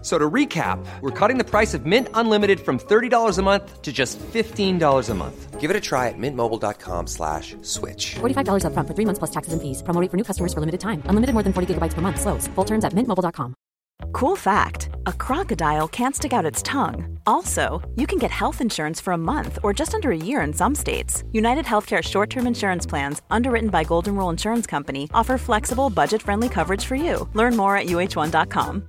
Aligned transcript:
So 0.00 0.16
to 0.16 0.30
recap, 0.30 0.78
we're 1.00 1.10
cutting 1.10 1.38
the 1.38 1.44
price 1.44 1.74
of 1.74 1.84
Mint 1.84 2.08
Unlimited 2.14 2.60
from 2.60 2.78
$30 2.78 3.38
a 3.38 3.42
month 3.42 3.82
to 3.82 3.92
just 3.92 4.16
$15 4.20 5.10
a 5.10 5.14
month. 5.14 5.60
Give 5.60 5.70
it 5.70 5.76
a 5.76 5.80
try 5.80 6.06
at 6.06 6.14
mintmobile.com 6.16 7.08
slash 7.08 7.56
switch. 7.62 8.14
$45 8.20 8.62
upfront 8.62 8.86
for 8.86 8.94
three 8.94 9.04
months 9.04 9.18
plus 9.18 9.32
taxes 9.32 9.52
and 9.52 9.60
fees. 9.60 9.82
Promo 9.82 10.00
for 10.08 10.16
new 10.16 10.24
customers 10.24 10.54
for 10.54 10.60
limited 10.60 10.80
time. 10.80 11.02
Unlimited 11.06 11.34
more 11.34 11.42
than 11.42 11.52
40 11.52 11.74
gigabytes 11.74 11.94
per 11.94 12.00
month. 12.00 12.20
Slows. 12.20 12.46
Full 12.54 12.64
terms 12.64 12.84
at 12.84 12.92
mintmobile.com. 12.92 13.54
Cool 14.12 14.36
fact 14.36 14.90
a 15.06 15.12
crocodile 15.12 15.88
can't 15.88 16.14
stick 16.14 16.32
out 16.32 16.46
its 16.46 16.62
tongue. 16.62 17.18
Also, 17.26 17.82
you 17.96 18.06
can 18.06 18.18
get 18.18 18.30
health 18.30 18.60
insurance 18.60 19.00
for 19.00 19.12
a 19.12 19.18
month 19.18 19.58
or 19.64 19.74
just 19.74 19.94
under 19.94 20.12
a 20.12 20.16
year 20.16 20.40
in 20.40 20.52
some 20.52 20.74
states. 20.76 21.24
United 21.32 21.64
Healthcare 21.64 22.02
short 22.02 22.30
term 22.30 22.46
insurance 22.46 22.86
plans, 22.86 23.20
underwritten 23.30 23.70
by 23.70 23.82
Golden 23.84 24.14
Rule 24.14 24.30
Insurance 24.30 24.66
Company, 24.66 25.08
offer 25.12 25.38
flexible, 25.38 25.90
budget 25.90 26.22
friendly 26.22 26.48
coverage 26.48 26.84
for 26.84 26.96
you. 26.96 27.28
Learn 27.34 27.56
more 27.56 27.76
at 27.76 27.86
uh1.com. 27.86 28.88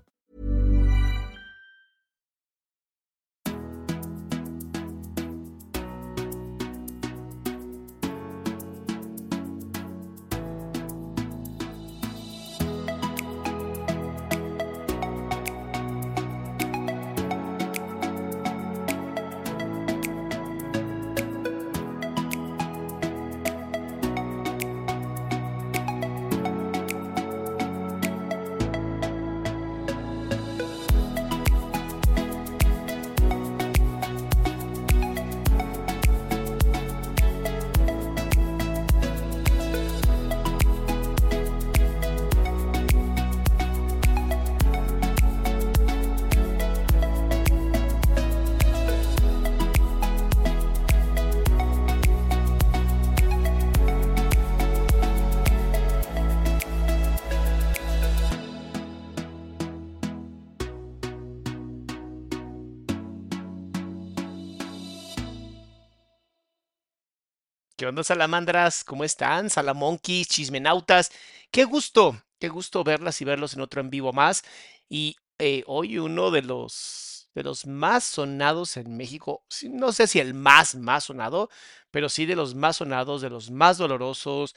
onda, 67.89 68.03
salamandras? 68.03 68.83
¿Cómo 68.83 69.03
están? 69.03 69.50
Salamonquis, 69.50 70.27
chismenautas. 70.27 71.11
Qué 71.51 71.66
gusto, 71.66 72.22
qué 72.39 72.50
gusto 72.50 72.83
verlas 72.83 73.22
y 73.22 73.25
verlos 73.25 73.53
en 73.53 73.61
otro 73.61 73.81
en 73.81 73.89
vivo 73.89 74.13
más. 74.13 74.44
Y 74.89 75.17
eh, 75.39 75.63
hoy 75.67 75.97
uno 76.00 76.31
de 76.31 76.41
los, 76.41 77.29
de 77.35 77.44
los 77.44 77.66
más 77.66 78.03
sonados 78.03 78.77
en 78.77 78.95
México, 78.97 79.44
no 79.69 79.91
sé 79.91 80.07
si 80.07 80.19
el 80.19 80.33
más, 80.33 80.75
más 80.75 81.05
sonado, 81.05 81.50
pero 81.91 82.09
sí 82.09 82.25
de 82.25 82.35
los 82.35 82.55
más 82.55 82.77
sonados, 82.77 83.22
de 83.22 83.29
los 83.29 83.51
más 83.51 83.77
dolorosos, 83.77 84.56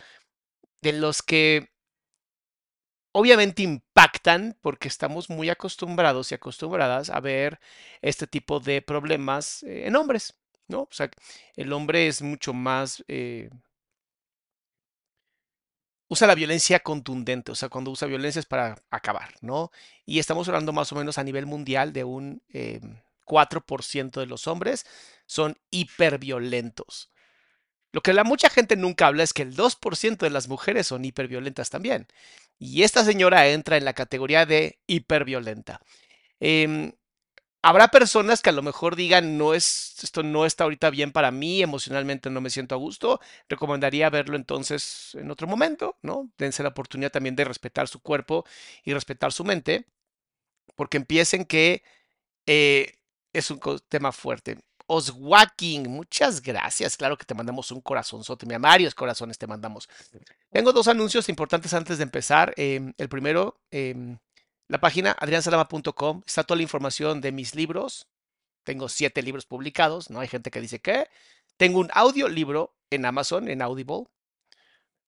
de 0.82 0.92
los 0.92 1.22
que 1.22 1.72
obviamente 3.12 3.62
impactan 3.62 4.58
porque 4.60 4.88
estamos 4.88 5.30
muy 5.30 5.50
acostumbrados 5.50 6.32
y 6.32 6.34
acostumbradas 6.34 7.10
a 7.10 7.20
ver 7.20 7.60
este 8.00 8.26
tipo 8.26 8.60
de 8.60 8.82
problemas 8.82 9.62
eh, 9.64 9.86
en 9.86 9.96
hombres. 9.96 10.34
¿No? 10.68 10.82
O 10.82 10.88
sea, 10.90 11.10
el 11.56 11.72
hombre 11.72 12.08
es 12.08 12.22
mucho 12.22 12.52
más... 12.52 13.04
Eh 13.08 13.50
usa 16.12 16.26
la 16.26 16.34
violencia 16.34 16.80
contundente, 16.80 17.52
o 17.52 17.54
sea, 17.54 17.70
cuando 17.70 17.90
usa 17.90 18.06
violencia 18.06 18.38
es 18.38 18.44
para 18.44 18.76
acabar, 18.90 19.34
¿no? 19.40 19.70
Y 20.04 20.18
estamos 20.18 20.46
hablando 20.46 20.70
más 20.74 20.92
o 20.92 20.94
menos 20.94 21.16
a 21.16 21.24
nivel 21.24 21.46
mundial 21.46 21.94
de 21.94 22.04
un 22.04 22.42
4% 23.24 24.20
de 24.20 24.26
los 24.26 24.46
hombres 24.46 24.84
son 25.24 25.56
hiperviolentos. 25.70 27.10
Lo 27.92 28.02
que 28.02 28.12
la 28.12 28.24
mucha 28.24 28.50
gente 28.50 28.76
nunca 28.76 29.06
habla 29.06 29.22
es 29.22 29.32
que 29.32 29.40
el 29.40 29.56
2% 29.56 30.18
de 30.18 30.30
las 30.30 30.48
mujeres 30.48 30.86
son 30.86 31.04
hiperviolentas 31.04 31.70
también. 31.70 32.06
Y 32.58 32.82
esta 32.82 33.04
señora 33.04 33.48
entra 33.48 33.78
en 33.78 33.86
la 33.86 33.94
categoría 33.94 34.44
de 34.44 34.80
hiperviolenta. 34.86 35.80
Eh, 36.40 36.92
Habrá 37.64 37.88
personas 37.88 38.42
que 38.42 38.50
a 38.50 38.52
lo 38.52 38.62
mejor 38.62 38.96
digan, 38.96 39.38
no 39.38 39.54
es, 39.54 39.94
esto 40.02 40.24
no 40.24 40.44
está 40.46 40.64
ahorita 40.64 40.90
bien 40.90 41.12
para 41.12 41.30
mí, 41.30 41.62
emocionalmente 41.62 42.28
no 42.28 42.40
me 42.40 42.50
siento 42.50 42.74
a 42.74 42.78
gusto. 42.78 43.20
Recomendaría 43.48 44.10
verlo 44.10 44.36
entonces 44.36 45.14
en 45.14 45.30
otro 45.30 45.46
momento, 45.46 45.96
¿no? 46.02 46.28
Dense 46.38 46.64
la 46.64 46.70
oportunidad 46.70 47.12
también 47.12 47.36
de 47.36 47.44
respetar 47.44 47.86
su 47.86 48.00
cuerpo 48.00 48.44
y 48.84 48.92
respetar 48.92 49.32
su 49.32 49.44
mente, 49.44 49.86
porque 50.74 50.96
empiecen 50.96 51.44
que 51.44 51.84
eh, 52.46 52.94
es 53.32 53.50
un 53.50 53.60
tema 53.88 54.12
fuerte. 54.12 54.58
Oswalking, 54.86 55.88
muchas 55.88 56.42
gracias. 56.42 56.96
Claro 56.96 57.16
que 57.16 57.24
te 57.24 57.34
mandamos 57.34 57.70
un 57.72 57.80
corazonzote. 57.80 58.46
Mira, 58.46 58.58
varios 58.58 58.94
corazones 58.94 59.38
te 59.38 59.46
mandamos. 59.46 59.88
Tengo 60.50 60.72
dos 60.72 60.88
anuncios 60.88 61.28
importantes 61.28 61.72
antes 61.74 61.98
de 61.98 62.04
empezar. 62.04 62.52
Em, 62.56 62.92
el 62.98 63.08
primero, 63.08 63.60
em, 63.70 64.18
la 64.72 64.80
página 64.80 65.14
adriansalama.com 65.20 66.22
está 66.26 66.44
toda 66.44 66.56
la 66.56 66.62
información 66.62 67.20
de 67.20 67.30
mis 67.30 67.54
libros. 67.54 68.08
Tengo 68.64 68.88
siete 68.88 69.22
libros 69.22 69.44
publicados, 69.44 70.08
¿no? 70.08 70.20
Hay 70.20 70.28
gente 70.28 70.50
que 70.50 70.62
dice 70.62 70.80
que. 70.80 71.08
Tengo 71.58 71.78
un 71.78 71.90
audiolibro 71.92 72.74
en 72.88 73.04
Amazon, 73.04 73.48
en 73.48 73.60
Audible. 73.60 74.04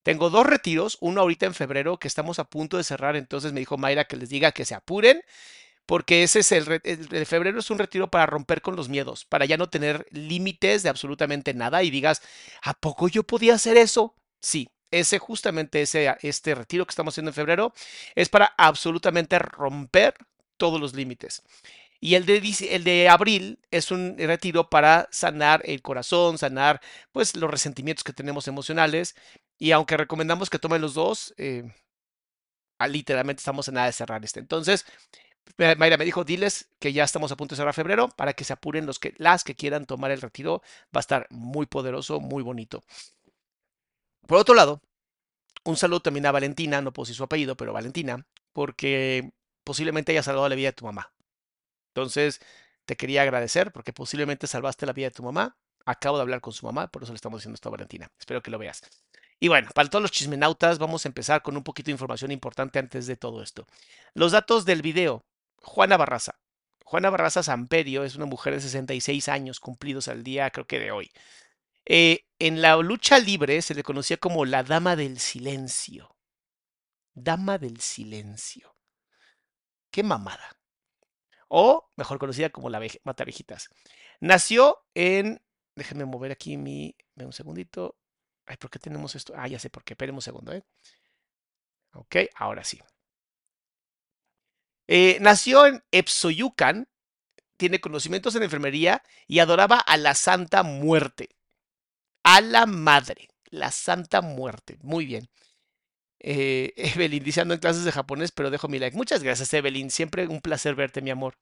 Tengo 0.03 0.29
dos 0.29 0.47
retiros, 0.47 0.99
uno 1.01 1.23
ahorita 1.23 1.47
en 1.47 1.55
febrero 1.55 1.99
que 1.99 2.09
estamos 2.09 2.39
a 2.39 2.45
punto 2.45 2.77
de 2.77 2.85
cerrar, 2.85 3.17
entonces 3.17 3.55
me 3.55 3.61
dijo 3.61 3.79
Mayra 3.79 4.05
que 4.05 4.19
les 4.19 4.29
diga 4.29 4.53
que 4.53 4.67
se 4.67 4.75
apuren, 4.75 5.23
porque 5.87 6.23
ese 6.25 6.41
es 6.41 6.53
el, 6.53 6.83
el 6.85 7.09
de 7.09 7.25
febrero 7.25 7.59
es 7.59 7.71
un 7.71 7.79
retiro 7.79 8.11
para 8.11 8.27
romper 8.27 8.61
con 8.61 8.77
los 8.77 8.91
miedos, 8.91 9.25
para 9.25 9.47
ya 9.47 9.57
no 9.57 9.71
tener 9.71 10.07
límites 10.11 10.83
de 10.83 10.91
absolutamente 10.91 11.55
nada 11.55 11.83
y 11.83 11.91
digas, 11.91 12.21
¿a 12.63 12.75
poco 12.75 13.09
yo 13.09 13.23
podía 13.23 13.55
hacer 13.55 13.79
eso? 13.79 14.15
Sí, 14.43 14.69
ese 15.01 15.19
justamente 15.19 15.83
ese, 15.83 16.15
este 16.23 16.55
retiro 16.55 16.87
que 16.87 16.91
estamos 16.91 17.15
haciendo 17.15 17.31
en 17.31 17.35
febrero 17.35 17.73
es 18.15 18.29
para 18.29 18.55
absolutamente 18.57 19.39
romper 19.39 20.15
todos 20.57 20.81
los 20.81 20.95
límites. 20.95 21.43
Y 22.01 22.17
el 22.17 22.27
de, 22.27 23.09
abril 23.09 23.59
es 23.71 23.91
un 23.91 24.17
retiro 24.19 24.69
para 24.69 25.09
sanar 25.11 25.63
el 25.65 25.81
corazón, 25.81 26.37
sanar 26.37 26.83
pues 27.13 27.35
los 27.35 27.51
resentimientos 27.51 28.05
que 28.05 28.13
tenemos 28.13 28.47
emocionales. 28.47 29.17
Y 29.59 29.71
aunque 29.73 29.97
recomendamos 29.97 30.51
que 30.51 30.59
tomen 30.59 30.83
los 30.83 30.93
dos, 30.93 31.33
eh, 31.39 31.65
literalmente 32.89 33.41
estamos 33.41 33.69
en 33.69 33.75
nada 33.75 33.87
de 33.87 33.95
cerrar 33.95 34.23
este. 34.23 34.41
Entonces, 34.41 34.85
Mayra 35.57 35.97
me 35.97 36.05
dijo, 36.05 36.25
diles 36.25 36.69
que 36.79 36.93
ya 36.93 37.05
estamos 37.05 37.33
a 37.33 37.37
punto 37.37 37.55
de 37.55 37.59
cerrar 37.59 37.75
febrero 37.75 38.09
para 38.09 38.35
que 38.35 38.45
se 38.45 38.53
apuren 38.53 38.87
los 38.87 38.99
que, 38.99 39.15
las 39.17 39.45
que 39.45 39.55
quieran 39.55 39.87
tomar 39.87 40.11
el 40.11 40.21
retiro. 40.21 40.63
Va 40.95 40.99
a 40.99 41.01
estar 41.01 41.27
muy 41.31 41.65
poderoso, 41.67 42.21
muy 42.21 42.43
bonito. 42.43 42.83
Por 44.27 44.39
otro 44.39 44.55
lado, 44.55 44.81
un 45.65 45.77
saludo 45.77 46.01
también 46.01 46.27
a 46.27 46.33
Valentina, 46.33 46.81
no 46.81 46.93
puedo 46.93 47.05
decir 47.05 47.17
su 47.17 47.25
apellido, 47.25 47.57
pero 47.57 47.73
Valentina, 47.73 48.27
porque 48.53 49.33
posiblemente 49.65 50.13
haya 50.13 50.23
salvado 50.23 50.49
la 50.49 50.55
vida 50.55 50.69
de 50.69 50.73
tu 50.75 50.85
mamá. 50.85 51.13
Entonces, 51.89 52.41
te 52.85 52.97
quería 52.97 53.23
agradecer 53.23 53.73
porque 53.73 53.93
posiblemente 53.93 54.47
salvaste 54.47 54.87
la 54.87 54.93
vida 54.93 55.09
de 55.09 55.15
tu 55.15 55.23
mamá. 55.23 55.57
Acabo 55.87 56.17
de 56.17 56.23
hablar 56.23 56.41
con 56.41 56.53
su 56.53 56.67
mamá, 56.67 56.89
por 56.89 57.03
eso 57.03 57.13
le 57.13 57.17
estamos 57.17 57.41
diciendo 57.41 57.55
esto 57.55 57.69
a 57.69 57.73
Valentina. 57.73 58.11
Espero 58.19 58.43
que 58.43 58.51
lo 58.51 58.59
veas. 58.59 58.83
Y 59.41 59.49
bueno, 59.49 59.69
para 59.75 59.89
todos 59.91 60.03
los 60.03 60.11
chismenautas, 60.11 60.79
vamos 60.79 61.05
a 61.05 61.09
empezar 61.09 61.43
con 61.43 61.57
un 61.57 61.63
poquito 61.63 61.87
de 61.87 61.93
información 61.93 62.31
importante 62.31 62.79
antes 62.79 63.07
de 63.07 63.17
todo 63.17 63.43
esto. 63.43 63.67
Los 64.15 64.33
datos 64.33 64.65
del 64.65 64.83
video. 64.83 65.25
Juana 65.63 65.97
Barraza. 65.97 66.37
Juana 66.85 67.11
Barraza 67.11 67.43
Samperio 67.43 68.05
es 68.05 68.17
una 68.17 68.27
mujer 68.27 68.55
de 68.55 68.61
66 68.61 69.29
años 69.29 69.61
cumplidos 69.61 70.09
al 70.09 70.23
día, 70.23 70.51
creo 70.51 70.67
que 70.67 70.79
de 70.79 70.93
hoy. 70.93 71.11
Eh, 71.87 72.27
en 72.39 72.63
la 72.63 72.77
lucha 72.77 73.19
libre 73.19 73.61
se 73.63 73.75
le 73.75 73.83
conocía 73.83 74.17
como 74.17 74.45
la 74.45 74.63
Dama 74.63 74.97
del 74.97 75.19
Silencio. 75.19 76.17
Dama 77.15 77.59
del 77.59 77.81
Silencio. 77.81 78.77
Qué 79.91 80.03
mamada. 80.03 80.57
O 81.49 81.91
mejor 81.97 82.19
conocida 82.19 82.51
como 82.51 82.71
la 82.71 82.81
Matavejitas. 83.05 83.69
Nació 84.21 84.79
en. 84.95 85.41
Déjenme 85.77 86.05
mover 86.05 86.33
aquí 86.33 86.57
mi. 86.57 86.97
Un 87.17 87.33
segundito. 87.33 87.97
Ay, 88.47 88.57
¿por 88.57 88.71
qué 88.71 88.79
tenemos 88.79 89.15
esto? 89.15 89.35
Ah, 89.37 89.49
ya 89.49 89.59
sé 89.59 89.71
por 89.71 89.85
qué. 89.85 89.95
Espérenme 89.95 90.19
un 90.19 90.23
segundo, 90.23 90.53
¿eh? 90.53 90.65
Ok, 91.93 92.17
ahora 92.35 92.65
sí. 92.65 92.81
Eh, 94.87 95.19
nació 95.21 95.67
en 95.67 95.83
Epsoyucan, 95.93 96.89
tiene 97.57 97.81
conocimientos 97.81 98.35
en 98.35 98.43
enfermería 98.43 99.03
y 99.27 99.39
adoraba 99.39 99.79
a 99.79 99.97
la 99.97 100.15
Santa 100.15 100.63
Muerte. 100.63 101.31
A 102.25 102.41
la 102.41 102.67
Madre, 102.67 103.29
la 103.51 103.71
Santa 103.71 104.21
Muerte. 104.21 104.79
Muy 104.83 105.07
bien. 105.07 105.29
Eh, 106.21 106.73
Evelyn 106.77 107.23
dice 107.23 107.43
ando 107.43 107.55
en 107.55 107.61
clases 107.61 107.85
de 107.85 107.93
japonés, 107.93 108.33
pero 108.33 108.51
dejo 108.51 108.69
mi 108.69 108.79
like. 108.79 108.97
Muchas 108.97 109.23
gracias, 109.23 109.53
Evelyn. 109.55 109.91
Siempre 109.91 110.27
un 110.27 110.41
placer 110.41 110.75
verte, 110.75 111.03
mi 111.03 111.11
amor. 111.11 111.37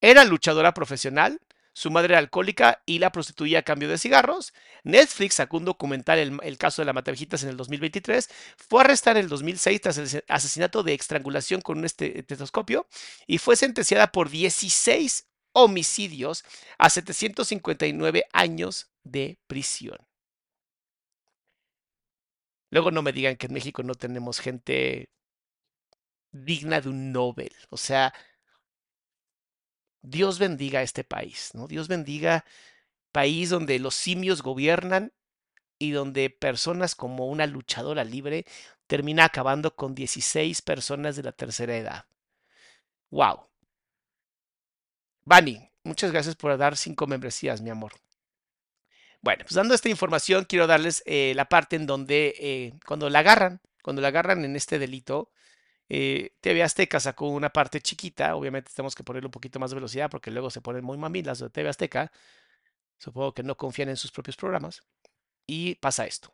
Era 0.00 0.24
luchadora 0.24 0.74
profesional, 0.74 1.40
su 1.76 1.90
madre 1.90 2.14
era 2.14 2.18
alcohólica 2.20 2.82
y 2.86 3.00
la 3.00 3.12
prostituía 3.12 3.58
a 3.58 3.62
cambio 3.62 3.90
de 3.90 3.98
cigarros. 3.98 4.54
Netflix 4.82 5.34
sacó 5.34 5.58
un 5.58 5.66
documental, 5.66 6.18
el, 6.42 6.56
caso 6.56 6.80
de 6.80 6.86
la 6.86 6.94
Matavejitas, 6.94 7.42
en 7.42 7.50
el 7.50 7.58
2023. 7.58 8.30
Fue 8.56 8.80
arrestada 8.80 9.18
en 9.18 9.24
el 9.24 9.28
2006 9.28 9.80
tras 9.82 9.98
el 9.98 10.24
asesinato 10.28 10.82
de 10.82 10.94
estrangulación 10.94 11.60
con 11.60 11.76
un 11.76 11.84
estetoscopio 11.84 12.86
y 13.26 13.36
fue 13.36 13.56
sentenciada 13.56 14.10
por 14.10 14.30
16 14.30 15.26
homicidios 15.52 16.44
a 16.78 16.88
759 16.88 18.24
años 18.32 18.88
de 19.04 19.38
prisión. 19.46 20.05
Luego 22.70 22.90
no 22.90 23.02
me 23.02 23.12
digan 23.12 23.36
que 23.36 23.46
en 23.46 23.54
México 23.54 23.82
no 23.82 23.94
tenemos 23.94 24.40
gente 24.40 25.08
digna 26.32 26.80
de 26.80 26.88
un 26.88 27.12
Nobel. 27.12 27.52
O 27.70 27.76
sea, 27.76 28.12
Dios 30.02 30.38
bendiga 30.38 30.80
a 30.80 30.82
este 30.82 31.04
país, 31.04 31.50
¿no? 31.54 31.66
Dios 31.66 31.88
bendiga 31.88 32.44
país 33.12 33.50
donde 33.50 33.78
los 33.78 33.94
simios 33.94 34.42
gobiernan 34.42 35.12
y 35.78 35.90
donde 35.92 36.30
personas 36.30 36.94
como 36.94 37.26
una 37.26 37.46
luchadora 37.46 38.04
libre 38.04 38.46
termina 38.86 39.24
acabando 39.24 39.74
con 39.74 39.94
16 39.94 40.62
personas 40.62 41.16
de 41.16 41.22
la 41.24 41.32
tercera 41.32 41.76
edad. 41.76 42.06
¡Wow! 43.10 43.48
Bani, 45.24 45.70
muchas 45.82 46.12
gracias 46.12 46.36
por 46.36 46.56
dar 46.56 46.76
cinco 46.76 47.06
membresías, 47.06 47.60
mi 47.60 47.70
amor. 47.70 47.92
Bueno, 49.26 49.42
pues 49.42 49.54
dando 49.54 49.74
esta 49.74 49.88
información, 49.88 50.44
quiero 50.44 50.68
darles 50.68 51.02
eh, 51.04 51.32
la 51.34 51.48
parte 51.48 51.74
en 51.74 51.84
donde 51.84 52.32
eh, 52.38 52.74
cuando 52.86 53.10
la 53.10 53.18
agarran, 53.18 53.60
cuando 53.82 54.00
la 54.00 54.06
agarran 54.06 54.44
en 54.44 54.54
este 54.54 54.78
delito, 54.78 55.32
eh, 55.88 56.36
TV 56.40 56.62
Azteca 56.62 57.00
sacó 57.00 57.26
una 57.30 57.50
parte 57.50 57.80
chiquita, 57.80 58.36
obviamente 58.36 58.70
tenemos 58.72 58.94
que 58.94 59.02
ponerle 59.02 59.26
un 59.26 59.32
poquito 59.32 59.58
más 59.58 59.70
de 59.70 59.74
velocidad 59.74 60.08
porque 60.10 60.30
luego 60.30 60.48
se 60.48 60.60
ponen 60.60 60.84
muy 60.84 60.96
mamilas 60.96 61.40
de 61.40 61.50
TV 61.50 61.68
Azteca. 61.68 62.12
Supongo 62.98 63.34
que 63.34 63.42
no 63.42 63.56
confían 63.56 63.88
en 63.88 63.96
sus 63.96 64.12
propios 64.12 64.36
programas. 64.36 64.84
Y 65.44 65.74
pasa 65.74 66.06
esto. 66.06 66.32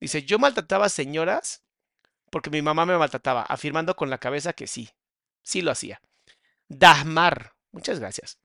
Dice, 0.00 0.22
yo 0.22 0.38
maltrataba 0.38 0.86
a 0.86 0.88
señoras 0.88 1.64
porque 2.30 2.50
mi 2.50 2.62
mamá 2.62 2.86
me 2.86 2.96
maltrataba, 2.96 3.42
afirmando 3.42 3.96
con 3.96 4.08
la 4.08 4.18
cabeza 4.18 4.52
que 4.52 4.68
sí, 4.68 4.88
sí 5.42 5.62
lo 5.62 5.72
hacía. 5.72 6.00
Dahmar, 6.68 7.56
muchas 7.72 7.98
gracias. 7.98 8.38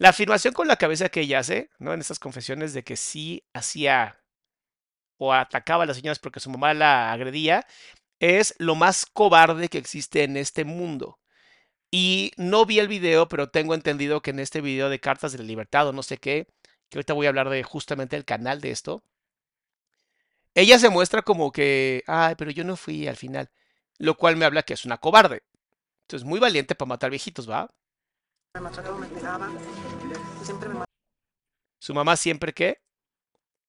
La 0.00 0.08
afirmación 0.08 0.54
con 0.54 0.66
la 0.66 0.76
cabeza 0.76 1.10
que 1.10 1.20
ella 1.20 1.40
hace, 1.40 1.68
¿no? 1.78 1.92
En 1.92 2.00
estas 2.00 2.18
confesiones 2.18 2.72
de 2.72 2.82
que 2.82 2.96
sí 2.96 3.44
hacía 3.52 4.18
o 5.18 5.34
atacaba 5.34 5.84
a 5.84 5.86
las 5.86 5.98
señoras 5.98 6.18
porque 6.18 6.40
su 6.40 6.48
mamá 6.48 6.72
la 6.72 7.12
agredía, 7.12 7.66
es 8.18 8.54
lo 8.58 8.74
más 8.76 9.04
cobarde 9.04 9.68
que 9.68 9.76
existe 9.76 10.24
en 10.24 10.38
este 10.38 10.64
mundo. 10.64 11.18
Y 11.90 12.32
no 12.38 12.64
vi 12.66 12.78
el 12.78 12.88
video, 12.88 13.28
pero 13.28 13.50
tengo 13.50 13.74
entendido 13.74 14.22
que 14.22 14.30
en 14.30 14.40
este 14.40 14.62
video 14.62 14.88
de 14.88 15.00
Cartas 15.00 15.32
de 15.32 15.38
la 15.38 15.44
Libertad 15.44 15.88
o 15.88 15.92
no 15.92 16.02
sé 16.02 16.16
qué, 16.16 16.46
que 16.88 16.96
ahorita 16.98 17.12
voy 17.12 17.26
a 17.26 17.30
hablar 17.30 17.50
de 17.50 17.62
justamente 17.62 18.16
el 18.16 18.24
canal 18.24 18.62
de 18.62 18.70
esto, 18.70 19.04
ella 20.54 20.78
se 20.78 20.88
muestra 20.88 21.20
como 21.20 21.52
que, 21.52 22.04
ay, 22.06 22.36
pero 22.38 22.50
yo 22.50 22.64
no 22.64 22.76
fui 22.76 23.06
al 23.06 23.16
final, 23.16 23.50
lo 23.98 24.16
cual 24.16 24.36
me 24.36 24.46
habla 24.46 24.62
que 24.62 24.72
es 24.72 24.86
una 24.86 24.96
cobarde. 24.96 25.42
Entonces, 26.04 26.26
muy 26.26 26.40
valiente 26.40 26.74
para 26.74 26.88
matar 26.88 27.10
viejitos, 27.10 27.50
¿va? 27.50 27.68
Su 31.80 31.94
mamá 31.94 32.16
siempre 32.16 32.52
que 32.52 32.82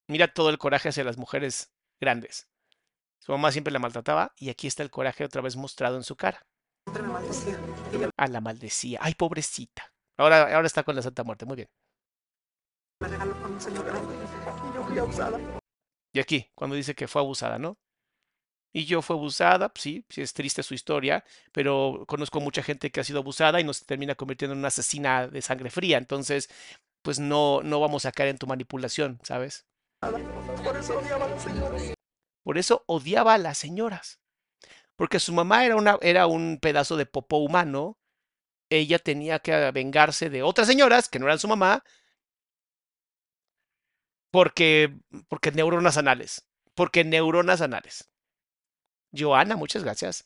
mira 0.08 0.28
todo 0.34 0.50
el 0.50 0.58
coraje 0.58 0.90
hacia 0.90 1.04
las 1.04 1.18
mujeres 1.18 1.72
grandes. 2.00 2.50
Su 3.20 3.32
mamá 3.32 3.52
siempre 3.52 3.72
la 3.72 3.80
maltrataba 3.80 4.34
y 4.38 4.50
aquí 4.50 4.66
está 4.68 4.82
el 4.82 4.90
coraje 4.90 5.24
otra 5.24 5.42
vez 5.42 5.56
mostrado 5.56 5.98
en 5.98 6.04
su 6.04 6.16
cara. 6.16 6.46
A 8.18 8.28
la 8.28 8.42
maldecía. 8.42 9.00
Ay, 9.02 9.14
pobrecita. 9.14 9.94
Ahora, 10.18 10.54
ahora 10.56 10.68
está 10.68 10.84
con 10.84 10.96
la 10.96 11.04
Santa 11.04 11.24
Muerte. 11.24 11.46
Muy 11.46 11.58
bien. 11.58 11.70
Y 16.14 16.20
aquí, 16.20 16.52
cuando 16.56 16.76
dice 16.76 16.96
que 16.96 17.08
fue 17.08 17.22
abusada, 17.22 17.60
¿no? 17.60 17.78
Y 18.74 18.86
yo 18.86 19.02
fue 19.02 19.18
abusada, 19.18 19.70
pues 19.70 19.84
sí, 19.84 20.06
sí 20.10 20.22
es 20.22 20.34
triste 20.34 20.64
su 20.64 20.74
historia, 20.74 21.26
pero 21.52 22.06
conozco 22.08 22.40
mucha 22.40 22.64
gente 22.64 22.90
que 22.90 23.02
ha 23.02 23.04
sido 23.04 23.20
abusada 23.20 23.60
y 23.60 23.64
no 23.66 23.74
se 23.74 23.86
termina 23.86 24.16
convirtiendo 24.16 24.54
en 24.54 24.60
una 24.60 24.70
asesina 24.70 25.28
de 25.28 25.42
sangre 25.42 25.70
fría. 25.70 25.98
Entonces, 25.98 26.50
pues 27.02 27.20
no, 27.20 27.62
no 27.64 27.80
vamos 27.80 28.06
a 28.06 28.12
caer 28.12 28.30
en 28.30 28.38
tu 28.38 28.48
manipulación, 28.48 29.20
¿sabes? 29.24 29.66
Por 30.02 30.78
eso 30.78 30.96
odiaba 30.98 31.26
a 31.26 31.30
las 31.30 31.44
señoras. 31.44 31.94
Por 32.44 32.58
eso 32.58 32.84
odiaba 32.88 33.34
a 33.34 33.38
las 33.38 33.58
señoras. 33.58 34.22
Porque 34.96 35.20
su 35.20 35.34
mamá 35.34 35.66
era, 35.66 35.76
una, 35.76 35.98
era 36.02 36.28
un 36.28 36.60
pedazo 36.62 36.96
de 36.96 37.06
popó 37.06 37.38
humano. 37.38 37.98
Ella 38.70 39.00
tenía 39.00 39.40
que 39.40 39.72
vengarse 39.72 40.30
de 40.30 40.44
otras 40.44 40.68
señoras 40.68 41.10
que 41.10 41.20
no 41.20 41.26
eran 41.26 41.40
su 41.40 41.48
mamá. 41.48 41.84
Porque, 44.32 44.98
porque 45.28 45.52
neuronas 45.52 45.98
anales. 45.98 46.48
Porque 46.74 47.04
neuronas 47.04 47.62
anales. 47.62 48.11
Joana, 49.16 49.56
muchas 49.56 49.84
gracias. 49.84 50.26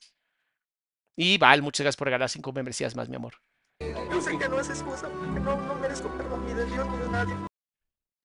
Y 1.15 1.37
Val, 1.37 1.61
muchas 1.61 1.83
gracias 1.83 1.97
por 1.97 2.05
regalar 2.05 2.29
cinco 2.29 2.51
membresías 2.51 2.95
más, 2.95 3.09
mi 3.09 3.15
amor. 3.15 3.35
Yo 3.79 4.21
sé 4.21 4.37
que 4.37 4.49
no 4.49 4.59
es 4.59 4.69
excusa, 4.69 5.07
que 5.07 5.39
no, 5.39 5.57
no 5.61 5.75
merezco 5.75 6.09
perdón 6.17 6.45
ni 6.45 6.53
de 6.53 6.65
Dios 6.65 6.87
ni 6.87 6.97
de 6.97 7.09
nadie. 7.09 7.35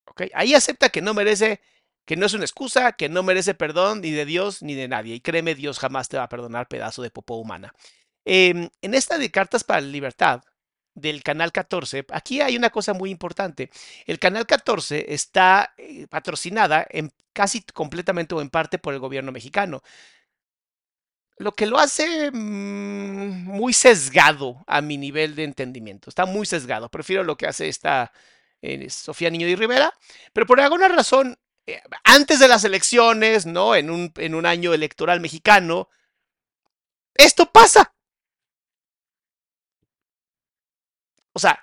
Ok, 0.06 0.22
ahí 0.34 0.54
acepta 0.54 0.88
que 0.88 1.00
no 1.00 1.14
merece, 1.14 1.60
que 2.04 2.16
no 2.16 2.26
es 2.26 2.34
una 2.34 2.44
excusa, 2.44 2.92
que 2.92 3.08
no 3.08 3.22
merece 3.22 3.54
perdón 3.54 4.00
ni 4.00 4.10
de 4.10 4.24
Dios 4.24 4.62
ni 4.62 4.74
de 4.74 4.88
nadie. 4.88 5.14
Y 5.14 5.20
créeme, 5.20 5.54
Dios 5.54 5.78
jamás 5.78 6.08
te 6.08 6.16
va 6.16 6.24
a 6.24 6.28
perdonar 6.28 6.68
pedazo 6.68 7.02
de 7.02 7.10
popó 7.10 7.36
humana. 7.36 7.74
Em, 8.24 8.68
en 8.82 8.94
esta 8.94 9.18
de 9.18 9.30
Cartas 9.30 9.64
para 9.64 9.80
la 9.80 9.88
Libertad, 9.88 10.42
del 10.94 11.22
canal 11.22 11.52
14, 11.52 12.06
aquí 12.10 12.40
hay 12.40 12.56
una 12.56 12.70
cosa 12.70 12.92
muy 12.94 13.10
importante. 13.10 13.70
El 14.06 14.18
canal 14.18 14.46
14 14.46 15.12
está 15.14 15.72
eh, 15.76 16.06
patrocinada 16.08 16.86
en 16.90 17.12
casi 17.32 17.62
completamente 17.62 18.34
o 18.34 18.40
en 18.40 18.50
parte 18.50 18.78
por 18.78 18.92
el 18.92 19.00
gobierno 19.00 19.32
mexicano 19.32 19.82
lo 21.40 21.52
que 21.52 21.66
lo 21.66 21.78
hace 21.78 22.30
mm, 22.30 23.44
muy 23.46 23.72
sesgado 23.72 24.62
a 24.66 24.82
mi 24.82 24.98
nivel 24.98 25.34
de 25.34 25.44
entendimiento. 25.44 26.10
Está 26.10 26.26
muy 26.26 26.44
sesgado. 26.44 26.90
Prefiero 26.90 27.24
lo 27.24 27.36
que 27.38 27.46
hace 27.46 27.68
esta 27.68 28.12
eh, 28.60 28.90
Sofía 28.90 29.30
Niño 29.30 29.48
y 29.48 29.56
Rivera, 29.56 29.92
pero 30.34 30.46
por 30.46 30.60
alguna 30.60 30.88
razón, 30.88 31.38
eh, 31.66 31.82
antes 32.04 32.40
de 32.40 32.48
las 32.48 32.64
elecciones, 32.64 33.46
¿no? 33.46 33.74
En 33.74 33.90
un, 33.90 34.12
en 34.16 34.34
un 34.34 34.44
año 34.44 34.74
electoral 34.74 35.20
mexicano, 35.20 35.88
esto 37.14 37.50
pasa. 37.50 37.94
O 41.32 41.38
sea, 41.38 41.58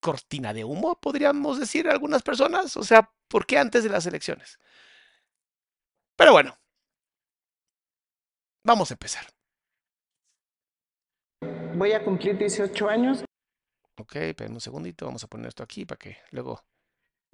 cortina 0.00 0.52
de 0.52 0.64
humo, 0.64 1.00
podríamos 1.00 1.60
decir 1.60 1.88
algunas 1.88 2.22
personas. 2.22 2.76
O 2.76 2.82
sea, 2.82 3.12
¿por 3.28 3.46
qué 3.46 3.58
antes 3.58 3.84
de 3.84 3.90
las 3.90 4.06
elecciones? 4.06 4.58
Pero 6.16 6.32
bueno, 6.32 6.58
Vamos 8.66 8.90
a 8.90 8.94
empezar. 8.94 9.24
Voy 11.76 11.92
a 11.92 12.02
cumplir 12.02 12.36
18 12.36 12.88
años. 12.88 13.24
Ok, 13.96 14.16
esperen 14.16 14.54
un 14.54 14.60
segundito, 14.60 15.06
vamos 15.06 15.22
a 15.22 15.28
poner 15.28 15.46
esto 15.46 15.62
aquí 15.62 15.86
para 15.86 16.00
que 16.00 16.18
luego... 16.32 16.64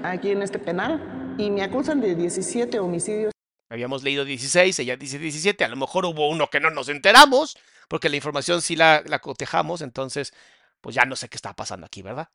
Aquí 0.05 0.31
en 0.31 0.43
este 0.43 0.59
penal 0.59 1.35
y 1.39 1.51
me 1.51 1.63
acusan 1.63 2.03
de 2.03 2.15
17 2.15 2.79
homicidios. 2.79 3.33
Habíamos 3.71 4.03
leído 4.03 4.27
16, 4.27 4.79
ella 4.81 4.99
dice 4.99 5.19
17, 5.19 5.65
a 5.65 5.69
lo 5.69 5.77
mejor 5.77 6.05
hubo 6.05 6.29
uno 6.29 6.49
que 6.49 6.61
no 6.61 6.71
nos 6.71 6.91
enteramos, 6.91 7.57
porque 7.89 8.11
la 8.11 8.17
información 8.17 8.61
sí 8.61 8.77
la, 8.77 9.03
la 9.07 9.21
cotejamos, 9.21 9.81
entonces 9.81 10.35
pues 10.83 10.95
ya 10.95 11.07
no 11.07 11.17
sé 11.17 11.31
qué 11.31 11.37
está 11.37 11.55
pasando 11.55 11.87
aquí, 11.87 12.03
¿verdad? 12.03 12.29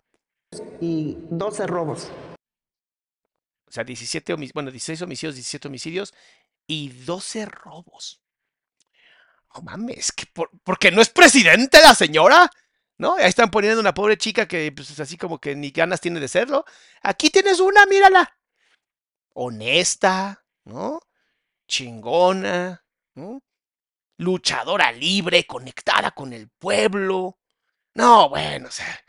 Y 0.81 1.17
12 1.29 1.67
robos. 1.67 2.11
O 3.67 3.71
sea, 3.71 3.83
17 3.83 4.33
homicidios, 4.33 4.53
bueno, 4.53 4.71
16 4.71 5.03
homicidios, 5.03 5.35
17 5.35 5.67
homicidios 5.67 6.15
y 6.65 6.89
12 6.89 7.45
robos 7.45 8.23
no 9.57 9.63
mames, 9.63 10.11
que 10.11 10.25
por, 10.27 10.49
porque 10.63 10.91
no 10.91 11.01
es 11.01 11.09
presidente 11.09 11.81
la 11.81 11.95
señora. 11.95 12.49
¿No? 12.99 13.13
Ahí 13.13 13.29
están 13.29 13.51
poniendo 13.51 13.79
una 13.79 13.93
pobre 13.93 14.17
chica 14.17 14.47
que 14.47 14.71
pues, 14.71 14.89
es 14.89 14.99
así 14.99 15.17
como 15.17 15.39
que 15.39 15.55
ni 15.55 15.69
ganas 15.69 16.01
tiene 16.01 16.19
de 16.19 16.27
serlo. 16.27 16.65
Aquí 17.03 17.29
tienes 17.29 17.59
una, 17.59 17.85
mírala. 17.85 18.35
Honesta, 19.35 20.43
¿no? 20.65 20.99
Chingona, 21.67 22.83
¿no? 23.13 23.43
luchadora 24.17 24.91
libre, 24.91 25.45
conectada 25.45 26.11
con 26.11 26.33
el 26.33 26.49
pueblo. 26.49 27.37
No, 27.93 28.29
bueno, 28.29 28.67
o 28.67 28.71
sea, 28.71 28.99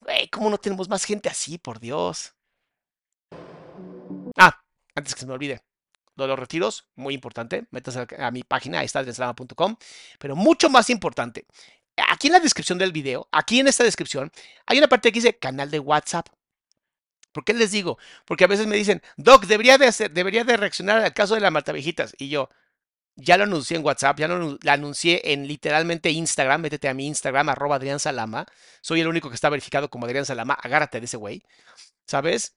güey, 0.00 0.28
¿cómo 0.28 0.50
no 0.50 0.58
tenemos 0.58 0.88
más 0.88 1.04
gente 1.04 1.28
así, 1.28 1.58
por 1.58 1.80
Dios? 1.80 2.34
Ah, 4.36 4.62
antes 4.94 5.14
que 5.14 5.20
se 5.20 5.26
me 5.26 5.34
olvide, 5.34 5.62
de 6.16 6.28
los 6.28 6.38
retiros, 6.38 6.86
muy 6.94 7.14
importante, 7.14 7.66
metas 7.70 7.96
a, 7.96 8.30
mi 8.30 8.42
página, 8.42 8.82
estadreslama.com, 8.82 9.76
pero 10.18 10.36
mucho 10.36 10.70
más 10.70 10.90
importante, 10.90 11.46
aquí 12.08 12.28
en 12.28 12.34
la 12.34 12.40
descripción 12.40 12.78
del 12.78 12.92
video, 12.92 13.28
aquí 13.32 13.60
en 13.60 13.68
esta 13.68 13.84
descripción, 13.84 14.30
hay 14.66 14.78
una 14.78 14.88
parte 14.88 15.10
que 15.10 15.18
dice 15.18 15.36
canal 15.36 15.70
de 15.70 15.78
WhatsApp. 15.78 16.28
¿Por 17.32 17.44
qué 17.44 17.52
les 17.52 17.72
digo? 17.72 17.98
Porque 18.24 18.44
a 18.44 18.46
veces 18.46 18.66
me 18.68 18.76
dicen, 18.76 19.02
Doc, 19.16 19.46
debería 19.46 19.76
de, 19.76 19.86
hacer, 19.86 20.12
debería 20.12 20.44
de 20.44 20.56
reaccionar 20.56 21.00
al 21.00 21.12
caso 21.12 21.34
de 21.34 21.40
las 21.40 21.50
matavejitas. 21.50 22.14
Y 22.16 22.28
yo, 22.28 22.48
ya 23.16 23.36
lo 23.36 23.44
anuncié 23.44 23.76
en 23.76 23.84
WhatsApp, 23.84 24.18
ya 24.20 24.28
lo, 24.28 24.38
lo, 24.38 24.58
anuncié 24.70 25.32
en 25.32 25.48
literalmente 25.48 26.10
Instagram. 26.10 26.60
Métete 26.60 26.88
a 26.88 26.94
mi 26.94 27.06
Instagram, 27.08 27.48
arroba 27.48 27.76
Adrián 27.76 27.98
Salama. 27.98 28.46
Soy 28.80 29.00
el 29.00 29.08
único 29.08 29.30
que 29.30 29.34
está 29.34 29.50
verificado 29.50 29.90
como 29.90 30.06
Adrián 30.06 30.24
Salama. 30.26 30.54
Agárrate 30.54 31.00
de 31.00 31.06
ese 31.06 31.16
güey. 31.16 31.42
¿Sabes? 32.06 32.54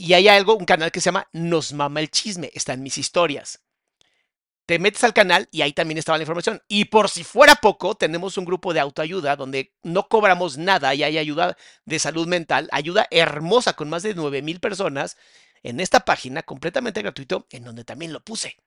Y 0.00 0.14
hay 0.14 0.28
algo, 0.28 0.56
un 0.56 0.64
canal 0.64 0.90
que 0.90 1.00
se 1.00 1.06
llama 1.06 1.28
Nos 1.32 1.74
Mama 1.74 2.00
el 2.00 2.10
Chisme. 2.10 2.50
Está 2.54 2.72
en 2.72 2.82
mis 2.82 2.96
historias 2.96 3.60
te 4.70 4.78
metes 4.78 5.02
al 5.02 5.12
canal 5.12 5.48
y 5.50 5.62
ahí 5.62 5.72
también 5.72 5.98
estaba 5.98 6.16
la 6.16 6.22
información. 6.22 6.62
Y 6.68 6.84
por 6.84 7.08
si 7.08 7.24
fuera 7.24 7.56
poco, 7.56 7.96
tenemos 7.96 8.38
un 8.38 8.44
grupo 8.44 8.72
de 8.72 8.78
autoayuda 8.78 9.34
donde 9.34 9.74
no 9.82 10.06
cobramos 10.06 10.58
nada 10.58 10.94
y 10.94 11.02
hay 11.02 11.18
ayuda 11.18 11.56
de 11.86 11.98
salud 11.98 12.28
mental, 12.28 12.68
ayuda 12.70 13.08
hermosa 13.10 13.72
con 13.72 13.90
más 13.90 14.04
de 14.04 14.14
9 14.14 14.42
mil 14.42 14.60
personas 14.60 15.16
en 15.64 15.80
esta 15.80 16.04
página 16.04 16.44
completamente 16.44 17.02
gratuito 17.02 17.48
en 17.50 17.64
donde 17.64 17.82
también 17.82 18.12
lo 18.12 18.20
puse. 18.20 18.58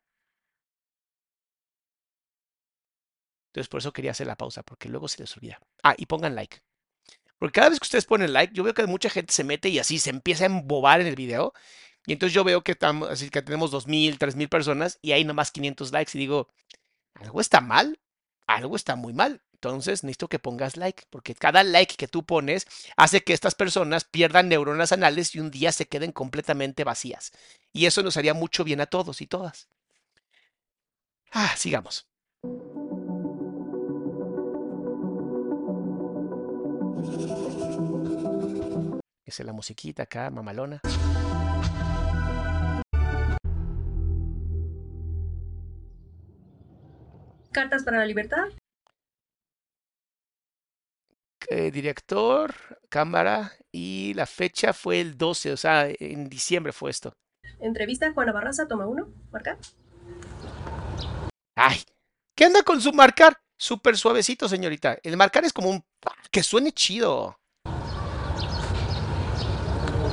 Entonces 3.53 3.69
por 3.69 3.79
eso 3.79 3.93
quería 3.93 4.11
hacer 4.11 4.27
la 4.27 4.35
pausa, 4.35 4.61
porque 4.61 4.89
luego 4.89 5.07
se 5.07 5.21
les 5.21 5.37
olvida. 5.37 5.61
Ah, 5.83 5.95
y 5.97 6.05
pongan 6.05 6.35
like. 6.35 6.59
Porque 7.39 7.59
cada 7.59 7.69
vez 7.69 7.79
que 7.79 7.85
ustedes 7.85 8.05
ponen 8.05 8.33
like, 8.33 8.53
yo 8.53 8.63
veo 8.63 8.73
que 8.73 8.85
mucha 8.87 9.09
gente 9.09 9.33
se 9.33 9.43
mete 9.43 9.69
y 9.69 9.79
así 9.79 9.99
se 9.99 10.09
empieza 10.09 10.43
a 10.43 10.47
embobar 10.47 11.01
en 11.01 11.07
el 11.07 11.15
video 11.15 11.53
y 12.05 12.13
entonces 12.13 12.33
yo 12.33 12.43
veo 12.43 12.63
que, 12.63 12.73
estamos, 12.73 13.09
así 13.09 13.29
que 13.29 13.41
tenemos 13.41 13.71
2.000, 13.71 14.17
3.000 14.17 14.49
personas 14.49 14.99
y 15.01 15.13
hay 15.13 15.23
nomás 15.23 15.51
500 15.51 15.91
likes 15.91 16.11
y 16.15 16.19
digo, 16.19 16.49
algo 17.15 17.39
está 17.39 17.61
mal, 17.61 17.99
algo 18.47 18.75
está 18.75 18.95
muy 18.95 19.13
mal. 19.13 19.41
Entonces 19.53 20.03
necesito 20.03 20.27
que 20.27 20.39
pongas 20.39 20.75
like, 20.75 21.03
porque 21.09 21.35
cada 21.35 21.63
like 21.63 21.95
que 21.95 22.09
tú 22.09 22.25
pones 22.25 22.67
hace 22.97 23.23
que 23.23 23.31
estas 23.31 23.55
personas 23.55 24.03
pierdan 24.03 24.49
neuronas 24.49 24.91
anales 24.91 25.33
y 25.35 25.39
un 25.39 25.51
día 25.51 25.71
se 25.71 25.87
queden 25.87 26.11
completamente 26.11 26.83
vacías. 26.83 27.31
Y 27.71 27.85
eso 27.85 28.03
nos 28.03 28.17
haría 28.17 28.33
mucho 28.33 28.65
bien 28.65 28.81
a 28.81 28.87
todos 28.87 29.21
y 29.21 29.27
todas. 29.27 29.69
Ah, 31.31 31.53
sigamos. 31.55 32.05
Esa 39.25 39.43
es 39.43 39.47
la 39.47 39.53
musiquita 39.53 40.03
acá, 40.03 40.29
mamalona. 40.29 40.81
Cartas 47.51 47.83
para 47.83 47.99
la 47.99 48.05
Libertad. 48.05 48.45
Eh, 51.49 51.71
director, 51.71 52.53
cámara 52.89 53.51
y 53.71 54.13
la 54.15 54.25
fecha 54.25 54.73
fue 54.73 55.01
el 55.01 55.17
12, 55.17 55.51
o 55.51 55.57
sea, 55.57 55.87
en 55.87 56.29
diciembre 56.29 56.71
fue 56.71 56.89
esto. 56.89 57.13
Entrevista 57.59 58.11
Juana 58.13 58.31
Barraza, 58.31 58.67
toma 58.67 58.87
uno, 58.87 59.07
marcar. 59.31 59.57
Ay, 61.55 61.77
¿qué 62.35 62.45
anda 62.45 62.63
con 62.63 62.81
su 62.81 62.91
marcar? 62.93 63.42
Súper 63.57 63.97
suavecito, 63.97 64.49
señorita. 64.49 64.97
El 65.03 65.17
marcar 65.17 65.45
es 65.45 65.53
como 65.53 65.69
un... 65.69 65.85
que 66.31 66.43
suene 66.43 66.71
chido. 66.71 67.39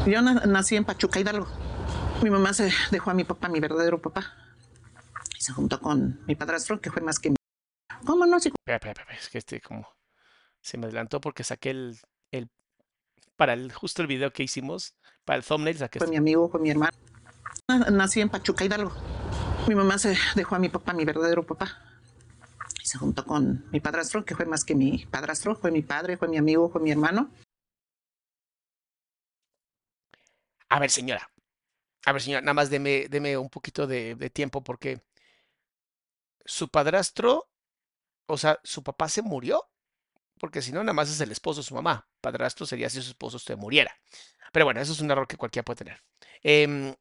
Yo 0.06 0.23
nací 0.23 0.76
en 0.76 0.85
Pachuca, 0.85 1.20
Hidalgo. 1.20 1.47
Mi 2.23 2.30
mamá 2.30 2.52
se 2.52 2.70
dejó 2.90 3.11
a 3.11 3.14
mi 3.14 3.25
papá, 3.25 3.49
mi 3.49 3.61
verdadero 3.61 4.00
papá 4.00 4.35
y 5.40 5.42
se 5.42 5.52
juntó 5.52 5.80
con 5.80 6.20
mi 6.26 6.35
padrastro, 6.35 6.80
que 6.80 6.90
fue 6.90 7.00
más 7.00 7.18
que 7.18 7.30
mi... 7.30 7.37
¿Cómo 8.04 8.26
no? 8.26 8.37
Es 8.37 9.28
que 9.30 9.38
este 9.38 9.61
como 9.61 9.88
se 10.61 10.76
me 10.76 10.87
adelantó 10.87 11.20
porque 11.20 11.44
saqué 11.44 11.70
el, 11.70 11.99
el 12.30 12.50
para 13.37 13.54
el 13.54 13.73
justo 13.73 14.02
el 14.02 14.09
video 14.09 14.32
que 14.32 14.42
hicimos, 14.42 14.94
para 15.25 15.38
el 15.38 15.44
thumbnail 15.44 15.78
saqué 15.78 15.99
Fue 15.99 16.06
este. 16.06 16.11
mi 16.12 16.18
amigo, 16.18 16.49
fue 16.50 16.61
mi 16.61 16.70
hermano. 16.70 16.92
Nací 17.90 18.20
en 18.20 18.28
Pachuca, 18.28 18.64
Hidalgo. 18.64 18.92
Mi 19.66 19.75
mamá 19.75 19.99
se 19.99 20.16
dejó 20.35 20.56
a 20.56 20.59
mi 20.59 20.68
papá, 20.68 20.92
mi 20.92 21.06
verdadero 21.06 21.47
papá. 21.47 21.78
Se 22.90 22.99
juntó 22.99 23.25
con 23.25 23.70
mi 23.70 23.78
padrastro, 23.78 24.25
que 24.25 24.35
fue 24.35 24.47
más 24.47 24.64
que 24.64 24.75
mi 24.75 25.06
padrastro, 25.06 25.54
fue 25.54 25.70
mi 25.70 25.80
padre, 25.80 26.16
fue 26.16 26.26
mi 26.26 26.38
amigo, 26.38 26.68
fue 26.68 26.80
mi 26.80 26.90
hermano. 26.90 27.30
A 30.68 30.80
ver, 30.80 30.90
señora. 30.90 31.30
A 32.04 32.12
ver, 32.12 32.20
señora, 32.20 32.40
nada 32.40 32.54
más 32.54 32.68
deme, 32.68 33.06
deme 33.09 33.37
un 33.37 33.49
poquito 33.49 33.87
de, 33.87 34.16
tiempo 34.30 34.64
porque 34.64 35.04
su 36.44 36.68
padrastro, 36.68 37.49
o 38.26 38.37
sea, 38.37 38.59
su 38.64 38.82
papá 38.82 39.09
se 39.09 39.23
murió, 39.23 39.70
porque 40.40 40.61
si 40.61 40.73
no, 40.73 40.80
nada 40.82 40.92
más 40.92 41.11
es 41.11 41.20
el 41.20 41.30
esposo 41.30 41.61
de 41.61 41.68
su 41.68 41.76
mamá. 41.76 42.09
Padrastro 42.20 42.66
sería 42.66 42.90
si 42.90 43.00
su 43.00 43.11
esposo 43.11 43.38
se 43.38 43.54
muriera. 43.54 43.94
Pero 44.50 44.64
bueno, 44.64 44.80
eso 44.80 44.90
es 44.94 45.00
un 45.00 45.12
error 45.12 45.28
que 45.28 45.37
cualquiera 45.37 45.64
puede 45.64 45.85
tener. 45.85 46.02
Eh, 46.42 46.97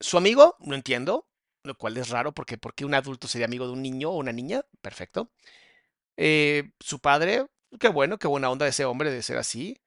su 0.00 0.18
amigo, 0.18 0.56
no 0.60 0.74
entiendo, 0.74 1.26
lo 1.64 1.76
cual 1.76 1.96
es 1.96 2.08
raro, 2.10 2.32
porque 2.32 2.58
¿por 2.58 2.74
qué 2.74 2.84
un 2.84 2.94
adulto 2.94 3.28
sería 3.28 3.46
amigo 3.46 3.66
de 3.66 3.72
un 3.72 3.82
niño 3.82 4.10
o 4.10 4.16
una 4.16 4.32
niña? 4.32 4.62
Perfecto. 4.80 5.30
Eh, 6.16 6.72
su 6.80 7.00
padre, 7.00 7.46
qué 7.80 7.88
bueno, 7.88 8.18
qué 8.18 8.28
buena 8.28 8.50
onda 8.50 8.64
de 8.64 8.70
ese 8.70 8.84
hombre 8.84 9.10
de 9.10 9.22
ser 9.22 9.38
así. 9.38 9.80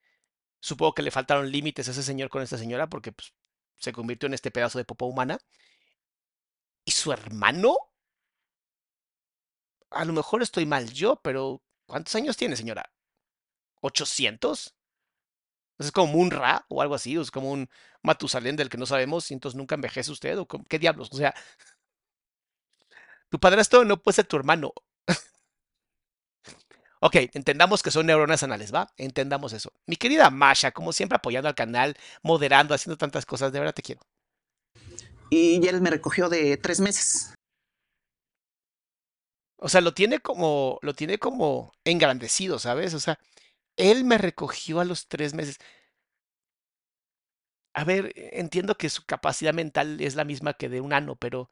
Supongo 0.61 0.93
que 0.95 1.03
le 1.03 1.11
faltaron 1.11 1.51
límites 1.51 1.87
a 1.87 1.91
ese 1.91 2.03
señor 2.03 2.29
con 2.29 2.41
esta 2.43 2.57
señora, 2.57 2.89
porque 2.89 3.11
pues, 3.11 3.33
se 3.77 3.93
convirtió 3.93 4.27
en 4.27 4.35
este 4.35 4.51
pedazo 4.51 4.77
de 4.79 4.85
popa 4.85 5.05
humana. 5.05 5.39
¿Y 6.85 6.91
su 6.91 7.11
hermano? 7.11 7.77
a 9.95 10.05
lo 10.05 10.13
mejor 10.13 10.41
estoy 10.43 10.65
mal 10.65 10.91
yo, 10.91 11.15
pero 11.17 11.61
¿cuántos 11.85 12.13
años 12.15 12.37
tiene, 12.37 12.55
señora? 12.55 12.91
¿800? 13.81 14.73
¿Es 15.77 15.91
como 15.91 16.17
un 16.17 16.31
Ra 16.31 16.65
o 16.69 16.81
algo 16.81 16.95
así? 16.95 17.17
¿O 17.17 17.21
es 17.21 17.31
como 17.31 17.51
un 17.51 17.69
Matusalén 18.01 18.55
del 18.55 18.69
que 18.69 18.77
no 18.77 18.85
sabemos 18.85 19.29
y 19.31 19.33
entonces 19.33 19.57
nunca 19.57 19.75
envejece 19.75 20.11
usted? 20.11 20.37
¿O 20.37 20.47
qué 20.47 20.79
diablos? 20.79 21.09
O 21.11 21.17
sea, 21.17 21.33
tu 23.29 23.39
padrastro 23.39 23.83
no 23.83 24.01
puede 24.01 24.15
ser 24.15 24.27
tu 24.27 24.37
hermano. 24.37 24.73
ok, 27.01 27.15
entendamos 27.33 27.83
que 27.83 27.91
son 27.91 28.05
neuronas 28.05 28.43
anales, 28.43 28.73
¿va? 28.73 28.87
Entendamos 28.97 29.53
eso. 29.53 29.73
Mi 29.85 29.97
querida 29.97 30.29
Masha, 30.29 30.71
como 30.71 30.93
siempre 30.93 31.17
apoyando 31.17 31.49
al 31.49 31.55
canal, 31.55 31.97
moderando, 32.21 32.73
haciendo 32.73 32.97
tantas 32.97 33.25
cosas, 33.25 33.51
de 33.51 33.59
verdad 33.59 33.73
te 33.73 33.81
quiero. 33.81 34.01
Y 35.29 35.67
él 35.67 35.81
me 35.81 35.89
recogió 35.89 36.29
de 36.29 36.55
tres 36.57 36.79
meses. 36.79 37.33
O 39.57 39.69
sea, 39.69 39.81
lo 39.81 39.93
tiene 39.93 40.19
como, 40.19 40.79
lo 40.81 40.93
tiene 40.93 41.17
como 41.17 41.73
engrandecido, 41.83 42.59
¿sabes? 42.59 42.93
O 42.93 42.99
sea, 42.99 43.19
él 43.77 44.05
me 44.05 44.17
recogió 44.17 44.79
a 44.79 44.85
los 44.85 45.07
tres 45.07 45.33
meses. 45.33 45.59
A 47.73 47.83
ver, 47.83 48.11
entiendo 48.15 48.75
que 48.77 48.89
su 48.89 49.05
capacidad 49.05 49.53
mental 49.53 49.99
es 50.01 50.15
la 50.15 50.23
misma 50.23 50.53
que 50.53 50.69
de 50.69 50.81
un 50.81 50.93
ano, 50.93 51.15
pero 51.17 51.49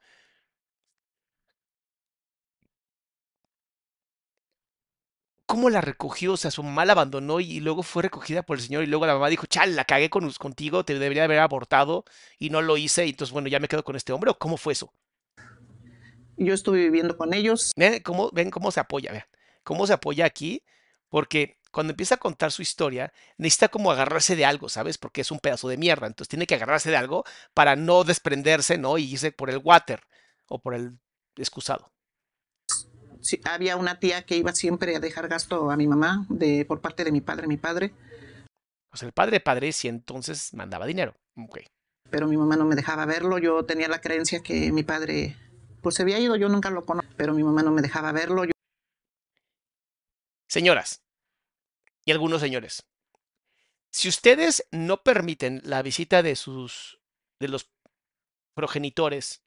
¿cómo 5.46 5.70
la 5.70 5.82
recogió? 5.82 6.34
O 6.34 6.38
sea, 6.38 6.50
su 6.50 6.63
mamá 6.63 6.86
la 6.86 6.94
abandonó 6.94 7.39
y 7.39 7.60
luego 7.60 7.84
fue 7.84 8.03
recogida 8.03 8.44
por 8.44 8.58
el 8.58 8.63
señor 8.63 8.84
y 8.84 8.88
luego 8.88 9.06
la 9.06 9.13
mamá 9.13 9.27
dijo, 9.30 9.46
chal, 9.46 9.75
la 9.75 9.86
cagué 9.86 10.10
con, 10.10 10.32
contigo, 10.34 10.86
te 10.86 10.98
debería 10.98 11.25
haber 11.25 11.39
abortado 11.39 12.06
y 12.39 12.50
no 12.50 12.62
lo 12.62 12.77
hice 12.77 13.06
y 13.06 13.10
entonces, 13.12 13.34
bueno, 13.34 13.50
ya 13.50 13.60
me 13.60 13.68
quedo 13.68 13.84
con 13.84 13.96
este 13.96 14.13
hombre 14.13 14.32
o 14.32 14.39
cómo 14.39 14.58
fue 14.58 14.74
eso? 14.74 14.94
Yo 16.38 16.53
estuve 16.53 16.80
viviendo 16.80 17.15
con 17.18 17.34
ellos. 17.34 17.72
¿Ven 17.75 18.01
cómo, 18.01 18.32
ven 18.32 18.50
cómo 18.50 18.72
se 18.72 18.80
apoya? 18.80 19.12
Vean, 19.12 19.25
cómo 19.63 19.86
se 19.86 19.94
apoya 19.94 20.25
aquí, 20.25 20.63
porque 21.10 21.60
cuando 21.74 21.92
empieza 21.92 22.15
a 22.15 22.20
contar 22.20 22.51
su 22.51 22.62
historia, 22.62 23.12
necesita 23.38 23.68
como 23.68 23.92
agarrarse 23.92 24.36
de 24.36 24.46
algo, 24.46 24.70
¿sabes? 24.70 25.00
Porque 25.00 25.22
es 25.22 25.32
un 25.32 25.39
pedazo 25.39 25.68
de 25.68 25.77
mierda, 25.77 26.06
entonces 26.06 26.30
tiene 26.30 26.46
que 26.46 26.53
agarrarse 26.53 26.92
de 26.92 26.98
algo 26.98 27.25
para 27.56 27.75
no 27.75 28.03
desprenderse, 28.03 28.77
¿no? 28.77 29.00
Y 29.00 29.12
irse 29.12 29.32
por 29.32 29.50
el 29.50 29.58
water 29.58 30.01
o 30.48 30.60
por 30.60 30.75
el 30.75 31.00
excusado. 31.36 31.92
Sí, 33.22 33.42
había 33.44 33.75
una 33.75 34.00
tía 34.00 34.24
que 34.24 34.38
iba 34.38 34.53
siempre 34.53 34.96
a 34.96 35.00
dejar 35.00 35.27
gasto 35.27 35.72
a 35.72 35.75
mi 35.75 35.88
mamá 35.88 36.27
de, 36.30 36.63
por 36.65 36.80
parte 36.80 37.03
de 37.03 37.12
mi 37.12 37.22
padre, 37.22 37.48
mi 37.48 37.58
padre. 37.58 37.94
O 38.92 38.98
sea, 38.98 39.08
el 39.08 39.13
padre 39.13 39.39
padre 39.39 39.72
sí 39.72 39.88
entonces 39.88 40.53
mandaba 40.53 40.86
dinero. 40.86 41.15
Ok. 41.36 41.60
Pero 42.12 42.27
mi 42.27 42.38
mamá 42.38 42.56
no 42.56 42.65
me 42.65 42.75
dejaba 42.75 43.06
verlo. 43.08 43.39
Yo 43.39 43.65
tenía 43.65 43.88
la 43.88 44.00
creencia 44.00 44.44
que 44.44 44.72
mi 44.72 44.84
padre 44.84 45.36
pues 45.82 45.96
se 45.96 46.03
había 46.03 46.20
ido, 46.20 46.36
yo 46.36 46.50
nunca 46.50 46.70
lo 46.70 46.86
conocí, 46.86 47.08
pero 47.18 47.34
mi 47.34 47.44
mamá 47.44 47.63
no 47.63 47.72
me 47.72 47.82
dejaba 47.82 48.12
verlo. 48.12 48.46
Yo... 48.46 48.51
Señoras 50.48 51.02
y 52.05 52.12
algunos 52.12 52.41
señores, 52.41 52.86
si 53.91 54.10
ustedes 54.10 54.67
no 54.72 55.03
permiten 55.03 55.62
la 55.63 55.81
visita 55.81 56.24
de 56.24 56.36
sus 56.36 57.00
de 57.39 57.48
los 57.48 57.69
progenitores 58.55 59.43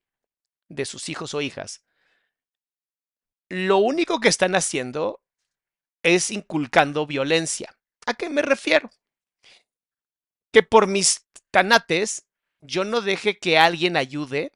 de 0.68 0.84
sus 0.84 1.08
hijos 1.08 1.34
o 1.34 1.40
hijas, 1.40 1.84
lo 3.48 3.78
único 3.78 4.20
que 4.20 4.28
están 4.28 4.54
haciendo 4.54 5.22
es 6.02 6.30
inculcando 6.30 7.06
violencia. 7.06 7.76
¿A 8.06 8.14
qué 8.14 8.28
me 8.28 8.42
refiero? 8.42 8.90
Que 10.52 10.62
por 10.62 10.86
mis 10.86 11.26
tanates 11.50 12.26
yo 12.60 12.84
no 12.84 13.00
deje 13.00 13.38
que 13.38 13.58
alguien 13.58 13.96
ayude 13.96 14.52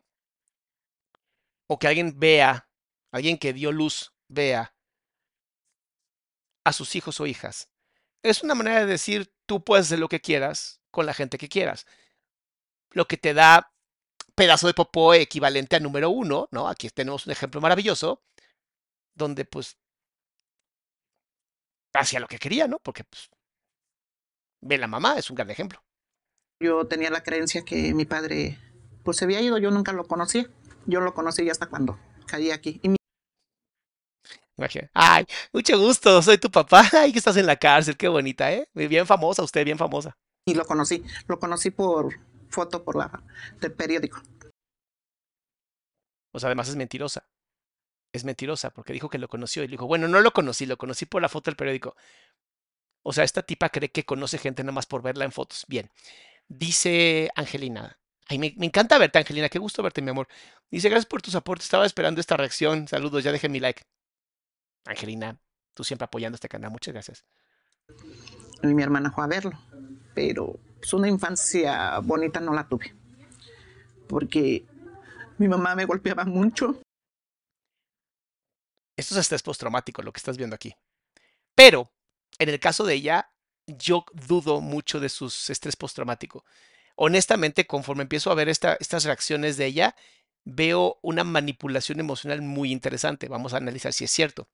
o 1.69 1.79
que 1.79 1.89
alguien 1.89 2.19
vea, 2.19 2.69
alguien 3.13 3.39
que 3.39 3.53
dio 3.53 3.73
luz 3.73 4.13
vea 4.29 4.75
a 6.65 6.73
sus 6.73 6.95
hijos 6.97 7.21
o 7.21 7.27
hijas. 7.27 7.70
Es 8.23 8.43
una 8.43 8.55
manera 8.55 8.81
de 8.81 8.87
decir, 8.87 9.33
tú 9.47 9.65
puedes 9.65 9.87
hacer 9.87 9.99
lo 9.99 10.09
que 10.09 10.21
quieras 10.21 10.81
con 10.91 11.07
la 11.07 11.15
gente 11.15 11.39
que 11.39 11.49
quieras. 11.49 11.87
Lo 12.91 13.07
que 13.07 13.17
te 13.17 13.35
da 13.35 13.73
pedazo 14.35 14.67
de 14.67 14.75
popó 14.75 15.15
equivalente 15.15 15.77
a 15.77 15.81
número 15.81 16.11
uno, 16.11 16.49
¿no? 16.51 16.69
Aquí 16.69 16.89
tenemos 16.91 17.27
un 17.27 17.33
ejemplo 17.33 17.61
maravilloso, 17.61 18.23
donde 19.15 19.45
pues 19.45 19.77
hacía 21.95 22.21
lo 22.21 22.29
que 22.29 22.39
quería, 22.39 22.67
¿no? 22.67 22.79
Porque 22.79 23.05
pues 23.05 23.31
ve 24.61 24.79
la 24.79 24.87
mamá, 24.87 25.17
es 25.17 25.31
un 25.31 25.37
gran 25.37 25.51
ejemplo. 25.51 25.83
Yo 26.61 26.87
tenía 26.87 27.11
la 27.11 27.23
creencia 27.23 27.65
que 27.65 27.95
mi 27.95 28.05
padre 28.05 28.59
pues 29.03 29.17
se 29.17 29.25
había 29.25 29.41
ido, 29.41 29.59
yo 29.59 29.71
nunca 29.71 29.93
lo 29.93 30.05
conocí. 30.05 30.47
Yo 30.87 31.01
lo 31.01 31.15
conocí 31.15 31.49
hasta 31.49 31.67
cuando 31.67 31.99
caí 32.27 32.51
aquí. 32.51 32.81
Ay, 34.95 35.25
mucho 35.53 35.79
gusto, 35.79 36.23
soy 36.23 36.39
tu 36.39 36.51
papá. 36.51 36.89
Ay, 36.93 37.13
que 37.13 37.19
estás 37.19 37.37
en 37.37 37.47
la 37.47 37.57
cárcel, 37.57 37.97
qué 37.97 38.09
bonita, 38.09 38.53
¿eh? 38.53 38.69
Bien 38.75 39.07
famosa, 39.07 39.43
usted, 39.43 39.65
bien 39.65 39.79
famosa. 39.79 40.17
y 40.47 40.55
lo 40.55 40.65
conocí, 40.65 41.05
lo 41.27 41.39
conocí 41.39 41.71
por 41.71 42.19
foto 42.49 42.85
por 42.85 42.97
la 42.97 43.23
del 43.61 43.73
periódico. 43.73 44.21
O 46.33 46.39
sea, 46.39 46.49
además 46.49 46.69
es 46.69 46.77
mentirosa. 46.77 47.29
Es 48.13 48.25
mentirosa 48.25 48.71
porque 48.71 48.93
dijo 48.93 49.09
que 49.09 49.19
lo 49.19 49.29
conoció 49.29 49.63
y 49.63 49.69
le 49.69 49.73
dijo, 49.73 49.87
bueno, 49.87 50.09
no 50.09 50.21
lo 50.21 50.33
conocí, 50.33 50.67
lo 50.67 50.77
conocí 50.77 51.07
por 51.07 51.23
la 51.23 51.29
foto 51.29 51.51
del 51.51 51.57
periódico. 51.57 51.97
O 53.03 53.13
sea, 53.13 53.25
esta 53.25 53.43
tipa 53.43 53.69
cree 53.71 53.91
que 53.91 54.05
conoce 54.05 54.39
gente 54.39 54.63
nada 54.63 54.73
más 54.73 54.87
por 54.87 55.03
verla 55.03 55.25
en 55.25 55.33
fotos. 55.33 55.65
Bien. 55.69 55.91
Dice 56.49 57.31
Angelina. 57.35 57.99
Ay, 58.29 58.39
me, 58.39 58.55
me 58.57 58.67
encanta 58.67 58.99
verte, 58.99 59.19
Angelina. 59.19 59.49
Qué 59.49 59.59
gusto 59.59 59.83
verte, 59.83 60.03
mi 60.03 60.11
amor. 60.11 60.29
Dice, 60.71 60.89
gracias 60.89 61.07
por 61.07 61.23
tus 61.23 61.35
aportes. 61.35 61.67
Estaba 61.67 61.87
esperando 61.87 62.21
esta 62.21 62.37
reacción. 62.37 62.89
Saludos, 62.89 63.25
ya 63.25 63.33
dejé 63.33 63.49
mi 63.49 63.61
like. 63.61 63.83
Angelina, 64.87 65.39
tú 65.75 65.85
siempre 65.85 66.05
apoyando 66.05 66.37
este 66.37 66.49
canal. 66.49 66.71
Muchas 66.71 66.93
gracias. 66.95 67.25
Mi 68.63 68.83
hermana 68.83 69.11
fue 69.11 69.25
a 69.25 69.27
verlo, 69.27 69.59
pero 70.15 70.59
pues, 70.79 70.93
una 70.93 71.09
infancia 71.09 71.99
bonita 72.01 72.41
no 72.41 72.53
la 72.55 72.69
tuve. 72.69 72.95
Porque 74.09 74.67
mi 75.39 75.49
mamá 75.49 75.75
me 75.75 75.85
golpeaba 75.87 76.25
mucho. 76.25 76.81
Esto 78.97 79.15
es 79.15 79.21
estrés 79.21 79.43
postraumático, 79.43 80.03
lo 80.03 80.13
que 80.13 80.19
estás 80.19 80.37
viendo 80.37 80.55
aquí. 80.55 80.75
Pero, 81.55 81.91
en 82.39 82.49
el 82.51 82.61
caso 82.61 82.85
de 82.85 82.95
ella, 82.95 83.31
yo 83.67 84.05
dudo 84.27 84.61
mucho 84.61 85.01
de 85.01 85.09
su 85.09 85.27
estrés 85.27 85.77
postraumático. 85.77 86.45
Honestamente, 86.97 87.67
conforme 87.67 88.03
empiezo 88.03 88.31
a 88.31 88.35
ver 88.35 88.49
esta- 88.51 88.77
estas 88.79 89.05
reacciones 89.05 89.57
de 89.57 89.67
ella, 89.67 89.97
veo 90.45 90.99
una 91.03 91.25
manipulación 91.25 92.01
emocional 92.01 92.43
muy 92.43 92.73
interesante. 92.73 93.29
Vamos 93.29 93.55
a 93.55 93.59
analizar 93.59 93.93
si 93.95 94.05
es 94.05 94.11
cierto. 94.11 94.49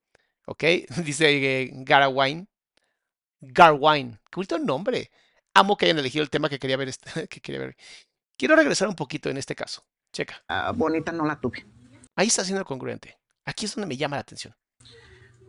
¿Ok? 0.46 0.64
Dice 1.04 1.62
eh, 1.62 1.70
Garawine. 1.72 2.46
Garwine. 3.40 4.18
Qué 4.30 4.36
bonito 4.36 4.58
nombre. 4.58 5.10
Amo 5.54 5.76
que 5.76 5.86
hayan 5.86 5.98
elegido 5.98 6.22
el 6.22 6.30
tema 6.30 6.48
que 6.48 6.58
quería 6.58 6.76
ver. 6.76 6.88
este- 6.88 7.28
que 7.28 7.40
quería 7.40 7.60
ver. 7.60 7.76
Quiero 8.38 8.56
regresar 8.56 8.88
un 8.88 8.94
poquito 8.96 9.30
en 9.30 9.36
este 9.38 9.54
caso. 9.54 9.84
Checa. 10.12 10.42
ah, 10.48 10.72
bonita 10.74 11.12
no 11.12 11.26
la 11.26 11.38
tuve. 11.40 11.66
Ahí 12.16 12.28
está 12.28 12.44
siendo 12.44 12.64
congruente. 12.64 13.18
Aquí 13.44 13.66
es 13.66 13.74
donde 13.74 13.86
me 13.86 13.96
llama 13.96 14.16
la 14.16 14.22
atención. 14.22 14.54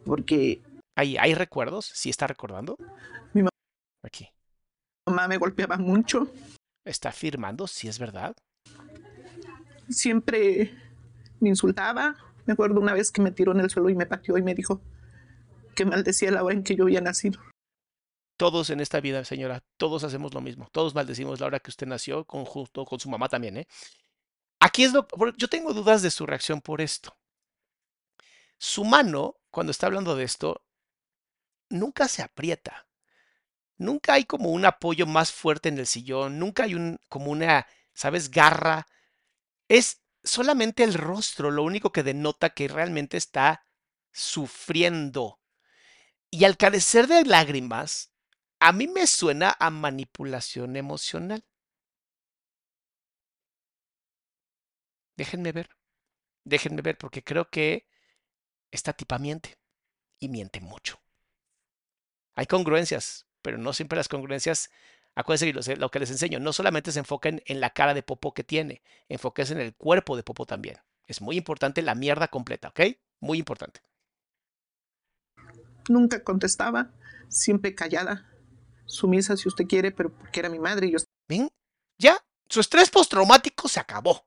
Porque 0.06 0.62
Ahí, 0.96 1.16
¿hay 1.18 1.36
recuerdos? 1.36 1.86
¿Sí 1.86 2.10
está 2.10 2.26
recordando? 2.28 2.76
Mi 3.34 3.44
ma- 3.44 3.50
Aquí. 4.04 4.26
mi 5.06 5.14
mamá 5.14 5.28
me 5.28 5.38
golpeaba 5.38 5.78
mucho. 5.78 6.28
¿Está 6.86 7.10
afirmando 7.10 7.68
si 7.68 7.88
es 7.88 8.00
verdad? 8.00 8.36
Siempre 9.90 10.74
me 11.40 11.50
insultaba. 11.50 12.16
Me 12.48 12.54
acuerdo 12.54 12.80
una 12.80 12.94
vez 12.94 13.12
que 13.12 13.22
me 13.22 13.32
tiró 13.32 13.52
en 13.52 13.60
el 13.60 13.70
suelo 13.70 13.90
y 13.90 13.96
me 13.96 14.06
pateó 14.06 14.38
y 14.38 14.42
me 14.42 14.56
dijo 14.56 14.82
que 15.76 15.86
maldecía 15.86 16.32
la 16.32 16.44
hora 16.44 16.56
en 16.56 16.64
que 16.64 16.76
yo 16.76 16.86
había 16.86 17.02
nacido. 17.02 17.40
Todos 18.38 18.70
en 18.70 18.80
esta 18.80 19.02
vida, 19.02 19.26
señora, 19.26 19.64
todos 19.76 20.04
hacemos 20.06 20.34
lo 20.34 20.40
mismo. 20.40 20.70
Todos 20.72 20.96
maldecimos 20.96 21.40
la 21.40 21.48
hora 21.48 21.60
que 21.60 21.72
usted 21.72 21.88
nació, 21.88 22.24
junto 22.24 22.86
con 22.86 23.00
su 23.00 23.10
mamá 23.10 23.28
también, 23.28 23.58
¿eh? 23.58 23.68
Aquí 24.60 24.86
es 24.86 24.94
lo. 24.94 25.08
Yo 25.38 25.50
tengo 25.50 25.74
dudas 25.74 26.02
de 26.02 26.10
su 26.10 26.26
reacción 26.26 26.62
por 26.62 26.80
esto. 26.80 27.18
Su 28.58 28.86
mano, 28.86 29.36
cuando 29.52 29.72
está 29.72 29.88
hablando 29.88 30.16
de 30.16 30.24
esto, 30.24 30.64
nunca 31.70 32.08
se 32.08 32.22
aprieta. 32.22 32.88
Nunca 33.78 34.14
hay 34.14 34.24
como 34.24 34.52
un 34.52 34.66
apoyo 34.66 35.06
más 35.06 35.32
fuerte 35.32 35.70
en 35.70 35.78
el 35.80 35.86
sillón. 35.86 36.40
Nunca 36.40 36.64
hay 36.64 36.76
un, 36.76 36.98
como 37.10 37.30
una, 37.30 37.68
¿sabes? 37.94 38.32
Garra. 38.32 38.88
Es 39.68 40.02
solamente 40.28 40.84
el 40.84 40.94
rostro 40.94 41.52
lo 41.52 41.64
único 41.64 41.92
que 41.92 42.04
denota 42.04 42.52
que 42.52 42.68
realmente 42.68 43.18
está 43.18 43.66
sufriendo. 44.12 45.40
Y 46.30 46.44
al 46.46 46.58
carecer 46.58 47.08
de 47.08 47.24
lágrimas, 47.24 48.12
a 48.60 48.72
mí 48.72 48.88
me 48.88 49.08
suena 49.08 49.56
a 49.60 49.70
manipulación 49.70 50.76
emocional. 50.76 51.44
Déjenme 55.16 55.52
ver. 55.52 55.70
Déjenme 56.44 56.82
ver 56.82 56.98
porque 56.98 57.24
creo 57.24 57.50
que 57.50 57.88
esta 58.72 58.94
tipa 58.94 59.18
miente. 59.20 59.58
Y 60.20 60.30
miente 60.30 60.62
mucho. 60.62 61.00
Hay 62.36 62.48
congruencias, 62.48 63.28
pero 63.42 63.58
no 63.58 63.74
siempre 63.74 63.98
las 63.98 64.08
congruencias. 64.08 64.72
Acuérdense 65.18 65.48
que 65.48 65.74
lo, 65.74 65.80
lo 65.80 65.90
que 65.90 65.98
les 65.98 66.12
enseño, 66.12 66.40
no 66.40 66.54
solamente 66.54 66.92
se 66.92 67.00
enfoquen 67.00 67.42
en 67.48 67.60
la 67.60 67.72
cara 67.72 67.96
de 67.96 68.04
Popo 68.04 68.36
que 68.36 68.44
tiene, 68.44 68.84
enfóquense 69.10 69.54
en 69.54 69.62
el 69.62 69.74
cuerpo 69.74 70.16
de 70.16 70.22
Popo 70.22 70.46
también. 70.46 70.78
Es 71.08 71.22
muy 71.22 71.38
importante 71.38 71.82
la 71.82 71.96
mierda 71.96 72.28
completa, 72.28 72.68
¿ok? 72.68 72.82
Muy 73.20 73.40
importante. 73.40 73.82
Nunca 75.90 76.24
contestaba, 76.24 76.92
siempre 77.30 77.74
callada, 77.74 78.30
sumisa 78.86 79.36
si 79.38 79.48
usted 79.48 79.66
quiere, 79.66 79.92
pero 79.92 80.16
porque 80.16 80.40
era 80.40 80.50
mi 80.50 80.60
madre 80.60 80.86
y 80.86 80.92
yo 80.92 81.00
¿Ven? 81.28 81.50
Ya, 81.98 82.24
su 82.48 82.60
estrés 82.60 82.92
postraumático 82.92 83.68
se 83.68 83.80
acabó. 83.80 84.24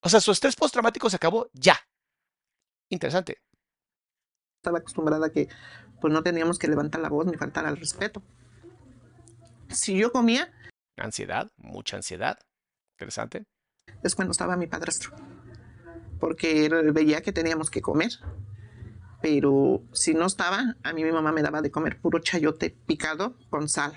O 0.00 0.08
sea, 0.08 0.20
su 0.20 0.32
estrés 0.32 0.56
postraumático 0.56 1.10
se 1.10 1.16
acabó 1.16 1.50
ya. 1.52 1.76
Interesante. 2.88 3.42
Estaba 4.62 4.78
acostumbrada 4.78 5.26
a 5.26 5.30
que 5.30 5.48
pues 6.00 6.12
no 6.12 6.22
teníamos 6.22 6.56
que 6.58 6.68
levantar 6.68 7.00
la 7.00 7.08
voz 7.08 7.26
ni 7.26 7.36
faltar 7.36 7.66
al 7.66 7.76
respeto. 7.76 8.22
Si 9.68 9.96
yo 9.98 10.12
comía, 10.12 10.52
Ansiedad, 10.96 11.50
mucha 11.56 11.96
ansiedad. 11.96 12.38
Interesante. 12.96 13.44
es 14.04 14.14
cuando 14.14 14.30
estaba 14.30 14.56
mi 14.56 14.68
padrastro, 14.68 15.10
porque 16.20 16.66
él 16.66 16.92
veía 16.92 17.22
que 17.22 17.32
teníamos 17.32 17.70
que 17.70 17.80
comer. 17.82 18.10
Pero 19.20 19.82
si 19.92 20.14
no 20.14 20.26
estaba, 20.26 20.76
a 20.82 20.92
mí 20.92 21.02
mi 21.02 21.10
mamá 21.12 21.32
me 21.32 21.42
daba 21.42 21.60
de 21.62 21.70
comer 21.72 22.00
puro 22.00 22.18
chayote 22.20 22.70
picado 22.70 23.36
con 23.50 23.68
sal. 23.68 23.94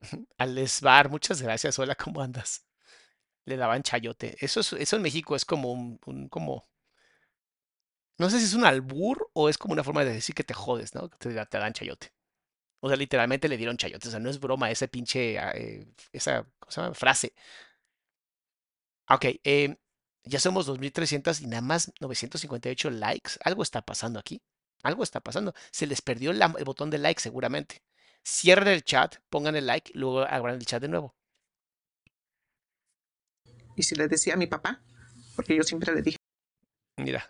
Alesbar, 0.38 1.08
muchas 1.10 1.42
gracias. 1.42 1.76
Hola, 1.78 1.94
¿cómo 1.96 2.20
andas? 2.20 2.64
Le 3.46 3.56
daban 3.56 3.82
chayote. 3.82 4.36
Eso, 4.44 4.60
es, 4.60 4.72
eso 4.74 4.96
en 4.96 5.02
México 5.02 5.34
es 5.34 5.44
como 5.44 5.72
un, 5.72 5.98
un- 6.06 6.28
como. 6.28 6.68
No 8.18 8.30
sé 8.30 8.38
si 8.40 8.46
es 8.46 8.54
un 8.54 8.64
albur 8.64 9.30
o 9.32 9.48
es 9.48 9.58
como 9.58 9.72
una 9.74 9.84
forma 9.84 10.04
de 10.04 10.12
decir 10.12 10.34
que 10.34 10.44
te 10.44 10.54
jodes, 10.54 10.94
¿no? 10.94 11.08
Que 11.10 11.16
te, 11.18 11.46
te 11.46 11.58
dan 11.58 11.72
chayote. 11.72 12.12
O 12.80 12.88
sea, 12.88 12.96
literalmente 12.98 13.48
le 13.48 13.56
dieron 13.58 13.76
chayote. 13.78 14.08
O 14.08 14.12
sea, 14.12 14.20
no 14.20 14.30
es 14.30 14.40
broma 14.40 14.70
ese 14.70 14.88
pinche. 14.88 15.38
ah, 15.38 15.52
eh, 15.56 15.86
esa 16.12 16.44
¿cómo 16.60 16.70
se 16.72 16.80
llama? 16.82 16.94
frase. 16.94 17.34
Ah, 19.06 19.16
Ok, 19.16 19.24
eh, 19.44 19.76
ya 20.24 20.38
somos 20.40 20.66
2300 20.66 21.40
y 21.40 21.46
nada 21.46 21.62
más 21.62 21.92
958 22.00 22.90
likes. 22.90 23.32
Algo 23.44 23.62
está 23.62 23.82
pasando 23.82 24.18
aquí. 24.18 24.42
Algo 24.82 25.02
está 25.02 25.20
pasando. 25.20 25.54
Se 25.70 25.86
les 25.86 26.02
perdió 26.02 26.30
el 26.30 26.40
botón 26.64 26.90
de 26.90 26.98
like 26.98 27.20
seguramente. 27.20 27.82
Cierren 28.26 28.68
el 28.68 28.84
chat, 28.84 29.16
pongan 29.30 29.56
el 29.56 29.66
like, 29.66 29.92
luego 29.94 30.20
abran 30.22 30.56
el 30.56 30.66
chat 30.66 30.82
de 30.82 30.88
nuevo. 30.88 31.14
Y 33.76 33.82
si 33.82 33.94
le 33.94 34.08
decía 34.08 34.34
a 34.34 34.36
mi 34.36 34.46
papá, 34.46 34.82
porque 35.36 35.56
yo 35.56 35.62
siempre 35.62 35.94
le 35.94 36.02
dije, 36.02 36.18
Mira, 36.98 37.22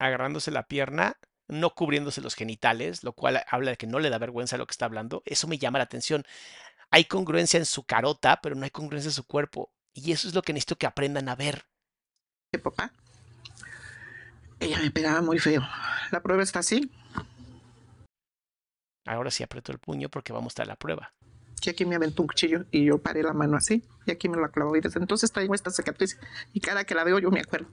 agarrándose 0.00 0.50
la 0.50 0.66
pierna, 0.66 1.16
no 1.46 1.74
cubriéndose 1.74 2.20
los 2.20 2.34
genitales, 2.34 3.04
lo 3.04 3.12
cual 3.12 3.44
habla 3.48 3.72
de 3.72 3.76
que 3.76 3.86
no 3.86 4.00
le 4.00 4.10
da 4.10 4.18
vergüenza 4.18 4.56
lo 4.56 4.66
que 4.66 4.72
está 4.72 4.86
hablando. 4.86 5.22
Eso 5.26 5.46
me 5.46 5.58
llama 5.58 5.78
la 5.78 5.84
atención. 5.84 6.24
Hay 6.90 7.04
congruencia 7.04 7.58
en 7.58 7.66
su 7.66 7.84
carota, 7.84 8.40
pero 8.42 8.56
no 8.56 8.64
hay 8.64 8.70
congruencia 8.70 9.08
en 9.08 9.14
su 9.14 9.24
cuerpo. 9.24 9.70
Y 9.92 10.12
eso 10.12 10.26
es 10.26 10.34
lo 10.34 10.42
que 10.42 10.52
necesito 10.52 10.76
que 10.76 10.86
aprendan 10.86 11.28
a 11.28 11.36
ver. 11.36 11.66
papá, 12.62 12.92
ella 14.58 14.78
me 14.80 14.90
pegaba 14.90 15.20
muy 15.20 15.38
feo. 15.38 15.62
La 16.10 16.22
prueba 16.22 16.42
está 16.42 16.60
así. 16.60 16.90
Ahora 19.06 19.30
sí 19.30 19.42
aprieto 19.42 19.72
el 19.72 19.78
puño 19.78 20.08
porque 20.08 20.32
vamos 20.32 20.46
a 20.46 20.52
estar 20.52 20.66
la 20.66 20.76
prueba. 20.76 21.12
que 21.60 21.70
aquí 21.70 21.84
me 21.84 21.96
aventó 21.96 22.22
un 22.22 22.28
cuchillo 22.28 22.64
y 22.70 22.86
yo 22.86 22.98
paré 22.98 23.22
la 23.22 23.34
mano 23.34 23.56
así 23.56 23.84
y 24.06 24.10
aquí 24.10 24.28
me 24.28 24.38
lo 24.38 24.50
clavó 24.50 24.76
y 24.76 24.80
desde 24.80 24.98
entonces 24.98 25.30
traigo 25.30 25.54
esta 25.54 25.70
cicatriz 25.70 26.18
y 26.54 26.60
cada 26.60 26.84
que 26.84 26.94
la 26.94 27.04
veo 27.04 27.18
yo 27.18 27.30
me 27.30 27.40
acuerdo. 27.40 27.68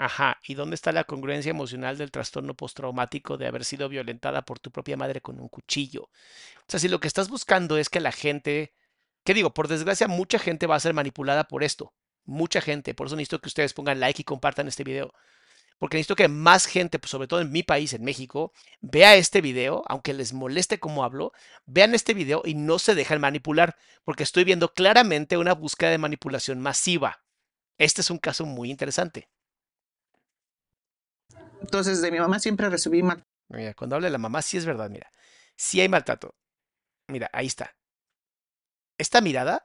Ajá, 0.00 0.38
¿y 0.46 0.54
dónde 0.54 0.76
está 0.76 0.92
la 0.92 1.04
congruencia 1.04 1.50
emocional 1.50 1.98
del 1.98 2.10
trastorno 2.10 2.54
postraumático 2.54 3.36
de 3.36 3.46
haber 3.46 3.66
sido 3.66 3.86
violentada 3.90 4.46
por 4.46 4.58
tu 4.58 4.70
propia 4.70 4.96
madre 4.96 5.20
con 5.20 5.38
un 5.38 5.50
cuchillo? 5.50 6.04
O 6.04 6.64
sea, 6.68 6.80
si 6.80 6.88
lo 6.88 7.00
que 7.00 7.06
estás 7.06 7.28
buscando 7.28 7.76
es 7.76 7.90
que 7.90 8.00
la 8.00 8.10
gente, 8.10 8.72
¿qué 9.24 9.34
digo? 9.34 9.52
Por 9.52 9.68
desgracia, 9.68 10.08
mucha 10.08 10.38
gente 10.38 10.66
va 10.66 10.76
a 10.76 10.80
ser 10.80 10.94
manipulada 10.94 11.44
por 11.44 11.62
esto. 11.62 11.92
Mucha 12.24 12.62
gente. 12.62 12.94
Por 12.94 13.08
eso 13.08 13.16
necesito 13.16 13.42
que 13.42 13.48
ustedes 13.48 13.74
pongan 13.74 14.00
like 14.00 14.22
y 14.22 14.24
compartan 14.24 14.68
este 14.68 14.84
video. 14.84 15.12
Porque 15.78 15.98
necesito 15.98 16.16
que 16.16 16.28
más 16.28 16.64
gente, 16.64 16.98
pues, 16.98 17.10
sobre 17.10 17.28
todo 17.28 17.42
en 17.42 17.52
mi 17.52 17.62
país, 17.62 17.92
en 17.92 18.02
México, 18.02 18.54
vea 18.80 19.16
este 19.16 19.42
video, 19.42 19.84
aunque 19.86 20.14
les 20.14 20.32
moleste 20.32 20.80
cómo 20.80 21.04
hablo, 21.04 21.34
vean 21.66 21.94
este 21.94 22.14
video 22.14 22.40
y 22.46 22.54
no 22.54 22.78
se 22.78 22.94
dejen 22.94 23.20
manipular, 23.20 23.76
porque 24.04 24.22
estoy 24.22 24.44
viendo 24.44 24.72
claramente 24.72 25.36
una 25.36 25.52
búsqueda 25.52 25.90
de 25.90 25.98
manipulación 25.98 26.58
masiva. 26.58 27.22
Este 27.76 28.00
es 28.00 28.08
un 28.08 28.18
caso 28.18 28.46
muy 28.46 28.70
interesante. 28.70 29.28
Entonces 31.60 32.02
de 32.02 32.10
mi 32.10 32.18
mamá 32.18 32.38
siempre 32.38 32.68
recibí 32.68 33.02
mal. 33.02 33.24
Mira, 33.48 33.74
cuando 33.74 33.96
habla 33.96 34.06
de 34.06 34.12
la 34.12 34.18
mamá, 34.18 34.42
sí 34.42 34.56
es 34.56 34.64
verdad, 34.64 34.90
mira. 34.90 35.10
Sí 35.56 35.80
hay 35.80 35.88
maltrato. 35.88 36.34
Mira, 37.08 37.28
ahí 37.32 37.46
está. 37.46 37.76
Esta 38.98 39.20
mirada 39.20 39.62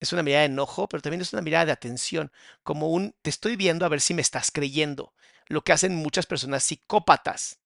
es 0.00 0.12
una 0.12 0.22
mirada 0.22 0.42
de 0.42 0.52
enojo, 0.52 0.88
pero 0.88 1.02
también 1.02 1.20
es 1.20 1.32
una 1.32 1.42
mirada 1.42 1.66
de 1.66 1.72
atención, 1.72 2.30
como 2.62 2.90
un 2.90 3.14
te 3.22 3.30
estoy 3.30 3.56
viendo 3.56 3.84
a 3.84 3.88
ver 3.88 4.00
si 4.00 4.14
me 4.14 4.22
estás 4.22 4.50
creyendo, 4.50 5.12
lo 5.48 5.62
que 5.62 5.72
hacen 5.72 5.96
muchas 5.96 6.26
personas 6.26 6.62
psicópatas. 6.62 7.58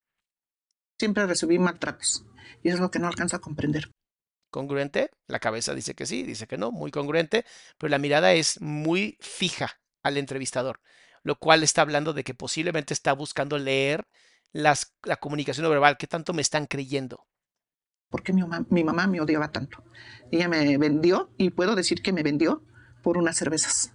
Siempre 0.98 1.26
recibí 1.26 1.58
maltratos 1.58 2.24
y 2.62 2.68
eso 2.68 2.76
es 2.76 2.80
lo 2.80 2.90
que 2.90 2.98
no 2.98 3.08
alcanzo 3.08 3.36
a 3.36 3.40
comprender. 3.40 3.90
¿Congruente? 4.50 5.10
La 5.26 5.40
cabeza 5.40 5.74
dice 5.74 5.94
que 5.94 6.06
sí, 6.06 6.22
dice 6.22 6.46
que 6.46 6.58
no, 6.58 6.70
muy 6.70 6.90
congruente, 6.90 7.44
pero 7.78 7.90
la 7.90 7.98
mirada 7.98 8.32
es 8.32 8.60
muy 8.60 9.18
fija 9.20 9.80
al 10.02 10.16
entrevistador 10.16 10.80
lo 11.22 11.36
cual 11.36 11.62
está 11.62 11.82
hablando 11.82 12.12
de 12.12 12.24
que 12.24 12.34
posiblemente 12.34 12.94
está 12.94 13.12
buscando 13.12 13.58
leer 13.58 14.06
las, 14.52 14.94
la 15.04 15.16
comunicación 15.16 15.64
no 15.64 15.70
verbal. 15.70 15.96
¿Qué 15.96 16.06
tanto 16.06 16.32
me 16.32 16.42
están 16.42 16.66
creyendo? 16.66 17.26
¿Por 18.10 18.22
qué 18.22 18.32
mi 18.32 18.42
mamá, 18.42 18.66
mi 18.68 18.84
mamá 18.84 19.06
me 19.06 19.20
odiaba 19.20 19.50
tanto? 19.50 19.82
Ella 20.30 20.48
me 20.48 20.76
vendió, 20.76 21.30
y 21.38 21.50
puedo 21.50 21.74
decir 21.74 22.02
que 22.02 22.12
me 22.12 22.22
vendió 22.22 22.62
por 23.02 23.16
unas 23.16 23.36
cervezas. 23.36 23.94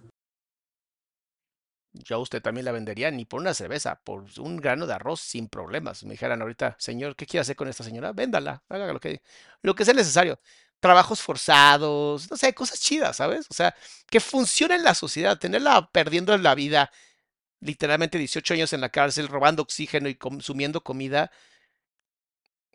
Yo 1.92 2.16
a 2.16 2.18
usted 2.18 2.42
también 2.42 2.64
la 2.64 2.72
vendería 2.72 3.10
ni 3.10 3.24
por 3.24 3.40
una 3.40 3.54
cerveza, 3.54 4.00
por 4.04 4.24
un 4.38 4.56
grano 4.56 4.86
de 4.86 4.94
arroz 4.94 5.20
sin 5.20 5.48
problemas. 5.48 6.04
Me 6.04 6.12
dijeran 6.12 6.42
ahorita, 6.42 6.76
señor, 6.78 7.16
¿qué 7.16 7.26
quiere 7.26 7.42
hacer 7.42 7.56
con 7.56 7.68
esta 7.68 7.84
señora? 7.84 8.12
Véndala, 8.12 8.62
haga 8.68 8.92
lo 8.92 9.00
que, 9.00 9.22
lo 9.62 9.74
que 9.74 9.84
sea 9.84 9.94
necesario. 9.94 10.40
Trabajos 10.80 11.20
forzados, 11.22 12.30
no 12.30 12.36
sé, 12.36 12.54
cosas 12.54 12.80
chidas, 12.80 13.16
¿sabes? 13.16 13.46
O 13.50 13.54
sea, 13.54 13.74
que 14.08 14.20
funcione 14.20 14.76
en 14.76 14.84
la 14.84 14.94
sociedad, 14.94 15.38
tenerla 15.38 15.90
perdiendo 15.90 16.34
en 16.34 16.42
la 16.42 16.54
vida 16.54 16.90
literalmente 17.60 18.18
18 18.18 18.54
años 18.54 18.72
en 18.72 18.80
la 18.80 18.90
cárcel, 18.90 19.28
robando 19.28 19.62
oxígeno 19.62 20.08
y 20.08 20.14
consumiendo 20.14 20.82
comida. 20.82 21.30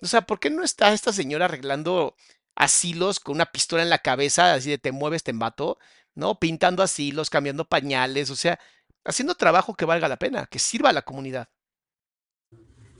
O 0.01 0.05
sea, 0.05 0.21
¿por 0.21 0.39
qué 0.39 0.49
no 0.49 0.63
está 0.63 0.93
esta 0.93 1.13
señora 1.13 1.45
arreglando 1.45 2.15
asilos 2.55 3.19
con 3.19 3.35
una 3.35 3.47
pistola 3.47 3.83
en 3.83 3.89
la 3.89 3.99
cabeza, 3.99 4.53
así 4.53 4.69
de 4.69 4.77
te 4.77 4.91
mueves, 4.91 5.23
te 5.23 5.33
mato, 5.33 5.79
¿no? 6.15 6.39
Pintando 6.39 6.83
asilos, 6.83 7.29
cambiando 7.29 7.65
pañales, 7.65 8.29
o 8.29 8.35
sea, 8.35 8.59
haciendo 9.05 9.35
trabajo 9.35 9.75
que 9.75 9.85
valga 9.85 10.07
la 10.07 10.17
pena, 10.17 10.45
que 10.45 10.59
sirva 10.59 10.89
a 10.89 10.93
la 10.93 11.01
comunidad. 11.01 11.49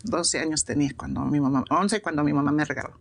12 0.04 0.39
años 0.39 0.65
tenía 0.65 0.91
cuando 0.98 1.22
mi 1.22 1.39
mamá, 1.39 1.63
11 1.69 2.02
cuando 2.02 2.24
mi 2.24 2.34
mamá 2.34 2.52
me 2.52 2.65
regaló. 2.65 3.00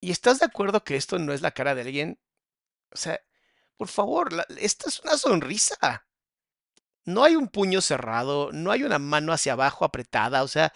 ¿Y 0.00 0.10
estás 0.10 0.38
de 0.38 0.46
acuerdo 0.46 0.84
que 0.84 0.96
esto 0.96 1.18
no 1.18 1.32
es 1.32 1.40
la 1.40 1.52
cara 1.52 1.74
de 1.74 1.82
alguien? 1.82 2.18
O 2.92 2.96
sea, 2.96 3.20
por 3.76 3.88
favor, 3.88 4.32
la, 4.32 4.46
esta 4.58 4.88
es 4.88 5.00
una 5.00 5.16
sonrisa 5.16 6.05
no 7.06 7.22
hay 7.24 7.36
un 7.36 7.48
puño 7.48 7.80
cerrado, 7.80 8.50
no 8.52 8.72
hay 8.72 8.82
una 8.82 8.98
mano 8.98 9.32
hacia 9.32 9.52
abajo 9.52 9.84
apretada, 9.84 10.42
o 10.42 10.48
sea, 10.48 10.72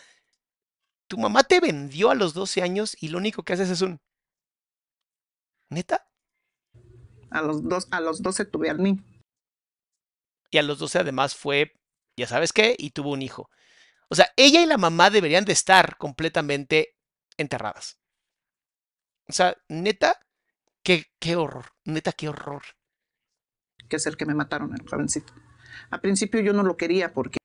tu 1.08 1.18
mamá 1.18 1.42
te 1.42 1.60
vendió 1.60 2.10
a 2.10 2.14
los 2.14 2.34
12 2.34 2.62
años 2.62 2.96
y 3.00 3.08
lo 3.08 3.18
único 3.18 3.42
que 3.42 3.52
haces 3.52 3.68
es 3.68 3.82
un... 3.82 4.00
¿Neta? 5.68 6.08
A 7.30 7.42
los, 7.42 7.62
dos, 7.68 7.88
a 7.90 8.00
los 8.00 8.22
12 8.22 8.44
tuve 8.44 8.70
al 8.70 8.80
niño. 8.80 9.04
Y 10.50 10.58
a 10.58 10.62
los 10.62 10.78
12 10.78 11.00
además 11.00 11.34
fue, 11.34 11.72
ya 12.16 12.26
sabes 12.26 12.52
qué, 12.52 12.76
y 12.78 12.90
tuvo 12.90 13.12
un 13.12 13.22
hijo. 13.22 13.50
O 14.08 14.14
sea, 14.14 14.32
ella 14.36 14.62
y 14.62 14.66
la 14.66 14.78
mamá 14.78 15.10
deberían 15.10 15.44
de 15.44 15.52
estar 15.52 15.96
completamente 15.96 16.96
enterradas. 17.36 17.98
O 19.28 19.32
sea, 19.32 19.56
neta, 19.68 20.20
qué, 20.82 21.06
qué 21.18 21.36
horror, 21.36 21.66
neta, 21.84 22.12
qué 22.12 22.28
horror. 22.28 22.62
Que 23.88 23.96
es 23.96 24.06
el 24.06 24.16
que 24.16 24.26
me 24.26 24.34
mataron, 24.34 24.74
el 24.74 24.88
jovencito. 24.88 25.32
Al 25.90 26.00
principio 26.00 26.40
yo 26.40 26.52
no 26.52 26.62
lo 26.62 26.76
quería 26.76 27.12
porque... 27.12 27.38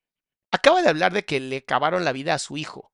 Acaba 0.51 0.81
de 0.81 0.89
hablar 0.89 1.13
de 1.13 1.25
que 1.25 1.39
le 1.39 1.57
acabaron 1.57 2.05
la 2.05 2.11
vida 2.11 2.33
a 2.33 2.39
su 2.39 2.57
hijo. 2.57 2.91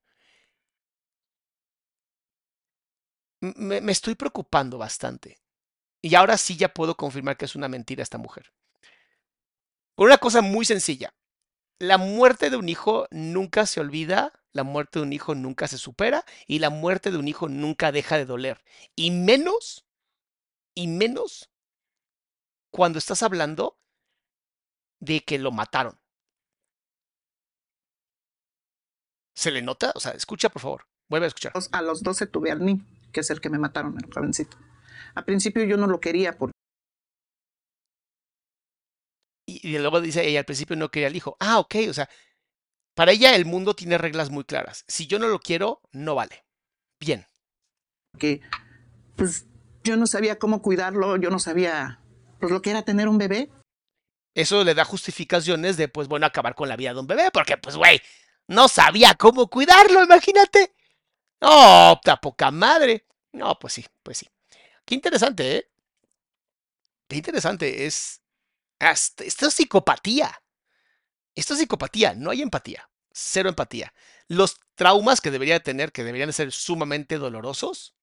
Me, 3.42 3.82
me, 3.82 3.92
estoy 3.92 4.16
preocupando 4.16 4.78
bastante. 4.78 5.42
Y 6.02 6.16
ahora 6.16 6.38
sí 6.38 6.58
ya 6.58 6.74
puedo 6.74 6.96
confirmar 6.96 7.38
que 7.38 7.46
es 7.46 7.56
una 7.56 7.68
mentira 7.68 8.04
esta 8.04 8.18
mujer. 8.18 8.54
Por 9.96 10.08
una 10.08 10.18
cosa 10.18 10.42
muy 10.42 10.66
sencilla. 10.66 11.14
La 11.80 11.98
muerte 11.98 12.50
de 12.50 12.58
un 12.58 12.70
hijo 12.70 13.08
nunca 13.12 13.66
se 13.66 13.80
olvida, 13.80 14.34
la 14.54 14.64
muerte 14.64 15.00
de 15.00 15.06
un 15.06 15.14
hijo 15.14 15.36
nunca 15.36 15.68
se 15.68 15.78
supera 15.78 16.26
y 16.46 16.60
la 16.60 16.70
muerte 16.70 17.12
de 17.12 17.18
un 17.18 17.28
hijo 17.28 17.50
nunca 17.50 17.92
deja 17.92 18.18
de 18.18 18.26
doler. 18.26 18.64
Y 18.96 19.12
menos, 19.12 19.86
y 20.76 20.88
menos 20.88 21.50
cuando 22.70 23.00
estás 23.00 23.24
hablando 23.24 23.81
de 25.02 25.22
que 25.22 25.38
lo 25.38 25.52
mataron. 25.52 26.00
¿Se 29.36 29.52
le 29.52 29.62
nota? 29.62 29.92
O 29.96 30.00
sea, 30.00 30.12
escucha 30.12 30.50
por 30.50 30.62
favor. 30.62 30.88
Vuelve 31.10 31.26
a 31.26 31.28
escuchar. 31.28 31.54
A 31.72 31.82
los 31.82 32.04
12 32.04 32.28
tuve 32.28 32.52
al 32.52 32.64
niño, 32.64 32.86
que 33.12 33.20
es 33.20 33.30
el 33.32 33.42
que 33.42 33.50
me 33.50 33.60
mataron, 33.60 33.98
el 33.98 34.14
jovencito. 34.14 34.58
Al 35.16 35.26
principio 35.26 35.64
yo 35.66 35.76
no 35.76 35.88
lo 35.88 36.00
quería 36.00 36.38
porque... 36.38 36.54
Y, 39.46 39.68
y 39.68 39.78
luego 39.80 40.00
dice 40.00 40.26
ella, 40.26 40.40
al 40.40 40.46
principio 40.46 40.76
no 40.78 40.90
quería 40.90 41.08
al 41.08 41.16
hijo. 41.16 41.36
Ah, 41.40 41.60
ok, 41.60 41.76
o 41.90 41.94
sea, 41.94 42.08
para 42.96 43.12
ella 43.12 43.36
el 43.36 43.46
mundo 43.46 43.74
tiene 43.74 43.98
reglas 43.98 44.30
muy 44.30 44.44
claras. 44.44 44.86
Si 44.88 45.08
yo 45.08 45.20
no 45.20 45.28
lo 45.28 45.40
quiero, 45.40 45.82
no 45.92 46.16
vale. 46.16 46.46
Bien. 47.00 47.26
Que, 48.18 48.42
pues, 49.16 49.48
yo 49.84 49.98
no 49.98 50.06
sabía 50.08 50.38
cómo 50.38 50.62
cuidarlo, 50.62 51.18
yo 51.18 51.30
no 51.30 51.40
sabía, 51.40 52.00
pues, 52.40 52.52
lo 52.52 52.62
que 52.62 52.70
era 52.70 52.84
tener 52.84 53.08
un 53.08 53.18
bebé 53.18 53.50
eso 54.34 54.64
le 54.64 54.74
da 54.74 54.86
justificaciones 54.86 55.78
de, 55.78 55.88
pues 55.88 56.08
bueno, 56.08 56.26
acabar 56.26 56.56
con 56.56 56.70
la 56.70 56.76
vida 56.76 56.94
de 56.94 57.00
un 57.00 57.08
bebé, 57.08 57.32
porque 57.32 57.58
pues, 57.58 57.76
güey, 57.76 58.02
no 58.48 58.68
sabía 58.68 59.16
cómo 59.16 59.48
cuidarlo, 59.50 60.04
imagínate. 60.04 60.74
No, 61.42 61.94
oh, 61.94 62.02
poca 62.22 62.52
madre. 62.52 63.06
No, 63.34 63.58
pues 63.60 63.74
sí, 63.74 63.86
pues 64.04 64.20
sí. 64.20 64.30
Qué 64.86 64.96
interesante, 64.96 65.58
¿eh? 65.58 65.72
Qué 67.08 67.18
interesante. 67.18 67.86
Es. 67.86 68.22
Esto 68.80 69.48
es 69.48 69.54
psicopatía. 69.54 70.42
Esto 71.36 71.54
es 71.54 71.60
psicopatía, 71.60 72.14
no 72.16 72.32
hay 72.32 72.42
empatía. 72.42 72.90
Cero 73.12 73.50
empatía. 73.50 73.94
Los 74.28 74.60
traumas 74.76 75.22
que 75.22 75.32
debería 75.32 75.60
tener, 75.62 75.92
que 75.92 76.04
deberían 76.04 76.34
ser 76.34 76.52
sumamente 76.52 77.18
dolorosos. 77.18 77.96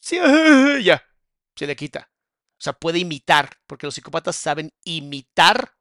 Sí, 0.00 0.18
ya. 0.84 1.02
Se 1.56 1.66
le 1.66 1.76
quita. 1.76 2.11
O 2.62 2.64
sea, 2.64 2.74
puede 2.74 3.00
imitar, 3.00 3.58
porque 3.66 3.88
los 3.88 3.94
psicópatas 3.96 4.36
saben 4.36 4.72
imitar. 4.84 5.74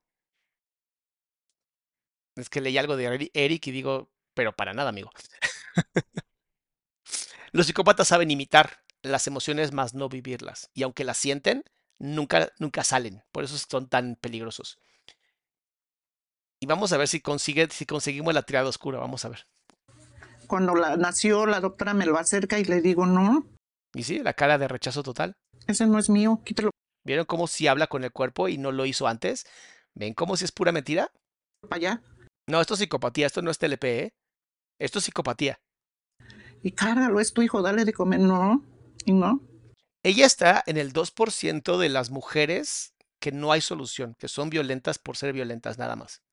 Es 2.35 2.49
que 2.49 2.59
leí 2.59 2.75
algo 2.79 2.97
de 2.97 3.29
Eric 3.35 3.67
y 3.67 3.71
digo, 3.71 4.09
pero 4.33 4.55
para 4.55 4.73
nada, 4.73 4.89
amigo. 4.89 5.11
los 7.51 7.67
psicópatas 7.67 8.07
saben 8.07 8.31
imitar 8.31 8.83
las 9.03 9.27
emociones 9.27 9.73
más 9.73 9.93
no 9.93 10.09
vivirlas. 10.09 10.71
Y 10.73 10.81
aunque 10.81 11.03
las 11.03 11.17
sienten, 11.17 11.63
nunca, 11.99 12.51
nunca 12.57 12.83
salen. 12.83 13.21
Por 13.31 13.43
eso 13.43 13.59
son 13.59 13.87
tan 13.87 14.15
peligrosos. 14.15 14.79
Y 16.59 16.65
vamos 16.65 16.93
a 16.93 16.97
ver 16.97 17.07
si, 17.07 17.21
consigue, 17.21 17.67
si 17.69 17.85
conseguimos 17.85 18.33
la 18.33 18.41
triada 18.41 18.69
oscura. 18.69 18.97
Vamos 18.97 19.23
a 19.23 19.29
ver. 19.29 19.45
Cuando 20.47 20.73
la, 20.73 20.97
nació, 20.97 21.45
la 21.45 21.59
doctora 21.59 21.93
me 21.93 22.07
lo 22.07 22.17
acerca 22.17 22.57
y 22.57 22.65
le 22.65 22.81
digo 22.81 23.05
no. 23.05 23.45
Y 23.93 24.01
sí, 24.01 24.17
la 24.17 24.33
cara 24.33 24.57
de 24.57 24.67
rechazo 24.67 25.03
total. 25.03 25.37
Ese 25.67 25.85
no 25.87 25.99
es 25.99 26.09
mío, 26.09 26.41
quítelo. 26.43 26.71
¿Vieron 27.03 27.25
cómo 27.25 27.47
si 27.47 27.67
habla 27.67 27.87
con 27.87 28.03
el 28.03 28.11
cuerpo 28.11 28.47
y 28.47 28.57
no 28.57 28.71
lo 28.71 28.85
hizo 28.85 29.07
antes? 29.07 29.45
¿Ven 29.95 30.13
cómo 30.13 30.37
si 30.37 30.45
es 30.45 30.51
pura 30.51 30.71
mentira? 30.71 31.11
Para 31.61 31.75
allá. 31.75 32.03
No, 32.47 32.61
esto 32.61 32.73
es 32.73 32.79
psicopatía, 32.79 33.27
esto 33.27 33.41
no 33.41 33.51
es 33.51 33.57
TLP, 33.57 33.83
¿eh? 33.83 34.13
Esto 34.79 34.99
es 34.99 35.05
psicopatía. 35.05 35.59
Y 36.63 36.71
cárgalo, 36.71 37.19
es 37.19 37.33
tu 37.33 37.41
hijo, 37.41 37.61
dale 37.61 37.85
de 37.85 37.93
comer. 37.93 38.19
No, 38.19 38.63
y 39.05 39.13
no. 39.13 39.41
Ella 40.03 40.25
está 40.25 40.63
en 40.65 40.77
el 40.77 40.93
2% 40.93 41.77
de 41.77 41.89
las 41.89 42.09
mujeres 42.09 42.93
que 43.19 43.31
no 43.31 43.51
hay 43.51 43.61
solución, 43.61 44.15
que 44.17 44.27
son 44.27 44.49
violentas 44.49 44.97
por 44.97 45.15
ser 45.15 45.33
violentas 45.33 45.77
nada 45.77 45.95
más. 45.95 46.23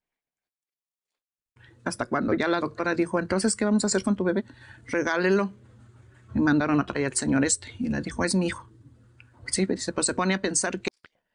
Hasta 1.84 2.06
cuando 2.06 2.34
ya 2.34 2.48
la 2.48 2.60
doctora 2.60 2.94
dijo, 2.94 3.18
entonces, 3.18 3.56
¿qué 3.56 3.64
vamos 3.64 3.84
a 3.84 3.88
hacer 3.88 4.02
con 4.02 4.16
tu 4.16 4.24
bebé? 4.24 4.44
Regálelo. 4.86 5.52
Me 6.34 6.40
mandaron 6.40 6.80
a 6.80 6.86
traer 6.86 7.06
al 7.06 7.14
señor 7.14 7.44
este 7.44 7.74
y 7.78 7.88
le 7.88 8.00
dijo, 8.00 8.24
es 8.24 8.34
mi 8.34 8.46
hijo. 8.46 8.68
Sí, 9.50 9.66
dice, 9.66 9.92
pues 9.92 10.06
se 10.06 10.14
pone 10.14 10.34
a 10.34 10.40
pensar 10.42 10.80
que 10.80 10.88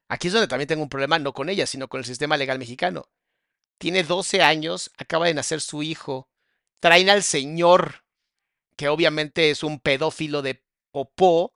Aquí 0.10 0.28
es 0.28 0.34
donde 0.34 0.48
también 0.48 0.68
tengo 0.68 0.84
un 0.84 0.90
problema, 0.90 1.18
no 1.18 1.34
con 1.34 1.50
ella, 1.50 1.66
sino 1.66 1.88
con 1.88 2.00
el 2.00 2.06
sistema 2.06 2.38
legal 2.38 2.60
mexicano. 2.60 3.10
Tiene 3.80 4.04
12 4.04 4.42
años, 4.44 4.92
acaba 4.98 5.28
de 5.28 5.34
nacer 5.34 5.62
su 5.62 5.84
hijo, 5.84 6.30
traen 6.80 7.10
al 7.10 7.24
señor, 7.24 8.06
que 8.78 8.90
obviamente 8.90 9.50
es 9.50 9.64
un 9.64 9.80
pedófilo 9.80 10.42
de 10.42 10.64
popó, 10.92 11.54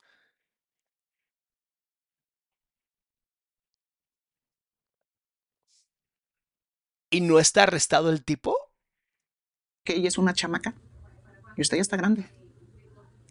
y 7.10 7.20
no 7.20 7.38
está 7.38 7.64
arrestado 7.64 8.10
el 8.10 8.24
tipo. 8.24 8.56
que 9.84 9.94
ella 9.96 10.08
es 10.08 10.18
una 10.18 10.34
chamaca 10.34 10.74
y 11.56 11.62
usted 11.62 11.76
ya 11.78 11.82
está 11.82 11.96
grande. 11.96 12.26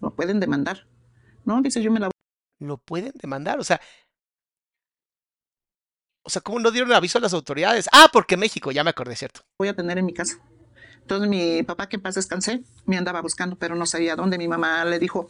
Lo 0.02 0.16
pueden 0.16 0.40
demandar. 0.40 0.88
No, 1.46 1.62
dice, 1.62 1.82
yo 1.82 1.92
me 1.92 2.00
la 2.00 2.10
Lo 2.60 2.78
pueden 2.78 3.14
demandar, 3.16 3.60
o 3.60 3.64
sea. 3.64 3.80
O 6.24 6.30
sea, 6.30 6.42
¿cómo 6.42 6.60
no 6.60 6.72
dieron 6.72 6.92
aviso 6.92 7.18
a 7.18 7.22
las 7.22 7.34
autoridades? 7.34 7.88
Ah, 7.94 8.10
porque 8.12 8.36
México, 8.36 8.72
ya 8.72 8.84
me 8.84 8.90
acordé, 8.90 9.16
¿cierto? 9.16 9.42
voy 9.60 9.70
a 9.70 9.76
tener 9.76 9.98
en 9.98 10.06
mi 10.06 10.14
casa. 10.14 10.38
Entonces 11.02 11.30
mi 11.30 11.64
papá, 11.64 11.88
que 11.88 11.96
en 11.96 12.02
paz 12.02 12.16
descansé, 12.16 12.64
me 12.86 12.98
andaba 12.98 13.22
buscando, 13.22 13.56
pero 13.56 13.76
no 13.76 13.86
sabía 13.86 14.18
dónde. 14.18 14.38
Mi 14.38 14.48
mamá 14.50 14.84
le 14.84 15.00
dijo 15.00 15.30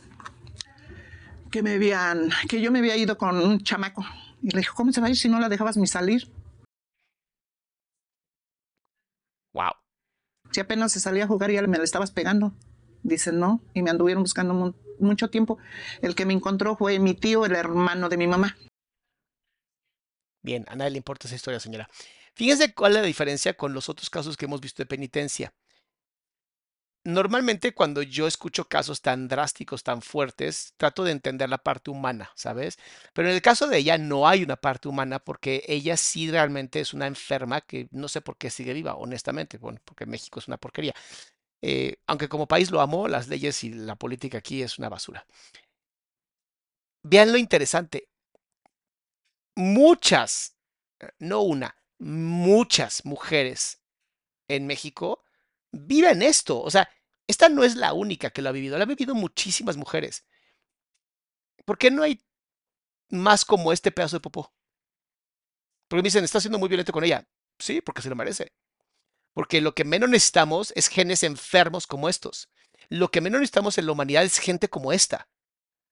que 1.51 1.61
me 1.61 1.75
habían, 1.75 2.31
que 2.49 2.61
yo 2.61 2.71
me 2.71 2.79
había 2.79 2.97
ido 2.97 3.15
con 3.17 3.37
un 3.37 3.59
chamaco. 3.61 4.03
Y 4.41 4.49
le 4.49 4.59
dijo, 4.59 4.75
¿cómo 4.75 4.91
se 4.91 5.01
va 5.01 5.07
a 5.07 5.09
ir 5.11 5.17
si 5.17 5.29
no 5.29 5.39
la 5.39 5.49
dejabas 5.49 5.77
ni 5.77 5.85
salir? 5.85 6.31
Wow. 9.53 9.71
Si 10.51 10.59
apenas 10.59 10.91
se 10.91 10.99
salía 10.99 11.25
a 11.25 11.27
jugar 11.27 11.51
y 11.51 11.55
ya 11.55 11.61
me 11.63 11.77
la 11.77 11.83
estabas 11.83 12.09
pegando. 12.11 12.53
Dice, 13.03 13.31
no, 13.31 13.61
y 13.75 13.83
me 13.83 13.91
anduvieron 13.91 14.23
buscando 14.23 14.53
mu- 14.55 14.73
mucho 14.99 15.29
tiempo. 15.29 15.57
El 16.01 16.15
que 16.15 16.25
me 16.25 16.33
encontró 16.33 16.75
fue 16.75 16.99
mi 16.99 17.13
tío, 17.13 17.45
el 17.45 17.55
hermano 17.55 18.09
de 18.09 18.17
mi 18.17 18.27
mamá. 18.27 18.55
Bien, 20.41 20.65
a 20.69 20.75
nadie 20.75 20.91
le 20.91 20.97
importa 20.97 21.27
esa 21.27 21.35
historia, 21.35 21.59
señora. 21.59 21.89
Fíjense 22.33 22.73
cuál 22.73 22.93
es 22.93 23.01
la 23.01 23.07
diferencia 23.07 23.55
con 23.55 23.73
los 23.73 23.89
otros 23.89 24.09
casos 24.09 24.37
que 24.37 24.45
hemos 24.45 24.61
visto 24.61 24.81
de 24.81 24.87
penitencia. 24.87 25.53
Normalmente 27.03 27.73
cuando 27.73 28.01
yo 28.01 28.27
escucho 28.27 28.65
casos 28.67 29.01
tan 29.01 29.29
drásticos, 29.29 29.81
tan 29.81 30.01
fuertes, 30.01 30.73
trato 30.75 31.05
de 31.05 31.13
entender 31.13 31.47
la 31.49 31.57
parte 31.57 31.89
humana, 31.89 32.31
¿sabes? 32.35 32.77
Pero 33.13 33.29
en 33.29 33.35
el 33.35 33.41
caso 33.41 33.67
de 33.67 33.77
ella 33.77 33.97
no 33.97 34.27
hay 34.27 34.43
una 34.43 34.57
parte 34.57 34.89
humana 34.89 35.19
porque 35.19 35.63
ella 35.67 35.95
sí 35.95 36.29
realmente 36.29 36.81
es 36.81 36.93
una 36.93 37.07
enferma 37.07 37.61
que 37.61 37.87
no 37.91 38.09
sé 38.09 38.19
por 38.19 38.37
qué 38.37 38.49
sigue 38.49 38.73
viva, 38.73 38.95
honestamente. 38.95 39.57
Bueno, 39.57 39.79
porque 39.85 40.05
México 40.05 40.39
es 40.39 40.49
una 40.49 40.57
porquería. 40.57 40.93
Eh, 41.61 41.97
aunque 42.07 42.29
como 42.29 42.47
país 42.47 42.71
lo 42.71 42.81
amo, 42.81 43.07
las 43.07 43.27
leyes 43.27 43.63
y 43.63 43.71
la 43.71 43.95
política 43.95 44.39
aquí 44.39 44.61
es 44.61 44.77
una 44.77 44.89
basura. 44.89 45.25
Vean 47.03 47.31
lo 47.31 47.37
interesante. 47.37 48.09
Muchas, 49.55 50.55
eh, 50.99 51.09
no 51.19 51.41
una, 51.41 51.75
muchas 51.99 53.05
mujeres 53.05 53.81
en 54.47 54.67
México 54.67 55.23
viven 55.71 56.21
esto. 56.21 56.61
O 56.61 56.71
sea, 56.71 56.89
esta 57.27 57.49
no 57.49 57.63
es 57.63 57.75
la 57.75 57.93
única 57.93 58.29
que 58.29 58.41
lo 58.41 58.49
ha 58.49 58.53
vivido, 58.53 58.77
la 58.77 58.83
han 58.83 58.89
vivido 58.89 59.15
muchísimas 59.15 59.77
mujeres. 59.77 60.25
¿Por 61.65 61.77
qué 61.77 61.91
no 61.91 62.01
hay 62.03 62.19
más 63.09 63.45
como 63.45 63.73
este 63.73 63.91
pedazo 63.91 64.17
de 64.17 64.21
popó? 64.21 64.53
Porque 65.87 66.01
me 66.01 66.07
dicen, 66.07 66.23
está 66.23 66.39
siendo 66.39 66.59
muy 66.59 66.69
violento 66.69 66.91
con 66.93 67.03
ella. 67.03 67.27
Sí, 67.59 67.81
porque 67.81 68.01
se 68.01 68.09
lo 68.09 68.15
merece. 68.15 68.51
Porque 69.37 69.61
lo 69.61 69.75
que 69.75 69.83
menos 69.83 70.09
necesitamos 70.09 70.73
es 70.75 70.87
genes 70.87 71.21
enfermos 71.21 71.85
como 71.85 72.09
estos. 72.09 72.49
Lo 72.89 73.11
que 73.11 73.21
menos 73.21 73.39
necesitamos 73.39 73.77
en 73.77 73.85
la 73.85 73.91
humanidad 73.91 74.23
es 74.23 74.39
gente 74.39 74.67
como 74.67 74.91
esta. 74.91 75.29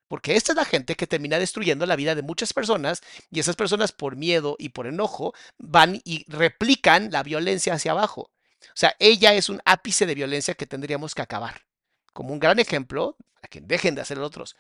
Porque 0.08 0.36
esta 0.36 0.54
es 0.54 0.56
la 0.56 0.66
gente 0.66 0.96
que 0.96 1.06
termina 1.06 1.38
destruyendo 1.38 1.86
la 1.86 1.96
vida 1.96 2.16
de 2.16 2.24
muchas 2.24 2.54
personas 2.54 3.04
y 3.30 3.40
esas 3.40 3.56
personas 3.56 3.92
por 3.92 4.16
miedo 4.16 4.56
y 4.58 4.70
por 4.70 4.88
enojo 4.88 5.36
van 5.60 6.02
y 6.04 6.26
replican 6.28 7.12
la 7.12 7.22
violencia 7.22 7.76
hacia 7.76 7.92
abajo. 7.92 8.32
O 8.64 8.74
sea, 8.74 8.96
ella 8.98 9.36
es 9.36 9.48
un 9.50 9.62
ápice 9.64 10.08
de 10.08 10.16
violencia 10.16 10.56
que 10.56 10.66
tendríamos 10.66 11.14
que 11.14 11.22
acabar. 11.22 11.68
Como 12.14 12.34
un 12.34 12.40
gran 12.40 12.58
ejemplo 12.58 13.16
a 13.44 13.48
que 13.48 13.62
dejen 13.62 13.94
de 13.94 14.02
hacer 14.02 14.18
otros. 14.18 14.56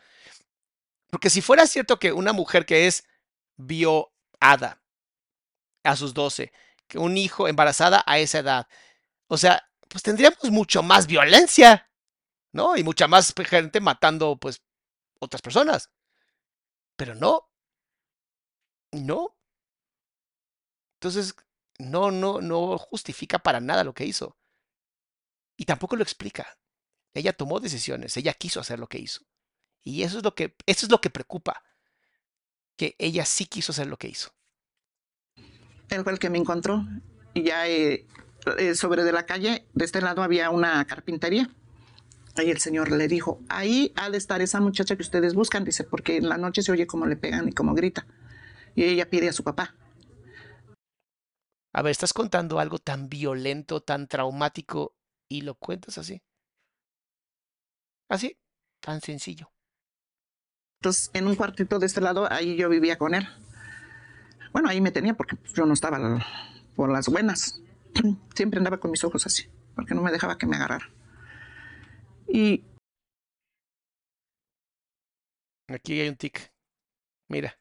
Porque 1.09 1.31
si 1.31 1.41
fuera 1.41 1.65
cierto 1.65 1.97
que 1.97 2.13
una 2.13 2.33
mujer 2.33 2.67
que 2.67 2.85
es 2.85 3.03
biohada 3.57 4.83
a 5.83 5.95
sus 5.95 6.13
12, 6.13 6.51
que 6.51 6.55
un 6.95 7.17
hijo 7.17 7.47
embarazada 7.47 8.03
a 8.05 8.19
esa 8.19 8.39
edad, 8.39 8.67
o 9.27 9.37
sea, 9.37 9.63
pues 9.89 10.03
tendríamos 10.03 10.51
mucho 10.51 10.83
más 10.83 11.07
violencia, 11.07 11.89
¿no? 12.51 12.77
Y 12.77 12.83
mucha 12.83 13.07
más 13.07 13.33
gente 13.47 13.81
matando, 13.81 14.37
pues, 14.37 14.61
otras 15.19 15.41
personas. 15.41 15.91
Pero 16.95 17.15
no. 17.15 17.49
No. 18.91 19.35
Entonces, 20.95 21.35
no, 21.79 22.11
no, 22.11 22.41
no 22.41 22.77
justifica 22.77 23.39
para 23.39 23.59
nada 23.59 23.83
lo 23.83 23.93
que 23.93 24.05
hizo. 24.05 24.37
Y 25.57 25.65
tampoco 25.65 25.95
lo 25.95 26.03
explica. 26.03 26.57
Ella 27.13 27.33
tomó 27.33 27.59
decisiones, 27.59 28.17
ella 28.17 28.33
quiso 28.33 28.59
hacer 28.59 28.79
lo 28.79 28.87
que 28.87 28.99
hizo. 28.99 29.21
Y 29.83 30.03
eso 30.03 30.17
es 30.17 30.23
lo 30.23 30.35
que, 30.35 30.55
eso 30.65 30.85
es 30.85 30.91
lo 30.91 30.99
que 30.99 31.09
preocupa. 31.09 31.63
Que 32.77 32.95
ella 32.99 33.25
sí 33.25 33.45
quiso 33.45 33.71
hacer 33.71 33.87
lo 33.87 33.97
que 33.97 34.09
hizo. 34.09 34.35
Él 35.89 36.03
fue 36.03 36.13
el 36.13 36.19
que 36.19 36.29
me 36.29 36.37
encontró. 36.37 36.85
Y 37.33 37.43
ya 37.43 37.67
eh, 37.67 38.05
eh, 38.57 38.75
sobre 38.75 39.03
de 39.03 39.11
la 39.11 39.25
calle, 39.25 39.65
de 39.73 39.85
este 39.85 40.01
lado 40.01 40.23
había 40.23 40.49
una 40.49 40.85
carpintería. 40.85 41.49
Ahí 42.35 42.51
el 42.51 42.59
señor 42.59 42.91
le 42.91 43.07
dijo, 43.07 43.39
ahí 43.47 43.93
ha 43.95 44.09
de 44.09 44.17
estar 44.17 44.41
esa 44.41 44.59
muchacha 44.59 44.95
que 44.95 45.03
ustedes 45.03 45.33
buscan, 45.33 45.63
dice, 45.63 45.85
porque 45.85 46.17
en 46.17 46.27
la 46.27 46.37
noche 46.37 46.61
se 46.61 46.71
oye 46.71 46.85
cómo 46.85 47.05
le 47.05 47.15
pegan 47.15 47.47
y 47.47 47.53
cómo 47.53 47.73
grita. 47.73 48.05
Y 48.75 48.83
ella 48.83 49.09
pide 49.09 49.29
a 49.29 49.33
su 49.33 49.43
papá. 49.43 49.73
A 51.73 51.81
ver, 51.81 51.91
estás 51.91 52.13
contando 52.13 52.59
algo 52.59 52.77
tan 52.77 53.09
violento, 53.09 53.81
tan 53.81 54.07
traumático 54.07 54.95
y 55.29 55.41
lo 55.41 55.55
cuentas 55.55 55.97
así. 55.97 56.21
Así, 58.09 58.37
tan 58.79 59.01
sencillo. 59.01 59.51
Entonces, 60.79 61.09
en 61.13 61.27
un 61.27 61.35
cuartito 61.35 61.79
de 61.79 61.85
este 61.85 62.01
lado, 62.01 62.31
ahí 62.31 62.55
yo 62.55 62.69
vivía 62.69 62.97
con 62.97 63.15
él. 63.15 63.27
Bueno, 64.55 64.69
ahí 64.69 64.79
me 64.79 64.91
tenía 64.91 65.13
porque 65.15 65.35
pues, 65.35 65.51
yo 65.53 65.65
no 65.65 65.73
estaba 65.73 65.99
por 66.77 66.89
las 66.89 67.09
buenas. 67.09 67.61
Siempre 68.33 68.57
andaba 68.57 68.79
con 68.79 68.89
mis 68.89 69.03
ojos 69.03 69.25
así, 69.25 69.49
porque 69.75 69.93
no 69.93 70.01
me 70.01 70.13
dejaba 70.13 70.37
que 70.37 70.45
me 70.45 70.55
agarrara. 70.55 70.89
Y 72.25 72.63
Aquí 75.67 75.99
hay 75.99 76.07
un 76.07 76.15
tic. 76.15 76.53
Mira. 77.27 77.59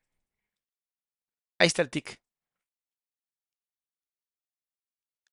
Ahí 1.59 1.67
está 1.67 1.83
el 1.83 1.91
tic. 1.91 2.15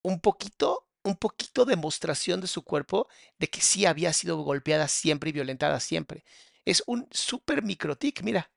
Un 0.01 0.19
poquito, 0.19 0.87
un 1.03 1.15
poquito 1.15 1.65
demostración 1.65 2.41
de 2.41 2.47
su 2.47 2.63
cuerpo 2.63 3.07
de 3.37 3.49
que 3.49 3.61
sí 3.61 3.85
había 3.85 4.13
sido 4.13 4.37
golpeada 4.37 4.87
siempre 4.87 5.29
y 5.29 5.33
violentada 5.33 5.79
siempre. 5.79 6.23
Es 6.65 6.81
un 6.87 7.07
súper 7.11 7.61
microtic, 7.61 8.23
mira. 8.23 8.51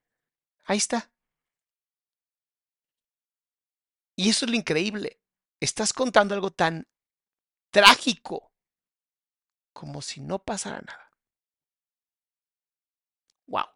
Ahí 0.64 0.78
está. 0.78 1.10
Y 4.16 4.30
eso 4.30 4.44
es 4.44 4.50
lo 4.50 4.56
increíble. 4.56 5.20
Estás 5.60 5.92
contando 5.92 6.34
algo 6.34 6.50
tan 6.50 6.86
trágico 7.70 8.52
como 9.72 10.02
si 10.02 10.20
no 10.20 10.38
pasara 10.38 10.80
nada. 10.80 11.10
Wow. 13.46 13.66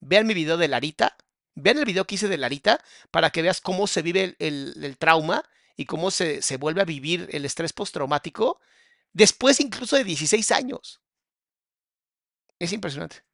Vean 0.00 0.26
mi 0.26 0.34
video 0.34 0.56
de 0.56 0.68
Larita. 0.68 1.16
Vean 1.54 1.78
el 1.78 1.84
video 1.84 2.06
que 2.06 2.14
hice 2.14 2.28
de 2.28 2.38
Larita 2.38 2.82
para 3.10 3.30
que 3.30 3.42
veas 3.42 3.60
cómo 3.60 3.86
se 3.86 4.02
vive 4.02 4.36
el, 4.38 4.96
trauma 4.98 5.44
y 5.76 5.84
cómo 5.84 6.10
se, 6.10 6.42
se 6.42 6.56
vuelve 6.56 6.80
a 6.80 6.86
vivir 6.86 7.28
el 7.32 7.44
estrés 7.44 7.72
postraumático 7.72 8.60
después 9.12 9.60
incluso 9.60 9.96
de 9.96 10.04
16 10.04 10.50
años. 10.52 11.02
Es 12.58 12.72
impresionante. 12.72 13.24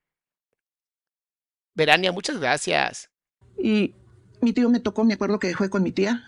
Verania, 1.74 2.10
muchas 2.10 2.38
gracias. 2.38 3.10
Y 3.58 3.94
mi 4.40 4.53
tío 4.53 4.68
me 4.70 4.81
tocó, 4.81 5.05
me 5.05 5.14
acuerdo 5.14 5.38
que 5.38 5.55
fue 5.55 5.70
con 5.70 5.83
mi 5.83 5.92
tía, 5.92 6.25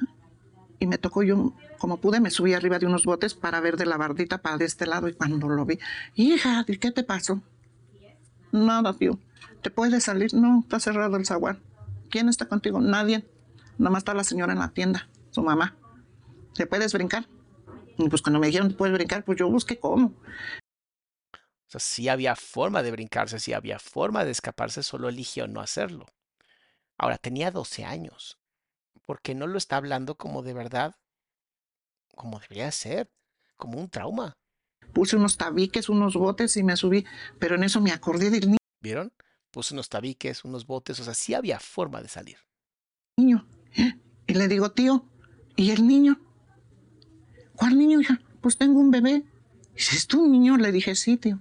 y 0.79 0.87
me 0.87 0.99
tocó 0.99 1.23
yo, 1.23 1.55
como 1.79 1.99
pude, 1.99 2.21
me 2.21 2.31
subí 2.31 2.55
arriba 2.55 2.79
de 2.79 2.87
unos 2.87 3.05
botes 3.05 3.35
para 3.35 3.61
ver 3.61 3.77
de 3.77 3.87
la 3.87 3.97
bardita 3.97 4.39
para 4.39 4.59
de 4.59 4.65
este 4.65 4.87
lado, 4.87 5.09
y 5.09 5.15
cuando 5.15 5.49
lo 5.49 5.65
vi, 5.65 5.79
hija, 6.15 6.65
¿y 6.67 6.79
¿qué 6.79 6.91
te 6.91 7.03
pasó? 7.03 7.43
Nada, 8.53 8.95
tío. 8.95 9.19
¿Te 9.63 9.71
puedes 9.71 10.05
salir? 10.05 10.33
No, 10.35 10.61
está 10.61 10.81
cerrado 10.81 11.17
el 11.17 11.27
zaguán. 11.27 11.61
¿Quién 12.11 12.29
está 12.29 12.47
contigo? 12.47 12.81
Nadie. 12.81 13.27
Nada 13.77 13.91
más 13.91 14.01
está 14.01 14.15
la 14.15 14.25
señora 14.25 14.53
en 14.53 14.59
la 14.61 14.71
tienda, 14.71 15.09
su 15.31 15.43
mamá. 15.43 15.77
¿Te 16.55 16.67
puedes 16.67 16.93
brincar? 16.93 17.27
Y 17.99 18.09
pues 18.09 18.23
cuando 18.23 18.39
me 18.39 18.47
dijeron, 18.47 18.69
¿te 18.69 18.75
puedes 18.75 18.95
brincar? 18.95 19.25
Pues 19.25 19.39
yo 19.39 19.49
busqué 19.51 19.79
cómo. 19.79 20.07
O 20.07 21.71
sea, 21.71 21.81
sí 21.81 22.09
había 22.09 22.35
forma 22.35 22.83
de 22.83 22.91
brincarse, 22.91 23.39
sí 23.39 23.53
había 23.53 23.79
forma 23.79 24.25
de 24.25 24.31
escaparse, 24.31 24.83
solo 24.83 25.09
eligió 25.09 25.47
no 25.47 25.61
hacerlo. 25.61 26.07
Ahora, 26.99 27.17
tenía 27.17 27.51
12 27.51 27.85
años. 27.85 28.39
¿Por 29.07 29.23
qué 29.23 29.35
no 29.35 29.47
lo 29.47 29.57
está 29.57 29.77
hablando 29.77 30.17
como 30.17 30.43
de 30.43 30.53
verdad? 30.53 30.97
Como 32.15 32.41
debería 32.41 32.71
ser, 32.73 33.11
como 33.57 33.79
un 33.79 33.89
trauma. 33.89 34.37
Puse 34.93 35.17
unos 35.17 35.37
tabiques, 35.37 35.89
unos 35.89 36.15
botes 36.15 36.57
y 36.57 36.63
me 36.63 36.77
subí, 36.77 37.07
pero 37.39 37.55
en 37.55 37.65
eso 37.65 37.81
me 37.81 37.93
acordé 37.93 38.31
del 38.31 38.59
¿Vieron? 38.81 39.13
Puse 39.51 39.75
unos 39.75 39.89
tabiques, 39.89 40.45
unos 40.45 40.67
botes, 40.67 41.01
o 41.01 41.05
sea, 41.05 41.15
sí 41.15 41.35
había 41.35 41.61
forma 41.61 42.03
de 42.03 42.09
salir. 42.09 42.39
niño. 43.17 43.47
Y 44.27 44.35
le 44.35 44.49
digo, 44.49 44.73
tío, 44.73 45.09
¿y 45.57 45.71
el 45.71 45.87
niño? 45.87 46.21
¿Cuál 47.55 47.79
niño, 47.79 48.01
hija? 48.01 48.21
Pues 48.41 48.57
tengo 48.57 48.79
un 48.79 48.91
bebé. 48.91 49.25
¿es 49.75 50.07
tu 50.07 50.27
niño? 50.27 50.57
Le 50.57 50.73
dije, 50.73 50.95
sí, 50.95 51.17
tío. 51.17 51.39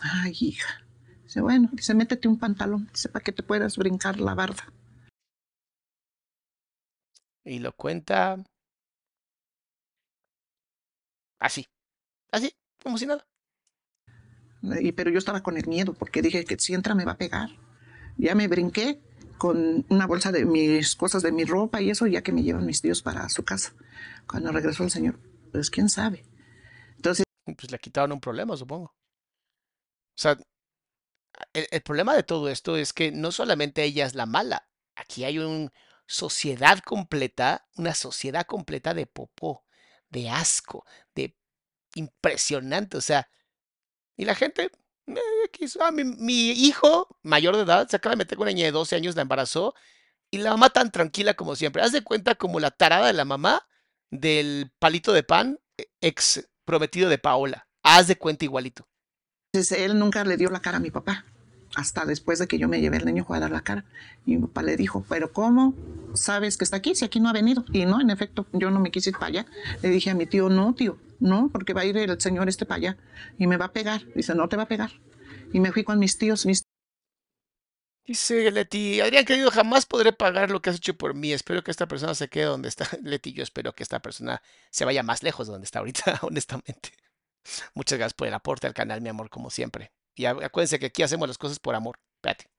Ay, 0.00 0.36
hija. 0.40 0.86
Dice, 1.30 1.42
bueno, 1.42 1.68
dice, 1.70 1.94
métete 1.94 2.26
un 2.26 2.40
pantalón, 2.40 2.88
dice, 2.92 3.08
para 3.08 3.22
que 3.22 3.30
te 3.30 3.44
puedas 3.44 3.76
brincar 3.76 4.18
la 4.18 4.34
barda. 4.34 4.64
Y 7.44 7.60
lo 7.60 7.70
cuenta 7.70 8.42
así, 11.38 11.68
así, 12.32 12.52
como 12.82 12.98
si 12.98 13.06
nada. 13.06 13.24
Y, 14.80 14.90
pero 14.90 15.12
yo 15.12 15.18
estaba 15.18 15.40
con 15.40 15.56
el 15.56 15.68
miedo 15.68 15.94
porque 15.94 16.20
dije 16.20 16.44
que 16.44 16.58
si 16.58 16.74
entra 16.74 16.96
me 16.96 17.04
va 17.04 17.12
a 17.12 17.18
pegar. 17.18 17.50
Ya 18.16 18.34
me 18.34 18.48
brinqué 18.48 19.00
con 19.38 19.86
una 19.88 20.08
bolsa 20.08 20.32
de 20.32 20.44
mis 20.44 20.96
cosas 20.96 21.22
de 21.22 21.30
mi 21.30 21.44
ropa 21.44 21.80
y 21.80 21.90
eso, 21.90 22.08
ya 22.08 22.22
que 22.22 22.32
me 22.32 22.42
llevan 22.42 22.66
mis 22.66 22.82
tíos 22.82 23.02
para 23.02 23.28
su 23.28 23.44
casa. 23.44 23.72
Cuando 24.26 24.50
regresó 24.50 24.82
el 24.82 24.90
señor, 24.90 25.20
pues 25.52 25.70
quién 25.70 25.90
sabe. 25.90 26.24
Entonces, 26.96 27.24
Pues 27.44 27.70
le 27.70 27.78
quitaron 27.78 28.10
un 28.10 28.20
problema, 28.20 28.56
supongo. 28.56 28.86
O 28.86 30.22
sea, 30.22 30.36
el, 31.52 31.82
problema 31.82 32.14
de 32.14 32.22
todo 32.22 32.48
esto 32.48 32.76
es 32.76 32.92
que 32.92 33.12
no 33.12 33.32
solamente 33.32 33.82
ella 33.82 34.06
es 34.06 34.14
la 34.14 34.26
mala, 34.26 34.68
aquí 34.94 35.24
hay 35.24 35.38
una 35.38 35.72
sociedad 36.06 36.80
completa, 36.80 37.66
una 37.76 37.94
sociedad 37.94 38.46
completa 38.46 38.94
de 38.94 39.06
popó, 39.06 39.64
de 40.10 40.28
asco, 40.30 40.84
de 41.14 41.36
impresionante, 41.94 42.96
o 42.96 43.00
sea, 43.00 43.30
y 44.16 44.24
la 44.24 44.34
gente, 44.34 44.70
eh, 45.06 45.20
X, 45.46 45.78
ah, 45.80 45.90
mi, 45.90 46.04
mi 46.04 46.50
hijo 46.50 47.08
mayor 47.22 47.56
de 47.56 47.62
edad 47.62 47.88
se 47.88 47.96
acaba 47.96 48.14
de 48.14 48.18
meter 48.18 48.36
con 48.36 48.44
una 48.44 48.52
niña 48.52 48.66
de 48.66 48.72
12 48.72 48.96
años, 48.96 49.16
la 49.16 49.22
embarazó, 49.22 49.74
y 50.30 50.38
la 50.38 50.50
mamá 50.50 50.70
tan 50.70 50.90
tranquila 50.90 51.34
como 51.34 51.56
siempre. 51.56 51.82
Haz 51.82 51.92
de 51.92 52.02
cuenta 52.02 52.34
como 52.34 52.60
la 52.60 52.70
tarada 52.70 53.08
de 53.08 53.12
la 53.12 53.24
mamá 53.24 53.66
del 54.10 54.72
palito 54.78 55.12
de 55.12 55.22
pan, 55.22 55.58
eh, 55.76 55.86
ex 56.00 56.48
prometido 56.64 57.08
de 57.08 57.18
Paola. 57.18 57.68
Haz 57.82 58.08
de 58.08 58.16
cuenta 58.16 58.44
igualito. 58.44 58.89
Él 59.52 59.98
nunca 59.98 60.24
le 60.24 60.36
dio 60.36 60.50
la 60.50 60.60
cara 60.60 60.78
a 60.78 60.80
mi 60.80 60.90
papá. 60.90 61.24
Hasta 61.76 62.04
después 62.04 62.40
de 62.40 62.48
que 62.48 62.58
yo 62.58 62.68
me 62.68 62.80
llevé 62.80 62.96
al 62.96 63.04
niño 63.04 63.26
a 63.28 63.40
dar 63.40 63.50
la 63.50 63.62
cara. 63.62 63.84
Y 64.26 64.36
mi 64.36 64.42
papá 64.42 64.62
le 64.62 64.76
dijo, 64.76 65.04
pero 65.08 65.32
¿cómo 65.32 65.74
sabes 66.14 66.56
que 66.56 66.64
está 66.64 66.76
aquí 66.78 66.94
si 66.94 67.04
aquí 67.04 67.20
no 67.20 67.28
ha 67.28 67.32
venido? 67.32 67.64
Y 67.72 67.86
no, 67.86 68.00
en 68.00 68.10
efecto, 68.10 68.46
yo 68.52 68.70
no 68.70 68.80
me 68.80 68.90
quise 68.90 69.10
ir 69.10 69.16
para 69.16 69.26
allá. 69.26 69.46
Le 69.82 69.88
dije 69.88 70.10
a 70.10 70.14
mi 70.14 70.26
tío, 70.26 70.48
no, 70.48 70.74
tío, 70.74 70.98
no, 71.20 71.48
porque 71.52 71.72
va 71.72 71.82
a 71.82 71.84
ir 71.84 71.96
el 71.96 72.20
señor 72.20 72.48
este 72.48 72.66
para 72.66 72.76
allá 72.76 72.96
y 73.38 73.46
me 73.46 73.56
va 73.56 73.66
a 73.66 73.72
pegar. 73.72 74.02
Dice, 74.14 74.34
no 74.34 74.48
te 74.48 74.56
va 74.56 74.64
a 74.64 74.68
pegar. 74.68 74.90
Y 75.52 75.60
me 75.60 75.72
fui 75.72 75.84
con 75.84 75.98
mis 75.98 76.18
tíos, 76.18 76.46
Dice 78.06 78.50
Leti, 78.50 79.00
Adrián 79.00 79.24
querido, 79.24 79.52
jamás 79.52 79.86
podré 79.86 80.12
pagar 80.12 80.50
lo 80.50 80.60
que 80.60 80.70
has 80.70 80.76
hecho 80.76 80.96
por 80.96 81.14
mí. 81.14 81.32
Espero 81.32 81.62
que 81.62 81.70
esta 81.70 81.86
persona 81.86 82.16
se 82.16 82.28
quede 82.28 82.46
donde 82.46 82.68
está. 82.68 82.88
Leti, 83.02 83.32
yo 83.32 83.44
espero 83.44 83.72
que 83.72 83.84
esta 83.84 84.00
persona 84.00 84.42
se 84.70 84.84
vaya 84.84 85.04
más 85.04 85.22
lejos 85.22 85.46
de 85.46 85.52
donde 85.52 85.66
está 85.66 85.78
ahorita, 85.78 86.18
honestamente. 86.22 86.90
Muchas 87.74 87.98
gracias 87.98 88.14
por 88.14 88.28
el 88.28 88.34
aporte 88.34 88.66
al 88.66 88.74
canal, 88.74 89.00
mi 89.00 89.08
amor, 89.08 89.30
como 89.30 89.50
siempre. 89.50 89.92
Y 90.14 90.26
acuérdense 90.26 90.78
que 90.78 90.86
aquí 90.86 91.02
hacemos 91.02 91.28
las 91.28 91.38
cosas 91.38 91.58
por 91.58 91.74
amor. 91.74 91.98
Espérate. 92.16 92.50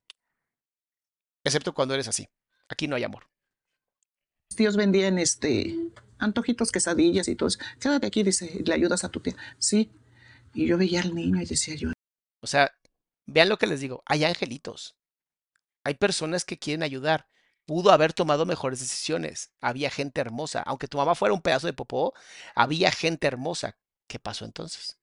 Excepto 1.44 1.74
cuando 1.74 1.94
eres 1.94 2.08
así. 2.08 2.28
Aquí 2.70 2.88
no 2.88 2.96
hay 2.96 3.04
amor. 3.04 3.30
tíos 4.56 4.76
vendían 4.78 5.17
este 5.17 5.76
antojitos, 6.17 6.72
quesadillas 6.72 7.28
y 7.28 7.36
todo 7.36 7.50
eso. 7.50 7.60
Quédate 7.80 8.08
aquí, 8.08 8.24
dice, 8.24 8.62
le 8.65 8.74
ayudas 8.74 9.04
a 9.04 9.10
tu 9.10 9.20
tía. 9.20 9.36
Sí. 9.58 9.91
Y 10.54 10.67
yo 10.67 10.78
veía 10.78 11.02
al 11.02 11.15
niño 11.15 11.41
y 11.41 11.46
decía 11.46 11.76
yo, 11.76 11.91
O 12.41 12.48
sea, 12.48 12.72
vean 13.26 13.50
lo 13.50 13.58
que 13.58 13.67
les 13.67 13.80
digo. 13.80 14.04
Hay 14.06 14.24
angelitos. 14.24 14.96
Hay 15.84 15.96
personas 15.96 16.46
que 16.46 16.60
quieren 16.60 16.84
ayudar. 16.84 17.28
Pudo 17.65 17.91
haber 17.91 18.13
tomado 18.13 18.46
mejores 18.46 18.80
decisiones. 18.80 19.52
Había 19.62 19.89
gente 19.89 20.22
hermosa. 20.22 20.62
Aunque 20.62 20.88
tu 20.88 20.98
mamá 20.98 21.15
fuera 21.15 21.34
un 21.34 21.41
pedazo 21.41 21.67
de 21.67 21.74
popó, 21.74 22.13
había 22.56 22.91
gente 22.91 23.28
hermosa. 23.28 23.78
¿Qué 24.12 24.19
pasó 24.19 24.43
entonces? 24.43 25.00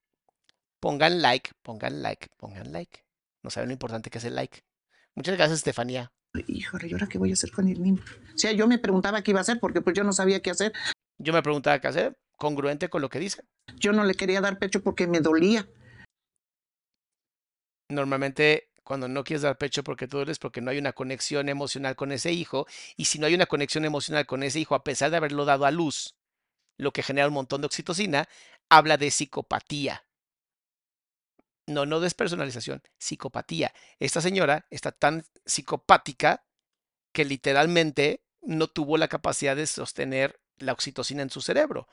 Pongan 0.80 1.22
like, 1.22 1.52
pongan 1.62 2.02
like, 2.02 2.28
pongan 2.36 2.74
like. 2.74 3.06
No 3.42 3.48
saben 3.48 3.70
lo 3.70 3.72
importante 3.72 4.10
que 4.10 4.18
es 4.18 4.24
el 4.24 4.34
like. 4.34 4.60
Muchas 5.14 5.34
gracias, 5.34 5.60
Estefanía. 5.60 6.12
híjole, 6.46 6.88
¿y 6.88 6.92
ahora 6.92 7.06
qué 7.06 7.16
voy 7.16 7.30
a 7.30 7.32
hacer 7.32 7.50
con 7.50 7.68
el 7.68 7.82
niño? 7.82 8.02
O 8.34 8.36
sea, 8.38 8.52
yo 8.52 8.68
me 8.68 8.78
preguntaba 8.78 9.22
qué 9.22 9.30
iba 9.30 9.40
a 9.40 9.48
hacer 9.48 9.60
porque 9.60 9.80
pues 9.80 9.96
yo 9.96 10.04
no 10.04 10.12
sabía 10.12 10.42
qué 10.42 10.50
hacer. 10.50 10.74
Yo 11.16 11.32
me 11.32 11.42
preguntaba 11.42 11.80
qué 11.80 11.88
hacer, 11.88 12.18
congruente 12.36 12.90
con 12.90 13.00
lo 13.00 13.08
que 13.08 13.18
dice. 13.18 13.44
Yo 13.76 13.94
no 13.94 14.04
le 14.04 14.12
quería 14.12 14.42
dar 14.42 14.58
pecho 14.58 14.82
porque 14.82 15.06
me 15.06 15.20
dolía. 15.20 15.66
Normalmente, 17.88 18.68
cuando 18.84 19.08
no 19.08 19.24
quieres 19.24 19.40
dar 19.40 19.56
pecho 19.56 19.82
porque 19.82 20.06
tú 20.06 20.20
eres 20.20 20.38
porque 20.38 20.60
no 20.60 20.70
hay 20.70 20.76
una 20.76 20.92
conexión 20.92 21.48
emocional 21.48 21.96
con 21.96 22.12
ese 22.12 22.32
hijo, 22.32 22.66
y 22.98 23.06
si 23.06 23.18
no 23.18 23.24
hay 23.24 23.32
una 23.32 23.46
conexión 23.46 23.86
emocional 23.86 24.26
con 24.26 24.42
ese 24.42 24.60
hijo, 24.60 24.74
a 24.74 24.84
pesar 24.84 25.10
de 25.10 25.16
haberlo 25.16 25.46
dado 25.46 25.64
a 25.64 25.70
luz, 25.70 26.14
lo 26.78 26.92
que 26.92 27.02
genera 27.02 27.28
un 27.28 27.34
montón 27.34 27.60
de 27.60 27.66
oxitocina, 27.66 28.28
habla 28.68 28.96
de 28.96 29.10
psicopatía. 29.10 30.04
No, 31.66 31.84
no 31.84 32.00
despersonalización, 32.00 32.82
psicopatía. 32.98 33.74
Esta 33.98 34.20
señora 34.20 34.66
está 34.70 34.90
tan 34.92 35.24
psicopática 35.44 36.44
que 37.12 37.24
literalmente 37.24 38.22
no 38.40 38.68
tuvo 38.68 38.96
la 38.96 39.08
capacidad 39.08 39.56
de 39.56 39.66
sostener 39.66 40.40
la 40.56 40.72
oxitocina 40.72 41.22
en 41.22 41.30
su 41.30 41.40
cerebro. 41.40 41.88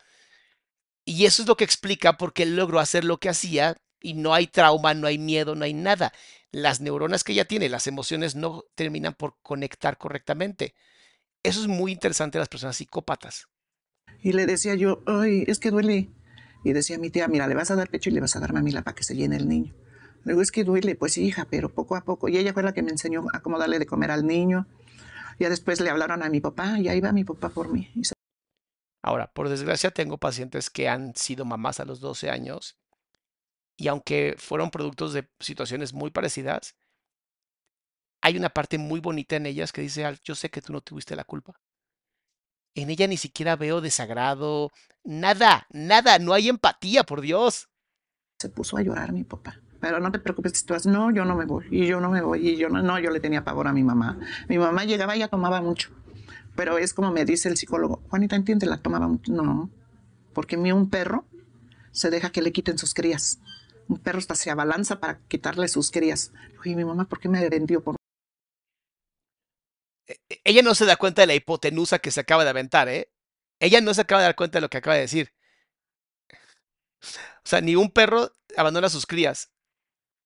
Y 1.04 1.26
eso 1.26 1.42
es 1.42 1.48
lo 1.48 1.58
que 1.58 1.64
explica 1.64 2.18
por 2.18 2.34
qué 2.34 2.46
logró 2.46 2.80
hacer 2.80 3.04
lo 3.04 3.20
que 3.20 3.30
hacía 3.30 3.76
y 4.02 4.14
no 4.14 4.34
hay 4.34 4.48
trauma, 4.48 4.94
no 4.94 5.08
hay 5.08 5.18
miedo, 5.18 5.56
no 5.56 5.66
hay 5.66 5.74
nada. 5.74 6.14
Las 6.52 6.80
neuronas 6.80 7.24
que 7.24 7.34
ella 7.34 7.46
tiene, 7.46 7.70
las 7.70 7.88
emociones 7.88 8.36
no 8.36 8.64
terminan 8.76 9.14
por 9.14 9.36
conectar 9.42 9.98
correctamente. 9.98 10.74
Eso 11.44 11.62
es 11.62 11.68
muy 11.68 11.92
interesante 11.92 12.38
de 12.38 12.42
las 12.42 12.50
personas 12.50 12.78
psicópatas. 12.78 13.48
Y 14.20 14.34
le 14.34 14.46
decía 14.46 14.76
yo, 14.76 15.04
ay, 15.06 15.44
es 15.48 15.60
que 15.60 15.70
duele. 15.70 16.10
Y 16.66 16.74
decía 16.74 16.98
mi 16.98 17.12
tía, 17.12 17.28
mira, 17.28 17.48
le 17.48 17.54
vas 17.54 17.70
a 17.70 17.76
dar 17.76 17.90
pecho 17.90 18.10
y 18.10 18.14
le 18.14 18.22
vas 18.22 18.36
a 18.36 18.40
dar 18.40 18.52
mamila 18.52 18.82
para 18.82 18.96
que 18.96 19.04
se 19.04 19.16
llene 19.16 19.38
el 19.38 19.48
niño. 19.48 19.74
Le 20.24 20.32
digo, 20.32 20.42
es 20.42 20.52
que 20.52 20.64
duele, 20.64 20.96
pues 20.96 21.16
hija, 21.20 21.46
pero 21.48 21.70
poco 21.70 21.96
a 21.96 22.04
poco. 22.04 22.28
Y 22.28 22.38
ella 22.38 22.54
fue 22.54 22.64
la 22.64 22.74
que 22.74 22.82
me 22.82 22.90
enseñó 22.90 23.24
a 23.34 23.42
cómo 23.42 23.60
de 23.60 23.86
comer 23.86 24.10
al 24.10 24.26
niño. 24.26 24.66
Ya 25.40 25.50
después 25.50 25.80
le 25.80 25.92
hablaron 25.92 26.24
a 26.24 26.30
mi 26.30 26.42
papá 26.42 26.80
y 26.80 26.88
ahí 26.88 27.00
va 27.00 27.12
mi 27.12 27.24
papá 27.24 27.50
por 27.50 27.72
mí. 27.72 27.92
Ahora, 29.04 29.32
por 29.32 29.48
desgracia, 29.48 29.92
tengo 29.92 30.18
pacientes 30.18 30.72
que 30.72 30.90
han 30.90 31.16
sido 31.16 31.46
mamás 31.46 31.80
a 31.80 31.86
los 31.86 32.00
12 32.00 32.32
años 32.32 32.76
y 33.78 33.88
aunque 33.88 34.36
fueron 34.40 34.72
productos 34.72 35.14
de 35.14 35.30
situaciones 35.40 35.94
muy 35.94 36.10
parecidas, 36.10 36.76
hay 38.24 38.38
una 38.38 38.50
parte 38.50 38.80
muy 38.80 39.00
bonita 39.00 39.36
en 39.36 39.46
ellas 39.46 39.72
que 39.72 39.82
dice, 39.82 40.04
"Al, 40.04 40.20
yo 40.24 40.34
sé 40.34 40.50
que 40.50 40.64
tú 40.64 40.74
no 40.74 40.82
tuviste 40.82 41.16
la 41.16 41.26
culpa. 41.26 41.62
En 42.76 42.90
ella 42.90 43.08
ni 43.08 43.16
siquiera 43.16 43.56
veo 43.56 43.80
desagrado, 43.80 44.72
nada, 45.04 45.66
nada, 45.72 46.20
no 46.20 46.34
hay 46.34 46.50
empatía, 46.50 47.04
por 47.04 47.22
Dios. 47.22 47.70
se 48.38 48.50
puso 48.50 48.78
a 48.78 48.82
llorar 48.82 49.14
mi 49.14 49.24
papá. 49.24 49.62
Pero 49.80 50.00
no 50.00 50.12
te 50.12 50.20
preocupes, 50.20 50.54
si 50.60 50.66
tú 50.66 50.74
vas, 50.74 50.86
no, 50.86 51.10
yo 51.12 51.24
no 51.26 51.36
me 51.36 51.46
voy, 51.46 51.66
y 51.72 51.88
yo 51.88 52.02
no 52.02 52.10
me 52.10 52.22
voy, 52.22 52.50
y 52.50 52.58
yo 52.58 52.70
no, 52.70 52.82
no, 52.82 53.00
yo 53.00 53.12
le 53.12 53.22
tenía 53.22 53.46
pavor 53.46 53.68
a 53.68 53.74
mi 53.74 53.84
mamá. 53.84 54.20
Mi 54.50 54.58
mamá 54.58 54.84
llegaba 54.84 55.16
y 55.16 55.20
ya 55.20 55.30
tomaba 55.30 55.62
mucho. 55.62 55.90
Pero 56.56 56.78
es 56.78 56.94
como 56.94 57.12
me 57.12 57.24
dice 57.24 57.48
el 57.48 57.56
psicólogo, 57.56 58.02
Juanita, 58.10 58.36
entiende, 58.36 58.66
la 58.66 58.78
tomaba 58.78 59.08
mucho. 59.08 59.32
No, 59.32 59.70
porque 60.34 60.58
mi 60.58 60.72
un 60.72 60.90
perro 60.90 61.26
se 61.92 62.10
deja 62.10 62.30
que 62.32 62.42
le 62.42 62.52
quiten 62.52 62.78
sus 62.78 62.94
crías. 62.94 63.40
Un 63.88 64.00
perro 64.00 64.20
hasta 64.20 64.36
se 64.36 64.52
abalanza 64.52 65.00
para 65.00 65.20
quitarle 65.28 65.68
sus 65.70 65.92
crías. 65.92 66.34
Y 66.66 66.76
mi 66.76 66.84
mamá, 66.84 67.06
¿por 67.08 67.20
qué 67.20 67.30
me 67.30 67.48
vendió 67.50 67.84
Ella 70.44 70.62
no 70.62 70.76
se 70.76 70.86
da 70.86 70.98
cuenta 70.98 71.22
de 71.22 71.28
la 71.28 71.36
hipotenusa 71.36 72.00
que 72.00 72.12
se 72.12 72.20
acaba 72.22 72.44
de 72.44 72.50
aventar, 72.52 72.90
¿eh? 72.90 73.12
Ella 73.60 73.82
no 73.82 73.94
se 73.94 74.02
acaba 74.02 74.22
de 74.22 74.28
dar 74.28 74.36
cuenta 74.36 74.58
de 74.58 74.62
lo 74.62 74.70
que 74.70 74.78
acaba 74.78 74.96
de 74.96 75.02
decir. 75.02 75.34
O 77.46 77.48
sea, 77.48 77.62
ni 77.62 77.76
un 77.76 77.92
perro 77.92 78.32
abandona 78.58 78.88
a 78.88 78.90
sus 78.90 79.06
crías, 79.06 79.52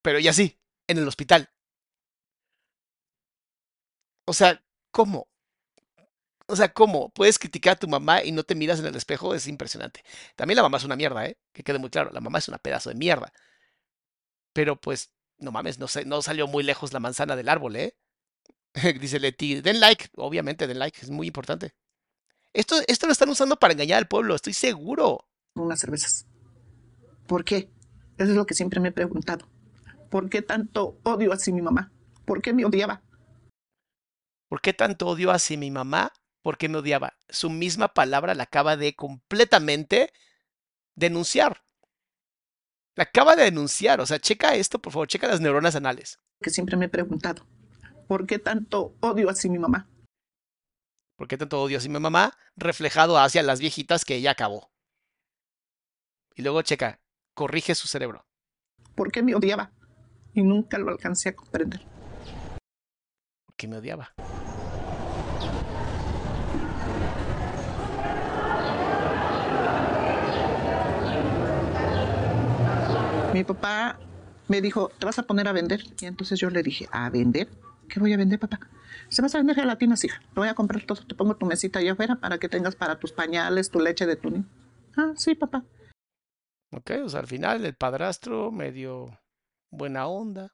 pero 0.04 0.20
ella 0.20 0.34
sí, 0.34 0.60
en 0.88 1.00
el 1.00 1.08
hospital. 1.08 1.52
O 4.26 4.34
sea, 4.34 4.64
¿cómo? 4.92 5.28
O 6.48 6.56
sea, 6.56 6.74
¿cómo? 6.74 7.10
Puedes 7.12 7.38
criticar 7.40 7.74
a 7.74 7.80
tu 7.80 7.88
mamá 7.88 8.24
y 8.24 8.32
no 8.32 8.44
te 8.44 8.56
miras 8.56 8.80
en 8.80 8.88
el 8.88 8.96
espejo, 8.96 9.36
es 9.36 9.48
impresionante. 9.48 10.04
También 10.36 10.58
la 10.58 10.64
mamá 10.64 10.78
es 10.78 10.84
una 10.84 10.96
mierda, 10.96 11.26
¿eh? 11.28 11.38
Que 11.54 11.64
quede 11.64 11.78
muy 11.80 11.90
claro, 11.92 12.10
la 12.12 12.22
mamá 12.22 12.40
es 12.40 12.48
una 12.48 12.58
pedazo 12.58 12.90
de 12.90 12.96
mierda. 12.96 13.32
Pero 14.54 14.76
pues, 14.80 15.12
no 15.40 15.52
mames, 15.52 15.80
no, 15.80 15.88
sé, 15.88 16.06
no 16.06 16.22
salió 16.22 16.48
muy 16.48 16.64
lejos 16.64 16.94
la 16.94 17.00
manzana 17.00 17.36
del 17.36 17.50
árbol, 17.50 17.76
¿eh? 17.76 17.96
Dice 19.00 19.20
Leti, 19.20 19.62
den 19.62 19.80
like, 19.80 20.10
obviamente, 20.16 20.68
den 20.68 20.80
like, 20.80 21.00
es 21.02 21.10
muy 21.10 21.28
importante. 21.28 21.74
Esto, 22.54 22.76
esto 22.88 23.06
lo 23.06 23.12
están 23.12 23.30
usando 23.30 23.58
para 23.58 23.74
engañar 23.74 24.00
al 24.00 24.08
pueblo, 24.08 24.36
estoy 24.36 24.54
seguro. 24.54 25.28
unas 25.56 25.80
cervezas? 25.80 26.26
¿Por 27.28 27.44
qué? 27.44 27.70
Eso 28.18 28.32
es 28.32 28.36
lo 28.36 28.46
que 28.46 28.56
siempre 28.56 28.80
me 28.80 28.90
he 28.90 28.92
preguntado. 28.92 29.48
¿Por 30.10 30.30
qué 30.30 30.42
tanto 30.42 31.00
odio 31.04 31.32
así 31.32 31.54
mi 31.54 31.62
mamá? 31.62 31.92
¿Por 32.26 32.42
qué 32.42 32.54
me 32.54 32.66
odiaba? 32.66 33.04
¿Por 34.50 34.62
qué 34.62 34.74
tanto 34.74 35.08
odio 35.08 35.32
hacia 35.32 35.58
mi 35.58 35.70
mamá? 35.70 36.12
¿Por 36.42 36.58
qué 36.58 36.68
me 36.70 36.80
odiaba? 36.80 37.14
Su 37.30 37.50
misma 37.52 37.90
palabra 37.90 38.34
la 38.34 38.44
acaba 38.44 38.76
de 38.76 38.96
completamente 38.96 40.12
denunciar. 40.96 41.64
La 42.96 43.04
acaba 43.04 43.36
de 43.36 43.44
denunciar. 43.44 44.02
O 44.02 44.08
sea, 44.08 44.20
checa 44.20 44.56
esto, 44.56 44.80
por 44.80 44.92
favor, 44.92 45.08
checa 45.08 45.28
las 45.28 45.40
neuronas 45.40 45.76
anales. 45.76 46.20
Que 46.42 46.50
siempre 46.50 46.78
me 46.78 46.86
he 46.86 46.90
preguntado, 46.90 47.46
¿por 48.10 48.26
qué 48.26 48.40
tanto 48.40 48.96
odio 49.02 49.30
así 49.30 49.52
mi 49.52 49.60
mamá? 49.60 49.88
¿Por 51.16 51.28
qué 51.28 51.38
tanto 51.38 51.62
odio 51.62 51.78
así 51.78 51.90
mi 51.90 52.00
mamá? 52.00 52.36
Reflejado 52.56 53.20
hacia 53.20 53.44
las 53.44 53.60
viejitas 53.60 54.04
que 54.04 54.16
ella 54.16 54.32
acabó. 54.32 54.72
Y 56.34 56.42
luego 56.42 56.64
checa, 56.64 57.02
corrige 57.36 57.76
su 57.76 57.88
cerebro. 57.88 58.26
¿Por 58.96 59.12
qué 59.12 59.22
me 59.22 59.36
odiaba? 59.36 59.72
Y 60.34 60.42
nunca 60.42 60.80
lo 60.80 60.90
alcancé 60.90 61.30
a 61.30 61.36
comprender. 61.36 61.82
¿Por 63.46 63.56
qué 63.56 63.68
me 63.68 63.78
odiaba? 63.78 64.12
Mi 73.34 73.44
papá 73.44 74.00
me 74.48 74.62
dijo, 74.62 74.90
¿te 74.98 75.06
vas 75.06 75.20
a 75.20 75.24
poner 75.24 75.48
a 75.48 75.52
vender? 75.52 75.84
Y 76.00 76.08
entonces 76.08 76.40
yo 76.40 76.50
le 76.50 76.64
dije, 76.64 76.88
¿a 76.92 77.12
vender? 77.12 77.48
¿Qué 77.90 78.00
voy 78.00 78.14
a 78.14 78.18
vender, 78.18 78.40
papá? 78.40 78.60
Se 79.10 79.22
vas 79.22 79.34
a 79.36 79.40
vender 79.40 79.56
gelatinas, 79.56 80.04
hija. 80.04 80.20
Te 80.20 80.40
voy 80.40 80.48
a 80.48 80.54
comprar 80.56 80.84
todo. 80.84 81.04
Te 81.06 81.16
pongo 81.16 81.36
tu 81.36 81.46
mesita 81.46 81.80
allá 81.80 81.94
afuera 81.94 82.16
para 82.16 82.38
que 82.38 82.48
tengas 82.50 82.76
para 82.76 83.00
tus 83.00 83.12
pañales, 83.12 83.70
tu 83.72 83.80
leche 83.80 84.06
de 84.06 84.16
tu 84.16 84.30
niño. 84.30 84.46
Ah, 84.96 85.14
sí, 85.16 85.36
papá. 85.36 85.64
Ok, 86.72 86.92
o 87.04 87.10
sea, 87.10 87.22
al 87.22 87.28
final 87.28 87.66
el 87.66 87.74
padrastro 87.76 88.52
medio 88.52 89.18
buena 89.72 90.06
onda. 90.08 90.54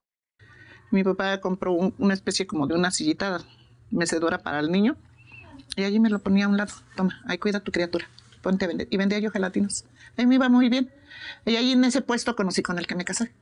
Mi 0.92 1.04
papá 1.04 1.42
compró 1.42 1.74
un- 1.74 1.94
una 1.98 2.14
especie 2.14 2.48
como 2.48 2.68
de 2.68 2.76
una 2.76 2.90
sillita 2.92 3.40
mecedora 3.92 4.38
para 4.40 4.60
el 4.60 4.72
niño 4.72 4.96
y 5.76 5.84
allí 5.84 6.00
me 6.00 6.10
lo 6.10 6.20
ponía 6.20 6.46
a 6.46 6.48
un 6.48 6.56
lado. 6.58 6.74
Toma, 6.96 7.22
ahí 7.28 7.38
cuida 7.38 7.58
a 7.58 7.64
tu 7.64 7.72
criatura. 7.72 8.06
Ponte 8.42 8.64
a 8.64 8.68
vender. 8.68 8.88
Y 8.92 8.98
vendía 8.98 9.20
yo 9.20 9.32
gelatinas. 9.32 9.86
Ahí 10.16 10.26
me 10.26 10.36
iba 10.36 10.48
muy 10.48 10.70
bien. 10.70 10.90
Y 11.46 11.56
ahí 11.58 11.72
en 11.72 11.84
ese 11.84 12.02
puesto 12.02 12.36
conocí 12.36 12.62
con 12.62 12.78
el 12.78 12.88
que 12.88 12.96
me 12.96 13.04
casé. 13.04 13.34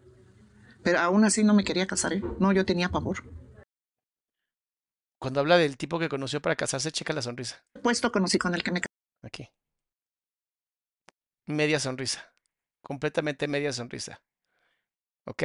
Pero 0.81 0.99
aún 0.99 1.25
así 1.25 1.43
no 1.43 1.53
me 1.53 1.63
quería 1.63 1.85
casar, 1.85 2.13
¿eh? 2.13 2.23
No, 2.39 2.51
yo 2.53 2.65
tenía 2.65 2.89
pavor. 2.89 3.23
Cuando 5.23 5.39
habla 5.39 5.57
del 5.57 5.77
tipo 5.77 5.99
que 5.99 6.09
conoció 6.09 6.41
para 6.41 6.57
casarse, 6.57 6.91
checa 6.91 7.13
la 7.13 7.21
sonrisa. 7.21 7.63
Puesto 7.81 8.11
conocí 8.11 8.37
con 8.37 8.53
el 8.55 8.61
que 8.61 8.71
me 8.71 8.81
casé. 8.81 8.93
Aquí. 9.21 9.49
Media 11.45 11.79
sonrisa. 11.79 12.35
Completamente 12.81 13.47
media 13.47 13.71
sonrisa. 13.71 14.21
¿Ok? 15.25 15.43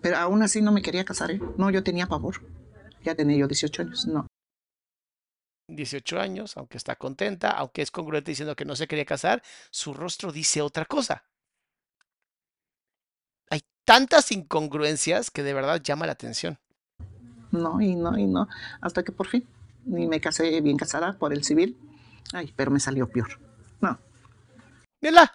Pero 0.00 0.16
aún 0.16 0.44
así 0.44 0.62
no 0.62 0.70
me 0.70 0.80
quería 0.80 1.04
casar, 1.04 1.32
¿eh? 1.32 1.40
No, 1.58 1.70
yo 1.70 1.82
tenía 1.82 2.06
pavor. 2.06 2.46
Ya 3.02 3.16
tenía 3.16 3.38
yo 3.38 3.48
18 3.48 3.82
años. 3.82 4.06
No. 4.06 4.28
18 5.66 6.20
años, 6.20 6.56
aunque 6.56 6.76
está 6.78 6.94
contenta, 6.94 7.50
aunque 7.50 7.82
es 7.82 7.90
congruente 7.90 8.30
diciendo 8.30 8.54
que 8.54 8.64
no 8.64 8.76
se 8.76 8.86
quería 8.86 9.06
casar, 9.06 9.42
su 9.72 9.92
rostro 9.92 10.30
dice 10.30 10.62
otra 10.62 10.84
cosa. 10.84 11.24
Hay 13.50 13.62
tantas 13.84 14.30
incongruencias 14.30 15.32
que 15.32 15.42
de 15.42 15.54
verdad 15.54 15.82
llama 15.82 16.06
la 16.06 16.12
atención. 16.12 16.60
No, 17.52 17.80
y 17.80 17.94
no, 17.94 18.18
y 18.18 18.26
no. 18.26 18.48
Hasta 18.80 19.02
que 19.04 19.12
por 19.12 19.28
fin. 19.28 19.46
Ni 19.84 20.06
me 20.06 20.20
casé 20.20 20.60
bien 20.60 20.76
casada 20.76 21.12
por 21.12 21.32
el 21.32 21.44
civil. 21.44 21.76
Ay, 22.32 22.52
pero 22.56 22.70
me 22.70 22.80
salió 22.80 23.08
peor. 23.08 23.38
No. 23.80 23.98
Mira. 25.00 25.32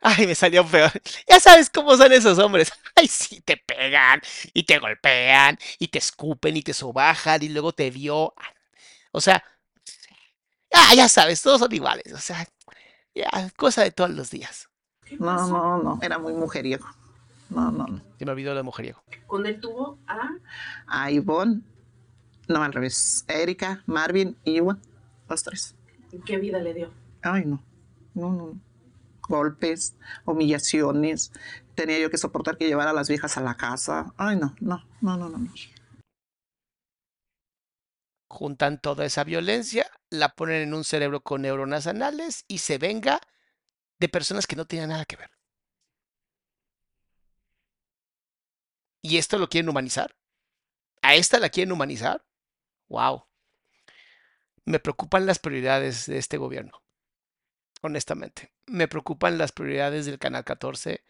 Ay, 0.00 0.26
me 0.26 0.34
salió 0.34 0.66
peor. 0.66 0.90
Ya 1.28 1.38
sabes 1.38 1.70
cómo 1.70 1.96
son 1.96 2.12
esos 2.12 2.38
hombres. 2.38 2.72
Ay, 2.96 3.06
sí, 3.06 3.40
te 3.40 3.56
pegan 3.56 4.20
y 4.52 4.64
te 4.64 4.78
golpean 4.78 5.58
y 5.78 5.88
te 5.88 5.98
escupen 5.98 6.56
y 6.56 6.62
te 6.62 6.72
sobajan 6.72 7.42
y 7.42 7.48
luego 7.50 7.72
te 7.72 7.90
dio. 7.90 8.34
O 9.12 9.20
sea, 9.20 9.44
ah, 10.72 10.94
ya 10.96 11.08
sabes, 11.08 11.42
todos 11.42 11.60
son 11.60 11.72
iguales. 11.72 12.12
O 12.12 12.18
sea, 12.18 12.46
ya, 13.14 13.28
cosa 13.56 13.82
de 13.82 13.92
todos 13.92 14.10
los 14.10 14.30
días. 14.30 14.68
No, 15.18 15.46
no, 15.46 15.82
no. 15.82 15.98
Era 16.02 16.18
muy 16.18 16.32
mujeriego. 16.32 16.86
No, 17.54 17.70
no, 17.70 17.86
no. 17.86 18.02
Se 18.18 18.24
me 18.24 18.32
olvidó 18.32 18.54
de 18.54 18.62
mujeriego. 18.62 19.02
Con 19.26 19.46
él 19.46 19.60
tuvo 19.60 19.98
a 20.06 20.30
A 20.86 21.10
Ivonne. 21.10 21.62
No, 22.48 22.62
al 22.62 22.72
revés. 22.72 23.24
Erika, 23.28 23.82
Marvin 23.86 24.36
y 24.44 24.56
Ivonne. 24.56 24.80
Los 25.28 25.42
tres. 25.42 25.76
qué 26.24 26.38
vida 26.38 26.58
le 26.58 26.74
dio. 26.74 26.90
Ay, 27.22 27.44
no. 27.44 27.62
No, 28.14 28.32
no. 28.32 28.60
Golpes, 29.22 29.96
humillaciones. 30.24 31.32
Tenía 31.74 31.98
yo 31.98 32.10
que 32.10 32.18
soportar 32.18 32.58
que 32.58 32.66
llevara 32.66 32.90
a 32.90 32.94
las 32.94 33.08
viejas 33.08 33.36
a 33.38 33.40
la 33.40 33.56
casa. 33.56 34.12
Ay, 34.16 34.36
no, 34.36 34.54
no, 34.60 34.82
no, 35.00 35.16
no, 35.16 35.28
no. 35.28 35.38
no. 35.38 35.50
juntan 38.32 38.80
toda 38.80 39.04
esa 39.04 39.24
violencia, 39.24 39.86
la 40.08 40.30
ponen 40.30 40.62
en 40.62 40.74
un 40.74 40.84
cerebro 40.84 41.20
con 41.20 41.42
neuronas 41.42 41.86
anales 41.86 42.44
y 42.48 42.58
se 42.58 42.78
venga 42.78 43.20
de 44.00 44.08
personas 44.08 44.46
que 44.46 44.56
no 44.56 44.64
tenían 44.64 44.88
nada 44.88 45.04
que 45.04 45.16
ver. 45.16 45.30
¿Y 49.02 49.18
esto 49.18 49.36
lo 49.38 49.48
quieren 49.48 49.68
humanizar? 49.68 50.16
¿A 51.02 51.16
esta 51.16 51.40
la 51.40 51.50
quieren 51.50 51.72
humanizar? 51.72 52.24
¡Wow! 52.88 53.26
Me 54.64 54.78
preocupan 54.78 55.26
las 55.26 55.40
prioridades 55.40 56.06
de 56.06 56.18
este 56.18 56.36
gobierno. 56.38 56.82
Honestamente. 57.82 58.52
Me 58.66 58.86
preocupan 58.86 59.38
las 59.38 59.50
prioridades 59.50 60.06
del 60.06 60.20
Canal 60.20 60.44
14. 60.44 61.02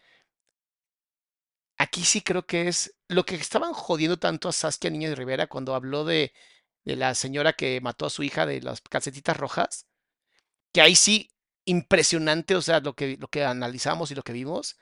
Aquí 1.77 2.03
sí 2.03 2.21
creo 2.21 2.47
que 2.47 2.67
es 2.67 2.95
lo 3.07 3.25
que 3.25 3.35
estaban 3.35 3.73
jodiendo 3.73 4.17
tanto 4.17 4.49
a 4.49 4.53
Saskia 4.53 4.89
Niño 4.89 5.09
de 5.09 5.15
Rivera 5.15 5.47
cuando 5.47 5.75
habló 5.75 6.03
de, 6.03 6.33
de 6.83 6.95
la 6.95 7.13
señora 7.13 7.53
que 7.53 7.79
mató 7.81 8.07
a 8.07 8.09
su 8.09 8.23
hija 8.23 8.45
de 8.45 8.61
las 8.61 8.81
calcetitas 8.81 9.37
rojas, 9.37 9.87
que 10.73 10.81
ahí 10.81 10.95
sí, 10.95 11.31
impresionante, 11.65 12.55
o 12.55 12.61
sea, 12.61 12.79
lo 12.79 12.95
que, 12.95 13.17
lo 13.17 13.27
que 13.27 13.45
analizamos 13.45 14.11
y 14.11 14.15
lo 14.15 14.23
que 14.23 14.33
vimos. 14.33 14.77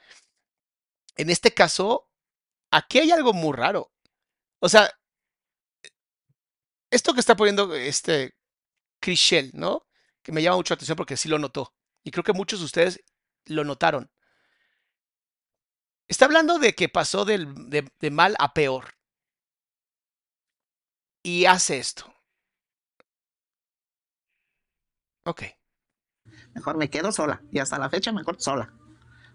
En 1.15 1.29
este 1.29 1.53
caso, 1.53 2.10
aquí 2.71 2.99
hay 2.99 3.11
algo 3.11 3.33
muy 3.33 3.55
raro. 3.55 3.91
O 4.59 4.69
sea, 4.69 4.89
esto 6.89 7.13
que 7.13 7.19
está 7.19 7.35
poniendo 7.35 7.73
este 7.75 8.35
Chris 9.01 9.19
Shell, 9.19 9.51
¿no? 9.55 9.87
Que 10.23 10.33
me 10.33 10.43
llama 10.43 10.57
mucho 10.57 10.73
la 10.73 10.77
atención 10.77 10.95
porque 10.97 11.17
sí 11.17 11.29
lo 11.29 11.39
notó. 11.39 11.73
Y 12.03 12.11
creo 12.11 12.23
que 12.25 12.33
muchos 12.33 12.59
de 12.59 12.65
ustedes 12.65 13.01
lo 13.47 13.65
notaron. 13.65 14.11
Está 16.07 16.25
hablando 16.25 16.59
de 16.59 16.75
que 16.75 16.89
pasó 16.89 17.25
del- 17.25 17.55
de, 17.71 18.11
mal 18.11 18.35
a 18.37 18.53
peor. 18.53 18.93
Y 21.23 21.45
hace 21.45 21.79
esto. 21.79 22.13
Ok. 25.25 25.41
Mejor 26.55 26.77
me 26.77 26.89
quedo 26.89 27.11
sola. 27.11 27.41
Y 27.51 27.59
hasta 27.59 27.77
la 27.77 27.89
fecha, 27.89 28.11
mejor 28.13 28.37
sola. 28.41 28.73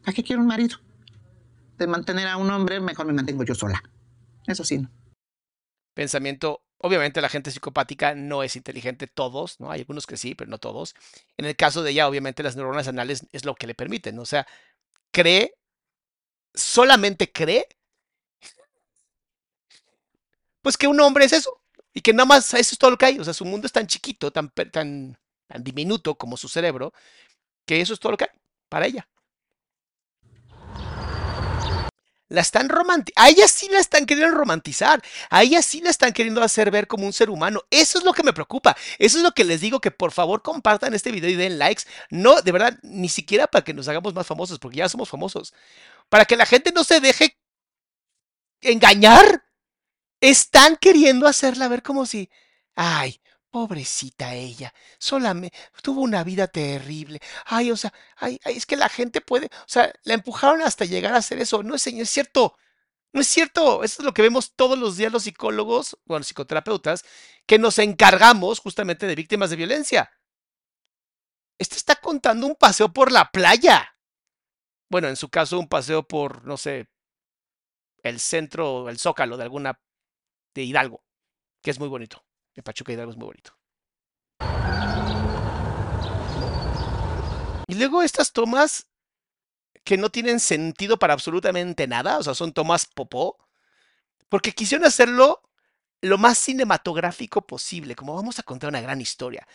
¿A 0.05 0.13
qué 0.13 0.23
quiero 0.25 0.43
un 0.43 0.49
marido? 0.49 0.79
De 1.77 1.87
mantener 1.87 2.29
a 2.29 2.37
un 2.37 2.51
hombre, 2.51 2.81
mejor 2.81 3.07
me 3.07 3.13
mantengo 3.13 3.45
yo 3.45 3.55
sola. 3.55 3.83
Eso 4.47 4.65
sí, 4.65 4.79
no. 4.79 4.91
Pensamiento. 5.95 6.63
Obviamente 6.79 7.21
la 7.21 7.29
gente 7.29 7.51
psicopática 7.51 8.15
no 8.15 8.43
es 8.43 8.57
inteligente, 8.57 9.07
todos, 9.07 9.61
¿no? 9.61 9.71
Hay 9.71 9.81
algunos 9.81 10.07
que 10.07 10.17
sí, 10.17 10.35
pero 10.35 10.51
no 10.51 10.59
todos. 10.59 10.95
En 11.37 11.47
el 11.47 11.57
caso 11.57 11.83
de 11.83 11.91
ella, 11.91 12.09
obviamente 12.09 12.43
las 12.43 12.57
neuronas 12.57 12.89
anales 12.89 13.27
es 13.33 13.45
lo 13.45 13.55
que 13.55 13.67
le 13.67 13.75
permiten. 13.75 14.19
O 14.19 14.27
sea, 14.27 14.47
cree, 15.11 15.55
solamente 16.55 17.33
cree, 17.33 17.67
pues 20.63 20.77
que 20.77 20.87
un 20.87 21.01
hombre 21.01 21.25
es 21.25 21.33
eso. 21.33 21.63
Y 21.95 22.03
que 22.03 22.13
nada 22.13 22.27
más 22.27 22.53
eso 22.53 22.75
es 22.75 22.79
todo 22.79 22.91
lo 22.91 22.99
que 22.99 23.07
hay. 23.07 23.19
O 23.19 23.25
sea, 23.25 23.33
su 23.33 23.47
mundo 23.47 23.67
es 23.67 23.73
tan 23.73 23.87
chiquito, 23.87 24.31
tan, 24.31 24.51
tan, 24.51 25.19
tan 25.47 25.65
diminuto 25.65 26.17
como 26.17 26.37
su 26.37 26.49
cerebro, 26.49 26.93
que 27.65 27.81
eso 27.81 27.95
es 27.95 28.01
todo 28.01 28.13
lo 28.13 28.19
que 28.19 28.25
hay 28.25 28.31
para 28.69 28.87
ella. 28.87 29.09
La 32.29 32.41
están 32.41 32.69
romantizando. 32.69 33.23
A 33.23 33.29
ella 33.29 33.47
sí 33.47 33.69
la 33.71 33.79
están 33.79 34.05
queriendo 34.05 34.37
romantizar. 34.37 35.03
A 35.31 35.43
ella 35.43 35.61
la 35.83 35.91
están 35.91 36.13
queriendo 36.13 36.43
hacer 36.43 36.71
ver 36.71 36.89
como 36.89 37.07
un 37.07 37.13
ser 37.13 37.31
humano. 37.31 37.63
Eso 37.71 37.99
es 37.99 38.05
lo 38.05 38.13
que 38.13 38.25
me 38.25 38.33
preocupa. 38.33 38.77
Eso 38.99 39.19
es 39.19 39.23
lo 39.23 39.33
que 39.33 39.45
les 39.45 39.61
digo 39.61 39.81
que 39.81 39.91
por 39.93 40.11
favor 40.13 40.43
compartan 40.43 40.95
este 40.95 41.13
video 41.13 41.31
y 41.31 41.37
den 41.37 41.59
likes. 41.59 41.85
No, 42.11 42.43
de 42.43 42.53
verdad, 42.53 42.79
ni 42.83 43.09
siquiera 43.09 43.47
para 43.47 43.65
que 43.65 43.75
nos 43.75 43.87
hagamos 43.89 44.15
más 44.15 44.27
famosos, 44.27 44.59
porque 44.59 44.79
ya 44.79 44.89
somos 44.89 45.09
famosos. 45.09 45.55
Para 46.09 46.25
que 46.25 46.37
la 46.37 46.47
gente 46.47 46.73
no 46.73 46.85
se 46.85 47.01
deje 47.01 47.39
engañar. 48.61 49.45
Están 50.21 50.77
queriendo 50.77 51.29
hacerla 51.29 51.69
ver 51.69 51.83
como 51.83 52.07
si, 52.07 52.31
ay, 52.75 53.21
pobrecita 53.57 54.35
ella, 54.35 54.75
solamente 54.99 55.57
tuvo 55.81 56.03
una 56.03 56.23
vida 56.25 56.47
terrible. 56.47 57.21
Ay, 57.47 57.71
o 57.71 57.77
sea, 57.79 57.91
ay, 58.17 58.39
ay, 58.45 58.55
es 58.55 58.67
que 58.67 58.77
la 58.77 58.91
gente 58.91 59.23
puede, 59.23 59.47
o 59.47 59.65
sea, 59.67 59.91
la 60.05 60.13
empujaron 60.13 60.61
hasta 60.61 60.85
llegar 60.85 61.15
a 61.15 61.19
hacer 61.19 61.39
eso. 61.41 61.63
No 61.63 61.75
es, 61.75 61.81
señor, 61.81 62.03
es 62.03 62.11
cierto. 62.11 62.55
No 63.15 63.23
es 63.23 63.29
cierto. 63.29 63.83
Eso 63.83 64.03
es 64.03 64.05
lo 64.05 64.13
que 64.13 64.21
vemos 64.21 64.53
todos 64.57 64.79
los 64.79 64.99
días 64.99 65.11
los 65.11 65.23
psicólogos, 65.23 65.97
bueno, 66.05 66.23
psicoterapeutas, 66.23 67.03
que 67.47 67.59
nos 67.59 67.79
encargamos 67.79 68.59
justamente 68.61 69.07
de 69.07 69.15
víctimas 69.15 69.49
de 69.49 69.57
violencia. 69.57 70.11
Este 71.59 71.77
está 71.77 71.97
contando 71.97 72.47
un 72.47 72.57
paseo 72.57 72.93
por 72.93 73.11
la 73.11 73.31
playa. 73.31 73.97
Bueno, 74.91 75.09
en 75.09 75.17
su 75.17 75.31
caso, 75.31 75.59
un 75.59 75.69
paseo 75.69 76.03
por, 76.07 76.45
no 76.45 76.59
sé, 76.59 76.91
el 78.03 78.21
centro, 78.21 78.91
el 78.91 78.99
zócalo 78.99 79.39
de 79.39 79.45
alguna 79.45 79.81
de 80.55 80.63
Hidalgo, 80.63 81.03
que 81.63 81.71
es 81.71 81.79
muy 81.79 81.89
bonito. 81.89 82.27
De 82.57 82.63
Pachuca 82.63 82.93
Hidalgo 82.93 83.13
es 83.13 83.17
muy 83.17 83.27
bonito. 83.27 83.57
Y 87.69 87.75
luego 87.75 88.03
estas 88.03 88.33
tomas 88.33 88.89
que 89.85 89.97
no 89.97 90.11
tienen 90.11 90.41
sentido 90.41 90.99
para 90.99 91.13
absolutamente 91.13 91.87
nada, 91.87 92.19
o 92.19 92.23
sea, 92.23 92.35
son 92.35 92.53
tomas 92.53 92.87
popó, 92.87 93.37
porque 94.29 94.53
quisieron 94.53 94.87
hacerlo 94.87 95.43
lo 96.01 96.19
más 96.19 96.39
cinematográfico 96.39 97.47
posible, 97.47 97.95
como 97.95 98.15
vamos 98.15 98.39
a 98.39 98.43
contar 98.43 98.69
una 98.71 98.81
gran 98.81 99.01
historia. 99.01 99.47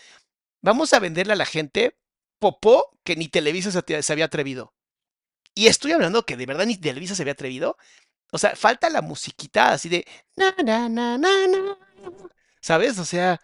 Vamos 0.62 0.94
a 0.94 1.00
venderle 1.00 1.34
a 1.34 1.38
la 1.38 1.46
gente 1.46 1.98
popó 2.40 2.98
que 3.04 3.16
ni 3.16 3.28
Televisa 3.28 3.72
se, 3.72 4.14
había 4.14 4.26
atrevido. 4.26 4.74
Y 5.54 5.68
estoy 5.68 5.92
hablando 5.92 6.26
que 6.26 6.38
de 6.38 6.46
verdad 6.46 6.66
ni 6.66 6.78
Televisa 6.78 7.16
se 7.16 7.24
había 7.24 7.34
atrevido. 7.34 7.78
O 8.32 8.38
sea, 8.38 8.56
falta 8.56 8.90
la 8.90 9.02
musiquita 9.02 9.74
así 9.74 9.90
de 9.90 10.06
na 10.38 10.56
na 10.64 10.88
na 10.88 11.18
na 11.18 11.48
na. 11.48 11.78
¿Sabes? 12.62 13.00
O 13.00 13.06
sea, 13.06 13.40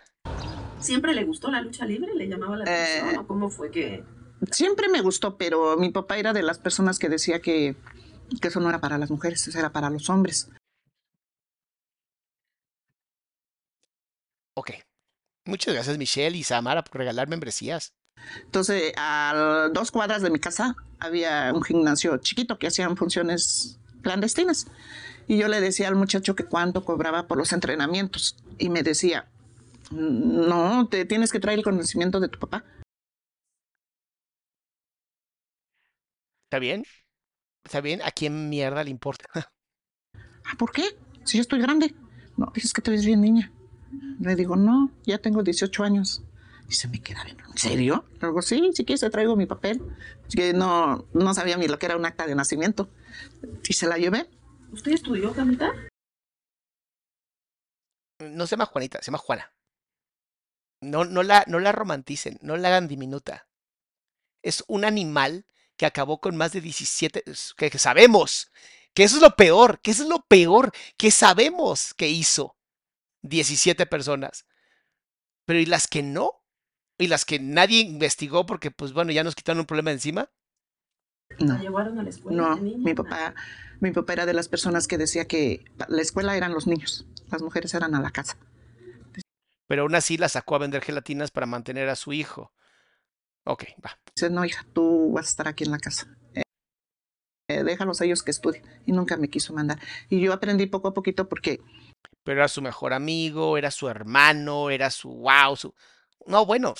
¿Siempre 0.80 1.14
le 1.14 1.24
gustó 1.24 1.50
la 1.50 1.62
lucha 1.62 1.86
libre? 1.86 2.14
¿Le 2.16 2.28
llamaba 2.28 2.58
la 2.58 2.64
atención? 2.64 3.16
Eh, 3.16 3.18
¿O 3.18 3.28
cómo 3.28 3.50
fue 3.50 3.72
que.? 3.72 4.04
Siempre 4.52 4.88
me 4.90 5.02
gustó, 5.02 5.38
pero 5.38 5.76
mi 5.78 5.90
papá 5.90 6.18
era 6.18 6.34
de 6.34 6.44
las 6.44 6.60
personas 6.60 7.00
que 7.00 7.10
decía 7.10 7.42
que, 7.42 7.76
que 8.40 8.48
eso 8.48 8.60
no 8.60 8.70
era 8.70 8.80
para 8.80 8.98
las 8.98 9.10
mujeres, 9.10 9.48
eso 9.48 9.58
era 9.58 9.72
para 9.72 9.90
los 9.90 10.10
hombres. 10.10 10.50
ok. 14.58 14.72
Muchas 15.46 15.74
gracias, 15.74 15.98
Michelle 15.98 16.38
y 16.38 16.44
Samara, 16.44 16.84
por 16.84 16.98
regalar 16.98 17.28
membresías. 17.28 17.94
Entonces, 18.44 18.92
a 18.98 19.70
dos 19.74 19.92
cuadras 19.92 20.22
de 20.22 20.30
mi 20.30 20.40
casa 20.40 20.76
había 21.00 21.52
un 21.54 21.64
gimnasio 21.64 22.18
chiquito 22.18 22.58
que 22.58 22.68
hacían 22.68 22.98
funciones 22.98 23.80
clandestinas. 24.02 24.68
Y 25.28 25.38
yo 25.38 25.48
le 25.48 25.60
decía 25.60 25.88
al 25.88 25.96
muchacho 25.96 26.36
que 26.36 26.46
cuánto 26.46 26.86
cobraba 26.86 27.28
por 27.28 27.38
los 27.38 27.52
entrenamientos. 27.52 28.38
Y 28.58 28.70
me 28.70 28.82
decía, 28.82 29.30
no, 29.92 30.88
te 30.88 31.06
tienes 31.06 31.32
que 31.32 31.40
traer 31.40 31.60
el 31.60 31.64
conocimiento 31.66 32.20
de 32.20 32.30
tu 32.30 32.40
papá. 32.40 32.64
¿Está 36.46 36.60
bien? 36.60 36.86
¿Está 37.66 37.82
bien? 37.82 38.02
¿A 38.02 38.12
quién 38.12 38.50
mierda 38.50 38.84
le 38.84 38.90
importa? 38.90 39.26
Ah, 40.50 40.56
¿por 40.58 40.72
qué? 40.72 40.98
Si 41.26 41.38
yo 41.38 41.42
estoy 41.42 41.60
grande. 41.60 41.94
No, 42.38 42.50
dices 42.56 42.72
que 42.72 42.82
te 42.82 42.90
ves 42.90 43.06
bien 43.06 43.20
niña. 43.20 43.52
Le 44.22 44.36
digo, 44.36 44.56
no, 44.56 44.92
ya 45.06 45.18
tengo 45.18 45.44
18 45.44 45.84
años. 45.84 46.24
Y 46.70 46.74
se 46.74 46.88
me 46.88 47.02
queda 47.02 47.26
bien. 47.26 47.38
¿En 47.50 47.58
serio? 47.58 48.06
Le 48.22 48.28
digo, 48.28 48.42
sí, 48.42 48.72
si 48.74 48.86
quieres 48.86 49.02
te 49.02 49.10
traigo 49.10 49.36
mi 49.36 49.46
papel. 49.46 49.82
Que 50.30 50.54
no, 50.54 51.06
no 51.14 51.34
sabía 51.34 51.58
ni 51.58 51.68
lo 51.68 51.78
que 51.80 51.88
era 51.88 51.98
un 51.98 52.06
acta 52.06 52.26
de 52.26 52.36
nacimiento. 52.36 52.90
Y 53.68 53.74
se 53.74 53.88
la 53.88 53.98
llevé. 53.98 54.30
¿Usted 54.72 54.92
estudió, 54.94 55.34
Camita? 55.34 55.72
No 58.20 58.46
se 58.48 58.52
llama 58.52 58.66
Juanita, 58.68 59.00
se 59.00 59.06
llama 59.08 59.18
Juana. 59.18 59.54
No, 60.82 61.06
no, 61.06 61.24
la, 61.24 61.44
no 61.48 61.60
la 61.60 61.72
romanticen, 61.72 62.38
no 62.42 62.56
la 62.58 62.68
hagan 62.70 62.88
diminuta. 62.88 63.48
Es 64.44 64.64
un 64.68 64.86
animal 64.86 65.46
que 65.78 65.86
acabó 65.86 66.22
con 66.22 66.36
más 66.38 66.54
de 66.54 66.62
17, 66.62 67.24
es- 67.30 67.54
que, 67.58 67.70
que 67.70 67.80
sabemos, 67.80 68.52
que 68.94 69.04
eso 69.04 69.18
es 69.18 69.22
lo 69.22 69.36
peor, 69.36 69.80
que 69.82 69.92
eso 69.92 70.04
es 70.04 70.10
lo 70.10 70.26
peor, 70.28 70.72
que 70.98 71.12
sabemos 71.12 71.94
que 71.94 72.10
hizo 72.10 72.58
17 73.24 73.86
personas. 73.86 74.46
Pero 75.46 75.60
¿y 75.60 75.66
las 75.66 75.88
que 75.88 76.04
no? 76.04 76.44
¿Y 76.98 77.08
las 77.08 77.26
que 77.26 77.40
nadie 77.40 77.82
investigó 77.82 78.46
porque, 78.46 78.72
pues 78.72 78.94
bueno, 78.94 79.12
ya 79.12 79.24
nos 79.24 79.36
quitaron 79.36 79.62
un 79.62 79.66
problema 79.68 79.92
de 79.92 79.96
encima? 81.40 81.54
¿La 81.54 81.58
No, 81.58 81.62
llevaron 81.62 82.00
a 82.00 82.04
la 82.04 82.10
escuela? 82.10 82.42
no, 82.42 82.56
de 82.56 82.62
niña? 82.62 82.78
mi 82.84 82.94
papá, 82.94 83.34
mi 83.80 83.92
papá 83.92 84.14
era 84.14 84.26
de 84.26 84.34
las 84.34 84.48
personas 84.50 84.88
que 84.88 84.98
decía 84.98 85.26
que 85.26 85.66
la 85.88 86.02
escuela 86.02 86.36
eran 86.36 86.54
los 86.54 86.68
niños, 86.68 87.06
las 87.32 87.42
mujeres 87.42 87.74
eran 87.74 87.96
a 87.96 88.02
la 88.02 88.12
casa. 88.12 88.38
Pero 89.68 89.82
aún 89.84 89.96
así 89.96 90.18
la 90.18 90.30
sacó 90.30 90.56
a 90.56 90.60
vender 90.60 90.82
gelatinas 90.82 91.32
para 91.32 91.46
mantener 91.46 91.90
a 91.90 91.96
su 91.96 92.14
hijo. 92.14 92.54
Ok, 93.46 93.66
va. 93.86 94.00
Dice, 94.16 94.30
no, 94.30 94.46
hija, 94.46 94.66
tú 94.74 95.12
vas 95.12 95.28
a 95.28 95.30
estar 95.30 95.48
aquí 95.48 95.64
en 95.66 95.72
la 95.72 95.80
casa. 95.80 96.18
Eh, 96.34 96.42
eh, 97.50 97.64
déjalos 97.64 98.00
a 98.02 98.06
ellos 98.06 98.24
que 98.24 98.32
estudien. 98.32 98.64
Y 98.86 98.94
nunca 98.94 99.18
me 99.18 99.30
quiso 99.30 99.54
mandar. 99.54 99.80
Y 100.10 100.22
yo 100.22 100.32
aprendí 100.34 100.68
poco 100.68 100.88
a 100.90 100.94
poquito 100.94 101.28
porque 101.28 101.60
pero 102.24 102.40
era 102.40 102.50
su 102.50 102.62
mejor 102.62 102.92
amigo, 102.92 103.58
era 103.58 103.72
su 103.72 103.88
hermano, 103.88 104.70
era 104.70 104.92
su 104.92 105.10
wow, 105.10 105.56
su... 105.56 105.74
No, 106.26 106.46
bueno, 106.46 106.74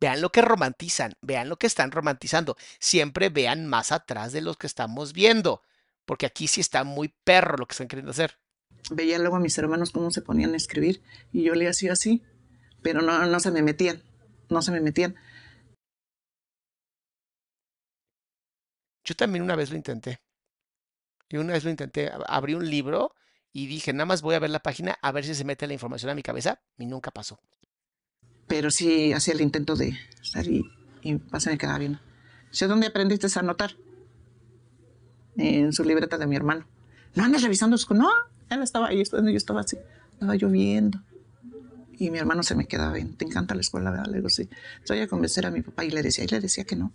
vean 0.00 0.20
lo 0.20 0.30
que 0.32 0.42
romantizan, 0.42 1.14
vean 1.22 1.48
lo 1.48 1.58
que 1.58 1.66
están 1.66 1.90
romantizando. 1.92 2.56
Siempre 2.78 3.28
vean 3.28 3.66
más 3.66 3.92
atrás 3.92 4.32
de 4.32 4.40
los 4.42 4.56
que 4.56 4.66
estamos 4.66 5.12
viendo, 5.12 5.62
porque 6.06 6.26
aquí 6.26 6.48
sí 6.48 6.60
está 6.60 6.84
muy 6.84 7.14
perro 7.24 7.56
lo 7.58 7.66
que 7.66 7.72
están 7.72 7.88
queriendo 7.88 8.10
hacer. 8.12 8.38
veía 8.90 9.18
luego 9.18 9.36
a 9.36 9.40
mis 9.40 9.56
hermanos 9.58 9.90
cómo 9.90 10.10
se 10.10 10.22
ponían 10.22 10.52
a 10.54 10.56
escribir 10.56 11.02
y 11.32 11.42
yo 11.44 11.54
le 11.54 11.68
hacía 11.68 11.92
así, 11.92 12.22
pero 12.82 13.02
no, 13.02 13.24
no 13.26 13.40
se 13.40 13.50
me 13.50 13.62
metían, 13.62 14.02
no 14.48 14.62
se 14.62 14.72
me 14.72 14.80
metían. 14.80 15.16
Yo 19.04 19.14
también 19.14 19.42
una 19.44 19.56
vez 19.56 19.68
lo 19.70 19.76
intenté. 19.76 20.22
Y 21.30 21.38
una 21.38 21.54
vez 21.54 21.64
lo 21.64 21.70
intenté, 21.70 22.12
ab- 22.12 22.24
abrí 22.28 22.52
un 22.54 22.68
libro 22.68 23.14
y 23.54 23.66
dije, 23.66 23.92
nada 23.94 24.04
más 24.04 24.20
voy 24.22 24.34
a 24.34 24.38
ver 24.38 24.50
la 24.50 24.60
página 24.62 24.98
a 25.00 25.12
ver 25.12 25.24
si 25.24 25.34
se 25.34 25.44
mete 25.44 25.66
la 25.66 25.72
información 25.72 26.10
a 26.10 26.14
mi 26.14 26.22
cabeza 26.22 26.60
y 26.76 26.84
nunca 26.86 27.10
pasó. 27.10 27.40
Pero 28.50 28.72
sí 28.72 29.12
hacía 29.12 29.32
el 29.34 29.42
intento 29.42 29.76
de 29.76 29.96
estar 30.20 30.44
y, 30.44 30.68
se 31.38 31.50
me 31.50 31.56
quedaba 31.56 31.78
viendo. 31.78 32.00
Dice, 32.50 32.66
¿dónde 32.66 32.88
aprendiste 32.88 33.28
a 33.32 33.40
anotar? 33.40 33.76
En 35.36 35.72
su 35.72 35.84
libreta 35.84 36.18
de 36.18 36.26
mi 36.26 36.34
hermano. 36.34 36.66
No 37.14 37.22
andas 37.22 37.42
revisando 37.42 37.78
su... 37.78 37.94
No, 37.94 38.10
él 38.50 38.60
estaba 38.60 38.88
ahí, 38.88 39.04
yo 39.04 39.18
estaba 39.28 39.60
así, 39.60 39.78
estaba 40.14 40.34
lloviendo. 40.34 41.00
Y 41.96 42.10
mi 42.10 42.18
hermano 42.18 42.42
se 42.42 42.56
me 42.56 42.66
quedaba 42.66 42.92
bien. 42.92 43.16
¿Te 43.16 43.24
encanta 43.24 43.54
la 43.54 43.60
escuela, 43.60 43.92
verdad? 43.92 44.06
Le 44.06 44.16
digo, 44.16 44.28
sí. 44.28 44.42
Entonces 44.42 44.96
voy 44.96 45.00
a 45.00 45.06
convencer 45.06 45.46
a 45.46 45.52
mi 45.52 45.62
papá 45.62 45.84
y 45.84 45.90
le 45.90 46.02
decía, 46.02 46.24
y 46.24 46.26
le 46.26 46.40
decía 46.40 46.64
que 46.64 46.74
no. 46.74 46.92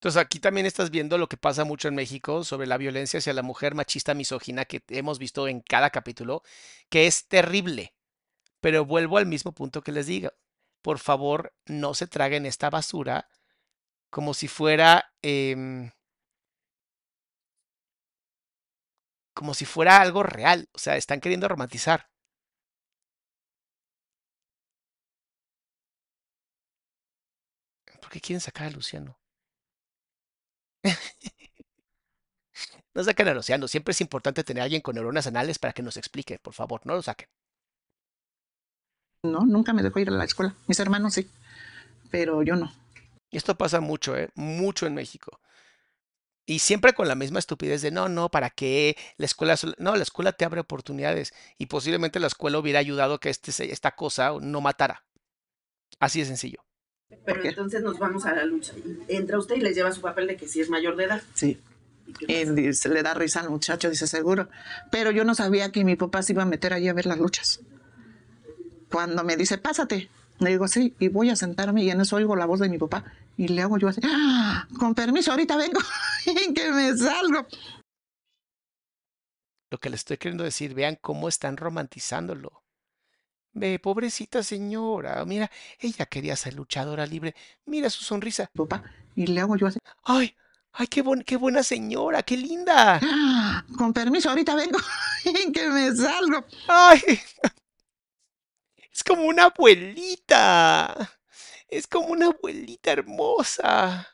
Entonces 0.00 0.22
aquí 0.22 0.38
también 0.38 0.64
estás 0.64 0.90
viendo 0.90 1.18
lo 1.18 1.28
que 1.28 1.36
pasa 1.36 1.64
mucho 1.64 1.88
en 1.88 1.96
México 1.96 2.44
sobre 2.44 2.66
la 2.66 2.78
violencia 2.78 3.18
hacia 3.18 3.34
la 3.34 3.42
mujer 3.42 3.74
machista 3.74 4.14
misógina 4.14 4.64
que 4.64 4.80
hemos 4.88 5.18
visto 5.18 5.48
en 5.48 5.60
cada 5.60 5.90
capítulo, 5.90 6.42
que 6.88 7.06
es 7.06 7.26
terrible. 7.26 7.92
Pero 8.60 8.84
vuelvo 8.84 9.18
al 9.18 9.26
mismo 9.26 9.52
punto 9.52 9.82
que 9.82 9.92
les 9.92 10.06
digo. 10.06 10.30
Por 10.82 10.98
favor, 10.98 11.52
no 11.66 11.94
se 11.94 12.06
traguen 12.06 12.46
esta 12.46 12.70
basura 12.70 13.28
como 14.10 14.34
si 14.34 14.48
fuera 14.48 15.12
em, 15.22 15.90
como 19.34 19.54
si 19.54 19.64
fuera 19.64 20.00
algo 20.02 20.22
real. 20.22 20.68
O 20.72 20.78
sea, 20.78 20.96
están 20.96 21.20
queriendo 21.20 21.48
romantizar. 21.48 22.08
¿Por 28.00 28.10
qué 28.10 28.20
quieren 28.20 28.40
sacar 28.40 28.66
a 28.66 28.70
Luciano? 28.70 29.18
No 32.94 33.02
saquen 33.02 33.28
a 33.28 33.32
Luciano. 33.34 33.66
Siempre 33.66 33.92
es 33.92 34.00
importante 34.02 34.44
tener 34.44 34.60
a 34.60 34.64
alguien 34.64 34.82
con 34.82 34.94
neuronas 34.94 35.26
anales 35.26 35.58
para 35.58 35.72
que 35.72 35.82
nos 35.82 35.96
explique. 35.96 36.38
Por 36.38 36.52
favor, 36.52 36.82
no 36.84 36.94
lo 36.94 37.02
saquen. 37.02 37.28
No, 39.22 39.44
nunca 39.46 39.72
me 39.72 39.82
dejó 39.82 39.98
ir 39.98 40.08
a 40.08 40.12
la 40.12 40.24
escuela. 40.24 40.54
Mis 40.66 40.78
hermanos 40.78 41.14
sí, 41.14 41.28
pero 42.10 42.42
yo 42.42 42.54
no. 42.56 42.72
Y 43.30 43.36
esto 43.36 43.56
pasa 43.56 43.80
mucho, 43.80 44.16
¿eh? 44.16 44.30
Mucho 44.34 44.86
en 44.86 44.94
México. 44.94 45.40
Y 46.46 46.60
siempre 46.60 46.94
con 46.94 47.08
la 47.08 47.14
misma 47.14 47.40
estupidez 47.40 47.82
de 47.82 47.90
no, 47.90 48.08
no, 48.08 48.30
¿para 48.30 48.48
qué? 48.48 48.96
La 49.18 49.26
escuela, 49.26 49.56
sol-". 49.56 49.74
no, 49.78 49.96
la 49.96 50.02
escuela 50.02 50.32
te 50.32 50.46
abre 50.46 50.60
oportunidades 50.60 51.34
y 51.58 51.66
posiblemente 51.66 52.20
la 52.20 52.28
escuela 52.28 52.58
hubiera 52.58 52.78
ayudado 52.78 53.14
a 53.14 53.20
que 53.20 53.28
este, 53.28 53.52
se- 53.52 53.70
esta 53.70 53.90
cosa 53.94 54.32
no 54.40 54.60
matara. 54.62 55.04
Así 56.00 56.20
de 56.20 56.26
sencillo. 56.26 56.64
Pero 57.26 57.42
entonces 57.44 57.82
nos 57.82 57.98
vamos 57.98 58.24
a 58.24 58.34
la 58.34 58.44
lucha. 58.44 58.72
Entra 59.08 59.38
usted 59.38 59.56
y 59.56 59.60
les 59.60 59.74
lleva 59.74 59.92
su 59.92 60.00
papel 60.00 60.26
de 60.26 60.36
que 60.36 60.48
sí 60.48 60.60
es 60.60 60.70
mayor 60.70 60.96
de 60.96 61.04
edad. 61.04 61.22
Sí. 61.34 61.60
¿Y 62.26 62.44
dice- 62.46 62.88
le 62.88 63.02
da 63.02 63.12
risa 63.12 63.40
al 63.40 63.50
muchacho, 63.50 63.90
dice 63.90 64.06
seguro. 64.06 64.48
Pero 64.90 65.10
yo 65.10 65.24
no 65.24 65.34
sabía 65.34 65.70
que 65.70 65.84
mi 65.84 65.96
papá 65.96 66.22
se 66.22 66.32
iba 66.32 66.44
a 66.44 66.46
meter 66.46 66.72
allí 66.72 66.88
a 66.88 66.94
ver 66.94 67.04
las 67.04 67.18
luchas. 67.18 67.60
Cuando 68.90 69.24
me 69.24 69.36
dice, 69.36 69.58
pásate, 69.58 70.10
le 70.38 70.50
digo 70.50 70.68
sí, 70.68 70.94
y 70.98 71.08
voy 71.08 71.30
a 71.30 71.36
sentarme 71.36 71.82
y 71.82 71.90
en 71.90 72.00
eso 72.00 72.16
oigo 72.16 72.36
la 72.36 72.46
voz 72.46 72.60
de 72.60 72.68
mi 72.68 72.78
papá. 72.78 73.04
Y 73.36 73.48
le 73.48 73.62
hago 73.62 73.78
yo 73.78 73.88
así, 73.88 74.00
"Ah, 74.04 74.66
con 74.78 74.94
permiso, 74.94 75.30
ahorita 75.30 75.56
vengo, 75.56 75.80
y 76.26 76.52
que 76.54 76.70
me 76.72 76.96
salgo. 76.96 77.46
Lo 79.70 79.78
que 79.78 79.90
les 79.90 80.00
estoy 80.00 80.16
queriendo 80.16 80.44
decir, 80.44 80.74
vean 80.74 80.96
cómo 81.00 81.28
están 81.28 81.56
romantizándolo. 81.56 82.62
Ve, 83.52 83.78
pobrecita 83.78 84.42
señora, 84.42 85.24
mira, 85.24 85.50
ella 85.78 86.06
quería 86.06 86.36
ser 86.36 86.54
luchadora 86.54 87.06
libre. 87.06 87.34
Mira 87.66 87.90
su 87.90 88.04
sonrisa. 88.04 88.50
Papá, 88.54 88.84
y 89.16 89.26
le 89.26 89.40
hago 89.40 89.56
yo 89.56 89.66
así, 89.66 89.78
¡Ay! 90.04 90.34
¡Ay, 90.72 90.86
qué, 90.86 91.02
bon- 91.02 91.22
qué 91.24 91.36
buena 91.36 91.62
señora! 91.62 92.22
¡Qué 92.22 92.36
linda! 92.36 93.00
"Ah, 93.02 93.64
con 93.76 93.92
permiso, 93.92 94.30
ahorita 94.30 94.54
vengo, 94.54 94.78
y 95.24 95.52
que 95.52 95.68
me 95.70 95.94
salgo. 95.94 96.44
¡Ay! 96.68 97.00
Es 98.98 99.04
como 99.04 99.22
una 99.26 99.44
abuelita. 99.44 101.20
Es 101.68 101.86
como 101.86 102.08
una 102.08 102.26
abuelita 102.26 102.90
hermosa. 102.90 104.08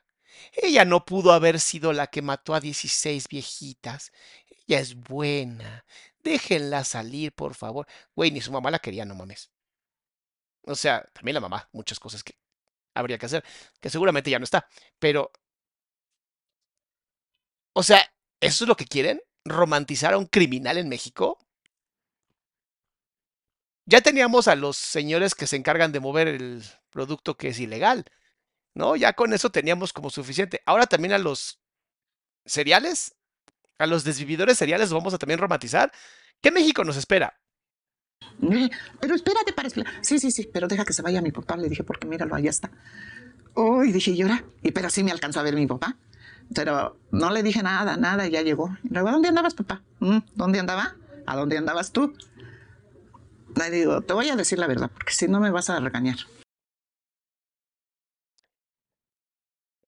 Ella 0.53 0.85
no 0.85 1.07
pudo 1.07 1.33
haber 1.33 1.59
sido 1.59 1.95
la 1.95 2.09
que 2.09 2.21
mató 2.21 2.55
a 2.55 2.61
16 2.61 3.29
viejitas. 3.29 4.13
Ella 4.69 4.81
es 4.81 4.95
buena. 4.97 5.87
Déjenla 6.23 6.85
salir, 6.85 7.33
por 7.33 7.55
favor. 7.55 7.87
Güey, 8.15 8.31
ni 8.31 8.43
su 8.43 8.53
mamá 8.53 8.71
la 8.71 8.79
quería, 8.81 9.07
no 9.07 9.15
mames. 9.15 9.51
O 10.67 10.75
sea, 10.75 11.05
también 11.13 11.35
la 11.35 11.41
mamá, 11.41 11.69
muchas 11.73 11.99
cosas 12.01 12.23
que 12.25 12.35
habría 12.95 13.19
que 13.19 13.27
hacer, 13.27 13.45
que 13.81 13.91
seguramente 13.91 14.31
ya 14.31 14.39
no 14.39 14.45
está. 14.45 14.69
Pero 14.99 15.33
O 17.73 17.83
sea, 17.83 18.01
¿eso 18.41 18.65
es 18.65 18.69
lo 18.69 18.77
que 18.77 18.87
quieren? 18.87 19.21
¿Romantizar 19.45 20.13
a 20.15 20.19
un 20.19 20.27
criminal 20.27 20.79
en 20.79 20.89
México? 20.89 21.39
Ya 23.87 24.01
teníamos 24.01 24.49
a 24.49 24.57
los 24.57 24.77
señores 24.77 25.35
que 25.35 25.47
se 25.47 25.57
encargan 25.57 25.93
de 25.93 26.01
mover 26.01 26.29
el 26.29 26.63
producto 26.91 27.37
que 27.37 27.49
es 27.49 27.61
ilegal, 27.61 28.05
¿no? 28.75 28.97
Ya 28.97 29.13
con 29.13 29.33
eso 29.33 29.51
teníamos 29.51 29.93
como 29.93 30.11
suficiente. 30.11 30.63
Ahora 30.67 30.87
también 30.87 31.13
a 31.13 31.19
los 31.19 31.61
cereales, 32.47 33.15
a 33.79 33.87
los 33.87 34.05
desvividores 34.05 34.59
cereales 34.59 34.91
los 34.91 34.99
vamos 35.01 35.15
a 35.15 35.19
también 35.19 35.41
romantizar. 35.41 35.93
¿Qué 36.41 36.51
México 36.51 36.85
nos 36.85 36.97
espera? 36.97 37.39
Pero 39.01 39.15
espérate 39.15 39.53
para. 39.53 39.69
Sí, 40.01 40.19
sí, 40.19 40.31
sí, 40.31 40.49
pero 40.53 40.67
deja 40.67 40.85
que 40.85 40.93
se 40.93 41.03
vaya 41.03 41.21
mi 41.23 41.31
papá, 41.31 41.57
le 41.57 41.69
dije, 41.69 41.85
porque 41.85 42.07
míralo, 42.07 42.35
allá 42.35 42.51
está. 42.51 42.71
Uy, 43.55 43.93
dije, 43.93 44.11
¿y 44.13 44.23
ahora? 44.23 44.45
Y 44.63 44.73
pero 44.73 44.91
sí 44.91 45.05
me 45.05 45.13
alcanzó 45.13 45.41
a 45.41 45.43
ver 45.43 45.55
mi 45.55 45.67
papá. 45.67 45.97
Pero 46.55 46.99
no 47.11 47.31
le 47.31 47.43
dije 47.43 47.63
nada, 47.63 47.97
nada, 47.97 48.27
y 48.27 48.31
ya 48.31 48.43
llegó. 48.43 48.77
Luego, 48.85 49.11
¿dónde 49.11 49.29
andabas, 49.29 49.55
papá? 49.55 49.83
"Mm, 50.01 50.19
¿Dónde 50.35 50.59
andaba? 50.61 50.97
¿A 51.27 51.37
dónde 51.37 51.57
andabas 51.57 51.93
tú? 51.93 52.15
Le 53.57 53.71
digo, 53.71 54.01
te 54.03 54.13
voy 54.15 54.29
a 54.29 54.37
decir 54.37 54.59
la 54.59 54.67
verdad, 54.67 54.91
porque 54.93 55.13
si 55.13 55.29
no 55.29 55.41
me 55.41 55.51
vas 55.51 55.71
a 55.71 55.79
regañar. 55.79 56.17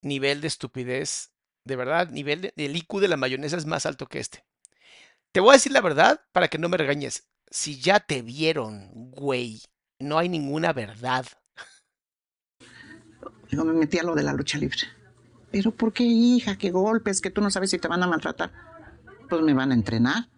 Nivel 0.03 0.41
de 0.41 0.47
estupidez, 0.47 1.33
de 1.65 1.77
verdad, 1.77 2.11
nivel 2.11 2.43
de, 2.43 2.53
el 2.57 2.77
IQ 2.77 3.01
de 3.01 3.09
la 3.09 3.17
mayonesa 3.17 3.57
es 3.57 3.67
más 3.67 3.87
alto 3.87 4.07
que 4.07 4.21
este. 4.21 4.45
Te 5.33 5.41
voy 5.41 5.51
a 5.51 5.53
decir 5.55 5.73
la 5.73 5.81
verdad 5.81 6.25
para 6.33 6.49
que 6.49 6.59
no 6.59 6.69
me 6.69 6.77
regañes. 6.77 7.29
Si 7.51 7.81
ya 7.81 8.01
te 8.01 8.23
vieron, 8.23 8.89
güey, 9.11 9.63
no 9.99 10.19
hay 10.19 10.29
ninguna 10.29 10.73
verdad. 10.73 11.27
Digo, 13.51 13.65
me 13.65 13.73
metí 13.73 13.99
a 13.99 14.03
lo 14.03 14.15
de 14.15 14.23
la 14.23 14.33
lucha 14.33 14.59
libre. 14.59 14.79
Pero 15.51 15.71
¿por 15.71 15.93
qué, 15.93 16.05
hija? 16.05 16.57
¿Qué 16.57 16.71
golpes? 16.71 17.21
Que 17.21 17.31
tú 17.31 17.41
no 17.41 17.51
sabes 17.51 17.71
si 17.71 17.79
te 17.79 17.89
van 17.89 18.03
a 18.03 18.07
maltratar. 18.07 18.53
Pues 19.29 19.43
me 19.43 19.55
van 19.55 19.73
a 19.73 19.75
entrenar. 19.75 20.29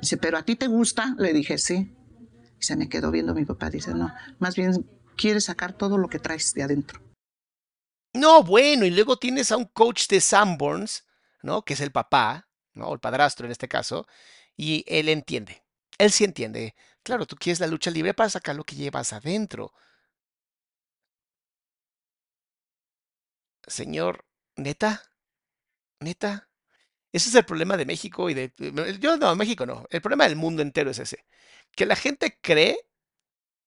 Dice, 0.00 0.16
¿pero 0.16 0.38
a 0.38 0.42
ti 0.42 0.56
te 0.56 0.66
gusta? 0.66 1.14
Le 1.18 1.32
dije, 1.32 1.58
sí. 1.58 1.92
Y 2.58 2.64
se 2.64 2.76
me 2.76 2.88
quedó 2.88 3.10
viendo 3.10 3.34
mi 3.34 3.44
papá. 3.44 3.70
Dice, 3.70 3.94
no, 3.94 4.12
más 4.38 4.56
bien 4.56 4.88
quieres 5.16 5.44
sacar 5.44 5.72
todo 5.72 5.98
lo 5.98 6.08
que 6.08 6.18
traes 6.18 6.54
de 6.54 6.62
adentro. 6.62 7.00
No, 8.14 8.42
bueno, 8.42 8.84
y 8.84 8.90
luego 8.90 9.16
tienes 9.18 9.52
a 9.52 9.56
un 9.56 9.66
coach 9.66 10.08
de 10.08 10.20
Sanborns, 10.20 11.04
¿no? 11.42 11.62
Que 11.62 11.74
es 11.74 11.80
el 11.80 11.92
papá, 11.92 12.48
¿no? 12.74 12.88
O 12.88 12.94
el 12.94 13.00
padrastro 13.00 13.46
en 13.46 13.52
este 13.52 13.68
caso, 13.68 14.06
y 14.56 14.84
él 14.88 15.08
entiende. 15.08 15.62
Él 15.98 16.10
sí 16.10 16.24
entiende. 16.24 16.74
Claro, 17.02 17.26
tú 17.26 17.36
quieres 17.36 17.60
la 17.60 17.66
lucha 17.66 17.90
libre 17.90 18.14
para 18.14 18.30
sacar 18.30 18.56
lo 18.56 18.64
que 18.64 18.76
llevas 18.76 19.12
adentro. 19.12 19.72
Señor, 23.66 24.24
neta, 24.56 25.02
neta. 26.00 26.48
Ese 27.12 27.28
es 27.30 27.34
el 27.34 27.44
problema 27.44 27.76
de 27.76 27.86
México 27.86 28.28
y 28.30 28.34
de... 28.34 28.52
Yo 29.00 29.16
no, 29.16 29.34
México 29.36 29.66
no. 29.66 29.86
El 29.90 30.00
problema 30.02 30.24
del 30.24 30.36
mundo 30.36 30.62
entero 30.62 30.90
es 30.90 30.98
ese. 30.98 31.24
Que 31.78 31.86
la 31.86 31.94
gente 31.94 32.36
cree 32.40 32.76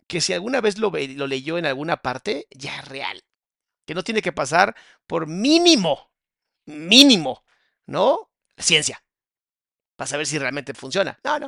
que 0.05 0.20
si 0.20 0.34
alguna 0.34 0.59
vez 0.59 0.78
lo, 0.78 0.91
lo 0.91 1.28
leyó 1.28 1.57
en 1.57 1.66
alguna 1.66 2.01
parte, 2.01 2.45
ya 2.51 2.78
es 2.80 2.88
real. 2.89 3.24
Que 3.86 3.95
no 3.95 4.03
tiene 4.03 4.22
que 4.22 4.34
pasar 4.34 4.76
por 5.07 5.28
mínimo, 5.28 6.12
mínimo, 6.66 7.45
¿no? 7.86 8.30
Ciencia. 8.57 9.01
Para 9.95 10.09
saber 10.09 10.28
si 10.28 10.38
realmente 10.38 10.74
funciona. 10.74 11.18
No, 11.24 11.39
no. 11.39 11.47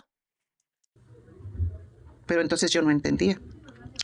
Pero 2.27 2.39
entonces 2.39 2.71
yo 2.71 2.81
no 2.81 2.91
entendía. 2.91 3.41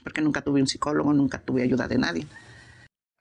Porque 0.03 0.19
nunca 0.19 0.41
tuve 0.41 0.59
un 0.59 0.67
psicólogo, 0.67 1.13
nunca 1.13 1.39
tuve 1.39 1.63
ayuda 1.63 1.87
de 1.87 1.97
nadie. 1.97 2.27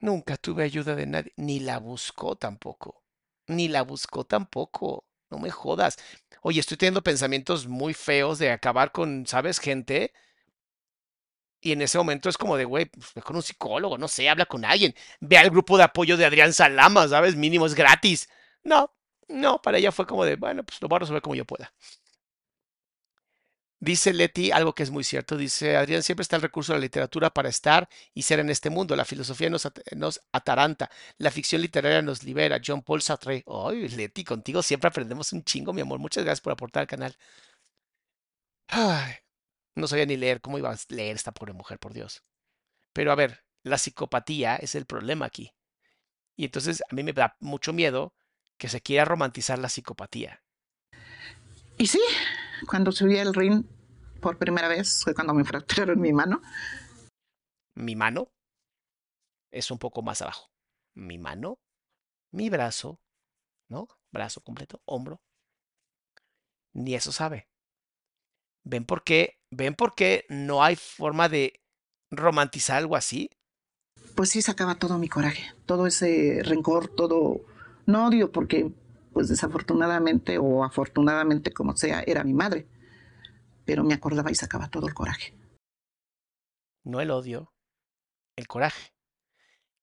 Nunca 0.00 0.36
tuve 0.36 0.64
ayuda 0.64 0.96
de 0.96 1.06
nadie. 1.06 1.32
Ni 1.36 1.60
la 1.60 1.78
buscó 1.78 2.34
tampoco. 2.34 3.04
Ni 3.46 3.68
la 3.68 3.82
buscó 3.82 4.24
tampoco. 4.24 5.04
No 5.30 5.38
me 5.38 5.50
jodas. 5.50 5.96
Oye, 6.42 6.60
estoy 6.60 6.76
teniendo 6.76 7.02
pensamientos 7.02 7.66
muy 7.66 7.94
feos 7.94 8.38
de 8.38 8.50
acabar 8.52 8.92
con, 8.92 9.26
¿sabes? 9.26 9.58
Gente. 9.58 10.12
Y 11.60 11.72
en 11.72 11.82
ese 11.82 11.98
momento 11.98 12.28
es 12.28 12.38
como 12.38 12.56
de, 12.56 12.64
güey, 12.64 12.86
pues 12.86 13.24
con 13.24 13.36
un 13.36 13.42
psicólogo, 13.42 13.98
no 13.98 14.06
sé, 14.08 14.28
habla 14.28 14.46
con 14.46 14.64
alguien. 14.64 14.94
Ve 15.20 15.38
al 15.38 15.50
grupo 15.50 15.76
de 15.76 15.84
apoyo 15.84 16.16
de 16.16 16.24
Adrián 16.24 16.52
Salama, 16.52 17.08
¿sabes? 17.08 17.34
Mínimo 17.34 17.66
es 17.66 17.74
gratis. 17.74 18.28
No, 18.62 18.94
no, 19.28 19.60
para 19.60 19.78
ella 19.78 19.90
fue 19.92 20.06
como 20.06 20.24
de, 20.24 20.36
bueno, 20.36 20.62
pues 20.64 20.80
lo 20.80 20.88
voy 20.88 20.96
a 20.96 21.00
resolver 21.00 21.22
como 21.22 21.34
yo 21.34 21.44
pueda. 21.44 21.72
Dice 23.80 24.12
Leti 24.12 24.50
algo 24.50 24.74
que 24.74 24.82
es 24.82 24.90
muy 24.90 25.04
cierto. 25.04 25.36
Dice, 25.36 25.76
Adrián, 25.76 26.02
siempre 26.02 26.22
está 26.22 26.36
el 26.36 26.42
recurso 26.42 26.72
de 26.72 26.78
la 26.78 26.82
literatura 26.82 27.30
para 27.30 27.48
estar 27.48 27.88
y 28.12 28.22
ser 28.22 28.40
en 28.40 28.50
este 28.50 28.70
mundo. 28.70 28.96
La 28.96 29.04
filosofía 29.04 29.50
nos, 29.50 29.68
nos 29.94 30.20
ataranta. 30.32 30.90
La 31.16 31.30
ficción 31.30 31.62
literaria 31.62 32.02
nos 32.02 32.24
libera. 32.24 32.60
John 32.64 32.82
Paul 32.82 33.02
Sartre. 33.02 33.44
Ay, 33.46 33.88
Leti, 33.88 34.24
contigo 34.24 34.62
siempre 34.62 34.88
aprendemos 34.88 35.32
un 35.32 35.44
chingo, 35.44 35.72
mi 35.72 35.80
amor. 35.80 36.00
Muchas 36.00 36.24
gracias 36.24 36.40
por 36.40 36.52
aportar 36.52 36.82
al 36.82 36.86
canal. 36.88 37.16
Ay, 38.66 39.14
no 39.76 39.86
sabía 39.86 40.06
ni 40.06 40.16
leer. 40.16 40.40
¿Cómo 40.40 40.58
iba 40.58 40.72
a 40.72 40.78
leer 40.88 41.14
esta 41.14 41.32
pobre 41.32 41.52
mujer, 41.52 41.78
por 41.78 41.92
Dios? 41.92 42.24
Pero 42.92 43.12
a 43.12 43.14
ver, 43.14 43.44
la 43.62 43.78
psicopatía 43.78 44.56
es 44.56 44.74
el 44.74 44.86
problema 44.86 45.26
aquí. 45.26 45.54
Y 46.36 46.44
entonces 46.46 46.82
a 46.90 46.94
mí 46.94 47.04
me 47.04 47.12
da 47.12 47.36
mucho 47.38 47.72
miedo 47.72 48.14
que 48.56 48.68
se 48.68 48.80
quiera 48.80 49.04
romantizar 49.04 49.58
la 49.58 49.68
psicopatía. 49.68 50.42
Y 51.78 51.86
sí, 51.86 52.00
cuando 52.66 52.92
subí 52.92 53.18
al 53.18 53.34
ring 53.34 53.64
por 54.20 54.38
primera 54.38 54.68
vez 54.68 55.02
fue 55.02 55.14
cuando 55.14 55.34
me 55.34 55.44
fracturaron 55.44 56.00
mi 56.00 56.12
mano. 56.12 56.42
Mi 57.74 57.94
mano 57.94 58.32
es 59.52 59.70
un 59.70 59.78
poco 59.78 60.02
más 60.02 60.22
abajo. 60.22 60.50
Mi 60.94 61.18
mano, 61.18 61.58
mi 62.32 62.50
brazo, 62.50 63.00
¿no? 63.68 63.88
Brazo 64.10 64.40
completo, 64.40 64.82
hombro. 64.84 65.20
Ni 66.74 66.94
eso 66.94 67.12
sabe. 67.12 67.48
¿Ven 68.64 68.84
por 68.84 69.04
qué? 69.04 69.40
¿Ven 69.50 69.74
por 69.74 69.94
qué 69.94 70.26
no 70.28 70.62
hay 70.62 70.76
forma 70.76 71.28
de 71.28 71.60
romantizar 72.10 72.78
algo 72.78 72.96
así? 72.96 73.30
Pues 74.14 74.30
sí 74.30 74.42
sacaba 74.42 74.74
todo 74.74 74.98
mi 74.98 75.08
coraje, 75.08 75.54
todo 75.66 75.86
ese 75.86 76.40
rencor, 76.42 76.88
todo, 76.88 77.40
no 77.86 78.06
odio 78.06 78.32
porque 78.32 78.72
pues 79.18 79.28
desafortunadamente 79.28 80.38
o 80.38 80.62
afortunadamente 80.62 81.50
como 81.52 81.76
sea, 81.76 82.04
era 82.06 82.22
mi 82.22 82.34
madre. 82.34 82.68
Pero 83.64 83.82
me 83.82 83.94
acordaba 83.94 84.30
y 84.30 84.36
sacaba 84.36 84.70
todo 84.70 84.86
el 84.86 84.94
coraje. 84.94 85.36
No 86.84 87.00
el 87.00 87.10
odio, 87.10 87.52
el 88.36 88.46
coraje. 88.46 88.94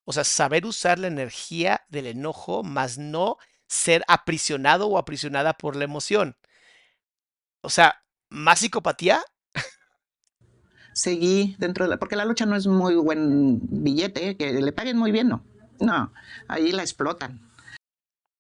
O 0.06 0.14
sea, 0.14 0.24
saber 0.24 0.66
usar 0.66 1.00
la 1.00 1.08
energía 1.08 1.82
del 1.90 2.08
enojo, 2.08 2.64
más 2.64 2.98
no 2.98 3.36
ser 3.68 4.06
aprisionado 4.08 4.88
o 4.88 4.98
aprisionada 4.98 5.52
por 5.52 5.76
la 5.76 5.84
emoción. 5.84 6.38
O 7.60 7.70
sea, 7.70 8.06
más 8.30 8.60
psicopatía 8.60 9.22
Seguí 10.94 11.58
dentro 11.60 11.84
de 11.84 11.90
la, 11.90 11.98
porque 11.98 12.16
la 12.16 12.24
lucha 12.24 12.46
no 12.46 12.56
es 12.56 12.68
muy 12.68 12.96
buen 12.96 13.60
billete, 13.84 14.30
¿eh? 14.30 14.38
que 14.38 14.54
le 14.54 14.72
paguen 14.72 14.96
muy 14.96 15.12
bien, 15.12 15.28
no. 15.28 15.44
No, 15.82 16.14
ahí 16.48 16.72
la 16.72 16.84
explotan. 16.84 17.42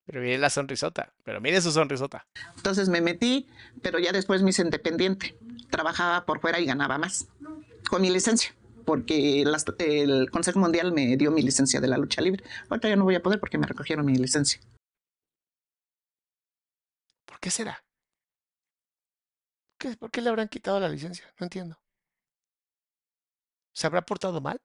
Pero 0.06 0.22
miren 0.22 0.41
la 0.41 0.49
sonrisota, 0.49 1.14
pero 1.24 1.41
miren 1.41 1.62
su 1.62 1.72
sonrisota. 1.72 2.28
Entonces 2.58 2.89
me 2.89 3.01
metí, 3.01 3.47
pero 3.82 3.97
ya 3.99 4.12
después 4.12 4.43
me 4.43 4.51
hice 4.51 4.62
independiente. 4.62 5.36
Trabajaba 5.72 6.26
por 6.26 6.39
fuera 6.39 6.60
y 6.60 6.66
ganaba 6.66 6.97
más. 6.97 7.28
Con 7.89 8.01
mi 8.03 8.10
licencia, 8.12 8.56
porque 8.86 9.43
las- 9.45 9.66
el 9.80 10.30
Consejo 10.30 10.60
Mundial 10.60 10.91
me 10.91 11.18
dio 11.18 11.32
mi 11.32 11.41
licencia 11.41 11.82
de 11.82 11.88
la 11.88 11.97
lucha 11.97 12.22
libre. 12.22 12.43
Ahorita 12.70 12.88
ya 12.88 12.95
no 12.95 13.03
voy 13.03 13.16
a 13.16 13.24
poder 13.24 13.39
porque 13.39 13.58
me 13.58 13.66
recogieron 13.68 14.06
mi 14.06 14.16
licencia. 14.16 14.62
¿Por 17.26 17.39
qué 17.39 17.49
será? 17.49 17.84
¿Qué- 19.80 19.97
¿Por 19.97 20.12
qué 20.12 20.22
le 20.22 20.30
habrán 20.30 20.47
quitado 20.49 20.80
la 20.80 20.88
licencia? 20.89 21.26
No 21.39 21.45
entiendo. 21.45 21.78
¿Se 23.74 23.88
habrá 23.88 24.01
portado 24.03 24.39
mal? 24.39 24.58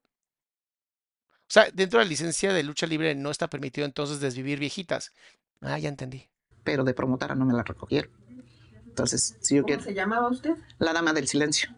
O 1.51 1.53
sea, 1.53 1.69
dentro 1.73 1.99
de 1.99 2.05
la 2.05 2.09
licencia 2.09 2.53
de 2.53 2.63
lucha 2.63 2.87
libre 2.87 3.13
no 3.13 3.29
está 3.29 3.49
permitido 3.49 3.85
entonces 3.85 4.21
desvivir 4.21 4.57
viejitas. 4.57 5.11
Ah, 5.59 5.77
ya 5.77 5.89
entendí. 5.89 6.29
Pero 6.63 6.85
de 6.85 6.93
promotora 6.93 7.35
no 7.35 7.43
me 7.43 7.51
la 7.51 7.61
recogieron. 7.61 8.09
Entonces, 8.85 9.35
si 9.41 9.55
yo 9.55 9.63
¿Cómo 9.63 9.67
quiero. 9.67 9.83
se 9.83 9.93
llamaba 9.93 10.29
usted? 10.29 10.55
La 10.79 10.93
dama 10.93 11.11
del 11.11 11.27
silencio. 11.27 11.69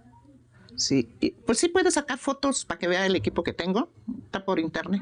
Sí, 0.76 1.16
y, 1.20 1.32
pues 1.32 1.58
sí 1.58 1.70
puede 1.70 1.90
sacar 1.90 2.20
fotos 2.20 2.66
para 2.66 2.78
que 2.78 2.88
vea 2.88 3.08
el 3.08 3.16
equipo 3.16 3.42
que 3.42 3.52
tengo. 3.52 3.92
Está 4.26 4.46
por 4.46 4.60
internet. 4.60 5.02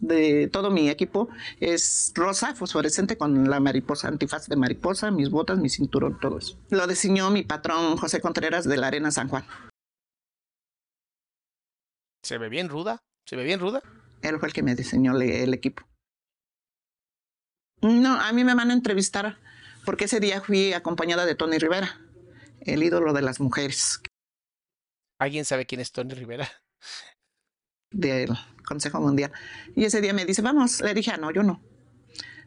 De 0.00 0.48
todo 0.48 0.70
mi 0.70 0.88
equipo 0.88 1.28
es 1.60 2.12
rosa, 2.14 2.54
fosforescente, 2.54 3.18
con 3.18 3.50
la 3.50 3.60
mariposa, 3.60 4.08
antifaz 4.08 4.48
de 4.48 4.56
mariposa, 4.56 5.10
mis 5.10 5.28
botas, 5.28 5.58
mi 5.58 5.68
cinturón, 5.68 6.18
todo 6.18 6.38
eso. 6.38 6.58
Lo 6.70 6.86
diseñó 6.86 7.30
mi 7.30 7.42
patrón 7.42 7.98
José 7.98 8.22
Contreras 8.22 8.66
de 8.66 8.78
la 8.78 8.86
Arena 8.86 9.10
San 9.10 9.28
Juan. 9.28 9.44
¿Se 12.22 12.38
ve 12.38 12.48
bien 12.48 12.70
ruda? 12.70 13.02
¿Se 13.26 13.36
ve 13.36 13.44
bien 13.44 13.60
ruda? 13.60 13.82
Él 14.22 14.38
fue 14.38 14.48
el 14.48 14.54
que 14.54 14.62
me 14.62 14.74
diseñó 14.74 15.12
le- 15.14 15.42
el 15.42 15.54
equipo. 15.54 15.82
No, 17.80 18.14
a 18.20 18.32
mí 18.32 18.44
me 18.44 18.54
van 18.54 18.70
a 18.70 18.74
entrevistar 18.74 19.38
porque 19.84 20.04
ese 20.04 20.20
día 20.20 20.40
fui 20.40 20.72
acompañada 20.72 21.26
de 21.26 21.34
Tony 21.34 21.58
Rivera, 21.58 22.00
el 22.60 22.82
ídolo 22.82 23.12
de 23.12 23.22
las 23.22 23.40
mujeres 23.40 24.00
¿Alguien 25.18 25.44
sabe 25.44 25.66
quién 25.66 25.80
es 25.80 25.92
Tony 25.92 26.14
Rivera? 26.14 26.48
del 27.92 28.30
Consejo 28.66 29.00
Mundial. 29.00 29.30
Y 29.76 29.84
ese 29.84 30.00
día 30.00 30.12
me 30.12 30.24
dice, 30.24 30.42
vamos, 30.42 30.80
le 30.80 30.94
dije, 30.94 31.10
ah, 31.12 31.16
no, 31.16 31.30
yo 31.30 31.42
no. 31.42 31.60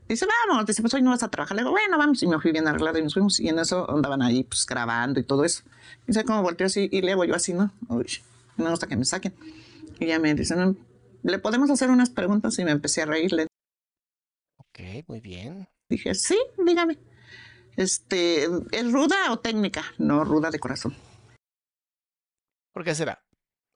Dice, 0.09 0.25
vamos, 0.49 0.65
dice, 0.65 0.81
pues 0.81 0.93
hoy 0.93 1.01
no 1.01 1.11
vas 1.11 1.23
a 1.23 1.29
trabajar. 1.29 1.55
Le 1.55 1.61
digo, 1.61 1.71
bueno, 1.71 1.97
vamos. 1.97 2.21
Y 2.23 2.27
me 2.27 2.39
fui 2.39 2.51
bien 2.51 2.67
arreglada 2.67 2.99
y 2.99 3.03
nos 3.03 3.13
fuimos. 3.13 3.39
Y 3.39 3.47
en 3.47 3.59
eso 3.59 3.89
andaban 3.89 4.21
ahí, 4.21 4.43
pues 4.43 4.65
grabando 4.65 5.19
y 5.19 5.23
todo 5.23 5.45
eso. 5.45 5.63
Y 6.07 6.13
sé 6.13 6.23
cómo 6.25 6.41
volteó 6.41 6.65
así 6.67 6.89
y 6.91 7.01
le 7.01 7.11
yo 7.27 7.35
así, 7.35 7.53
¿no? 7.53 7.71
Uy, 7.87 8.07
no 8.57 8.65
me 8.65 8.71
gusta 8.71 8.87
que 8.87 8.95
me 8.97 9.05
saquen. 9.05 9.33
Y 9.99 10.07
ya 10.07 10.19
me 10.19 10.33
dicen, 10.33 10.77
¿le 11.23 11.39
podemos 11.39 11.69
hacer 11.69 11.89
unas 11.89 12.09
preguntas? 12.09 12.57
Y 12.59 12.65
me 12.65 12.71
empecé 12.71 13.01
a 13.01 13.05
reír. 13.05 13.31
Le 13.31 13.47
Ok, 14.57 15.07
muy 15.07 15.21
bien. 15.21 15.67
dije, 15.89 16.13
sí, 16.15 16.37
dígame. 16.65 16.97
Este, 17.77 18.45
¿es 18.71 18.91
ruda 18.91 19.31
o 19.31 19.39
técnica? 19.39 19.83
No, 19.97 20.23
ruda 20.23 20.49
de 20.49 20.59
corazón. 20.59 20.95
¿Por 22.73 22.83
qué 22.83 22.93
será? 22.95 23.23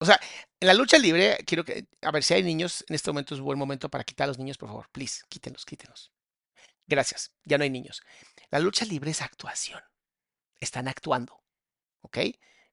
O 0.02 0.06
sea, 0.06 0.20
en 0.60 0.68
la 0.68 0.74
lucha 0.74 0.98
libre, 0.98 1.38
quiero 1.46 1.66
que, 1.66 1.88
a 2.02 2.12
ver 2.12 2.24
si 2.24 2.34
hay 2.34 2.44
niños, 2.44 2.86
en 2.88 2.96
este 2.96 3.10
momento 3.12 3.34
es 3.34 3.40
un 3.40 3.46
buen 3.46 3.60
momento 3.60 3.90
para 3.90 4.04
quitar 4.04 4.26
a 4.26 4.28
los 4.28 4.38
niños, 4.38 4.58
por 4.58 4.70
favor. 4.70 4.90
Please, 4.92 5.24
quítenlos, 5.30 5.66
quítenlos. 5.66 6.12
Gracias, 6.88 7.34
ya 7.44 7.58
no 7.58 7.64
hay 7.64 7.70
niños. 7.70 8.02
La 8.50 8.60
lucha 8.60 8.86
libre 8.86 9.12
es 9.12 9.22
actuación. 9.22 9.82
Están 10.60 10.88
actuando, 10.88 11.44
¿ok? 12.02 12.18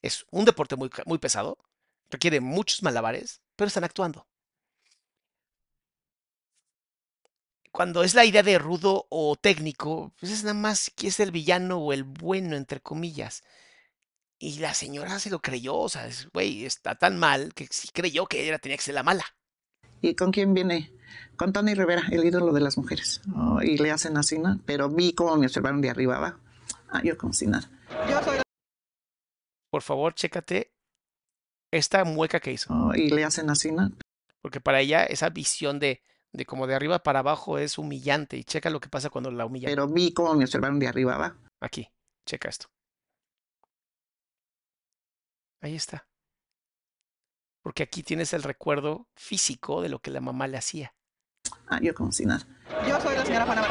Es 0.03 0.25
un 0.31 0.45
deporte 0.45 0.77
muy, 0.77 0.91
muy 1.05 1.19
pesado, 1.19 1.59
requiere 2.11 2.41
muchos 2.41 2.83
malabares, 2.83 3.43
pero 3.57 3.69
están 3.69 3.85
actuando. 3.85 4.27
Cuando 7.71 8.03
es 8.03 8.15
la 8.15 8.25
idea 8.25 8.43
de 8.43 8.59
rudo 8.59 9.07
o 9.11 9.37
técnico, 9.37 10.15
pues 10.19 10.33
es 10.33 10.45
nada 10.45 10.55
más 10.55 10.91
que 10.97 11.09
es 11.09 11.21
el 11.21 11.31
villano 11.31 11.79
o 11.79 11.93
el 11.93 12.05
bueno, 12.05 12.57
entre 12.57 12.81
comillas. 12.81 13.45
Y 14.39 14.61
la 14.61 14.73
señora 14.73 15.19
se 15.19 15.31
lo 15.31 15.41
creyó, 15.41 15.77
o 15.77 15.89
sea, 15.89 16.07
es, 16.07 16.29
güey, 16.33 16.65
está 16.65 16.95
tan 16.95 17.19
mal 17.19 17.53
que 17.55 17.67
sí 17.71 17.89
creyó 17.93 18.27
que 18.27 18.43
ella 18.43 18.59
tenía 18.59 18.79
que 18.79 18.85
ser 18.85 18.95
la 18.95 19.03
mala. 19.03 19.25
¿Y 20.01 20.15
con 20.15 20.31
quién 20.31 20.55
viene? 20.55 20.93
Con 21.37 21.53
Tony 21.53 21.75
Rivera, 21.75 22.05
el 22.11 22.25
ídolo 22.25 22.53
de 22.53 22.61
las 22.61 22.79
mujeres. 22.79 23.21
Oh, 23.35 23.61
y 23.63 23.77
le 23.77 23.91
hacen 23.91 24.17
así, 24.17 24.39
¿no? 24.39 24.59
Pero 24.65 24.89
vi 24.89 25.13
cómo 25.13 25.37
me 25.37 25.47
observaron 25.47 25.83
de 25.83 25.91
arriba 25.91 26.17
abajo. 26.17 26.41
Ah, 26.89 27.03
yo 27.03 27.19
como 27.19 27.33
si 27.33 27.47
nada. 27.47 27.71
Por 29.71 29.83
favor, 29.83 30.15
chécate 30.15 30.76
esta 31.71 32.05
mueca 32.05 32.41
que 32.41 32.53
hizo. 32.53 32.73
Oh, 32.73 32.95
y 32.95 33.11
le 33.11 33.25
hacen 33.25 33.51
así, 33.51 33.73
¿no? 33.73 33.91
Porque 34.41 34.61
para 34.61 34.81
ella 34.81 35.05
esa 35.05 35.31
visión 35.31 35.79
de, 35.79 36.03
de 36.33 36.47
como 36.47 36.67
de 36.67 36.75
arriba 36.75 37.03
para 37.03 37.21
abajo 37.21 37.59
es 37.59 37.79
humillante. 37.79 38.37
Y 38.37 38.45
checa 38.45 38.71
lo 38.71 38.81
que 38.81 38.89
pasa 38.89 39.11
cuando 39.11 39.31
la 39.31 39.47
humillan. 39.47 39.71
Pero 39.71 39.89
vi 39.89 40.13
cómo 40.13 40.35
me 40.35 40.45
observaron 40.45 40.79
de 40.79 40.89
arriba 40.89 41.15
abajo. 41.15 41.37
Aquí, 41.61 41.91
checa 42.25 42.49
esto. 42.49 42.67
Ahí 45.61 45.75
está. 45.75 46.07
Porque 47.63 47.83
aquí 47.83 48.05
tienes 48.05 48.33
el 48.33 48.45
recuerdo 48.45 49.09
físico 49.17 49.83
de 49.83 49.89
lo 49.89 49.99
que 49.99 50.13
la 50.13 50.21
mamá 50.21 50.47
le 50.47 50.57
hacía. 50.57 50.95
Ah, 51.69 51.81
yo 51.83 51.95
como 51.95 52.13
si 52.13 52.25
nada. 52.25 52.47
Yo 52.89 53.01
soy 53.01 53.17
la 53.17 53.25
señora 53.25 53.45
Juana. 53.45 53.63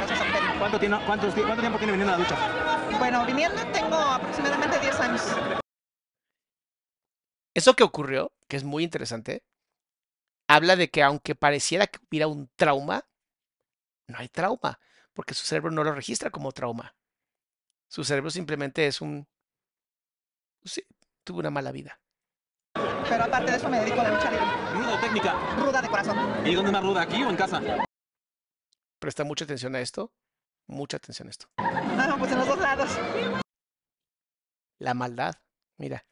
¿Cuánto, 0.60 0.80
tiene, 0.80 1.00
cuántos, 1.06 1.34
¿Cuánto 1.34 1.62
tiempo 1.62 1.78
tiene 1.78 1.94
viniendo 1.94 2.14
a 2.14 2.18
la 2.18 2.24
ducha? 2.24 2.98
Bueno, 3.00 3.26
viniendo 3.26 3.62
tengo 3.72 3.96
aproximadamente 3.96 4.80
10 4.80 5.00
años. 5.00 5.22
Eso 7.56 7.74
que 7.74 7.84
ocurrió, 7.84 8.34
que 8.50 8.58
es 8.58 8.66
muy 8.66 8.84
interesante, 8.84 9.46
habla 10.48 10.76
de 10.76 10.90
que 10.92 11.02
aunque 11.02 11.36
pareciera 11.36 11.88
que 11.88 12.00
hubiera 12.06 12.28
un 12.28 12.50
trauma, 12.58 13.08
no 14.08 14.18
hay 14.18 14.28
trauma, 14.28 14.78
porque 15.14 15.34
su 15.34 15.46
cerebro 15.46 15.72
no 15.72 15.86
lo 15.86 15.94
registra 15.94 16.30
como 16.30 16.52
trauma. 16.52 16.94
Su 17.88 18.04
cerebro 18.04 18.30
simplemente 18.30 18.88
es 18.88 19.00
un... 19.00 19.26
Sí, 20.66 20.86
tuvo 21.24 21.40
una 21.40 21.50
mala 21.50 21.72
vida. 21.72 22.02
Pero 23.08 23.24
aparte 23.24 23.52
de 23.52 23.58
eso 23.58 23.70
me 23.70 23.80
dedico 23.80 24.02
a 24.02 24.04
la 24.04 24.12
lucha 24.12 24.32
libre. 24.32 24.46
¿Ruda 24.74 25.00
técnica? 25.00 25.56
Ruda 25.56 25.82
de 25.82 25.88
corazón. 25.88 26.48
¿Y 26.48 26.56
dónde 26.56 26.72
más 26.72 26.84
ruda, 26.84 27.02
aquí 27.04 27.24
o 27.24 27.30
en 27.30 27.38
casa? 27.38 27.62
Presta 29.00 29.24
mucha 29.24 29.46
atención 29.46 29.76
a 29.76 29.80
esto, 29.80 30.12
mucha 30.68 30.98
atención 30.98 31.30
a 31.30 31.32
esto. 31.32 31.48
Ah, 31.58 32.16
pues 32.20 32.34
en 32.34 32.40
los 32.40 32.48
dos 32.48 32.60
lados. 32.60 32.90
La 34.80 34.94
maldad, 34.94 35.36
mira. 35.78 36.06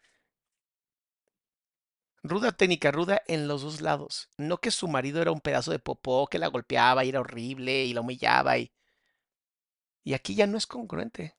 Ruda 2.24 2.54
técnica, 2.54 2.92
ruda 2.92 3.22
en 3.28 3.48
los 3.48 3.62
dos 3.62 3.82
lados. 3.82 4.30
No 4.38 4.58
que 4.60 4.72
su 4.72 4.88
marido 4.88 5.22
era 5.22 5.32
un 5.32 5.42
pedazo 5.42 5.72
de 5.72 5.80
popó 5.80 6.28
que 6.28 6.40
la 6.40 6.48
golpeaba 6.48 7.04
y 7.04 7.10
era 7.10 7.20
horrible 7.20 7.84
y 7.84 7.94
la 7.94 8.02
humillaba 8.02 8.58
y... 8.58 8.72
Y 10.06 10.14
aquí 10.14 10.36
ya 10.36 10.48
no 10.48 10.58
es 10.58 10.68
congruente. 10.68 11.36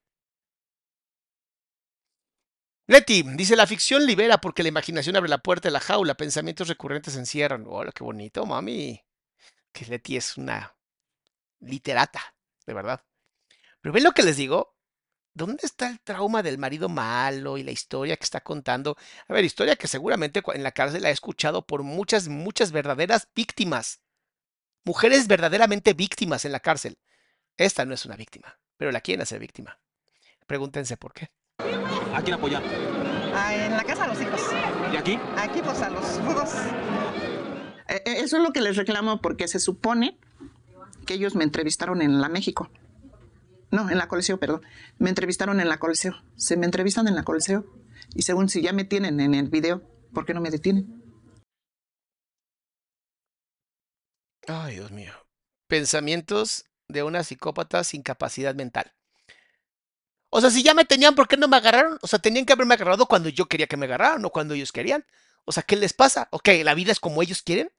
Leti, 2.86 3.22
dice, 3.22 3.56
la 3.56 3.66
ficción 3.66 4.04
libera 4.06 4.38
porque 4.38 4.62
la 4.62 4.68
imaginación 4.68 5.16
abre 5.16 5.30
la 5.30 5.38
puerta 5.38 5.68
de 5.68 5.72
la 5.72 5.80
jaula, 5.80 6.14
pensamientos 6.14 6.68
recurrentes 6.68 7.16
encierran. 7.16 7.64
Hola, 7.66 7.92
qué 7.92 8.04
bonito, 8.04 8.44
mami. 8.44 9.02
Que 9.72 9.86
Leti 9.86 10.16
es 10.16 10.36
una 10.36 10.76
literata, 11.60 12.20
de 12.66 12.74
verdad. 12.74 13.02
Pero 13.80 13.92
ven 13.94 14.04
lo 14.04 14.12
que 14.12 14.22
les 14.22 14.36
digo. 14.36 14.73
¿Dónde 15.36 15.66
está 15.66 15.88
el 15.88 15.98
trauma 16.00 16.44
del 16.44 16.58
marido 16.58 16.88
malo 16.88 17.58
y 17.58 17.64
la 17.64 17.72
historia 17.72 18.16
que 18.16 18.22
está 18.22 18.40
contando? 18.40 18.96
A 19.26 19.32
ver, 19.32 19.44
historia 19.44 19.74
que 19.74 19.88
seguramente 19.88 20.40
en 20.54 20.62
la 20.62 20.70
cárcel 20.70 21.04
ha 21.04 21.10
escuchado 21.10 21.66
por 21.66 21.82
muchas, 21.82 22.28
muchas 22.28 22.70
verdaderas 22.70 23.26
víctimas. 23.34 24.00
Mujeres 24.84 25.26
verdaderamente 25.26 25.92
víctimas 25.92 26.44
en 26.44 26.52
la 26.52 26.60
cárcel. 26.60 26.98
Esta 27.56 27.84
no 27.84 27.94
es 27.94 28.06
una 28.06 28.14
víctima, 28.14 28.60
pero 28.76 28.92
la 28.92 29.00
quieren 29.00 29.22
hacer 29.22 29.40
víctima. 29.40 29.80
Pregúntense 30.46 30.96
por 30.96 31.12
qué. 31.12 31.32
¿A 32.14 32.22
quién 32.22 32.34
apoyar? 32.34 32.62
Ah, 33.34 33.56
en 33.56 33.76
la 33.76 33.82
casa 33.82 34.06
de 34.06 34.14
los 34.14 34.22
hijos. 34.22 34.40
¿Y 34.92 34.96
aquí? 34.96 35.18
Aquí 35.36 35.60
pues 35.64 35.80
a 35.80 35.90
los 35.90 36.22
rudos. 36.22 36.50
Eh, 37.88 38.02
eh, 38.06 38.20
Eso 38.20 38.36
es 38.36 38.42
lo 38.44 38.52
que 38.52 38.60
les 38.60 38.76
reclamo 38.76 39.20
porque 39.20 39.48
se 39.48 39.58
supone 39.58 40.16
que 41.06 41.14
ellos 41.14 41.34
me 41.34 41.42
entrevistaron 41.42 42.02
en 42.02 42.20
la 42.20 42.28
México. 42.28 42.70
No, 43.74 43.90
en 43.90 43.98
la 43.98 44.06
Coliseo, 44.06 44.38
perdón. 44.38 44.62
Me 44.98 45.08
entrevistaron 45.08 45.58
en 45.58 45.68
la 45.68 45.78
Coliseo. 45.78 46.22
Se 46.36 46.56
me 46.56 46.64
entrevistan 46.64 47.08
en 47.08 47.16
la 47.16 47.24
Coliseo. 47.24 47.66
Y 48.14 48.22
según 48.22 48.48
si 48.48 48.62
ya 48.62 48.72
me 48.72 48.84
tienen 48.84 49.18
en 49.18 49.34
el 49.34 49.48
video, 49.48 49.82
¿por 50.12 50.24
qué 50.24 50.32
no 50.32 50.40
me 50.40 50.52
detienen? 50.52 51.02
Ay, 54.46 54.74
Dios 54.74 54.92
mío. 54.92 55.12
Pensamientos 55.66 56.66
de 56.86 57.02
una 57.02 57.24
psicópata 57.24 57.82
sin 57.82 58.04
capacidad 58.04 58.54
mental. 58.54 58.92
O 60.30 60.40
sea, 60.40 60.50
si 60.50 60.62
ya 60.62 60.72
me 60.72 60.84
tenían, 60.84 61.16
¿por 61.16 61.26
qué 61.26 61.36
no 61.36 61.48
me 61.48 61.56
agarraron? 61.56 61.98
O 62.00 62.06
sea, 62.06 62.20
tenían 62.20 62.46
que 62.46 62.52
haberme 62.52 62.74
agarrado 62.74 63.06
cuando 63.06 63.28
yo 63.28 63.46
quería 63.46 63.66
que 63.66 63.76
me 63.76 63.86
agarraran, 63.86 64.22
no 64.22 64.30
cuando 64.30 64.54
ellos 64.54 64.70
querían. 64.70 65.04
O 65.46 65.50
sea, 65.50 65.64
¿qué 65.64 65.74
les 65.74 65.94
pasa? 65.94 66.28
¿Ok? 66.30 66.48
¿La 66.62 66.74
vida 66.74 66.92
es 66.92 67.00
como 67.00 67.22
ellos 67.22 67.42
quieren? 67.42 67.72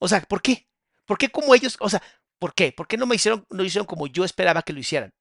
O 0.00 0.06
sea, 0.06 0.20
¿por 0.20 0.42
qué? 0.42 0.68
¿Por 1.06 1.16
qué 1.16 1.30
como 1.30 1.54
ellos? 1.54 1.78
O 1.80 1.88
sea, 1.88 2.02
¿por 2.38 2.52
qué? 2.52 2.72
¿Por 2.72 2.86
qué 2.86 2.98
no 2.98 3.06
me 3.06 3.14
hicieron, 3.16 3.46
no 3.48 3.64
hicieron 3.64 3.86
como 3.86 4.06
yo 4.06 4.22
esperaba 4.26 4.60
que 4.60 4.74
lo 4.74 4.80
hicieran? 4.80 5.14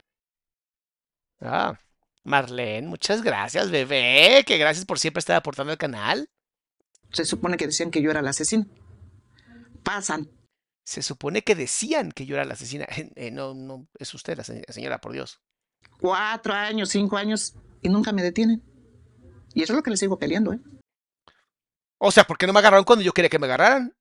Ah, 1.41 1.79
Marlene, 2.23 2.87
muchas 2.87 3.21
gracias, 3.21 3.71
bebé. 3.71 4.43
Que 4.45 4.57
gracias 4.57 4.85
por 4.85 4.99
siempre 4.99 5.19
estar 5.19 5.35
aportando 5.35 5.71
al 5.71 5.77
canal. 5.77 6.29
Se 7.11 7.25
supone 7.25 7.57
que 7.57 7.65
decían 7.67 7.91
que 7.91 8.01
yo 8.01 8.11
era 8.11 8.19
el 8.19 8.27
asesino. 8.27 8.65
Pasan. 9.83 10.29
Se 10.83 11.01
supone 11.01 11.43
que 11.43 11.55
decían 11.55 12.11
que 12.11 12.25
yo 12.25 12.35
era 12.35 12.45
la 12.45 12.53
asesina. 12.53 12.85
Eh, 13.15 13.31
no, 13.31 13.53
no, 13.53 13.87
es 13.97 14.13
usted 14.13 14.37
la 14.37 14.43
se- 14.43 14.63
señora, 14.69 14.99
por 14.99 15.13
Dios. 15.13 15.39
Cuatro 15.99 16.53
años, 16.53 16.89
cinco 16.89 17.17
años 17.17 17.55
y 17.81 17.89
nunca 17.89 18.11
me 18.11 18.21
detienen. 18.23 18.61
Y 19.53 19.63
eso 19.63 19.73
es 19.73 19.77
lo 19.77 19.83
que 19.83 19.89
les 19.91 19.99
sigo 19.99 20.19
peleando, 20.19 20.53
¿eh? 20.53 20.59
O 21.97 22.11
sea, 22.11 22.23
¿por 22.25 22.37
qué 22.37 22.47
no 22.47 22.53
me 22.53 22.59
agarraron 22.59 22.85
cuando 22.85 23.03
yo 23.03 23.11
quería 23.13 23.29
que 23.29 23.39
me 23.39 23.45
agarraran? 23.47 23.93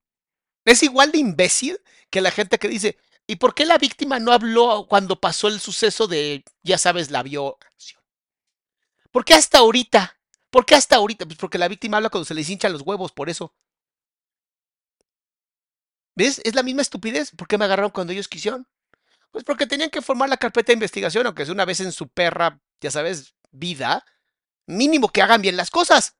Es 0.64 0.82
igual 0.82 1.10
de 1.10 1.18
imbécil 1.18 1.78
que 2.10 2.20
la 2.20 2.30
gente 2.30 2.58
que 2.58 2.68
dice, 2.68 2.96
¿y 3.28 3.36
por 3.36 3.54
qué 3.54 3.66
la 3.66 3.78
víctima 3.78 4.18
no 4.18 4.32
habló 4.32 4.86
cuando 4.88 5.20
pasó 5.20 5.46
el 5.46 5.60
suceso 5.60 6.08
de, 6.08 6.44
ya 6.64 6.78
sabes, 6.78 7.12
la 7.12 7.22
violación? 7.22 8.02
¿Por 9.12 9.24
qué 9.24 9.34
hasta 9.34 9.58
ahorita? 9.58 10.18
¿Por 10.50 10.64
qué 10.66 10.74
hasta 10.74 10.96
ahorita? 10.96 11.26
Pues 11.26 11.38
porque 11.38 11.58
la 11.58 11.68
víctima 11.68 11.98
habla 11.98 12.10
cuando 12.10 12.24
se 12.24 12.34
les 12.34 12.48
hinchan 12.48 12.72
los 12.72 12.82
huevos, 12.82 13.12
por 13.12 13.28
eso. 13.28 13.54
¿Ves? 16.16 16.40
Es 16.44 16.54
la 16.54 16.62
misma 16.62 16.82
estupidez. 16.82 17.30
¿Por 17.32 17.46
qué 17.46 17.58
me 17.58 17.66
agarraron 17.66 17.90
cuando 17.90 18.12
ellos 18.12 18.28
quisieron? 18.28 18.66
Pues 19.30 19.44
porque 19.44 19.66
tenían 19.66 19.90
que 19.90 20.02
formar 20.02 20.28
la 20.28 20.36
carpeta 20.36 20.68
de 20.68 20.74
investigación, 20.74 21.26
aunque 21.26 21.44
sea 21.44 21.54
una 21.54 21.66
vez 21.66 21.80
en 21.80 21.92
su 21.92 22.08
perra, 22.08 22.60
ya 22.80 22.90
sabes, 22.90 23.34
vida. 23.50 24.04
Mínimo 24.66 25.10
que 25.10 25.22
hagan 25.22 25.42
bien 25.42 25.56
las 25.56 25.70
cosas. 25.70 26.17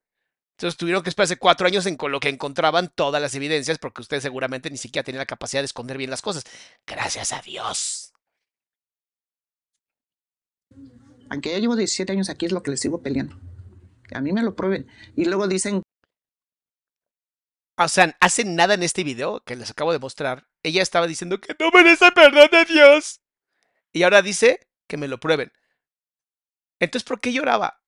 Entonces 0.59 0.77
tuvieron 0.77 1.05
que 1.05 1.11
esperarse 1.11 1.37
cuatro 1.37 1.69
años 1.69 1.87
en 1.87 1.97
lo 2.01 2.19
que 2.19 2.29
encontraban 2.29 2.91
todas 2.93 3.23
las 3.23 3.33
evidencias, 3.37 3.79
porque 3.79 4.03
ustedes 4.03 4.25
seguramente 4.25 4.69
ni 4.71 4.77
siquiera 4.77 5.05
tenían 5.05 5.21
la 5.21 5.27
capacidad 5.27 5.63
de 5.63 5.67
esconder 5.67 5.97
bien 5.97 6.11
las 6.11 6.21
cosas. 6.21 6.43
Gracias 6.85 7.33
a 7.33 7.41
Dios. 7.41 8.13
Aunque 11.31 11.53
ya 11.53 11.59
llevo 11.61 11.77
17 11.77 12.13
años 12.13 12.29
aquí, 12.29 12.47
es 12.47 12.51
lo 12.51 12.65
que 12.65 12.73
les 12.73 12.81
sigo 12.81 13.01
peleando. 13.01 13.39
Que 14.09 14.19
a 14.19 14.21
mí 14.21 14.33
me 14.33 14.43
lo 14.43 14.57
prueben. 14.57 14.89
Y 15.15 15.27
luego 15.27 15.47
dicen 15.47 15.83
O 17.77 17.87
sea, 17.87 18.17
hace 18.19 18.45
nada 18.45 18.75
en 18.75 18.83
este 18.83 19.05
video 19.05 19.45
que 19.45 19.55
les 19.55 19.71
acabo 19.71 19.93
de 19.93 20.01
mostrar. 20.01 20.49
Ella 20.65 20.83
estaba 20.83 21.07
diciendo 21.07 21.41
que 21.41 21.55
no 21.61 21.71
merece 21.71 22.11
perdón 22.11 22.49
de 22.51 22.65
Dios. 22.65 23.21
Y 23.93 24.03
ahora 24.03 24.23
dice 24.23 24.67
que 24.89 24.97
me 24.97 25.07
lo 25.07 25.21
prueben. 25.21 25.53
Entonces, 26.81 27.07
¿por 27.07 27.21
qué 27.21 27.33
lloraba? 27.33 27.81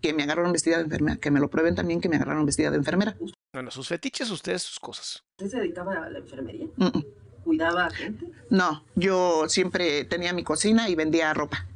Que 0.00 0.12
me 0.12 0.22
agarraron 0.22 0.52
vestida 0.52 0.76
de 0.78 0.84
enfermera. 0.84 1.16
Que 1.16 1.30
me 1.30 1.40
lo 1.40 1.48
prueben 1.50 1.74
también 1.74 2.00
que 2.00 2.08
me 2.08 2.16
agarraron 2.16 2.46
vestida 2.46 2.70
de 2.70 2.76
enfermera. 2.76 3.16
Bueno, 3.52 3.70
sus 3.70 3.88
fetiches, 3.88 4.30
ustedes, 4.30 4.62
sus 4.62 4.78
cosas. 4.78 5.24
¿Usted 5.38 5.50
se 5.50 5.60
dedicaba 5.60 6.04
a 6.04 6.10
la 6.10 6.18
enfermería? 6.18 6.66
Mm, 6.76 6.86
mm. 6.86 7.04
¿Cuidaba 7.44 7.86
a 7.86 7.90
gente? 7.90 8.30
No, 8.50 8.84
yo 8.94 9.48
siempre 9.48 10.04
tenía 10.04 10.32
mi 10.32 10.44
cocina 10.44 10.88
y 10.88 10.94
vendía 10.94 11.32
ropa. 11.34 11.66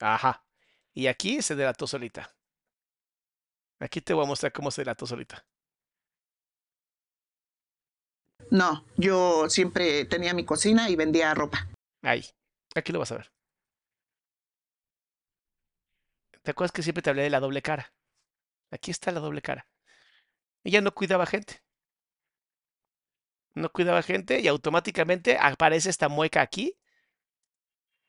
Ajá. 0.00 0.44
Y 0.94 1.06
aquí 1.06 1.42
se 1.42 1.54
delató 1.54 1.86
solita. 1.86 2.34
Aquí 3.80 4.00
te 4.00 4.14
voy 4.14 4.24
a 4.24 4.28
mostrar 4.28 4.52
cómo 4.52 4.70
se 4.70 4.82
delató 4.82 5.06
solita. 5.06 5.44
No, 8.50 8.84
yo 8.96 9.48
siempre 9.48 10.04
tenía 10.04 10.34
mi 10.34 10.44
cocina 10.44 10.88
y 10.90 10.96
vendía 10.96 11.34
ropa. 11.34 11.68
Ahí. 12.02 12.24
Aquí 12.74 12.92
lo 12.92 12.98
vas 12.98 13.12
a 13.12 13.16
ver. 13.16 13.33
¿Te 16.44 16.50
acuerdas 16.50 16.72
que 16.72 16.82
siempre 16.82 17.00
te 17.00 17.08
hablé 17.08 17.22
de 17.22 17.30
la 17.30 17.40
doble 17.40 17.62
cara? 17.62 17.94
Aquí 18.70 18.90
está 18.90 19.10
la 19.10 19.20
doble 19.20 19.40
cara. 19.40 19.66
Ella 20.62 20.82
no 20.82 20.94
cuidaba 20.94 21.24
gente. 21.24 21.62
No 23.54 23.70
cuidaba 23.72 24.02
gente 24.02 24.40
y 24.40 24.48
automáticamente 24.48 25.38
aparece 25.40 25.88
esta 25.88 26.10
mueca 26.10 26.42
aquí 26.42 26.78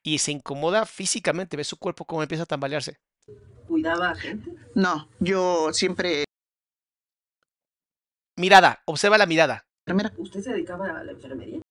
y 0.03 0.17
se 0.17 0.33
incomoda 0.33 0.85
físicamente. 0.85 1.55
Ve 1.55 1.63
su 1.63 1.77
cuerpo 1.77 2.05
cómo 2.05 2.23
empieza 2.23 2.43
a 2.43 2.47
tambalearse. 2.47 2.99
¿Cuidaba 3.67 4.09
a 4.09 4.15
gente? 4.15 4.53
No, 4.75 5.09
yo 5.19 5.71
siempre... 5.71 6.25
Mirada, 8.37 8.83
observa 8.85 9.17
la 9.17 9.27
mirada. 9.27 9.65
¿Usted 10.17 10.41
se 10.41 10.51
dedicaba 10.51 10.89
a 10.89 11.03
la 11.05 11.13
enfermería? 11.13 11.61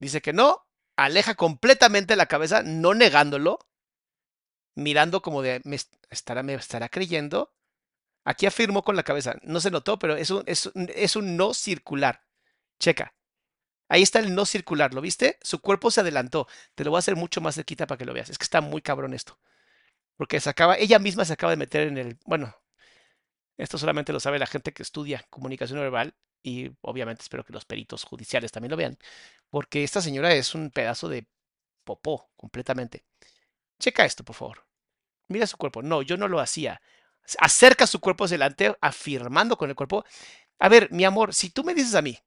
Dice 0.00 0.20
que 0.20 0.32
no, 0.32 0.66
aleja 0.96 1.36
completamente 1.36 2.16
la 2.16 2.26
cabeza, 2.26 2.62
no 2.64 2.94
negándolo, 2.94 3.60
mirando 4.80 5.22
como 5.22 5.42
de, 5.42 5.60
¿me 5.64 5.76
estará, 6.10 6.42
me 6.42 6.58
creyendo? 6.90 7.52
Aquí 8.24 8.46
afirmó 8.46 8.82
con 8.82 8.96
la 8.96 9.02
cabeza, 9.02 9.36
no 9.42 9.60
se 9.60 9.70
notó, 9.70 9.98
pero 9.98 10.16
es 10.16 10.30
un, 10.30 10.42
es, 10.46 10.66
un, 10.66 10.88
es 10.94 11.16
un 11.16 11.36
no 11.36 11.54
circular. 11.54 12.24
Checa. 12.78 13.14
Ahí 13.88 14.02
está 14.02 14.20
el 14.20 14.34
no 14.34 14.46
circular, 14.46 14.94
¿lo 14.94 15.00
viste? 15.00 15.38
Su 15.42 15.60
cuerpo 15.60 15.90
se 15.90 16.00
adelantó. 16.00 16.46
Te 16.74 16.84
lo 16.84 16.90
voy 16.90 16.98
a 16.98 17.00
hacer 17.00 17.16
mucho 17.16 17.40
más 17.40 17.56
cerquita 17.56 17.86
para 17.86 17.98
que 17.98 18.04
lo 18.04 18.14
veas. 18.14 18.30
Es 18.30 18.38
que 18.38 18.44
está 18.44 18.60
muy 18.60 18.82
cabrón 18.82 19.14
esto. 19.14 19.38
Porque 20.16 20.40
se 20.40 20.50
acaba, 20.50 20.76
ella 20.78 20.98
misma 20.98 21.24
se 21.24 21.32
acaba 21.34 21.52
de 21.52 21.56
meter 21.56 21.88
en 21.88 21.98
el, 21.98 22.18
bueno, 22.26 22.54
esto 23.56 23.78
solamente 23.78 24.12
lo 24.12 24.20
sabe 24.20 24.38
la 24.38 24.46
gente 24.46 24.72
que 24.72 24.82
estudia 24.82 25.26
comunicación 25.30 25.80
verbal 25.80 26.14
y 26.42 26.70
obviamente 26.80 27.22
espero 27.22 27.44
que 27.44 27.52
los 27.52 27.64
peritos 27.64 28.04
judiciales 28.04 28.52
también 28.52 28.70
lo 28.70 28.76
vean, 28.76 28.98
porque 29.50 29.84
esta 29.84 30.00
señora 30.00 30.32
es 30.34 30.54
un 30.54 30.70
pedazo 30.70 31.08
de 31.08 31.26
popó 31.84 32.30
completamente. 32.36 33.04
Checa 33.78 34.04
esto, 34.04 34.24
por 34.24 34.36
favor. 34.36 34.69
Mira 35.30 35.46
su 35.46 35.56
cuerpo. 35.56 35.82
No, 35.82 36.02
yo 36.02 36.16
no 36.16 36.28
lo 36.28 36.40
hacía. 36.40 36.80
Acerca 37.38 37.86
su 37.86 38.00
cuerpo 38.00 38.24
hacia 38.24 38.36
delante, 38.36 38.76
afirmando 38.80 39.56
con 39.56 39.70
el 39.70 39.76
cuerpo. 39.76 40.04
A 40.58 40.68
ver, 40.68 40.90
mi 40.92 41.04
amor, 41.04 41.34
si 41.34 41.50
tú 41.50 41.64
me 41.64 41.74
dices 41.74 41.94
a 41.94 42.02
mí, 42.02 42.18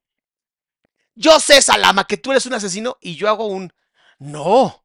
yo 1.14 1.38
sé, 1.38 1.62
Salama, 1.62 2.06
que 2.06 2.16
tú 2.16 2.32
eres 2.32 2.46
un 2.46 2.54
asesino 2.54 2.98
y 3.00 3.14
yo 3.16 3.28
hago 3.28 3.46
un... 3.46 3.72
No. 4.18 4.84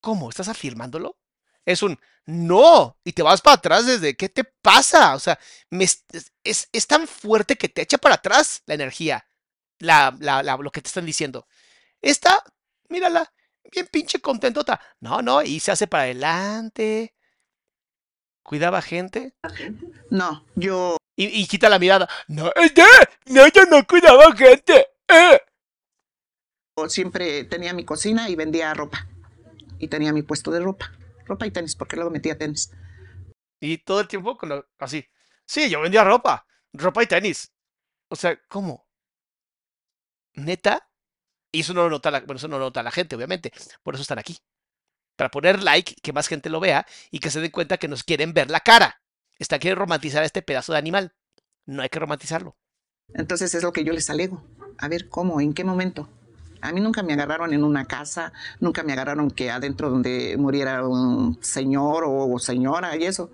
¿Cómo? 0.00 0.28
¿Estás 0.28 0.48
afirmándolo? 0.48 1.16
Es 1.64 1.82
un 1.82 1.98
no, 2.26 2.98
y 3.04 3.12
te 3.12 3.22
vas 3.22 3.40
para 3.40 3.56
atrás 3.56 3.86
desde, 3.86 4.16
¿qué 4.16 4.28
te 4.28 4.44
pasa? 4.44 5.14
O 5.14 5.18
sea, 5.18 5.38
es, 5.70 6.04
es, 6.44 6.86
tan 6.86 7.08
fuerte 7.08 7.56
que 7.56 7.68
te 7.68 7.82
echa 7.82 7.98
para 7.98 8.14
atrás 8.16 8.62
la 8.66 8.74
energía, 8.74 9.28
la, 9.78 10.16
la, 10.20 10.42
la, 10.42 10.56
lo 10.56 10.70
que 10.70 10.80
te 10.82 10.88
están 10.88 11.04
diciendo. 11.04 11.48
Esta, 12.00 12.44
mírala, 12.88 13.32
bien 13.70 13.88
pinche 13.90 14.20
contentota. 14.20 14.80
No, 15.00 15.22
no, 15.22 15.42
y 15.42 15.60
se 15.60 15.72
hace 15.72 15.86
para 15.86 16.04
adelante. 16.04 17.14
¿Cuidaba 18.42 18.82
gente? 18.82 19.34
No, 20.10 20.44
yo. 20.56 20.96
Y, 21.16 21.42
y 21.42 21.46
quita 21.46 21.68
la 21.68 21.78
mirada. 21.78 22.08
No, 22.28 22.50
no, 23.26 23.48
yo 23.48 23.64
no 23.66 23.86
cuidaba 23.86 24.34
gente. 24.34 24.86
Eh. 25.08 25.40
Siempre 26.88 27.44
tenía 27.44 27.72
mi 27.72 27.84
cocina 27.84 28.28
y 28.28 28.36
vendía 28.36 28.74
ropa. 28.74 29.06
Y 29.78 29.88
tenía 29.88 30.12
mi 30.12 30.22
puesto 30.22 30.50
de 30.50 30.60
ropa 30.60 30.90
ropa 31.26 31.46
y 31.46 31.50
tenis, 31.50 31.76
porque 31.76 31.96
luego 31.96 32.10
metía 32.10 32.38
tenis. 32.38 32.70
Y 33.60 33.78
todo 33.78 34.00
el 34.00 34.08
tiempo 34.08 34.36
con 34.36 34.48
lo, 34.50 34.68
así. 34.78 35.04
Sí, 35.46 35.70
yo 35.70 35.80
vendía 35.80 36.04
ropa, 36.04 36.46
ropa 36.72 37.02
y 37.02 37.06
tenis. 37.06 37.52
O 38.08 38.16
sea, 38.16 38.38
¿cómo? 38.48 38.86
¿Neta? 40.34 40.88
Y 41.52 41.60
eso 41.60 41.74
no 41.74 41.82
lo 41.82 41.90
nota 41.90 42.10
la, 42.10 42.20
bueno, 42.20 42.36
eso 42.36 42.48
no 42.48 42.58
lo 42.58 42.64
nota 42.66 42.82
la 42.82 42.90
gente, 42.90 43.14
obviamente. 43.14 43.52
Por 43.82 43.94
eso 43.94 44.02
están 44.02 44.18
aquí. 44.18 44.38
Para 45.16 45.30
poner 45.30 45.62
like, 45.62 45.94
que 46.02 46.12
más 46.12 46.26
gente 46.26 46.48
lo 46.48 46.58
vea 46.60 46.86
y 47.10 47.18
que 47.20 47.30
se 47.30 47.40
den 47.40 47.50
cuenta 47.50 47.76
que 47.76 47.88
nos 47.88 48.02
quieren 48.02 48.32
ver 48.32 48.50
la 48.50 48.60
cara. 48.60 49.02
Están 49.38 49.60
quieren 49.60 49.78
romantizar 49.78 50.22
a 50.22 50.26
este 50.26 50.42
pedazo 50.42 50.72
de 50.72 50.78
animal. 50.78 51.14
No 51.66 51.82
hay 51.82 51.90
que 51.90 51.98
romantizarlo. 51.98 52.56
Entonces 53.14 53.54
es 53.54 53.62
lo 53.62 53.72
que 53.72 53.84
yo 53.84 53.92
les 53.92 54.08
alego. 54.08 54.42
A 54.78 54.88
ver, 54.88 55.08
¿cómo? 55.08 55.40
¿En 55.40 55.52
qué 55.52 55.64
momento? 55.64 56.08
A 56.62 56.72
mí 56.72 56.80
nunca 56.80 57.02
me 57.02 57.12
agarraron 57.12 57.52
en 57.52 57.64
una 57.64 57.84
casa, 57.84 58.32
nunca 58.60 58.82
me 58.82 58.92
agarraron 58.92 59.30
que 59.30 59.50
adentro 59.50 59.90
donde 59.90 60.36
muriera 60.38 60.86
un 60.86 61.38
señor 61.42 62.04
o 62.06 62.38
señora 62.38 62.96
y 62.96 63.04
eso. 63.04 63.30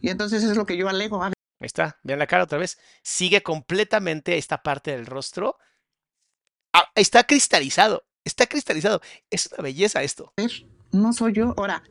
Y 0.00 0.10
entonces 0.10 0.44
es 0.44 0.56
lo 0.56 0.66
que 0.66 0.76
yo 0.76 0.88
alego. 0.88 1.22
Ahí 1.22 1.32
está, 1.60 1.98
vean 2.02 2.18
la 2.18 2.26
cara 2.26 2.44
otra 2.44 2.58
vez. 2.58 2.78
Sigue 3.02 3.42
completamente 3.42 4.36
esta 4.36 4.62
parte 4.62 4.92
del 4.92 5.06
rostro. 5.06 5.56
Ah, 6.78 6.92
está 6.94 7.24
cristalizado, 7.24 8.04
está 8.24 8.46
cristalizado. 8.46 9.00
Es 9.30 9.48
una 9.52 9.64
belleza 9.64 10.04
esto. 10.04 10.32
No 10.92 11.12
soy 11.12 11.32
yo, 11.32 11.54
ahora. 11.56 11.82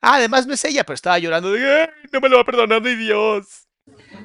Ah, 0.00 0.16
además 0.16 0.44
no 0.48 0.54
es 0.54 0.64
ella, 0.64 0.82
pero 0.84 0.94
estaba 0.94 1.20
llorando 1.20 1.52
de, 1.52 1.88
no 2.12 2.20
me 2.20 2.28
lo 2.28 2.36
va 2.36 2.42
a 2.42 2.44
perdonar 2.44 2.82
ni 2.82 2.96
Dios. 2.96 3.68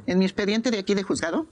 En 0.07 0.17
mi 0.17 0.25
expediente 0.25 0.71
de 0.71 0.79
aquí 0.79 0.95
de 0.95 1.03
juzgado. 1.03 1.47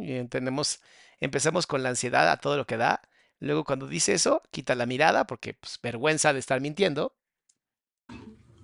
y 0.00 0.14
entendemos 0.14 0.80
empezamos 1.20 1.68
con 1.68 1.84
la 1.84 1.90
ansiedad 1.90 2.28
a 2.28 2.38
todo 2.38 2.56
lo 2.56 2.66
que 2.66 2.76
da. 2.76 3.02
Luego 3.38 3.62
cuando 3.62 3.86
dice 3.86 4.12
eso, 4.12 4.42
quita 4.50 4.74
la 4.74 4.86
mirada 4.86 5.28
porque 5.28 5.54
pues, 5.54 5.78
vergüenza 5.80 6.32
de 6.32 6.40
estar 6.40 6.60
mintiendo. 6.60 7.14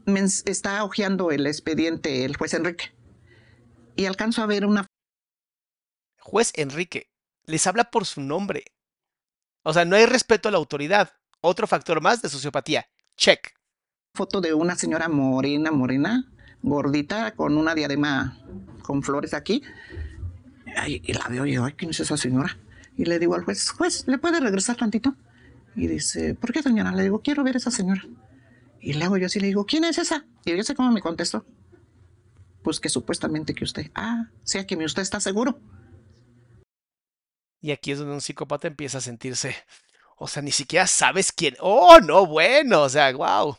Me 0.05 0.20
está 0.20 0.82
hojeando 0.82 1.30
el 1.30 1.47
expediente 1.47 2.24
el 2.24 2.36
juez 2.36 2.55
Enrique. 2.55 2.93
Y 3.95 4.07
alcanzo 4.07 4.43
a 4.43 4.47
ver 4.47 4.66
una... 4.66 4.86
Juez 6.18 6.53
Enrique, 6.57 7.11
les 7.45 7.66
habla 7.66 7.84
por 7.84 8.07
su 8.07 8.20
nombre. 8.20 8.64
O 9.62 9.72
sea, 9.72 9.84
no 9.84 9.97
hay 9.97 10.07
respeto 10.07 10.49
a 10.49 10.53
la 10.53 10.59
autoridad. 10.59 11.12
Otro 11.40 11.66
factor 11.66 12.01
más 12.01 12.22
de 12.22 12.28
sociopatía. 12.28 12.86
Check. 13.16 13.55
Foto 14.14 14.40
de 14.40 14.55
una 14.55 14.76
señora 14.76 15.09
morena, 15.09 15.70
morena, 15.70 16.30
gordita, 16.62 17.34
con 17.34 17.57
una 17.57 17.74
diadema 17.74 18.38
con 18.82 19.03
flores 19.03 19.32
aquí 19.32 19.62
y 20.86 21.12
la 21.12 21.28
veo 21.28 21.47
y 21.47 21.51
digo, 21.51 21.64
ay, 21.64 21.72
¿quién 21.72 21.90
es 21.90 22.01
esa 22.01 22.16
señora? 22.16 22.59
Y 22.97 23.05
le 23.05 23.18
digo 23.18 23.34
al 23.34 23.45
juez, 23.45 23.70
juez, 23.70 24.07
¿le 24.07 24.18
puede 24.18 24.40
regresar 24.40 24.76
tantito? 24.76 25.14
Y 25.74 25.86
dice, 25.86 26.34
¿por 26.34 26.53
qué 26.53 26.62
señora? 26.62 26.93
Le 26.93 27.05
digo, 27.05 27.20
quiero 27.22 27.43
ver 27.45 27.57
a 27.57 27.59
esa 27.59 27.70
señora. 27.70 28.05
Y 28.80 28.95
le 28.95 29.05
hago 29.05 29.16
yo 29.16 29.26
así, 29.26 29.40
le 29.40 29.47
digo, 29.47 29.64
¿quién 29.64 29.84
es 29.84 29.99
esa? 29.99 30.26
Y 30.45 30.57
yo 30.57 30.62
sé 30.62 30.74
cómo 30.74 30.90
me 30.90 31.01
contestó. 31.01 31.47
Pues 32.62 32.80
que 32.80 32.88
supuestamente 32.88 33.55
que 33.55 33.64
usted, 33.64 33.90
ah, 33.95 34.28
sea 34.45 34.66
que 34.66 34.76
usted 34.76 35.03
está 35.03 35.20
seguro. 35.20 35.59
Y 37.62 37.70
aquí 37.70 37.92
es 37.92 37.98
donde 37.98 38.14
un 38.14 38.20
psicópata 38.20 38.66
empieza 38.66 38.98
a 38.98 39.00
sentirse, 39.00 39.56
o 40.16 40.26
sea, 40.26 40.42
ni 40.42 40.50
siquiera 40.50 40.86
sabes 40.86 41.32
quién. 41.32 41.56
Oh, 41.60 41.98
no, 42.00 42.26
bueno, 42.26 42.82
o 42.82 42.88
sea, 42.88 43.12
wow. 43.12 43.56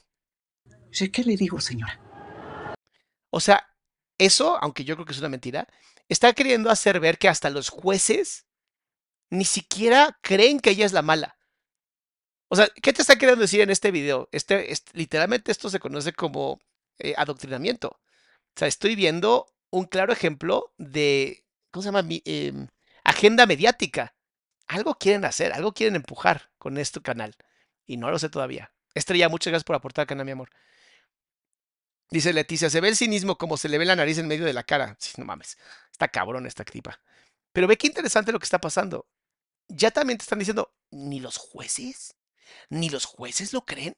¿Qué 0.92 1.24
le 1.24 1.38
digo, 1.38 1.60
señora? 1.60 2.00
O 3.32 3.40
sea, 3.40 3.66
eso, 4.18 4.58
aunque 4.62 4.84
yo 4.84 4.96
creo 4.96 5.06
que 5.06 5.14
es 5.14 5.20
una 5.20 5.30
mentira, 5.30 5.68
está 6.10 6.34
queriendo 6.34 6.70
hacer 6.70 7.00
ver 7.00 7.18
que 7.18 7.30
hasta 7.30 7.50
los 7.50 7.70
jueces 7.70 8.46
ni 9.30 9.46
siquiera 9.46 10.20
creen 10.22 10.60
que 10.60 10.72
ella 10.72 10.86
es 10.86 10.94
la 10.94 11.02
mala. 11.02 11.38
O 12.50 12.56
sea, 12.56 12.68
¿qué 12.82 12.94
te 12.94 13.02
está 13.02 13.16
queriendo 13.16 13.42
decir 13.42 13.62
en 13.62 13.72
este 13.72 13.90
video? 13.90 14.30
Este, 14.32 14.72
literalmente 14.94 15.52
esto 15.52 15.70
se 15.70 15.80
conoce 15.80 16.14
como 16.14 16.60
eh, 17.00 17.16
adoctrinamiento. 17.18 17.88
O 17.88 18.60
sea, 18.60 18.68
estoy 18.68 18.96
viendo 18.96 19.48
un 19.72 19.86
claro 19.86 20.14
ejemplo 20.14 20.72
de, 20.78 21.46
¿cómo 21.72 21.82
se 21.82 21.88
llama? 21.88 22.08
Em, 22.26 22.68
agenda 23.24 23.46
mediática. 23.46 24.14
Algo 24.68 24.96
quieren 24.96 25.24
hacer, 25.24 25.54
algo 25.54 25.74
quieren 25.74 25.96
empujar 25.96 26.52
con 26.58 26.78
este 26.78 27.02
canal. 27.02 27.36
Y 27.86 27.96
no 27.96 28.12
lo 28.12 28.20
sé 28.20 28.30
todavía. 28.30 28.74
Estrella, 28.96 29.30
muchas 29.30 29.52
gracias 29.52 29.64
por 29.64 29.78
aportar 29.78 30.08
canal, 30.08 30.26
mi 30.26 30.34
amor. 30.34 30.50
Dice 32.10 32.34
Leticia, 32.34 32.70
se 32.70 32.82
ve 32.82 32.90
el 32.90 32.98
cinismo 32.98 33.38
como 33.38 33.56
se 33.56 33.70
le 33.70 33.78
ve 33.78 33.86
la 33.86 33.96
nariz 33.96 34.18
en 34.18 34.28
medio 34.28 34.46
de 34.46 34.52
la 34.52 34.64
cara. 34.64 34.98
Sí, 35.00 35.14
no 35.18 35.24
mames, 35.24 35.58
está 35.90 36.10
cabrón 36.10 36.46
esta 36.46 36.66
tipa. 36.66 37.00
Pero 37.54 37.66
ve 37.66 37.78
qué 37.78 37.88
interesante 37.88 38.34
lo 38.34 38.40
que 38.40 38.44
está 38.44 38.60
pasando. 38.60 39.08
Ya 39.70 39.90
también 39.90 40.18
te 40.18 40.24
están 40.24 40.40
diciendo, 40.40 40.74
ni 40.92 41.22
los 41.22 41.38
jueces, 41.38 42.16
ni 42.70 42.90
los 42.90 43.06
jueces 43.06 43.54
lo 43.54 43.66
creen. 43.66 43.96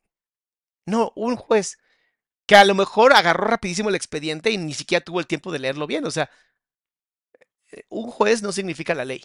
No, 0.85 1.11
un 1.15 1.35
juez 1.35 1.79
que 2.45 2.55
a 2.55 2.63
lo 2.63 2.75
mejor 2.75 3.13
agarró 3.13 3.47
rapidísimo 3.47 3.89
el 3.89 3.95
expediente 3.95 4.51
y 4.51 4.57
ni 4.59 4.75
siquiera 4.75 5.03
tuvo 5.03 5.19
el 5.19 5.25
tiempo 5.25 5.51
de 5.51 5.59
leerlo 5.59 5.87
bien. 5.87 6.05
O 6.05 6.11
sea, 6.11 6.29
un 7.89 8.09
juez 8.09 8.41
no 8.41 8.51
significa 8.51 8.95
la 8.95 9.05
ley. 9.05 9.23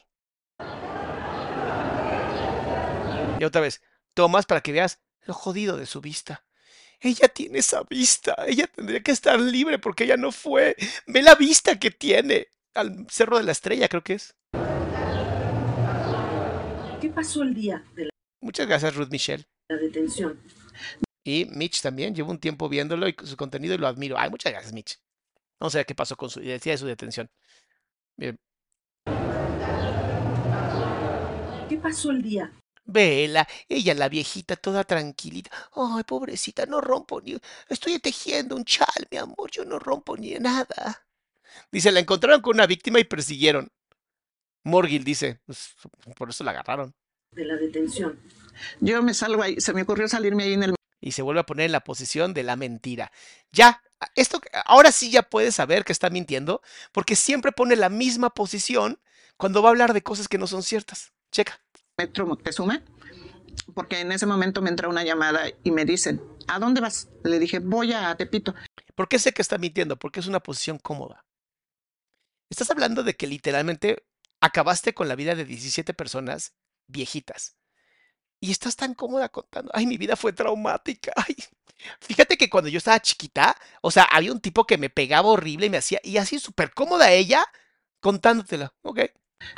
Y 3.38 3.44
otra 3.44 3.60
vez, 3.60 3.80
tomas 4.14 4.46
para 4.46 4.60
que 4.60 4.72
veas 4.72 5.00
lo 5.22 5.34
jodido 5.34 5.76
de 5.76 5.86
su 5.86 6.00
vista. 6.00 6.44
Ella 7.00 7.28
tiene 7.28 7.60
esa 7.60 7.82
vista. 7.84 8.36
Ella 8.46 8.66
tendría 8.66 9.02
que 9.02 9.12
estar 9.12 9.40
libre 9.40 9.78
porque 9.78 10.04
ella 10.04 10.16
no 10.16 10.32
fue. 10.32 10.76
Ve 11.06 11.22
la 11.22 11.34
vista 11.34 11.78
que 11.78 11.90
tiene. 11.90 12.48
al 12.74 13.06
Cerro 13.08 13.38
de 13.38 13.44
la 13.44 13.52
Estrella, 13.52 13.88
creo 13.88 14.04
que 14.04 14.14
es. 14.14 14.34
¿Qué 17.00 17.08
pasó 17.08 17.42
el 17.42 17.54
día 17.54 17.82
de 17.94 18.04
la, 18.04 18.10
Muchas 18.42 18.66
gracias, 18.66 18.94
Ruth 18.94 19.08
Michelle. 19.10 19.46
la 19.68 19.76
detención? 19.76 20.38
Y 21.24 21.46
Mitch 21.46 21.80
también, 21.80 22.14
llevo 22.14 22.30
un 22.30 22.38
tiempo 22.38 22.68
viéndolo 22.68 23.08
y 23.08 23.16
su 23.24 23.36
contenido 23.36 23.74
y 23.74 23.78
lo 23.78 23.86
admiro. 23.86 24.18
Ay, 24.18 24.28
muchas 24.28 24.52
gracias, 24.52 24.74
Mitch. 24.74 24.98
No 25.58 25.70
sé 25.70 25.84
qué 25.84 25.94
pasó 25.94 26.16
con 26.16 26.28
su, 26.28 26.40
decía 26.40 26.72
de 26.72 26.78
su 26.78 26.86
detención. 26.86 27.30
Bien. 28.20 28.36
¿Qué 31.68 31.76
pasó 31.78 32.10
el 32.10 32.20
día? 32.20 32.52
Vela, 32.84 33.48
ella 33.66 33.94
la 33.94 34.10
viejita 34.10 34.56
toda 34.56 34.84
tranquilita. 34.84 35.50
Ay, 35.74 36.04
pobrecita, 36.04 36.66
no 36.66 36.82
rompo 36.82 37.22
ni. 37.22 37.38
Estoy 37.68 37.98
tejiendo 37.98 38.56
un 38.56 38.64
chal, 38.64 39.08
mi 39.10 39.16
amor, 39.16 39.50
yo 39.50 39.64
no 39.64 39.78
rompo 39.78 40.18
ni 40.18 40.34
nada. 40.34 41.06
Dice, 41.72 41.90
la 41.92 42.00
encontraron 42.00 42.42
con 42.42 42.56
una 42.56 42.66
víctima 42.66 43.00
y 43.00 43.04
persiguieron. 43.04 43.68
Morgil 44.64 45.02
dice, 45.02 45.40
"Pues, 45.46 45.74
por 46.14 46.28
eso 46.28 46.44
la 46.44 46.50
agarraron. 46.50 46.92
De 47.32 47.46
la 47.46 47.56
detención. 47.56 48.20
Yo 48.80 49.02
me 49.02 49.14
salgo 49.14 49.42
ahí, 49.42 49.58
se 49.60 49.72
me 49.72 49.82
ocurrió 49.82 50.08
salirme 50.08 50.42
ahí 50.42 50.52
en 50.52 50.64
el 50.64 50.74
Y 51.00 51.12
se 51.12 51.22
vuelve 51.22 51.40
a 51.40 51.46
poner 51.46 51.66
en 51.66 51.72
la 51.72 51.84
posición 51.84 52.34
de 52.34 52.42
la 52.42 52.56
mentira. 52.56 53.10
Ya, 53.52 53.82
esto, 54.14 54.40
ahora 54.66 54.92
sí 54.92 55.10
ya 55.10 55.22
puedes 55.22 55.54
saber 55.54 55.84
que 55.84 55.92
está 55.92 56.10
mintiendo, 56.10 56.62
porque 56.92 57.16
siempre 57.16 57.52
pone 57.52 57.76
la 57.76 57.88
misma 57.88 58.30
posición 58.30 59.00
cuando 59.36 59.62
va 59.62 59.68
a 59.68 59.72
hablar 59.72 59.92
de 59.94 60.02
cosas 60.02 60.28
que 60.28 60.38
no 60.38 60.46
son 60.46 60.62
ciertas. 60.62 61.12
Checa. 61.32 61.60
metro 61.96 62.26
Moctezuma, 62.26 62.82
porque 63.74 64.00
en 64.00 64.12
ese 64.12 64.26
momento 64.26 64.62
me 64.62 64.70
entra 64.70 64.88
una 64.88 65.04
llamada 65.04 65.42
y 65.62 65.70
me 65.70 65.84
dicen, 65.84 66.20
¿a 66.48 66.58
dónde 66.58 66.80
vas? 66.80 67.08
Le 67.24 67.38
dije, 67.38 67.58
voy 67.58 67.92
a 67.92 68.14
Tepito. 68.16 68.54
¿Por 68.94 69.08
qué 69.08 69.18
sé 69.18 69.32
que 69.32 69.42
está 69.42 69.58
mintiendo? 69.58 69.98
Porque 69.98 70.20
es 70.20 70.26
una 70.26 70.40
posición 70.40 70.78
cómoda. 70.78 71.24
Estás 72.50 72.70
hablando 72.70 73.02
de 73.02 73.14
que 73.14 73.26
literalmente 73.26 74.04
acabaste 74.40 74.92
con 74.92 75.08
la 75.08 75.14
vida 75.14 75.34
de 75.34 75.44
17 75.44 75.94
personas 75.94 76.54
viejitas. 76.88 77.56
Y 78.40 78.50
estás 78.50 78.74
tan 78.76 78.94
cómoda 78.94 79.28
contando. 79.28 79.70
Ay, 79.74 79.86
mi 79.86 79.98
vida 79.98 80.16
fue 80.16 80.32
traumática. 80.32 81.12
Ay. 81.16 81.36
Fíjate 82.00 82.36
que 82.36 82.50
cuando 82.50 82.68
yo 82.68 82.78
estaba 82.78 83.00
chiquita, 83.00 83.56
o 83.80 83.90
sea, 83.90 84.04
había 84.04 84.32
un 84.32 84.40
tipo 84.40 84.66
que 84.66 84.78
me 84.78 84.90
pegaba 84.90 85.28
horrible 85.28 85.66
y 85.66 85.70
me 85.70 85.78
hacía, 85.78 85.98
y 86.04 86.18
así 86.18 86.38
súper 86.38 86.74
cómoda 86.74 87.10
ella 87.10 87.44
contándotela. 88.00 88.72
Ok. 88.82 89.00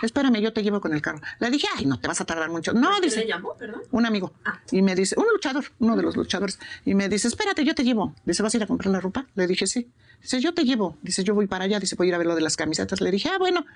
Espérame, 0.00 0.40
yo 0.40 0.52
te 0.52 0.62
llevo 0.62 0.80
con 0.80 0.92
el 0.92 1.02
carro. 1.02 1.20
Le 1.40 1.50
dije, 1.50 1.66
ay, 1.76 1.86
no 1.86 1.98
te 1.98 2.06
vas 2.06 2.20
a 2.20 2.24
tardar 2.24 2.48
mucho. 2.50 2.72
No, 2.72 2.90
¿Quién 2.90 3.02
dice, 3.02 3.20
le 3.20 3.26
llamó, 3.26 3.56
perdón? 3.56 3.82
un 3.90 4.06
amigo. 4.06 4.32
Y 4.70 4.80
me 4.80 4.94
dice, 4.94 5.16
un 5.18 5.26
luchador, 5.32 5.64
uno 5.80 5.96
de 5.96 6.02
los 6.02 6.16
luchadores. 6.16 6.58
Y 6.84 6.94
me 6.94 7.08
dice, 7.08 7.26
espérate, 7.26 7.64
yo 7.64 7.74
te 7.74 7.82
llevo. 7.82 8.14
Dice, 8.24 8.44
¿vas 8.44 8.54
a 8.54 8.58
ir 8.58 8.62
a 8.62 8.66
comprar 8.68 8.92
la 8.92 9.00
ropa? 9.00 9.26
Le 9.34 9.46
dije, 9.48 9.66
sí. 9.66 9.90
Dice, 10.20 10.40
yo 10.40 10.54
te 10.54 10.64
llevo. 10.64 10.96
Dice, 11.02 11.24
yo 11.24 11.34
voy 11.34 11.48
para 11.48 11.64
allá. 11.64 11.80
Dice, 11.80 11.96
voy 11.96 12.06
a 12.06 12.08
ir 12.10 12.14
a 12.14 12.18
ver 12.18 12.28
lo 12.28 12.36
de 12.36 12.42
las 12.42 12.56
camisetas. 12.56 13.00
Le 13.00 13.10
dije, 13.10 13.28
ah, 13.28 13.38
bueno. 13.38 13.66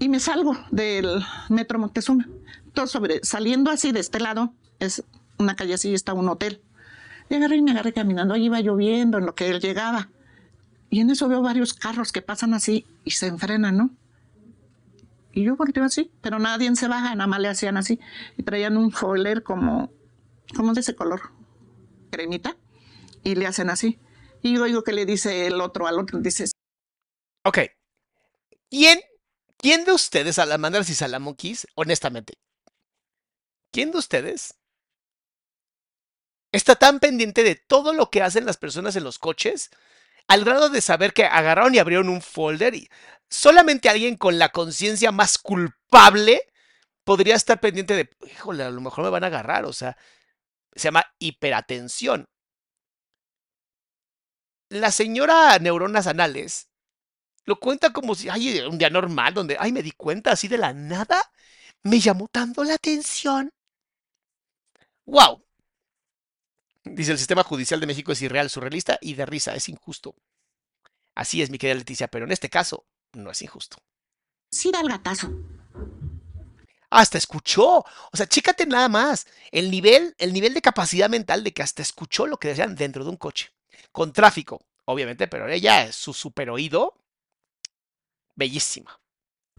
Y 0.00 0.08
me 0.08 0.18
salgo 0.18 0.58
del 0.72 1.24
metro 1.50 1.78
Moctezuma. 1.78 2.26
Sobre, 2.86 3.20
saliendo 3.22 3.70
así 3.70 3.92
de 3.92 4.00
este 4.00 4.20
lado, 4.20 4.52
es 4.78 5.02
una 5.38 5.56
calle 5.56 5.74
así, 5.74 5.94
está 5.94 6.12
un 6.12 6.28
hotel. 6.28 6.60
Y 7.30 7.34
agarré 7.34 7.56
y 7.56 7.62
me 7.62 7.70
agarré 7.70 7.92
caminando. 7.92 8.34
Ahí 8.34 8.44
iba 8.44 8.60
lloviendo 8.60 9.18
en 9.18 9.26
lo 9.26 9.34
que 9.34 9.48
él 9.48 9.60
llegaba. 9.60 10.10
Y 10.90 11.00
en 11.00 11.10
eso 11.10 11.28
veo 11.28 11.42
varios 11.42 11.74
carros 11.74 12.12
que 12.12 12.22
pasan 12.22 12.54
así 12.54 12.86
y 13.04 13.12
se 13.12 13.26
enfrenan, 13.26 13.76
¿no? 13.76 13.90
Y 15.32 15.44
yo 15.44 15.56
volteo 15.56 15.84
así, 15.84 16.10
pero 16.20 16.38
nadie 16.38 16.74
se 16.76 16.88
baja, 16.88 17.14
nada 17.14 17.26
más 17.26 17.40
le 17.40 17.48
hacían 17.48 17.76
así. 17.76 18.00
Y 18.36 18.42
traían 18.42 18.76
un 18.76 18.90
foiler 18.90 19.42
como, 19.42 19.92
como 20.54 20.72
de 20.72 20.80
ese 20.80 20.94
color, 20.94 21.20
cremita, 22.10 22.56
y 23.22 23.34
le 23.34 23.46
hacen 23.46 23.68
así. 23.70 23.98
Y 24.42 24.54
yo 24.54 24.62
oigo 24.62 24.82
que 24.82 24.92
le 24.92 25.04
dice 25.04 25.46
el 25.46 25.60
otro 25.60 25.86
al 25.86 25.98
otro, 25.98 26.20
dice, 26.20 26.46
Ok. 27.46 27.58
¿Quién, 28.68 28.98
quién 29.56 29.84
de 29.84 29.92
ustedes, 29.92 30.34
salamandras 30.34 30.90
y 30.90 30.94
salamonquis, 30.94 31.68
honestamente, 31.76 32.34
quién 33.72 33.90
de 33.90 33.98
ustedes 33.98 34.54
está 36.52 36.76
tan 36.76 37.00
pendiente 37.00 37.42
de 37.42 37.54
todo 37.54 37.92
lo 37.92 38.10
que 38.10 38.22
hacen 38.22 38.46
las 38.46 38.56
personas 38.56 38.96
en 38.96 39.04
los 39.04 39.18
coches 39.18 39.70
al 40.28 40.44
grado 40.44 40.68
de 40.70 40.80
saber 40.80 41.12
que 41.12 41.24
agarraron 41.24 41.74
y 41.74 41.78
abrieron 41.78 42.08
un 42.08 42.22
folder 42.22 42.74
y 42.74 42.88
solamente 43.28 43.88
alguien 43.88 44.16
con 44.16 44.38
la 44.38 44.48
conciencia 44.48 45.12
más 45.12 45.38
culpable 45.38 46.42
podría 47.04 47.36
estar 47.36 47.60
pendiente 47.60 47.94
de, 47.94 48.10
híjole, 48.28 48.64
a 48.64 48.70
lo 48.70 48.80
mejor 48.80 49.04
me 49.04 49.10
van 49.10 49.22
a 49.24 49.28
agarrar, 49.28 49.64
o 49.64 49.72
sea, 49.72 49.96
se 50.74 50.84
llama 50.84 51.06
hiperatención. 51.20 52.28
La 54.68 54.90
señora 54.90 55.56
Neuronas 55.60 56.08
Anales 56.08 56.68
lo 57.44 57.60
cuenta 57.60 57.92
como 57.92 58.16
si, 58.16 58.28
ay, 58.28 58.60
un 58.62 58.78
día 58.78 58.90
normal, 58.90 59.32
donde, 59.32 59.56
ay, 59.60 59.70
me 59.70 59.84
di 59.84 59.92
cuenta 59.92 60.32
así 60.32 60.48
de 60.48 60.58
la 60.58 60.72
nada, 60.72 61.22
me 61.86 62.00
llamó 62.00 62.28
tanto 62.28 62.64
la 62.64 62.74
atención. 62.74 63.52
¡Wow! 65.06 65.42
Dice, 66.84 67.12
el 67.12 67.18
sistema 67.18 67.42
judicial 67.42 67.80
de 67.80 67.86
México 67.86 68.12
es 68.12 68.22
irreal, 68.22 68.50
surrealista 68.50 68.98
y 69.00 69.14
de 69.14 69.26
risa, 69.26 69.54
es 69.54 69.68
injusto. 69.68 70.14
Así 71.14 71.42
es, 71.42 71.50
mi 71.50 71.58
querida 71.58 71.74
Leticia, 71.74 72.08
pero 72.08 72.24
en 72.24 72.32
este 72.32 72.50
caso 72.50 72.86
no 73.12 73.30
es 73.30 73.40
injusto. 73.42 73.78
sí 74.50 74.70
da 74.70 74.80
el 74.80 74.88
gatazo. 74.88 75.32
Hasta 76.90 77.18
escuchó. 77.18 77.78
O 77.78 78.10
sea, 78.12 78.26
chécate 78.26 78.66
nada 78.66 78.88
más. 78.88 79.26
El 79.50 79.70
nivel, 79.70 80.14
el 80.18 80.32
nivel 80.32 80.54
de 80.54 80.62
capacidad 80.62 81.08
mental 81.08 81.42
de 81.42 81.52
que 81.52 81.62
hasta 81.62 81.82
escuchó 81.82 82.26
lo 82.26 82.38
que 82.38 82.48
decían 82.48 82.76
dentro 82.76 83.04
de 83.04 83.10
un 83.10 83.16
coche. 83.16 83.50
Con 83.92 84.12
tráfico, 84.12 84.64
obviamente, 84.84 85.26
pero 85.26 85.48
ella 85.48 85.84
es 85.84 85.96
su 85.96 86.12
super 86.12 86.50
oído. 86.50 86.94
Bellísima. 88.34 89.00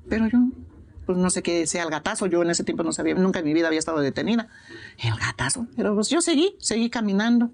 Pero 0.08 0.28
yo, 0.28 0.40
pues 1.08 1.18
no 1.18 1.32
sé 1.32 1.42
qué 1.42 1.66
sea 1.66 1.82
el 1.84 1.90
gatazo. 1.90 2.28
Yo 2.28 2.44
en 2.44 2.52
ese 2.52 2.64
tiempo 2.64 2.84
no 2.84 2.92
sabía, 2.92 3.16
nunca 3.16 3.40
en 3.40 3.46
mi 3.46 3.54
vida 3.56 3.66
había 3.68 3.80
estado 3.80 4.00
detenida. 4.02 4.50
El 5.00 5.16
gatazo. 5.16 5.66
Pero 5.76 5.96
pues 5.96 6.10
yo 6.10 6.22
seguí, 6.22 6.56
seguí 6.60 6.92
caminando. 6.92 7.50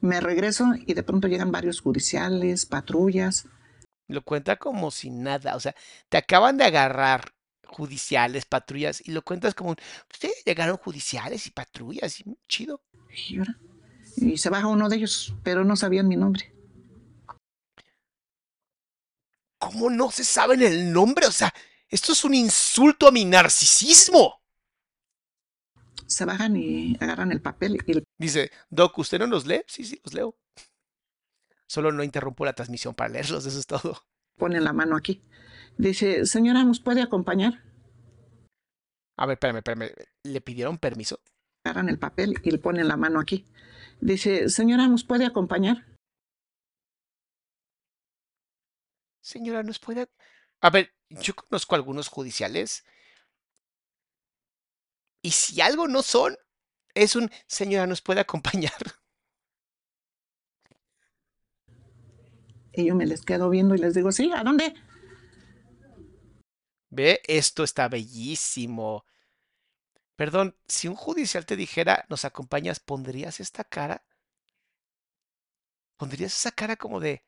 Me 0.00 0.20
regreso 0.20 0.72
y 0.84 0.94
de 0.94 1.02
pronto 1.04 1.28
llegan 1.28 1.52
varios 1.52 1.80
judiciales, 1.80 2.66
patrullas. 2.66 3.46
Lo 4.08 4.22
cuenta 4.22 4.56
como 4.56 4.90
si 4.90 5.10
nada. 5.10 5.54
O 5.54 5.60
sea, 5.60 5.74
te 6.08 6.16
acaban 6.16 6.56
de 6.56 6.64
agarrar 6.64 7.32
judiciales, 7.66 8.44
patrullas, 8.44 9.02
y 9.06 9.12
lo 9.12 9.22
cuentas 9.22 9.54
como, 9.54 9.74
sí, 10.18 10.30
llegaron 10.44 10.76
judiciales 10.76 11.46
y 11.46 11.50
patrullas, 11.50 12.20
y 12.20 12.24
chido. 12.48 12.80
Y, 13.28 13.38
ahora- 13.38 13.58
y 14.16 14.36
se 14.36 14.50
baja 14.50 14.66
uno 14.68 14.88
de 14.88 14.96
ellos, 14.96 15.34
pero 15.42 15.64
no 15.64 15.74
sabían 15.76 16.06
mi 16.08 16.16
nombre. 16.16 16.52
¿Cómo 19.58 19.90
no 19.90 20.10
se 20.10 20.24
saben 20.24 20.62
el 20.62 20.92
nombre? 20.92 21.26
O 21.26 21.32
sea, 21.32 21.52
esto 21.94 22.10
es 22.10 22.24
un 22.24 22.34
insulto 22.34 23.06
a 23.06 23.12
mi 23.12 23.24
narcisismo. 23.24 24.42
Se 26.06 26.24
bajan 26.24 26.56
y 26.56 26.96
agarran 26.98 27.30
el 27.30 27.40
papel 27.40 27.78
y 27.86 27.92
el 27.92 28.04
Dice, 28.18 28.50
Doc, 28.68 28.98
¿usted 28.98 29.20
no 29.20 29.28
los 29.28 29.46
lee? 29.46 29.62
Sí, 29.68 29.84
sí, 29.84 30.00
los 30.02 30.12
leo. 30.12 30.36
Solo 31.68 31.92
no 31.92 32.02
interrumpo 32.02 32.44
la 32.44 32.52
transmisión 32.52 32.96
para 32.96 33.10
leerlos, 33.10 33.46
eso 33.46 33.60
es 33.60 33.66
todo. 33.68 33.96
ponen 34.36 34.64
la 34.64 34.72
mano 34.72 34.96
aquí. 34.96 35.22
Dice, 35.78 36.26
señora, 36.26 36.64
¿nos 36.64 36.80
puede 36.80 37.00
acompañar? 37.00 37.62
A 39.16 39.26
ver, 39.26 39.34
espérame, 39.34 39.58
espérame. 39.58 39.92
¿Le 40.24 40.40
pidieron 40.40 40.78
permiso? 40.78 41.20
Agarran 41.64 41.88
el 41.88 42.00
papel 42.00 42.34
y 42.42 42.50
le 42.50 42.58
ponen 42.58 42.88
la 42.88 42.96
mano 42.96 43.20
aquí. 43.20 43.46
Dice, 44.00 44.48
señora, 44.48 44.88
¿nos 44.88 45.04
puede 45.04 45.26
acompañar? 45.26 45.86
Señora, 49.22 49.62
¿nos 49.62 49.78
puede...? 49.78 50.08
A 50.64 50.70
ver, 50.70 50.94
yo 51.10 51.34
conozco 51.36 51.74
algunos 51.74 52.08
judiciales 52.08 52.86
y 55.20 55.30
si 55.30 55.60
algo 55.60 55.88
no 55.88 56.00
son, 56.00 56.38
es 56.94 57.16
un, 57.16 57.30
señora, 57.46 57.86
¿nos 57.86 58.00
puede 58.00 58.20
acompañar? 58.20 58.72
Y 62.72 62.86
yo 62.86 62.94
me 62.94 63.04
les 63.04 63.20
quedo 63.20 63.50
viendo 63.50 63.74
y 63.74 63.78
les 63.78 63.92
digo, 63.92 64.10
sí, 64.10 64.32
¿a 64.34 64.42
dónde? 64.42 64.72
Ve, 66.88 67.20
esto 67.28 67.62
está 67.62 67.88
bellísimo. 67.88 69.04
Perdón, 70.16 70.56
si 70.66 70.88
un 70.88 70.94
judicial 70.94 71.44
te 71.44 71.56
dijera, 71.56 72.06
¿nos 72.08 72.24
acompañas? 72.24 72.80
¿Pondrías 72.80 73.38
esta 73.38 73.64
cara? 73.64 74.02
¿Pondrías 75.98 76.34
esa 76.34 76.52
cara 76.52 76.76
como 76.76 77.00
de... 77.00 77.22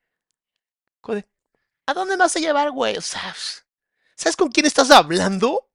como 1.02 1.16
de, 1.16 1.28
¿A 1.86 1.94
dónde 1.94 2.16
me 2.16 2.20
vas 2.24 2.36
a 2.36 2.40
llevar, 2.40 2.70
güey? 2.72 2.96
O 2.96 3.00
sea, 3.00 3.34
¿sabes 4.16 4.36
con 4.36 4.50
quién 4.50 4.66
estás 4.66 4.90
hablando? 4.90 5.68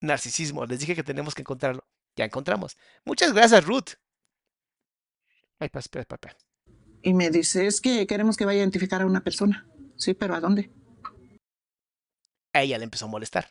Narcisismo, 0.00 0.66
les 0.66 0.80
dije 0.80 0.94
que 0.94 1.02
tenemos 1.04 1.34
que 1.34 1.42
encontrarlo. 1.42 1.84
Ya 2.16 2.24
encontramos. 2.24 2.76
Muchas 3.04 3.32
gracias, 3.32 3.64
Ruth. 3.64 3.90
Ay, 5.58 5.68
pa, 5.68 5.78
espera. 5.78 6.06
Y 7.02 7.14
me 7.14 7.30
dice, 7.30 7.66
es 7.66 7.80
que 7.80 8.06
queremos 8.06 8.36
que 8.36 8.44
vaya 8.44 8.58
a 8.58 8.62
identificar 8.62 9.02
a 9.02 9.06
una 9.06 9.22
persona. 9.22 9.66
Sí, 9.96 10.14
pero 10.14 10.34
¿a 10.34 10.40
dónde? 10.40 10.70
A 12.52 12.62
ella 12.62 12.78
le 12.78 12.84
empezó 12.84 13.06
a 13.06 13.08
molestar. 13.08 13.48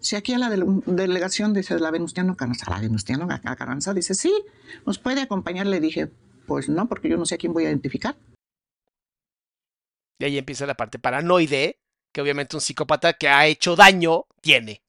Si 0.00 0.14
aquí 0.14 0.32
a 0.32 0.38
la 0.38 0.48
del- 0.50 0.82
delegación 0.86 1.54
dice 1.54 1.78
la 1.80 1.90
Venustiano 1.90 2.36
Carranza, 2.36 2.70
la 2.70 2.80
Venustiano 2.80 3.26
Carranza 3.26 3.94
dice, 3.94 4.14
sí, 4.14 4.32
¿nos 4.86 4.98
puede 4.98 5.22
acompañar? 5.22 5.66
Le 5.66 5.80
dije, 5.80 6.08
pues 6.46 6.68
no, 6.68 6.88
porque 6.88 7.08
yo 7.08 7.16
no 7.16 7.26
sé 7.26 7.34
a 7.34 7.38
quién 7.38 7.52
voy 7.52 7.64
a 7.64 7.68
identificar. 7.68 8.16
Y 10.18 10.24
ahí 10.24 10.38
empieza 10.38 10.66
la 10.66 10.74
parte 10.76 10.98
paranoide, 10.98 11.78
que 12.12 12.20
obviamente 12.20 12.56
un 12.56 12.60
psicópata 12.60 13.12
que 13.12 13.28
ha 13.28 13.46
hecho 13.46 13.76
daño 13.76 14.26
tiene. 14.40 14.82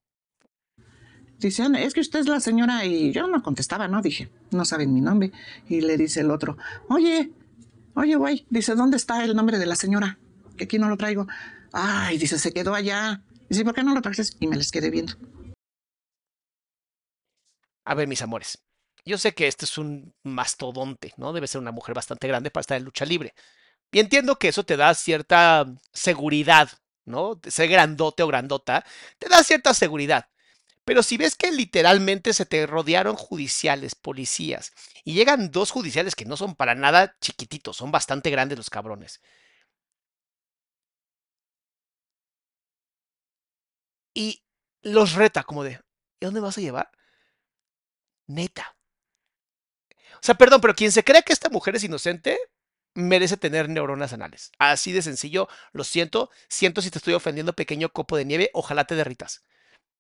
Dice, 1.38 1.64
"Ana, 1.64 1.82
es 1.82 1.94
que 1.94 2.02
usted 2.02 2.20
es 2.20 2.28
la 2.28 2.40
señora 2.40 2.84
y 2.86 3.14
yo 3.14 3.28
no 3.28 3.42
contestaba, 3.42 3.88
¿no? 3.88 4.02
Dije, 4.02 4.30
no 4.52 4.66
saben 4.66 4.94
mi 4.94 5.02
nombre. 5.02 5.32
Y 5.70 5.82
le 5.82 5.96
dice 5.96 6.22
el 6.22 6.32
otro, 6.32 6.58
oye, 6.90 7.32
oye, 7.96 8.16
güey, 8.16 8.46
dice, 8.50 8.76
¿dónde 8.76 8.98
está 8.98 9.24
el 9.24 9.36
nombre 9.36 9.58
de 9.58 9.66
la 9.66 9.76
señora? 9.76 10.20
Que 10.58 10.66
aquí 10.66 10.80
no 10.80 10.90
lo 10.90 10.98
traigo. 10.98 11.28
Ay, 11.72 12.18
dice, 12.18 12.38
se 12.38 12.52
quedó 12.52 12.74
allá. 12.74 13.22
Dice, 13.48 13.64
¿por 13.64 13.74
qué 13.74 13.84
no 13.84 13.94
lo 13.94 14.02
trajes? 14.02 14.36
Y 14.40 14.48
me 14.48 14.58
les 14.58 14.72
quedé 14.72 14.90
viendo. 14.90 15.14
A 17.86 17.96
ver, 17.96 18.08
mis 18.08 18.22
amores, 18.22 18.60
yo 19.06 19.18
sé 19.18 19.34
que 19.34 19.48
este 19.48 19.66
es 19.66 19.78
un 19.78 20.14
mastodonte, 20.24 21.14
¿no? 21.18 21.34
Debe 21.34 21.48
ser 21.48 21.62
una 21.62 21.72
mujer 21.72 21.96
bastante 21.96 22.28
grande 22.28 22.52
para 22.52 22.62
estar 22.62 22.78
en 22.78 22.84
lucha 22.84 23.06
libre. 23.06 23.34
Y 23.92 24.00
entiendo 24.00 24.38
que 24.38 24.50
eso 24.50 24.64
te 24.66 24.78
da 24.78 24.94
cierta 24.94 25.66
seguridad, 25.94 26.70
¿no? 27.06 27.40
Ser 27.48 27.70
grandote 27.70 28.24
o 28.24 28.28
grandota, 28.28 28.86
te 29.18 29.30
da 29.30 29.44
cierta 29.44 29.74
seguridad. 29.74 30.28
Pero 30.86 31.04
si 31.04 31.18
ves 31.18 31.36
que 31.36 31.52
literalmente 31.52 32.34
se 32.34 32.46
te 32.46 32.68
rodearon 32.68 33.16
judiciales, 33.16 33.96
policías, 33.96 34.74
y 35.06 35.14
llegan 35.14 35.52
dos 35.52 35.72
judiciales 35.72 36.16
que 36.16 36.26
no 36.26 36.38
son 36.38 36.56
para 36.56 36.76
nada 36.76 37.16
chiquititos, 37.22 37.78
son 37.78 37.92
bastante 37.92 38.30
grandes 38.32 38.58
los 38.60 38.70
cabrones. 38.72 39.22
Y 44.14 44.44
los 44.84 45.14
reta 45.14 45.44
como 45.44 45.64
de, 45.64 45.82
¿y 46.20 46.26
dónde 46.26 46.42
vas 46.42 46.58
a 46.58 46.62
llevar? 46.62 46.92
Neta. 48.28 48.66
O 50.16 50.22
sea, 50.22 50.36
perdón, 50.36 50.62
pero 50.62 50.76
quien 50.76 50.92
se 50.92 51.04
cree 51.04 51.24
que 51.24 51.34
esta 51.34 51.50
mujer 51.50 51.76
es 51.76 51.84
inocente 51.84 52.38
merece 52.96 53.38
tener 53.38 53.70
neuronas 53.70 54.14
anales. 54.14 54.52
Así 54.60 54.92
de 54.92 55.02
sencillo, 55.02 55.48
lo 55.72 55.84
siento, 55.84 56.30
siento 56.50 56.82
si 56.82 56.92
te 56.92 56.98
estoy 56.98 57.14
ofendiendo, 57.14 57.54
pequeño 57.54 57.90
copo 57.90 58.18
de 58.18 58.26
nieve, 58.26 58.50
ojalá 58.54 58.86
te 58.86 58.96
derritas. 58.96 59.46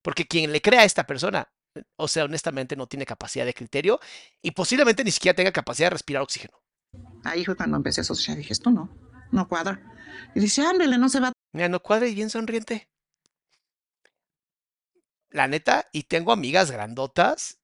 Porque 0.02 0.28
quien 0.28 0.52
le 0.52 0.62
crea 0.62 0.82
a 0.82 0.86
esta 0.86 1.06
persona, 1.06 1.52
o 1.96 2.08
sea, 2.08 2.26
honestamente 2.26 2.76
no 2.76 2.88
tiene 2.88 3.06
capacidad 3.06 3.46
de 3.46 3.54
criterio 3.54 4.00
y 4.42 4.52
posiblemente 4.52 5.04
ni 5.04 5.12
siquiera 5.12 5.36
tenga 5.36 5.52
capacidad 5.52 5.88
de 5.88 5.92
respirar 5.92 6.24
oxígeno. 6.24 6.58
Ahí 7.24 7.46
fue 7.46 7.56
cuando 7.56 7.78
empecé 7.78 8.02
a 8.02 8.04
asociar. 8.04 8.38
Dije, 8.38 8.54
esto 8.54 8.72
no, 8.72 8.90
no 9.32 9.48
cuadra. 9.48 9.82
Y 10.36 10.40
dice, 10.40 10.66
ándele, 10.66 10.98
no 10.98 11.10
se 11.10 11.20
va. 11.20 11.32
Mira, 11.54 11.70
no 11.70 11.80
cuadra 11.82 12.08
y 12.08 12.16
bien 12.16 12.30
sonriente. 12.30 12.90
La 15.30 15.48
neta, 15.48 15.88
y 15.92 16.04
tengo 16.04 16.32
amigas 16.32 16.72
grandotas. 16.72 17.59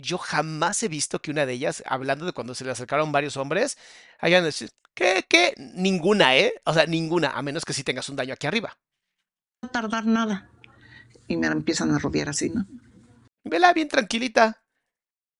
Yo 0.00 0.18
jamás 0.18 0.82
he 0.82 0.88
visto 0.88 1.20
que 1.20 1.30
una 1.30 1.46
de 1.46 1.52
ellas, 1.52 1.82
hablando 1.86 2.24
de 2.26 2.32
cuando 2.32 2.54
se 2.54 2.64
le 2.64 2.70
acercaron 2.70 3.12
varios 3.12 3.36
hombres, 3.36 3.78
hayan 4.18 4.44
dicho, 4.44 4.66
¿qué? 4.94 5.24
¿Qué? 5.28 5.54
Ninguna, 5.74 6.36
¿eh? 6.36 6.54
O 6.64 6.74
sea, 6.74 6.86
ninguna, 6.86 7.30
a 7.30 7.42
menos 7.42 7.64
que 7.64 7.72
sí 7.72 7.84
tengas 7.84 8.08
un 8.08 8.16
daño 8.16 8.34
aquí 8.34 8.46
arriba. 8.46 8.76
a 9.62 9.68
tardar 9.68 10.06
nada. 10.06 10.48
Y 11.28 11.36
me 11.36 11.46
empiezan 11.46 11.94
a 11.94 11.98
rodear 11.98 12.28
así, 12.28 12.50
¿no? 12.50 12.66
Vela 13.44 13.72
bien 13.72 13.88
tranquilita. 13.88 14.62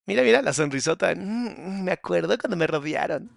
Mira, 0.06 0.22
mira 0.22 0.42
la 0.42 0.52
sonrisota. 0.52 1.14
Mm, 1.14 1.82
me 1.84 1.92
acuerdo 1.92 2.38
cuando 2.38 2.56
me 2.56 2.66
rodearon. 2.66 3.30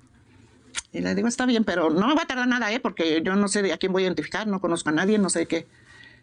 Y 0.92 1.02
le 1.02 1.16
digo, 1.16 1.28
está 1.28 1.46
bien, 1.46 1.64
pero 1.64 1.90
no 1.90 2.08
me 2.08 2.16
va 2.16 2.24
a 2.24 2.28
tardar 2.28 2.48
nada, 2.48 2.72
¿eh? 2.72 2.80
Porque 2.80 3.22
yo 3.24 3.36
no 3.36 3.48
sé 3.48 3.62
de 3.62 3.74
a 3.74 3.78
quién 3.78 3.92
voy 3.92 4.04
a 4.04 4.06
identificar, 4.06 4.48
no 4.48 4.62
conozco 4.62 4.90
a 4.90 4.94
nadie, 4.94 5.18
no 5.18 5.30
sé 5.30 5.48
qué. 5.48 5.68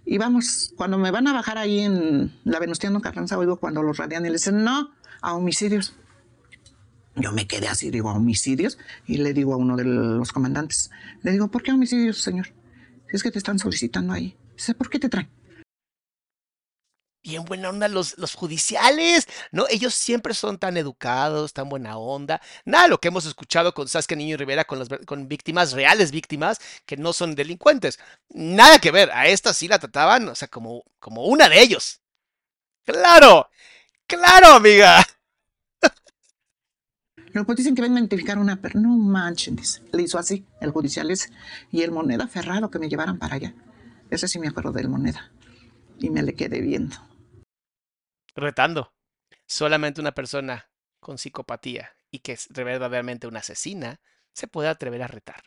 Y 0.04 0.18
vamos, 0.18 0.72
cuando 0.76 0.98
me 0.98 1.10
van 1.10 1.26
a 1.28 1.32
bajar 1.32 1.58
ahí 1.58 1.80
en 1.80 2.32
la 2.44 2.58
Venustiano 2.58 3.00
Carranza, 3.00 3.38
oigo 3.38 3.56
cuando 3.56 3.82
los 3.82 3.96
radian 3.96 4.24
y 4.24 4.28
le 4.28 4.34
dicen, 4.34 4.64
no, 4.64 4.90
a 5.20 5.34
homicidios. 5.34 5.94
Yo 7.16 7.32
me 7.32 7.46
quedé 7.46 7.68
así, 7.68 7.90
digo, 7.90 8.10
a 8.10 8.14
homicidios. 8.14 8.78
Y 9.06 9.18
le 9.18 9.34
digo 9.34 9.54
a 9.54 9.56
uno 9.56 9.76
de 9.76 9.84
los 9.84 10.32
comandantes, 10.32 10.90
le 11.22 11.32
digo, 11.32 11.48
¿por 11.48 11.62
qué 11.62 11.72
homicidios, 11.72 12.18
señor? 12.18 12.46
Si 13.08 13.16
es 13.16 13.22
que 13.22 13.30
te 13.30 13.38
están 13.38 13.58
solicitando 13.58 14.12
ahí. 14.12 14.36
Dice, 14.56 14.74
¿por 14.74 14.88
qué 14.88 14.98
te 14.98 15.08
traen? 15.08 15.28
Bien 17.22 17.44
buena 17.44 17.68
onda 17.68 17.86
los, 17.86 18.16
los 18.16 18.34
judiciales, 18.34 19.28
¿no? 19.52 19.66
Ellos 19.68 19.92
siempre 19.94 20.32
son 20.32 20.58
tan 20.58 20.78
educados, 20.78 21.52
tan 21.52 21.68
buena 21.68 21.98
onda. 21.98 22.40
Nada 22.64 22.88
lo 22.88 22.98
que 22.98 23.08
hemos 23.08 23.26
escuchado 23.26 23.74
con 23.74 23.88
Saskia 23.88 24.16
Niño 24.16 24.34
y 24.34 24.36
Rivera 24.38 24.64
con, 24.64 24.78
las, 24.78 24.88
con 25.06 25.28
víctimas, 25.28 25.72
reales 25.72 26.12
víctimas, 26.12 26.58
que 26.86 26.96
no 26.96 27.12
son 27.12 27.34
delincuentes. 27.34 27.98
Nada 28.30 28.78
que 28.78 28.90
ver, 28.90 29.10
a 29.12 29.26
esta 29.26 29.52
sí 29.52 29.68
la 29.68 29.78
trataban, 29.78 30.28
o 30.28 30.34
sea, 30.34 30.48
como, 30.48 30.84
como 30.98 31.26
una 31.26 31.48
de 31.50 31.60
ellos. 31.60 32.00
¡Claro! 32.84 33.50
¡Claro, 34.06 34.54
amiga! 34.54 35.06
Luego 37.32 37.46
pues 37.46 37.58
dicen 37.58 37.74
que 37.74 37.82
vengo 37.82 37.96
a 37.96 38.00
identificar 38.00 38.38
una, 38.38 38.60
pero 38.60 38.80
no 38.80 38.96
manchen. 38.96 39.58
Le 39.92 40.02
hizo 40.02 40.18
así, 40.18 40.46
el 40.60 40.70
judicial 40.70 41.10
ese. 41.10 41.30
Y 41.70 41.82
el 41.82 41.92
moneda 41.92 42.26
ferrado 42.26 42.70
que 42.70 42.78
me 42.78 42.88
llevaran 42.88 43.18
para 43.18 43.36
allá. 43.36 43.54
Ese 44.10 44.26
sí 44.26 44.38
me 44.38 44.48
acuerdo 44.48 44.72
del 44.72 44.88
moneda. 44.88 45.30
Y 45.98 46.10
me 46.10 46.22
le 46.22 46.34
quedé 46.34 46.60
viendo. 46.60 46.96
Retando. 48.34 48.92
Solamente 49.46 50.00
una 50.00 50.12
persona 50.12 50.70
con 51.00 51.18
psicopatía 51.18 51.96
y 52.10 52.20
que 52.20 52.32
es 52.32 52.48
verdaderamente 52.50 53.26
una 53.26 53.40
asesina 53.40 54.00
se 54.32 54.48
puede 54.48 54.68
atrever 54.68 55.02
a 55.02 55.08
retar. 55.08 55.42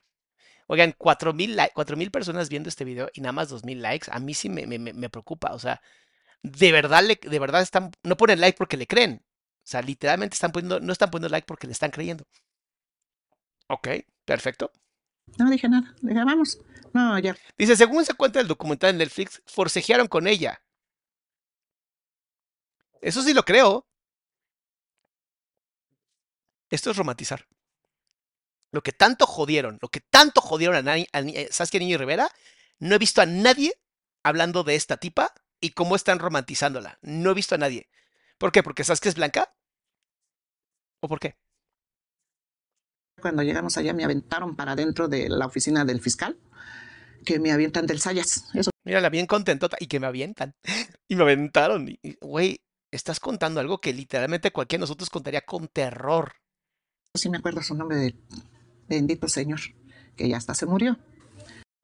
Oigan, 0.67 0.93
4.000 0.97 1.57
mil 1.97 2.11
personas 2.11 2.49
viendo 2.49 2.69
este 2.69 2.85
video 2.85 3.09
y 3.13 3.21
nada 3.21 3.33
más 3.33 3.49
2.000 3.49 3.81
likes, 3.81 4.09
a 4.11 4.19
mí 4.19 4.33
sí 4.33 4.49
me, 4.49 4.67
me- 4.67 4.79
me- 4.79 5.09
preocupa. 5.09 5.53
O 5.53 5.59
sea, 5.59 5.81
de 6.43 6.71
verdad, 6.73 7.03
le- 7.03 7.19
de 7.21 7.39
verdad 7.39 7.61
están, 7.63 7.91
no 8.03 8.17
ponen 8.17 8.41
like 8.41 8.57
porque 8.57 8.77
le 8.77 8.87
creen. 8.87 9.23
O 9.25 9.67
sea, 9.67 9.81
literalmente 9.83 10.35
están 10.35 10.51
poniendo, 10.53 10.79
no 10.81 10.93
están 10.93 11.11
poniendo 11.11 11.29
like 11.29 11.47
porque 11.47 11.67
le 11.67 11.73
están 11.73 11.91
creyendo. 11.91 12.25
Ok, 13.67 13.87
perfecto. 14.25 14.71
No 15.37 15.49
dije 15.49 15.69
nada. 15.69 15.93
Dije, 16.01 16.23
vamos. 16.23 16.59
No, 16.93 17.19
ya. 17.19 17.35
Dice, 17.57 17.75
según 17.75 18.05
se 18.05 18.13
cuenta 18.15 18.39
el 18.39 18.47
documental 18.47 18.91
en 18.91 18.97
Netflix, 18.99 19.41
forcejearon 19.45 20.07
con 20.07 20.27
ella. 20.27 20.62
Eso 23.03 23.21
sí 23.21 23.33
lo 23.33 23.43
creo. 23.43 23.85
Esto 26.69 26.89
es 26.91 26.97
romantizar. 26.97 27.45
Lo 28.71 28.81
que 28.81 28.91
tanto 28.91 29.27
jodieron, 29.27 29.77
lo 29.81 29.89
que 29.89 29.99
tanto 29.99 30.41
jodieron 30.41 30.75
a, 30.75 30.81
Nani- 30.81 31.07
a 31.13 31.19
a 31.19 31.53
Saskia 31.53 31.79
Niño 31.79 31.95
y 31.95 31.97
Rivera, 31.97 32.29
no 32.79 32.95
he 32.95 32.97
visto 32.97 33.21
a 33.21 33.25
nadie 33.25 33.73
hablando 34.23 34.63
de 34.63 34.75
esta 34.75 34.97
tipa 34.97 35.33
y 35.59 35.71
cómo 35.71 35.95
están 35.95 36.17
romantizándola. 36.19 36.97
No 37.01 37.31
he 37.31 37.33
visto 37.35 37.55
a 37.55 37.59
nadie. 37.59 37.87
¿Por 38.39 38.51
qué? 38.51 38.63
¿Porque 38.63 38.83
Saskia 38.83 39.09
es 39.09 39.15
blanca? 39.15 39.53
¿O 41.01 41.07
por 41.07 41.19
qué? 41.19 41.35
Cuando 43.21 43.43
llegamos 43.43 43.77
allá 43.77 43.93
me 43.93 44.03
aventaron 44.03 44.55
para 44.55 44.75
dentro 44.75 45.07
de 45.07 45.29
la 45.29 45.45
oficina 45.45 45.85
del 45.85 46.01
fiscal. 46.01 46.39
Que 47.25 47.39
me 47.39 47.51
avientan 47.51 47.85
del 47.85 48.01
Sayas. 48.01 48.45
Eso 48.53 48.71
Mírala 48.83 49.09
bien 49.09 49.27
contentota 49.27 49.77
y 49.79 49.87
que 49.87 49.99
me 49.99 50.07
avientan. 50.07 50.55
Y 51.07 51.15
me 51.15 51.23
aventaron. 51.23 51.87
Güey, 52.21 52.59
estás 52.95 53.19
contando 53.19 53.59
algo 53.59 53.79
que 53.79 53.93
literalmente 53.93 54.51
cualquiera 54.51 54.79
de 54.79 54.83
nosotros 54.83 55.09
contaría 55.09 55.41
con 55.41 55.67
terror. 55.67 56.33
sí 57.13 57.29
me 57.29 57.37
acuerdo 57.37 57.61
su 57.61 57.75
nombre 57.75 57.97
de 57.97 58.15
bendito 58.87 59.27
señor. 59.27 59.59
Que 60.15 60.29
ya 60.29 60.37
hasta 60.37 60.53
se 60.53 60.65
murió. 60.67 60.97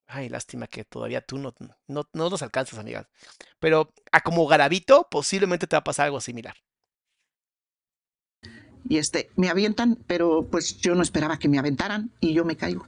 Ay, 0.06 0.30
lástima 0.30 0.68
que 0.68 0.86
todavía 0.86 1.22
tú 1.22 1.38
no, 1.38 1.54
no, 1.88 2.04
no 2.14 2.30
nos 2.30 2.42
alcanzas, 2.42 2.80
amigas. 2.80 3.08
Pero 3.60 3.94
a 4.12 4.22
como 4.22 4.48
Garabito, 4.48 5.08
posiblemente 5.10 5.68
te 5.68 5.76
va 5.76 5.80
a 5.80 5.84
pasar 5.84 6.06
algo 6.06 6.22
similar. 6.22 6.56
Y 8.88 8.98
este, 8.98 9.30
me 9.36 9.50
avientan, 9.50 10.04
pero 10.08 10.48
pues 10.50 10.78
yo 10.78 10.96
no 10.96 11.04
esperaba 11.04 11.38
que 11.38 11.48
me 11.48 11.60
aventaran 11.60 12.12
y 12.20 12.34
yo 12.34 12.46
me 12.46 12.58
caigo. 12.58 12.88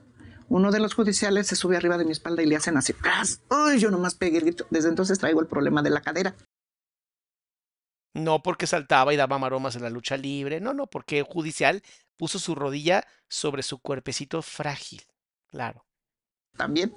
Uno 0.49 0.71
de 0.71 0.79
los 0.79 0.95
judiciales 0.95 1.47
se 1.47 1.55
sube 1.55 1.77
arriba 1.77 1.97
de 1.97 2.05
mi 2.05 2.11
espalda 2.11 2.43
y 2.43 2.45
le 2.45 2.55
hacen 2.55 2.75
así. 2.75 2.93
¡pras! 2.93 3.41
¡Ay! 3.49 3.79
Yo 3.79 3.91
nomás 3.91 4.15
pegué 4.15 4.39
el 4.39 4.45
grito. 4.45 4.65
Desde 4.69 4.89
entonces 4.89 5.19
traigo 5.19 5.41
el 5.41 5.47
problema 5.47 5.81
de 5.81 5.91
la 5.91 6.01
cadera. 6.01 6.35
No 8.13 8.43
porque 8.43 8.67
saltaba 8.67 9.13
y 9.13 9.17
daba 9.17 9.39
maromas 9.39 9.75
en 9.75 9.83
la 9.83 9.89
lucha 9.89 10.17
libre. 10.17 10.59
No, 10.59 10.73
no, 10.73 10.87
porque 10.87 11.19
el 11.19 11.23
judicial 11.23 11.81
puso 12.17 12.39
su 12.39 12.55
rodilla 12.55 13.07
sobre 13.29 13.63
su 13.63 13.79
cuerpecito 13.79 14.41
frágil. 14.41 15.01
Claro. 15.47 15.85
También. 16.57 16.93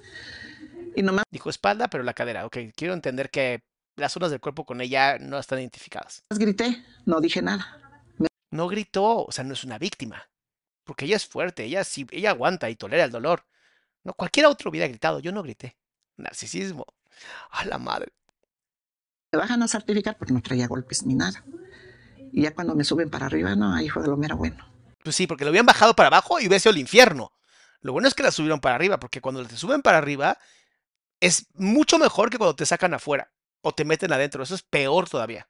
Y 0.97 1.03
nomás 1.03 1.24
Dijo 1.31 1.51
espalda, 1.51 1.89
pero 1.89 2.05
la 2.05 2.15
cadera. 2.15 2.47
Ok, 2.47 2.59
quiero 2.77 2.95
entender 2.95 3.31
que 3.31 3.62
las 3.97 4.12
zonas 4.12 4.31
del 4.31 4.41
cuerpo 4.41 4.65
con 4.65 4.81
ella 4.81 5.19
no 5.19 5.39
están 5.39 5.61
identificadas. 5.61 6.23
grité, 6.31 6.85
no 7.07 7.20
dije 7.20 7.43
nada. 7.43 7.81
No 8.51 8.69
gritó, 8.69 9.24
o 9.24 9.32
sea, 9.32 9.45
no 9.45 9.55
es 9.55 9.65
una 9.65 9.78
víctima. 9.78 10.28
Porque 10.85 11.07
ella 11.07 11.16
es 11.16 11.27
fuerte, 11.27 11.65
ella 11.65 11.82
sí, 11.82 12.07
ella 12.11 12.31
aguanta 12.31 12.70
y 12.70 12.77
tolera 12.77 13.05
el 13.05 13.11
dolor. 13.11 13.47
No, 14.05 14.15
cualquiera 14.15 14.49
otro 14.49 14.70
hubiera 14.70 14.86
gritado, 14.86 15.19
yo 15.19 15.32
no 15.32 15.43
grité. 15.43 15.77
Narcisismo. 16.16 16.86
A 17.51 17.65
la 17.65 17.78
madre. 17.78 18.12
Me 19.35 19.40
bajan 19.40 19.62
a 19.65 19.69
certificar 19.69 20.16
porque 20.16 20.32
no 20.32 20.40
traía 20.40 20.69
golpes 20.69 21.05
ni 21.05 21.15
nada. 21.15 21.44
Y 22.32 22.43
ya 22.43 22.55
cuando 22.55 22.77
me 22.77 22.85
suben 22.85 23.11
para 23.11 23.27
arriba, 23.27 23.56
no, 23.56 23.74
ahí 23.74 23.89
fue 23.89 24.02
de 24.02 24.09
lo 24.09 24.16
mero 24.16 24.36
bueno. 24.36 24.65
Pues 25.02 25.16
sí, 25.16 25.27
porque 25.27 25.44
lo 25.44 25.51
habían 25.51 25.66
bajado 25.66 25.94
para 25.97 26.06
abajo 26.06 26.39
y 26.39 26.47
hubiera 26.47 26.61
sido 26.61 26.70
el 26.73 26.78
infierno. 26.78 27.32
Lo 27.81 27.93
bueno 27.93 28.06
es 28.06 28.15
que 28.15 28.23
la 28.23 28.31
subieron 28.31 28.61
para 28.61 28.77
arriba, 28.77 29.01
porque 29.01 29.20
cuando 29.20 29.44
te 29.44 29.56
suben 29.56 29.82
para 29.82 29.98
arriba 29.98 30.39
es 31.20 31.47
mucho 31.55 31.98
mejor 31.98 32.31
que 32.31 32.39
cuando 32.39 32.55
te 32.55 32.65
sacan 32.65 32.94
afuera 32.94 33.32
o 33.61 33.73
te 33.73 33.85
meten 33.85 34.12
adentro. 34.12 34.43
Eso 34.44 34.55
es 34.55 34.62
peor 34.62 35.09
todavía. 35.09 35.48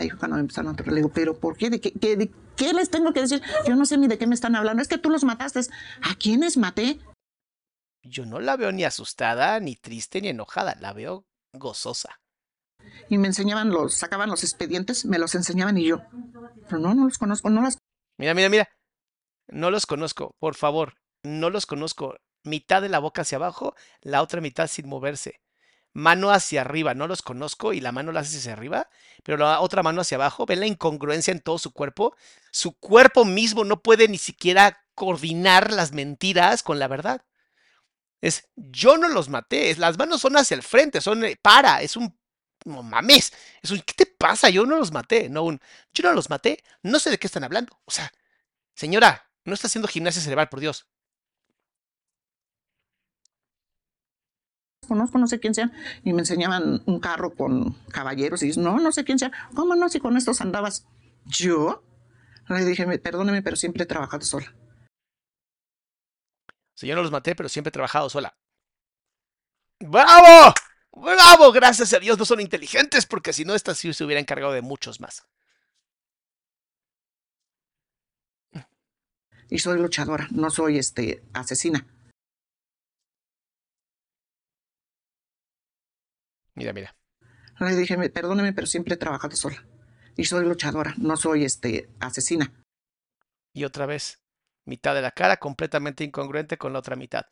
Ahí 0.00 0.10
fue 0.10 0.18
cuando 0.18 0.34
me 0.36 0.40
empezaron 0.40 0.74
a 0.76 0.82
le 0.82 0.96
digo, 0.96 1.12
pero 1.14 1.38
¿por 1.38 1.56
qué? 1.56 1.70
¿De 1.70 1.80
qué, 1.80 1.92
qué- 1.92 2.16
de 2.16 2.32
qué 2.56 2.72
les 2.72 2.90
tengo 2.90 3.12
que 3.12 3.20
decir? 3.20 3.40
Yo 3.64 3.76
no 3.76 3.86
sé 3.86 3.96
ni 3.96 4.08
de 4.08 4.18
qué 4.18 4.26
me 4.26 4.34
están 4.34 4.56
hablando. 4.56 4.82
Es 4.82 4.88
que 4.88 4.98
tú 4.98 5.08
los 5.08 5.22
mataste. 5.22 5.60
¿A 6.02 6.16
quiénes 6.16 6.56
maté? 6.56 6.98
Yo 8.02 8.26
no 8.26 8.40
la 8.40 8.56
veo 8.56 8.72
ni 8.72 8.82
asustada, 8.84 9.60
ni 9.60 9.76
triste, 9.76 10.20
ni 10.20 10.28
enojada. 10.28 10.76
La 10.80 10.92
veo 10.92 11.24
gozosa. 11.52 12.20
Y 13.08 13.18
me 13.18 13.28
enseñaban 13.28 13.70
los, 13.70 13.94
sacaban 13.94 14.30
los 14.30 14.42
expedientes, 14.42 15.04
me 15.04 15.18
los 15.18 15.34
enseñaban 15.34 15.76
y 15.78 15.86
yo. 15.86 16.02
Pero 16.68 16.78
no, 16.78 16.94
no 16.94 17.04
los 17.04 17.18
conozco, 17.18 17.50
no 17.50 17.62
las 17.62 17.78
Mira, 18.16 18.34
mira, 18.34 18.48
mira. 18.48 18.68
No 19.48 19.70
los 19.70 19.86
conozco, 19.86 20.34
por 20.38 20.54
favor. 20.54 20.94
No 21.22 21.50
los 21.50 21.66
conozco. 21.66 22.16
Mitad 22.44 22.82
de 22.82 22.88
la 22.88 22.98
boca 22.98 23.22
hacia 23.22 23.36
abajo, 23.36 23.74
la 24.02 24.22
otra 24.22 24.40
mitad 24.40 24.66
sin 24.66 24.88
moverse. 24.88 25.40
Mano 25.92 26.30
hacia 26.30 26.62
arriba, 26.62 26.92
no 26.94 27.06
los 27.06 27.22
conozco 27.22 27.72
y 27.72 27.80
la 27.80 27.92
mano 27.92 28.10
la 28.10 28.20
hace 28.20 28.38
hacia 28.38 28.52
arriba, 28.52 28.88
pero 29.22 29.38
la 29.38 29.60
otra 29.60 29.82
mano 29.82 30.00
hacia 30.00 30.16
abajo. 30.16 30.44
¿Ven 30.44 30.60
la 30.60 30.66
incongruencia 30.66 31.32
en 31.32 31.40
todo 31.40 31.58
su 31.58 31.72
cuerpo? 31.72 32.14
Su 32.50 32.76
cuerpo 32.78 33.24
mismo 33.24 33.64
no 33.64 33.80
puede 33.80 34.08
ni 34.08 34.18
siquiera 34.18 34.84
coordinar 34.94 35.72
las 35.72 35.92
mentiras 35.92 36.62
con 36.62 36.78
la 36.78 36.88
verdad. 36.88 37.24
Es, 38.20 38.48
yo 38.56 38.96
no 38.98 39.08
los 39.08 39.28
maté, 39.28 39.74
las 39.76 39.98
manos 39.98 40.20
son 40.20 40.36
hacia 40.36 40.54
el 40.54 40.62
frente, 40.62 41.00
son 41.00 41.24
eh, 41.24 41.38
para, 41.40 41.82
es 41.82 41.96
un, 41.96 42.18
no 42.64 42.82
mames, 42.82 43.32
es 43.62 43.70
un, 43.70 43.80
¿qué 43.80 43.94
te 43.94 44.06
pasa? 44.06 44.50
Yo 44.50 44.66
no 44.66 44.76
los 44.78 44.92
maté, 44.92 45.28
no 45.28 45.42
un, 45.44 45.60
yo 45.94 46.02
no 46.04 46.12
los 46.14 46.30
maté, 46.30 46.62
no 46.82 46.98
sé 46.98 47.10
de 47.10 47.18
qué 47.18 47.26
están 47.26 47.44
hablando. 47.44 47.78
O 47.84 47.90
sea, 47.90 48.12
señora, 48.76 49.30
no 49.44 49.54
está 49.54 49.68
haciendo 49.68 49.88
gimnasia 49.88 50.22
cerebral, 50.22 50.48
por 50.50 50.60
Dios. 50.60 50.86
conozco, 54.88 55.18
no 55.18 55.26
sé 55.26 55.40
quién 55.40 55.54
sea. 55.54 55.70
Y 56.04 56.12
me 56.12 56.20
enseñaban 56.20 56.82
un 56.86 57.00
carro 57.00 57.34
con 57.34 57.72
caballeros 57.90 58.42
y 58.42 58.46
dices, 58.46 58.62
no, 58.62 58.78
no 58.78 58.92
sé 58.92 59.04
quién 59.04 59.18
sea. 59.18 59.32
¿Cómo 59.54 59.74
no? 59.74 59.88
Si 59.88 60.00
con 60.00 60.16
estos 60.16 60.40
andabas. 60.40 60.86
¿Yo? 61.26 61.82
Le 62.48 62.64
dije, 62.64 62.86
"Me- 62.86 62.98
perdóneme, 62.98 63.42
pero 63.42 63.56
siempre 63.56 63.84
he 63.84 63.86
trabajado 63.86 64.24
sola. 64.24 64.54
Sea, 66.74 66.88
yo 66.88 66.94
no 66.94 67.02
los 67.02 67.10
maté, 67.10 67.34
pero 67.34 67.48
siempre 67.48 67.70
he 67.70 67.72
trabajado 67.72 68.08
sola. 68.08 68.36
¡Bravo! 69.92 70.52
¡Bravo! 70.96 71.52
Gracias 71.52 71.92
a 71.92 71.98
Dios 71.98 72.18
no 72.18 72.24
son 72.24 72.40
inteligentes, 72.40 73.04
porque 73.06 73.32
si 73.32 73.44
no, 73.44 73.54
esta 73.54 73.74
sí 73.74 73.92
se 73.92 74.04
hubiera 74.04 74.20
encargado 74.20 74.52
de 74.52 74.62
muchos 74.62 75.00
más. 75.00 75.26
Y 79.48 79.58
soy 79.58 79.78
luchadora, 79.78 80.28
no 80.32 80.50
soy 80.50 80.78
este 80.78 81.22
asesina. 81.32 81.86
Mira, 86.54 86.72
mira. 86.72 86.96
Le 87.60 87.74
dije, 87.76 87.96
"Me- 87.96 88.10
perdóneme, 88.10 88.52
pero 88.52 88.66
siempre 88.66 88.94
he 88.94 88.98
trabajado 88.98 89.36
sola. 89.36 89.66
Y 90.16 90.24
soy 90.24 90.44
luchadora, 90.44 90.94
no 90.98 91.16
soy 91.16 91.44
este 91.44 91.90
asesina. 92.00 92.52
Y 93.52 93.64
otra 93.64 93.86
vez, 93.86 94.20
mitad 94.64 94.94
de 94.94 95.02
la 95.02 95.10
cara 95.12 95.38
completamente 95.38 96.04
incongruente 96.04 96.58
con 96.58 96.72
la 96.72 96.78
otra 96.80 96.96
mitad. 96.96 97.24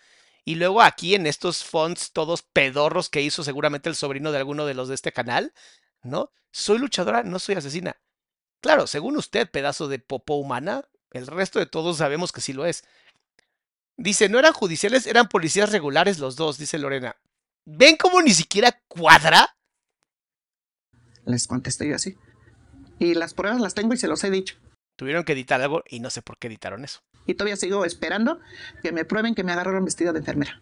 Y 0.45 0.57
luego 0.57 0.83
aquí 0.83 1.15
en 1.15 1.27
estos 1.27 1.65
fonts 1.65 2.13
todos 2.13 2.43
pedorros 2.43 3.09
que 3.09 3.23
hizo 3.23 3.45
seguramente 3.45 3.89
el 3.89 3.95
sobrino 3.95 4.33
de 4.33 4.39
alguno 4.39 4.67
de 4.67 4.75
los 4.75 4.89
de 4.89 4.95
este 4.95 5.13
canal, 5.13 5.55
¿no? 6.03 6.33
Soy 6.51 6.79
luchadora, 6.79 7.23
no 7.23 7.39
soy 7.39 7.55
asesina. 7.55 7.97
Claro, 8.61 8.87
según 8.87 9.17
usted, 9.17 9.51
pedazo 9.51 9.89
de 9.89 9.99
popó 9.99 10.35
humana, 10.35 10.85
el 11.11 11.27
resto 11.27 11.59
de 11.59 11.67
todos 11.67 11.99
sabemos 11.99 12.33
que 12.33 12.41
sí 12.41 12.53
lo 12.53 12.67
es. 12.67 12.85
Dice, 13.97 14.29
no 14.29 14.39
eran 14.39 14.53
judiciales, 14.53 15.07
eran 15.07 15.29
policías 15.29 15.71
regulares 15.71 16.19
los 16.19 16.37
dos, 16.37 16.59
dice 16.59 16.79
Lorena. 16.79 17.17
¿Ven 17.65 17.97
cómo 17.97 18.21
ni 18.21 18.33
siquiera 18.33 18.81
cuadra? 18.89 19.57
Les 21.25 21.47
contesté 21.47 21.89
yo 21.89 21.97
así. 21.97 22.17
Y 22.99 23.15
las 23.15 23.35
pruebas 23.35 23.61
las 23.61 23.75
tengo 23.75 23.95
y 23.95 23.97
se 23.97 24.09
los 24.09 24.25
he 24.25 24.31
dicho. 24.31 24.57
Tuvieron 24.97 25.25
que 25.25 25.33
editar 25.33 25.61
algo 25.61 25.83
y 25.89 26.01
no 26.01 26.11
sé 26.11 26.23
por 26.23 26.39
qué 26.39 26.49
editaron 26.49 26.85
eso. 26.85 27.01
Y 27.27 27.35
todavía 27.35 27.57
sigo 27.57 27.85
esperando 27.85 28.41
que 28.83 28.93
me 28.93 29.05
prueben 29.05 29.35
que 29.35 29.45
me 29.45 29.53
agarraron 29.53 29.85
vestida 29.85 30.13
de 30.13 30.19
enfermera. 30.19 30.61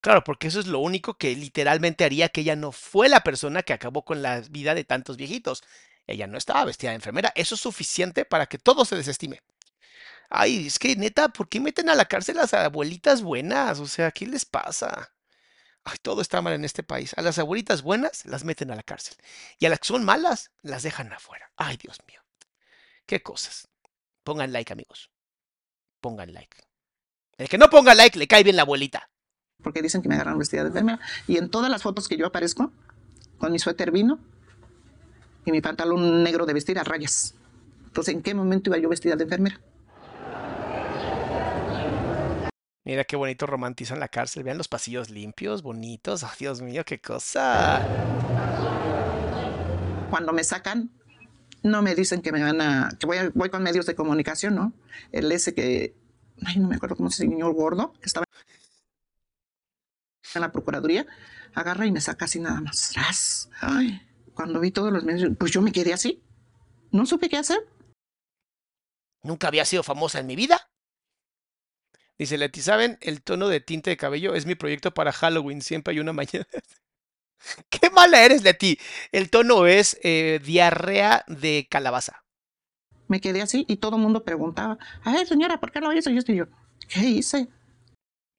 Claro, 0.00 0.22
porque 0.22 0.48
eso 0.48 0.60
es 0.60 0.66
lo 0.66 0.80
único 0.80 1.14
que 1.14 1.34
literalmente 1.34 2.04
haría 2.04 2.28
que 2.28 2.42
ella 2.42 2.56
no 2.56 2.72
fue 2.72 3.08
la 3.08 3.22
persona 3.22 3.62
que 3.62 3.72
acabó 3.72 4.04
con 4.04 4.20
la 4.20 4.40
vida 4.50 4.74
de 4.74 4.84
tantos 4.84 5.16
viejitos. 5.16 5.62
Ella 6.06 6.26
no 6.26 6.36
estaba 6.36 6.66
vestida 6.66 6.90
de 6.90 6.96
enfermera. 6.96 7.32
Eso 7.34 7.54
es 7.54 7.62
suficiente 7.62 8.26
para 8.26 8.46
que 8.46 8.58
todo 8.58 8.84
se 8.84 8.96
desestime. 8.96 9.40
Ay, 10.28 10.66
es 10.66 10.78
que 10.78 10.94
neta, 10.96 11.28
¿por 11.30 11.48
qué 11.48 11.60
meten 11.60 11.88
a 11.88 11.94
la 11.94 12.04
cárcel 12.04 12.38
a 12.38 12.42
las 12.42 12.54
abuelitas 12.54 13.22
buenas? 13.22 13.80
O 13.80 13.86
sea, 13.86 14.10
¿qué 14.10 14.26
les 14.26 14.44
pasa? 14.44 15.14
Ay, 15.84 15.96
todo 16.02 16.20
está 16.20 16.42
mal 16.42 16.54
en 16.54 16.64
este 16.64 16.82
país. 16.82 17.14
A 17.16 17.22
las 17.22 17.38
abuelitas 17.38 17.82
buenas 17.82 18.26
las 18.26 18.44
meten 18.44 18.70
a 18.70 18.76
la 18.76 18.82
cárcel. 18.82 19.16
Y 19.58 19.66
a 19.66 19.70
las 19.70 19.80
que 19.80 19.88
son 19.88 20.04
malas, 20.04 20.50
las 20.62 20.82
dejan 20.82 21.12
afuera. 21.12 21.50
Ay, 21.56 21.78
Dios 21.78 21.98
mío. 22.06 22.20
Qué 23.06 23.22
cosas. 23.22 23.68
Pongan 24.22 24.52
like, 24.52 24.72
amigos. 24.72 25.10
Pongan 26.04 26.34
like. 26.34 26.58
El 27.38 27.48
que 27.48 27.56
no 27.56 27.70
ponga 27.70 27.94
like 27.94 28.18
le 28.18 28.28
cae 28.28 28.44
bien 28.44 28.56
la 28.56 28.62
abuelita. 28.62 29.08
Porque 29.62 29.80
dicen 29.80 30.02
que 30.02 30.08
me 30.10 30.16
agarraron 30.16 30.38
vestida 30.38 30.60
de 30.60 30.68
enfermera. 30.68 31.00
Y 31.26 31.38
en 31.38 31.48
todas 31.48 31.70
las 31.70 31.82
fotos 31.82 32.08
que 32.08 32.18
yo 32.18 32.26
aparezco, 32.26 32.70
con 33.38 33.50
mi 33.52 33.58
suéter 33.58 33.90
vino 33.90 34.18
y 35.46 35.50
mi 35.50 35.62
pantalón 35.62 36.22
negro 36.22 36.44
de 36.44 36.52
vestir 36.52 36.78
a 36.78 36.84
rayas. 36.84 37.36
Entonces, 37.86 38.14
¿en 38.14 38.20
qué 38.20 38.34
momento 38.34 38.68
iba 38.68 38.76
yo 38.76 38.90
vestida 38.90 39.16
de 39.16 39.24
enfermera? 39.24 39.58
Mira 42.84 43.04
qué 43.04 43.16
bonito 43.16 43.46
romantizan 43.46 43.98
la 43.98 44.08
cárcel. 44.08 44.42
Vean 44.42 44.58
los 44.58 44.68
pasillos 44.68 45.08
limpios, 45.08 45.62
bonitos. 45.62 46.22
Dios 46.38 46.60
mío, 46.60 46.84
qué 46.84 47.00
cosa. 47.00 47.80
Cuando 50.10 50.34
me 50.34 50.44
sacan, 50.44 50.90
no 51.64 51.80
me 51.80 51.94
dicen 51.94 52.20
que 52.20 52.30
me 52.30 52.42
van 52.42 52.60
a. 52.60 52.90
que 53.00 53.06
voy, 53.06 53.16
voy 53.34 53.48
con 53.48 53.62
medios 53.62 53.86
de 53.86 53.94
comunicación, 53.94 54.54
¿no? 54.54 54.74
El 55.10 55.32
ese 55.32 55.54
que. 55.54 55.96
Ay, 56.44 56.58
no 56.58 56.68
me 56.68 56.76
acuerdo 56.76 56.94
cómo 56.94 57.10
se 57.10 57.24
señor 57.24 57.54
gordo, 57.54 57.94
que 57.94 58.06
estaba 58.06 58.26
en 60.34 60.40
la 60.40 60.52
Procuraduría, 60.52 61.06
agarra 61.54 61.86
y 61.86 61.92
me 61.92 62.00
saca 62.00 62.26
así 62.26 62.38
nada 62.38 62.60
más. 62.60 62.92
¡Ras! 62.94 63.48
Ay, 63.60 64.02
cuando 64.34 64.60
vi 64.60 64.72
todos 64.72 64.92
los 64.92 65.04
medios, 65.04 65.30
pues 65.38 65.52
yo 65.52 65.62
me 65.62 65.72
quedé 65.72 65.92
así. 65.92 66.22
No 66.90 67.06
supe 67.06 67.28
qué 67.28 67.38
hacer. 67.38 67.58
Nunca 69.22 69.48
había 69.48 69.64
sido 69.64 69.82
famosa 69.82 70.20
en 70.20 70.26
mi 70.26 70.36
vida. 70.36 70.68
Dice 72.18 72.36
Leti, 72.36 72.60
¿saben? 72.60 72.98
El 73.00 73.22
tono 73.22 73.48
de 73.48 73.60
tinte 73.60 73.90
de 73.90 73.96
cabello 73.96 74.34
es 74.34 74.44
mi 74.44 74.54
proyecto 74.54 74.92
para 74.92 75.12
Halloween. 75.12 75.62
Siempre 75.62 75.92
hay 75.92 76.00
una 76.00 76.12
mañana. 76.12 76.46
¡Qué 77.70 77.90
mala 77.90 78.24
eres, 78.24 78.42
Leti! 78.42 78.78
El 79.12 79.30
tono 79.30 79.66
es 79.66 79.98
eh, 80.02 80.40
diarrea 80.44 81.24
de 81.26 81.66
calabaza. 81.70 82.24
Me 83.08 83.20
quedé 83.20 83.42
así 83.42 83.64
y 83.68 83.76
todo 83.76 83.96
el 83.96 84.02
mundo 84.02 84.24
preguntaba, 84.24 84.78
a 85.02 85.12
ver, 85.12 85.26
señora, 85.26 85.60
¿por 85.60 85.70
qué 85.72 85.80
lo 85.80 85.92
hizo? 85.92 86.10
Y 86.10 86.18
esto 86.18 86.32
y 86.32 86.36
yo, 86.36 86.46
¿qué 86.88 87.00
hice? 87.00 87.48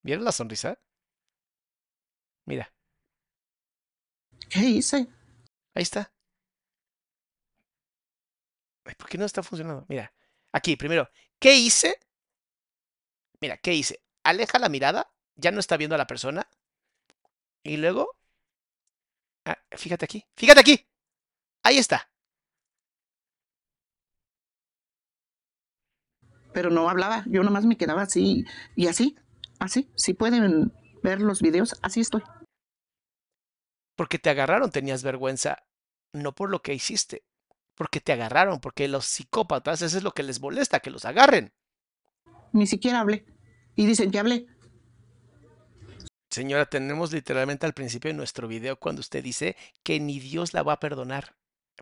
¿Vieron 0.02 0.26
la 0.26 0.32
sonrisa? 0.32 0.80
Mira, 2.46 2.72
¿Qué 4.50 4.60
hice? 4.60 5.08
ahí 5.76 5.84
está. 5.84 6.12
Ay, 8.86 8.96
¿por 8.96 9.10
qué 9.10 9.18
no 9.18 9.26
está 9.26 9.44
funcionando? 9.44 9.86
Mira, 9.90 10.14
aquí, 10.52 10.76
primero, 10.76 11.10
¿qué 11.40 11.56
hice? 11.56 12.00
Mira, 13.42 13.58
¿qué 13.58 13.74
hice? 13.74 14.02
Aleja 14.24 14.60
la 14.60 14.70
mirada, 14.70 15.12
ya 15.36 15.52
no 15.52 15.60
está 15.60 15.78
viendo 15.78 15.96
a 15.96 15.98
la 15.98 16.08
persona. 16.08 16.48
Y 17.64 17.78
luego, 17.78 18.16
ah, 19.46 19.58
fíjate 19.72 20.06
aquí, 20.06 20.26
fíjate 20.36 20.60
aquí. 20.60 20.88
Ahí 21.64 21.78
está. 21.78 22.10
Pero 26.54 26.70
no 26.70 26.90
hablaba, 26.90 27.24
yo 27.28 27.44
nomás 27.44 27.66
me 27.66 27.78
quedaba 27.78 28.04
así 28.04 28.46
y 28.76 28.88
así, 28.88 29.18
así. 29.60 29.90
Si 29.96 30.14
pueden 30.14 30.72
ver 31.04 31.22
los 31.22 31.42
videos, 31.42 31.76
así 31.82 32.02
estoy. 32.02 32.24
Porque 33.96 34.20
te 34.20 34.30
agarraron, 34.30 34.72
tenías 34.72 35.04
vergüenza, 35.04 35.64
no 36.14 36.34
por 36.34 36.50
lo 36.50 36.62
que 36.62 36.74
hiciste, 36.74 37.24
porque 37.76 38.00
te 38.00 38.14
agarraron, 38.14 38.60
porque 38.60 38.88
los 38.88 39.06
psicópatas, 39.06 39.82
eso 39.82 39.98
es 39.98 40.04
lo 40.04 40.12
que 40.12 40.24
les 40.24 40.40
molesta, 40.40 40.80
que 40.80 40.92
los 40.92 41.06
agarren. 41.06 41.54
Ni 42.54 42.68
siquiera 42.68 43.02
hablé. 43.02 43.26
Y 43.76 43.86
dicen 43.86 44.12
que 44.12 44.20
hablé. 44.20 44.48
Señora, 46.36 46.66
tenemos 46.66 47.14
literalmente 47.14 47.66
al 47.66 47.72
principio 47.72 48.10
de 48.10 48.18
nuestro 48.18 48.50
video 48.50 48.78
cuando 48.78 49.00
usted 49.00 49.24
dice 49.24 49.56
que 49.84 50.02
ni 50.02 50.20
Dios 50.20 50.54
la 50.54 50.64
va 50.64 50.74
a 50.74 50.80
perdonar, 50.82 51.34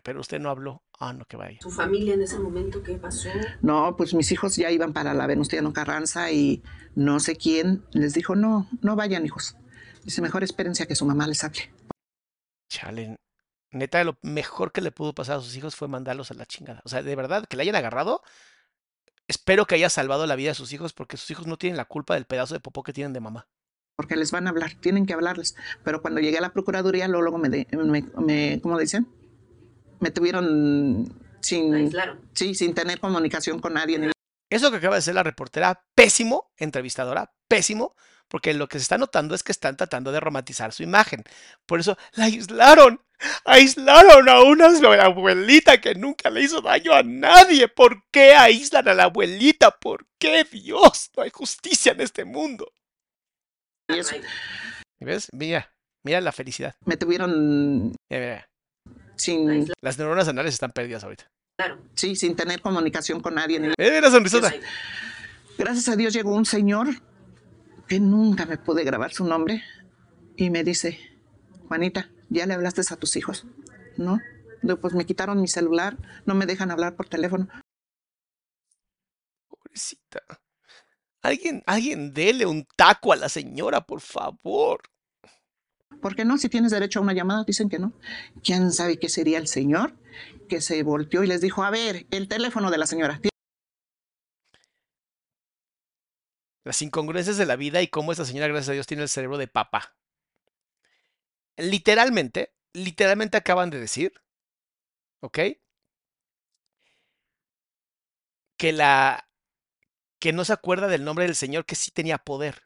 pero 0.04 0.20
usted 0.20 0.38
no 0.38 0.48
habló. 0.48 0.84
Ah, 0.96 1.12
no, 1.12 1.24
que 1.24 1.36
vaya. 1.36 1.58
¿Tu 1.58 1.72
familia 1.72 2.14
en 2.14 2.22
ese 2.22 2.38
momento 2.38 2.80
qué 2.80 2.94
pasó? 2.94 3.30
No, 3.62 3.96
pues 3.96 4.14
mis 4.14 4.30
hijos 4.30 4.54
ya 4.54 4.70
iban 4.70 4.92
para 4.92 5.12
la 5.12 5.26
Venustiano 5.26 5.72
Carranza 5.72 6.30
y 6.30 6.62
no 6.94 7.18
sé 7.18 7.34
quién 7.34 7.84
les 7.90 8.14
dijo, 8.14 8.36
no, 8.36 8.68
no 8.80 8.94
vayan 8.94 9.26
hijos. 9.26 9.56
Dice, 10.04 10.22
mejor 10.22 10.44
espérense 10.44 10.84
a 10.84 10.86
que 10.86 10.94
su 10.94 11.04
mamá 11.04 11.26
les 11.26 11.42
hable. 11.42 11.74
Chale, 12.68 13.18
neta, 13.72 14.04
lo 14.04 14.18
mejor 14.22 14.70
que 14.70 14.82
le 14.82 14.92
pudo 14.92 15.16
pasar 15.16 15.38
a 15.38 15.40
sus 15.40 15.56
hijos 15.56 15.74
fue 15.74 15.88
mandarlos 15.88 16.30
a 16.30 16.34
la 16.34 16.46
chingada. 16.46 16.80
O 16.84 16.88
sea, 16.88 17.02
de 17.02 17.16
verdad, 17.16 17.44
que 17.48 17.56
le 17.56 17.64
hayan 17.64 17.74
agarrado. 17.74 18.22
Espero 19.26 19.66
que 19.66 19.74
haya 19.74 19.90
salvado 19.90 20.28
la 20.28 20.36
vida 20.36 20.50
de 20.50 20.54
sus 20.54 20.72
hijos 20.72 20.92
porque 20.92 21.16
sus 21.16 21.32
hijos 21.32 21.48
no 21.48 21.56
tienen 21.56 21.76
la 21.76 21.86
culpa 21.86 22.14
del 22.14 22.26
pedazo 22.26 22.54
de 22.54 22.60
popó 22.60 22.84
que 22.84 22.92
tienen 22.92 23.14
de 23.14 23.18
mamá. 23.18 23.48
Porque 23.96 24.16
les 24.16 24.30
van 24.32 24.46
a 24.46 24.50
hablar, 24.50 24.72
tienen 24.80 25.06
que 25.06 25.12
hablarles. 25.14 25.54
Pero 25.84 26.02
cuando 26.02 26.20
llegué 26.20 26.38
a 26.38 26.42
la 26.42 26.52
Procuraduría, 26.52 27.06
luego, 27.08 27.22
luego 27.22 27.38
me, 27.38 27.48
de- 27.48 27.66
me, 27.72 28.04
me- 28.18 28.60
¿cómo 28.60 28.78
dicen? 28.78 29.06
Me 30.00 30.10
tuvieron 30.10 31.12
sin, 31.40 31.72
Aislaron. 31.74 32.20
sí, 32.34 32.54
sin 32.54 32.74
tener 32.74 32.98
comunicación 33.00 33.60
con 33.60 33.74
nadie. 33.74 34.10
Eso 34.50 34.70
que 34.70 34.76
acaba 34.78 34.96
de 34.96 35.02
ser 35.02 35.14
la 35.14 35.22
reportera, 35.22 35.84
pésimo, 35.94 36.50
entrevistadora, 36.56 37.32
pésimo, 37.48 37.94
porque 38.28 38.52
lo 38.54 38.68
que 38.68 38.78
se 38.78 38.82
está 38.82 38.98
notando 38.98 39.34
es 39.34 39.42
que 39.42 39.52
están 39.52 39.76
tratando 39.76 40.10
de 40.12 40.20
romantizar 40.20 40.72
su 40.72 40.82
imagen. 40.82 41.22
Por 41.66 41.80
eso 41.80 41.96
la 42.14 42.24
aislaron. 42.24 43.00
Aislaron 43.44 44.28
a 44.28 44.42
una 44.42 44.66
abuelita 45.04 45.80
que 45.80 45.94
nunca 45.94 46.30
le 46.30 46.42
hizo 46.42 46.60
daño 46.60 46.92
a 46.92 47.02
nadie. 47.02 47.68
¿Por 47.68 48.02
qué 48.10 48.34
aíslan 48.34 48.88
a 48.88 48.94
la 48.94 49.04
abuelita? 49.04 49.70
¿Por 49.70 50.06
qué 50.18 50.44
Dios? 50.50 51.10
No 51.16 51.22
hay 51.22 51.30
justicia 51.30 51.92
en 51.92 52.00
este 52.00 52.24
mundo. 52.24 52.72
Y 53.88 53.98
eso, 53.98 54.16
¿Ves? 55.00 55.28
Mira, 55.32 55.70
mira 56.04 56.20
la 56.20 56.32
felicidad. 56.32 56.74
me 56.86 56.96
tuvieron 56.96 57.88
Mira, 58.10 58.20
mira. 58.20 58.48
sin, 59.16 59.68
Las 59.82 59.98
neuronas 59.98 60.28
anales 60.28 60.54
están 60.54 60.70
perdidas 60.72 61.04
ahorita. 61.04 61.28
Claro. 61.58 61.80
sí, 61.94 62.16
sin 62.16 62.34
tener 62.34 62.60
comunicación 62.60 63.20
con 63.20 63.34
nadie. 63.34 63.60
ni- 63.60 63.68
Mira 63.78 64.00
la 64.00 64.10
sonrisota. 64.10 64.52
Gracias 65.58 65.88
a 65.88 65.96
Dios 65.96 66.12
llegó 66.12 66.34
un 66.34 66.46
señor 66.46 66.88
que 67.86 68.00
nunca 68.00 68.44
me 68.46 68.56
pude 68.58 68.82
grabar 68.82 69.12
su 69.12 69.24
nombre 69.24 69.62
y 70.36 70.50
me 70.50 70.64
dice, 70.64 70.98
Juanita, 71.68 72.10
¿ya 72.30 72.46
le 72.46 72.54
hablaste 72.54 72.80
a 72.90 72.96
tus 72.96 73.14
hijos? 73.16 73.46
No. 73.96 74.20
Pues 74.80 74.94
me 74.94 75.04
quitaron 75.04 75.40
mi 75.40 75.46
celular, 75.46 75.96
no 76.24 76.34
me 76.34 76.46
dejan 76.46 76.70
hablar 76.70 76.96
por 76.96 77.08
teléfono. 77.08 77.48
Pobrecita. 79.48 80.22
Alguien, 81.24 81.62
alguien 81.64 82.12
dele 82.12 82.44
un 82.44 82.66
taco 82.76 83.10
a 83.10 83.16
la 83.16 83.30
señora, 83.30 83.80
por 83.80 84.02
favor. 84.02 84.82
¿Por 86.02 86.14
qué 86.14 86.22
no? 86.22 86.36
Si 86.36 86.50
tienes 86.50 86.70
derecho 86.70 86.98
a 86.98 87.02
una 87.02 87.14
llamada, 87.14 87.44
dicen 87.44 87.70
que 87.70 87.78
no. 87.78 87.94
¿Quién 88.42 88.70
sabe 88.72 88.98
qué 88.98 89.08
sería 89.08 89.38
el 89.38 89.48
señor 89.48 89.96
que 90.50 90.60
se 90.60 90.82
volteó 90.82 91.24
y 91.24 91.26
les 91.26 91.40
dijo, 91.40 91.64
a 91.64 91.70
ver, 91.70 92.06
el 92.10 92.28
teléfono 92.28 92.70
de 92.70 92.76
la 92.76 92.86
señora? 92.86 93.22
Las 96.62 96.82
incongruencias 96.82 97.38
de 97.38 97.46
la 97.46 97.56
vida 97.56 97.80
y 97.80 97.88
cómo 97.88 98.12
esta 98.12 98.26
señora, 98.26 98.48
gracias 98.48 98.68
a 98.68 98.72
Dios, 98.72 98.86
tiene 98.86 99.04
el 99.04 99.08
cerebro 99.08 99.38
de 99.38 99.48
papa. 99.48 99.96
Literalmente, 101.56 102.52
literalmente 102.74 103.38
acaban 103.38 103.70
de 103.70 103.80
decir, 103.80 104.12
¿ok? 105.20 105.38
Que 108.58 108.72
la 108.74 109.26
que 110.24 110.32
no 110.32 110.46
se 110.46 110.54
acuerda 110.54 110.88
del 110.88 111.04
nombre 111.04 111.26
del 111.26 111.34
señor 111.34 111.66
que 111.66 111.74
sí 111.74 111.90
tenía 111.90 112.16
poder, 112.16 112.62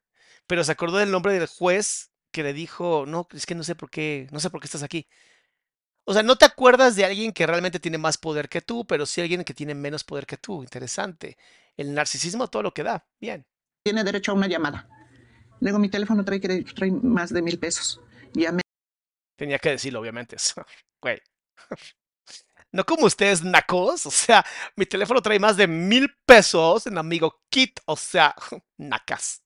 pero 0.47 0.62
se 0.62 0.70
acordó 0.70 0.98
del 0.98 1.10
nombre 1.10 1.32
del 1.32 1.48
juez 1.48 2.12
que 2.30 2.44
le 2.44 2.52
dijo, 2.52 3.05
no, 3.05 3.26
es 3.32 3.47
que 3.47 3.56
no 3.56 3.64
sé 3.64 3.74
por 3.74 3.90
qué, 3.90 4.28
no 4.30 4.39
sé 4.39 4.48
por 4.48 4.60
qué 4.60 4.66
estás 4.66 4.85
aquí. 4.85 5.09
O 6.05 6.14
sea, 6.14 6.22
no 6.22 6.36
te 6.36 6.44
acuerdas 6.44 6.94
de 6.94 7.05
alguien 7.05 7.32
que 7.32 7.48
realmente 7.48 7.80
tiene 7.80 7.98
más 7.98 8.16
poder 8.16 8.48
que 8.48 8.60
tú, 8.60 8.86
pero 8.86 9.06
sí 9.06 9.20
alguien 9.20 9.43
que 9.43 9.55
tiene 9.55 9.74
menos 9.74 10.05
poder 10.05 10.24
que 10.24 10.36
tú. 10.36 10.62
Interesante. 10.62 11.36
El 11.76 11.94
narcisismo 11.94 12.47
todo 12.47 12.62
lo 12.62 12.72
que 12.72 12.85
da. 12.85 13.05
Bien. 13.18 13.44
Tiene 13.82 14.05
derecho 14.05 14.30
a 14.30 14.35
una 14.36 14.47
llamada. 14.47 14.89
Luego 15.59 15.80
mi 15.80 15.89
teléfono 15.89 16.24
trae, 16.24 16.39
trae 16.39 16.93
más 16.93 17.32
de 17.32 17.43
mil 17.43 17.59
pesos. 17.59 18.01
Llamé 18.35 18.62
Tenía 19.35 19.59
que 19.59 19.70
decirlo, 19.70 19.98
obviamente. 19.98 20.36
Güey. 21.02 21.20
No 22.72 22.84
como 22.84 23.06
ustedes, 23.06 23.42
nacos. 23.42 24.04
O 24.06 24.10
sea, 24.10 24.44
mi 24.76 24.84
teléfono 24.86 25.22
trae 25.22 25.38
más 25.38 25.56
de 25.56 25.66
mil 25.66 26.08
pesos 26.26 26.86
en 26.86 26.98
amigo 26.98 27.40
kit. 27.50 27.80
O 27.86 27.96
sea, 27.96 28.34
nacas. 28.78 29.42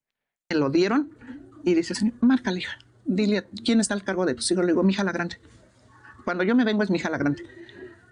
me 0.51 0.57
lo 0.57 0.71
dieron 0.71 1.17
y 1.65 1.75
dice, 1.75 1.95
señor, 1.95 2.15
márcale, 2.21 2.61
hija. 2.61 2.79
Dile, 3.05 3.49
¿quién 3.65 3.81
está 3.81 3.95
al 3.95 4.05
cargo 4.05 4.27
de 4.27 4.35
tus 4.35 4.51
hijos? 4.51 4.65
Le 4.65 4.73
digo, 4.73 4.83
mi 4.83 4.93
hija 4.93 5.05
la 5.05 5.13
grande. 5.13 5.41
Cuando 6.25 6.45
yo 6.45 6.55
me 6.55 6.65
vengo 6.65 6.83
es 6.83 6.91
mi 6.91 6.99
hija 6.99 7.11
la 7.11 7.19
grande. 7.19 7.45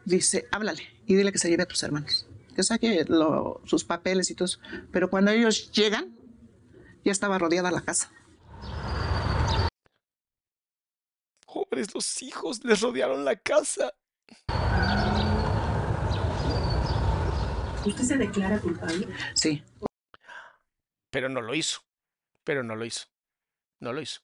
Dice, 0.05 0.47
háblale 0.51 0.83
y 1.07 1.15
dile 1.15 1.31
que 1.33 1.39
se 1.39 1.49
lleve 1.49 1.63
a 1.65 1.67
tus 1.69 1.83
hermanos. 1.83 2.27
Que 2.57 2.63
saque 2.65 3.05
lo- 3.07 3.61
sus 3.65 3.85
papeles 3.85 4.31
y 4.31 4.35
todo 4.35 4.47
eso. 4.47 4.59
Pero 4.93 5.11
cuando 5.11 5.31
ellos 5.31 5.71
llegan, 5.73 6.17
ya 7.05 7.13
estaba 7.13 7.39
rodeada 7.39 7.71
la 7.71 7.81
casa. 7.83 8.11
Pobres 11.47 11.95
los 11.95 12.23
hijos, 12.23 12.65
les 12.65 12.81
rodearon 12.81 13.25
la 13.25 13.37
casa. 13.37 13.93
¿Usted 17.85 18.05
se 18.05 18.17
declara 18.17 18.59
culpable? 18.61 19.09
Sí, 19.35 19.63
Pero 21.11 21.29
no 21.29 21.41
lo 21.41 21.55
hizo. 21.55 21.81
Pero 22.45 22.63
no 22.63 22.77
lo 22.77 22.85
hizo. 22.85 23.07
No 23.81 23.93
lo 23.93 24.01
hizo. 24.01 24.21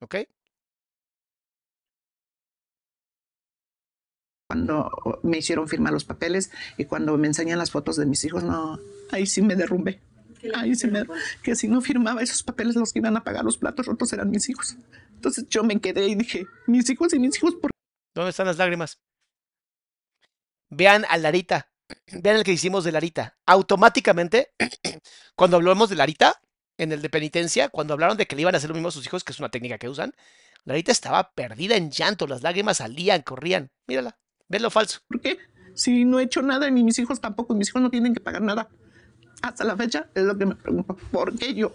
¿Ok? 0.00 0.16
cuando 4.46 5.20
me 5.22 5.38
hicieron 5.38 5.68
firmar 5.68 5.92
los 5.92 6.04
papeles 6.04 6.50
y 6.78 6.84
cuando 6.84 7.18
me 7.18 7.26
enseñan 7.26 7.58
las 7.58 7.70
fotos 7.70 7.96
de 7.96 8.06
mis 8.06 8.24
hijos, 8.24 8.44
no, 8.44 8.78
ahí 9.10 9.26
sí 9.26 9.42
me 9.42 9.56
derrumbé. 9.56 10.00
Ahí 10.54 10.74
sí 10.76 10.86
me, 10.86 11.04
que 11.42 11.56
si 11.56 11.66
no 11.66 11.80
firmaba 11.80 12.22
esos 12.22 12.42
papeles, 12.42 12.76
los 12.76 12.92
que 12.92 13.00
iban 13.00 13.16
a 13.16 13.24
pagar 13.24 13.44
los 13.44 13.58
platos 13.58 13.86
rotos 13.86 14.12
eran 14.12 14.30
mis 14.30 14.48
hijos. 14.48 14.76
Entonces 15.14 15.46
yo 15.48 15.64
me 15.64 15.80
quedé 15.80 16.06
y 16.06 16.14
dije, 16.14 16.46
mis 16.66 16.88
hijos 16.88 17.12
y 17.12 17.18
mis 17.18 17.36
hijos, 17.36 17.56
¿por 17.56 17.70
¿Dónde 18.14 18.30
están 18.30 18.46
las 18.46 18.56
lágrimas? 18.56 18.98
Vean 20.70 21.04
a 21.08 21.18
Larita. 21.18 21.68
Vean 22.12 22.36
el 22.36 22.44
que 22.44 22.52
hicimos 22.52 22.84
de 22.84 22.92
Larita. 22.92 23.36
Automáticamente, 23.46 24.52
cuando 25.34 25.56
hablamos 25.56 25.90
de 25.90 25.96
Larita, 25.96 26.40
en 26.78 26.92
el 26.92 27.02
de 27.02 27.10
penitencia, 27.10 27.68
cuando 27.68 27.94
hablaron 27.94 28.16
de 28.16 28.26
que 28.26 28.36
le 28.36 28.42
iban 28.42 28.54
a 28.54 28.58
hacer 28.58 28.70
lo 28.70 28.74
mismo 28.74 28.88
a 28.88 28.92
sus 28.92 29.06
hijos, 29.06 29.24
que 29.24 29.32
es 29.32 29.38
una 29.38 29.48
técnica 29.48 29.78
que 29.78 29.88
usan, 29.88 30.14
Larita 30.64 30.92
estaba 30.92 31.32
perdida 31.32 31.76
en 31.76 31.90
llanto, 31.90 32.26
las 32.26 32.42
lágrimas 32.42 32.78
salían, 32.78 33.22
corrían. 33.22 33.70
Mírala, 33.86 34.18
ven 34.48 34.62
lo 34.62 34.70
falso. 34.70 35.00
¿Por 35.08 35.20
qué? 35.20 35.38
Si 35.74 36.04
no 36.04 36.20
he 36.20 36.24
hecho 36.24 36.42
nada 36.42 36.68
y 36.68 36.70
mis 36.70 36.98
hijos 36.98 37.20
tampoco, 37.20 37.54
mis 37.54 37.68
hijos 37.68 37.82
no 37.82 37.90
tienen 37.90 38.14
que 38.14 38.20
pagar 38.20 38.42
nada. 38.42 38.68
Hasta 39.42 39.64
la 39.64 39.76
fecha 39.76 40.08
es 40.14 40.24
lo 40.24 40.36
que 40.38 40.46
me 40.46 40.54
pregunto. 40.54 40.96
¿Por 41.10 41.36
qué 41.36 41.54
yo? 41.54 41.74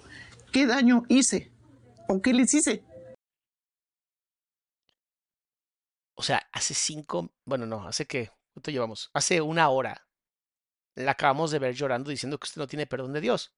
¿Qué 0.52 0.66
daño 0.66 1.04
hice? 1.08 1.52
¿O 2.08 2.22
qué 2.22 2.34
les 2.34 2.54
hice? 2.54 2.84
O 6.16 6.24
sea, 6.24 6.48
hace 6.52 6.74
cinco, 6.74 7.34
bueno, 7.46 7.66
no, 7.66 7.88
hace 7.88 8.06
que, 8.06 8.32
¿cuánto 8.54 8.72
llevamos? 8.72 9.10
Hace 9.14 9.42
una 9.42 9.70
hora 9.70 10.08
la 11.02 11.12
acabamos 11.12 11.52
de 11.52 11.60
ver 11.60 11.76
llorando 11.76 12.10
diciendo 12.10 12.40
que 12.40 12.46
usted 12.46 12.62
no 12.62 12.68
tiene 12.68 12.88
perdón 12.88 13.14
de 13.14 13.22
Dios. 13.22 13.54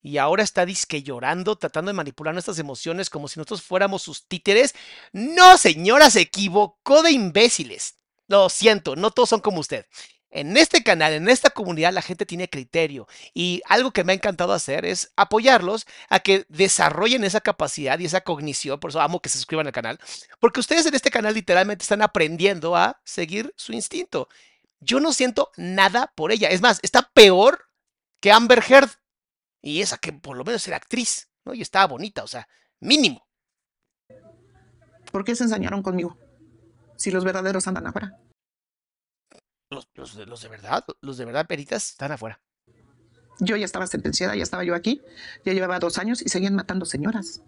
Y 0.00 0.18
ahora 0.18 0.42
está 0.42 0.64
disque 0.64 1.02
llorando, 1.02 1.56
tratando 1.56 1.90
de 1.90 1.96
manipular 1.96 2.32
nuestras 2.32 2.58
emociones 2.58 3.10
como 3.10 3.28
si 3.28 3.38
nosotros 3.40 3.62
fuéramos 3.62 4.02
sus 4.02 4.26
títeres. 4.28 4.74
No, 5.12 5.58
señora, 5.58 6.10
se 6.10 6.20
equivocó 6.20 7.02
de 7.02 7.10
imbéciles. 7.10 7.96
Lo 8.28 8.48
siento, 8.48 8.94
no 8.94 9.10
todos 9.10 9.30
son 9.30 9.40
como 9.40 9.60
usted. 9.60 9.86
En 10.30 10.56
este 10.58 10.82
canal, 10.82 11.14
en 11.14 11.28
esta 11.28 11.48
comunidad, 11.50 11.92
la 11.92 12.02
gente 12.02 12.26
tiene 12.26 12.50
criterio. 12.50 13.08
Y 13.32 13.62
algo 13.66 13.92
que 13.92 14.04
me 14.04 14.12
ha 14.12 14.14
encantado 14.14 14.52
hacer 14.52 14.84
es 14.84 15.10
apoyarlos 15.16 15.86
a 16.10 16.20
que 16.20 16.44
desarrollen 16.48 17.24
esa 17.24 17.40
capacidad 17.40 17.98
y 17.98 18.04
esa 18.04 18.20
cognición. 18.20 18.78
Por 18.78 18.90
eso 18.90 19.00
amo 19.00 19.20
que 19.20 19.30
se 19.30 19.38
suscriban 19.38 19.66
al 19.66 19.72
canal. 19.72 19.98
Porque 20.38 20.60
ustedes 20.60 20.84
en 20.86 20.94
este 20.94 21.10
canal 21.10 21.34
literalmente 21.34 21.82
están 21.82 22.02
aprendiendo 22.02 22.76
a 22.76 23.00
seguir 23.04 23.54
su 23.56 23.72
instinto. 23.72 24.28
Yo 24.80 25.00
no 25.00 25.12
siento 25.12 25.50
nada 25.56 26.12
por 26.14 26.32
ella. 26.32 26.48
Es 26.48 26.60
más, 26.60 26.78
está 26.82 27.10
peor 27.12 27.66
que 28.20 28.32
Amber 28.32 28.62
Heard. 28.68 28.90
Y 29.60 29.80
esa 29.80 29.98
que 29.98 30.12
por 30.12 30.36
lo 30.36 30.44
menos 30.44 30.66
era 30.68 30.76
actriz, 30.76 31.28
¿no? 31.44 31.54
Y 31.54 31.62
estaba 31.62 31.86
bonita, 31.86 32.22
o 32.22 32.28
sea, 32.28 32.48
mínimo. 32.80 33.26
¿Por 35.10 35.24
qué 35.24 35.34
se 35.34 35.44
ensañaron 35.44 35.82
conmigo? 35.82 36.16
Si 36.96 37.10
los 37.10 37.24
verdaderos 37.24 37.66
andan 37.66 37.86
afuera. 37.86 38.20
Los, 39.70 39.88
los 39.94 40.16
de, 40.16 40.26
los 40.26 40.42
de 40.42 40.48
verdad, 40.48 40.84
los 41.00 41.18
de 41.18 41.24
verdad 41.24 41.46
peritas 41.46 41.90
están 41.90 42.12
afuera. 42.12 42.40
Yo 43.40 43.56
ya 43.56 43.64
estaba 43.64 43.86
sentenciada, 43.86 44.34
ya 44.34 44.42
estaba 44.42 44.64
yo 44.64 44.74
aquí, 44.74 45.02
ya 45.44 45.52
llevaba 45.52 45.78
dos 45.78 45.98
años 45.98 46.22
y 46.22 46.28
seguían 46.28 46.54
matando 46.54 46.86
señoras. 46.86 47.42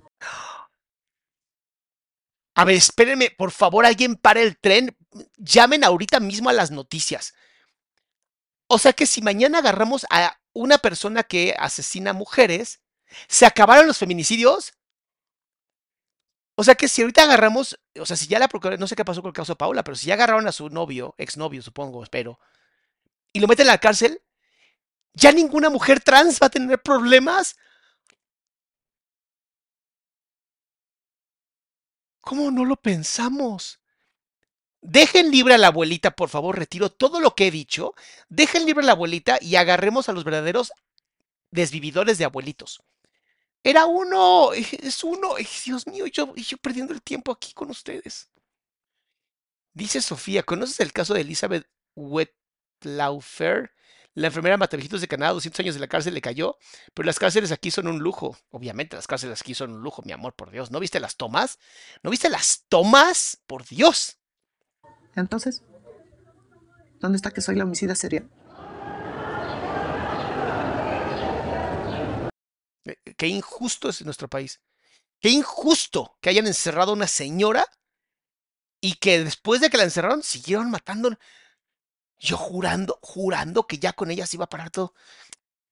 A 2.55 2.65
ver, 2.65 2.77
espérenme, 2.77 3.31
por 3.31 3.53
favor, 3.53 3.87
alguien 3.87 4.17
para 4.17 4.41
el 4.41 4.59
tren. 4.59 4.97
Llamen 5.37 5.85
ahorita 5.85 6.21
mismo 6.21 6.51
a 6.51 6.53
las 6.53 6.71
noticias. 6.71 7.35
O 8.67 8.79
sea 8.79 8.93
que 8.93 9.07
si 9.07 9.23
mañana 9.23 9.59
agarramos 9.59 10.07
a 10.11 10.39
una 10.53 10.79
persona 10.79 11.23
que 11.23 11.55
asesina 11.59 12.13
mujeres, 12.13 12.81
¿se 13.29 13.47
acabaron 13.47 13.87
los 13.87 13.99
feminicidios? 13.99 14.75
O 16.55 16.65
sea 16.65 16.75
que 16.75 16.89
si 16.89 17.03
ahorita 17.03 17.23
agarramos, 17.23 17.81
o 17.99 18.05
sea, 18.05 18.17
si 18.17 18.27
ya 18.27 18.39
la 18.39 18.49
procuraduría, 18.49 18.81
no 18.81 18.87
sé 18.87 18.95
qué 18.95 19.05
pasó 19.05 19.23
con 19.23 19.31
el 19.31 19.35
caso 19.35 19.53
de 19.53 19.57
Paula, 19.57 19.83
pero 19.83 19.97
si 19.97 20.07
ya 20.07 20.15
agarraron 20.15 20.47
a 20.47 20.53
su 20.53 20.69
novio, 20.69 21.15
exnovio, 21.17 21.63
supongo, 21.63 22.03
espero, 22.03 22.39
y 23.33 23.41
lo 23.41 23.49
meten 23.49 23.67
a 23.69 23.73
la 23.73 23.79
cárcel, 23.79 24.23
¿ya 25.15 25.33
ninguna 25.33 25.71
mujer 25.71 26.01
trans 26.01 26.39
va 26.41 26.49
a 26.49 26.51
tener 26.51 26.83
problemas? 26.83 27.57
¿Cómo 32.21 32.51
no 32.51 32.65
lo 32.65 32.77
pensamos? 32.77 33.81
Dejen 34.83 35.31
libre 35.31 35.55
a 35.55 35.59
la 35.59 35.69
abuelita, 35.69 36.11
por 36.13 36.29
favor, 36.31 36.59
retiro 36.59 36.91
todo 36.91 37.21
lo 37.21 37.35
que 37.35 37.49
he 37.49 37.51
dicho. 37.51 37.95
Dejen 38.29 38.65
libre 38.65 38.83
a 38.83 38.87
la 38.87 38.93
abuelita 38.93 39.39
y 39.41 39.57
agarremos 39.57 40.09
a 40.09 40.13
los 40.13 40.25
verdaderos 40.25 40.73
desvividores 41.51 42.19
de 42.19 42.25
abuelitos. 42.25 42.83
Era 43.63 43.87
uno, 43.87 44.53
es 44.55 45.05
uno. 45.05 45.35
Dios 45.65 45.87
mío, 45.87 46.07
yo, 46.07 46.35
yo 46.35 46.57
perdiendo 46.59 46.95
el 46.95 47.03
tiempo 47.03 47.33
aquí 47.33 47.53
con 47.53 47.71
ustedes. 47.71 48.31
Dice 49.73 50.01
Sofía, 50.01 50.43
¿conoces 50.43 50.81
el 50.81 50.93
caso 50.93 51.15
de 51.15 51.21
Elizabeth 51.21 51.67
Wetlaufer? 51.95 53.73
La 54.15 54.27
enfermera 54.27 54.57
Matavejitos 54.57 55.01
de 55.01 55.09
Canadá, 55.09 55.33
200 55.33 55.61
años 55.61 55.75
de 55.75 55.81
la 55.81 55.87
cárcel, 55.87 56.15
le 56.15 56.21
cayó. 56.21 56.59
Pero 56.95 57.07
las 57.07 57.19
cárceles 57.19 57.53
aquí 57.53 57.71
son 57.71 57.87
un 57.87 58.01
lujo. 58.01 58.37
Obviamente, 58.51 58.97
las 58.97 59.07
cárceles 59.07 59.41
aquí 59.41 59.55
son 59.55 59.73
un 59.73 59.83
lujo, 59.83 60.03
mi 60.05 60.13
amor, 60.13 60.35
por 60.35 60.51
Dios. 60.51 60.71
¿No 60.71 60.81
viste 60.81 60.99
las 60.99 61.17
tomas? 61.17 61.59
¿No 62.03 62.11
viste 62.11 62.29
las 62.29 62.65
tomas? 62.69 63.39
Por 63.47 63.65
Dios. 63.67 64.19
Entonces, 65.15 65.63
¿dónde 66.99 67.17
está 67.17 67.31
que 67.31 67.41
soy 67.41 67.57
la 67.57 67.65
homicida 67.65 67.95
serial? 67.95 68.29
Eh, 72.85 72.97
Qué 73.17 73.29
injusto 73.29 73.89
es 73.89 74.05
nuestro 74.05 74.29
país. 74.29 74.61
Qué 75.21 75.29
injusto 75.29 76.17
que 76.21 76.31
hayan 76.31 76.47
encerrado 76.47 76.93
a 76.93 76.95
una 76.95 77.07
señora 77.07 77.67
y 78.81 78.95
que 78.95 79.23
después 79.23 79.61
de 79.61 79.69
que 79.69 79.77
la 79.77 79.85
encerraron 79.85 80.23
siguieron 80.23 80.71
matando. 80.71 81.11
Yo 82.21 82.37
jurando, 82.37 82.99
jurando 83.01 83.67
que 83.67 83.79
ya 83.79 83.95
con 83.95 84.11
ella 84.11 84.27
se 84.27 84.37
iba 84.37 84.45
a 84.45 84.49
parar 84.49 84.71
todo. 84.71 84.95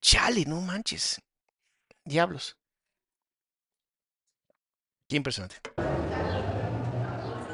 Chale, 0.01 0.47
no 0.47 0.63
manches. 0.63 1.21
Diablos. 2.05 2.57
Qué 5.09 5.17
impresionante. 5.17 5.57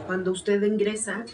Cuando 0.06 0.30
usted 0.30 0.62
ingresa, 0.62 1.24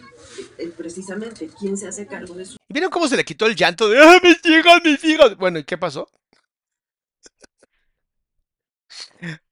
eh, 0.56 0.68
precisamente, 0.68 1.50
¿quién 1.58 1.76
se 1.76 1.88
hace 1.88 2.06
cargo 2.06 2.34
de 2.34 2.46
su 2.46 2.56
¿Y 2.68 2.72
vieron 2.72 2.90
cómo 2.90 3.08
se 3.08 3.16
le 3.16 3.24
quitó 3.24 3.46
el 3.46 3.56
llanto 3.56 3.88
de 3.88 4.02
¡Ah, 4.02 4.20
mis 4.22 4.44
hijos, 4.46 4.80
mis 4.84 5.04
hijos! 5.04 5.36
Bueno, 5.36 5.58
¿y 5.58 5.64
qué 5.64 5.76
pasó? 5.76 6.08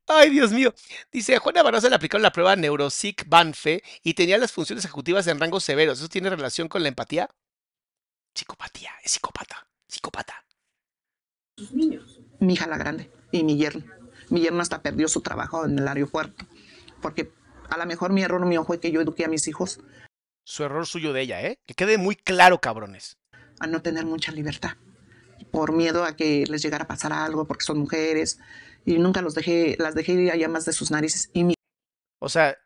Ay, 0.07 0.31
Dios 0.31 0.53
mío. 0.53 0.73
Dice, 1.13 1.37
a 1.37 1.41
Juana 1.41 1.63
Barroso 1.63 1.89
le 1.91 1.97
aplicaron 1.97 2.23
la 2.23 2.33
prueba 2.33 2.57
Neuropsych 2.57 3.29
Banfe 3.29 3.83
y 4.03 4.15
tenía 4.15 4.39
las 4.39 4.53
funciones 4.53 4.85
ejecutivas 4.85 5.27
en 5.27 5.39
rangos 5.39 5.65
severos. 5.65 5.99
¿Eso 5.99 6.09
tiene 6.09 6.31
relación 6.31 6.69
con 6.69 6.83
la 6.83 6.89
empatía? 6.89 7.29
Psicopatía, 8.39 8.93
es 9.03 9.11
psicópata, 9.11 9.67
psicópata. 9.89 10.45
sus 11.57 11.73
niños? 11.73 12.21
Mi 12.39 12.53
hija 12.53 12.69
la 12.69 12.79
grande 12.79 13.11
y 13.33 13.43
mi 13.43 13.57
yerno. 13.57 13.85
Mi 14.31 14.41
yerno 14.41 14.63
hasta 14.63 14.81
perdió 14.81 15.09
su 15.09 15.23
trabajo 15.23 15.65
en 15.65 15.77
el 15.77 15.89
aeropuerto. 15.89 16.47
Porque 17.03 17.33
a 17.69 17.77
lo 17.77 17.85
mejor 17.85 18.13
mi 18.13 18.23
error 18.23 18.47
mío 18.47 18.63
fue 18.65 18.79
que 18.79 18.93
yo 18.93 19.01
eduqué 19.01 19.25
a 19.25 19.29
mis 19.29 19.49
hijos 19.49 19.81
Su 20.45 20.63
error 20.63 20.87
suyo 20.87 21.13
de 21.13 21.23
ella, 21.23 21.43
¿eh? 21.43 21.59
Que 21.67 21.75
quede 21.75 21.99
muy 21.99 22.15
claro, 22.15 22.61
cabrones. 22.61 23.17
a 23.59 23.67
no 23.67 23.83
tener 23.83 24.07
mucha 24.07 24.31
libertad. 24.31 24.77
Por 25.51 25.73
miedo 25.73 26.05
a 26.05 26.15
que 26.15 26.45
les 26.47 26.63
llegara 26.63 26.85
a 26.85 26.89
pasar 26.89 27.13
algo, 27.13 27.49
porque 27.49 27.65
son 27.65 27.81
mujeres. 27.81 28.39
Y 28.87 28.99
nunca 29.01 29.21
los 29.21 29.35
dejé, 29.35 29.75
las 29.81 29.97
dejé 29.97 30.13
ir 30.13 30.31
allá 30.31 30.49
más 30.49 30.65
de 30.65 30.73
sus 30.73 30.93
narices. 30.93 31.29
Y 31.33 31.43
mi 31.43 31.55
O 32.21 32.29
sea, 32.29 32.57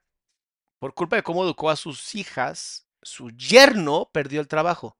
por 0.78 0.92
culpa 0.92 1.16
de 1.16 1.22
cómo 1.22 1.44
educó 1.44 1.70
a 1.70 1.76
sus 1.76 2.14
hijas, 2.14 2.86
su 3.00 3.30
yerno 3.30 4.10
perdió 4.12 4.42
el 4.42 4.48
trabajo. 4.48 4.98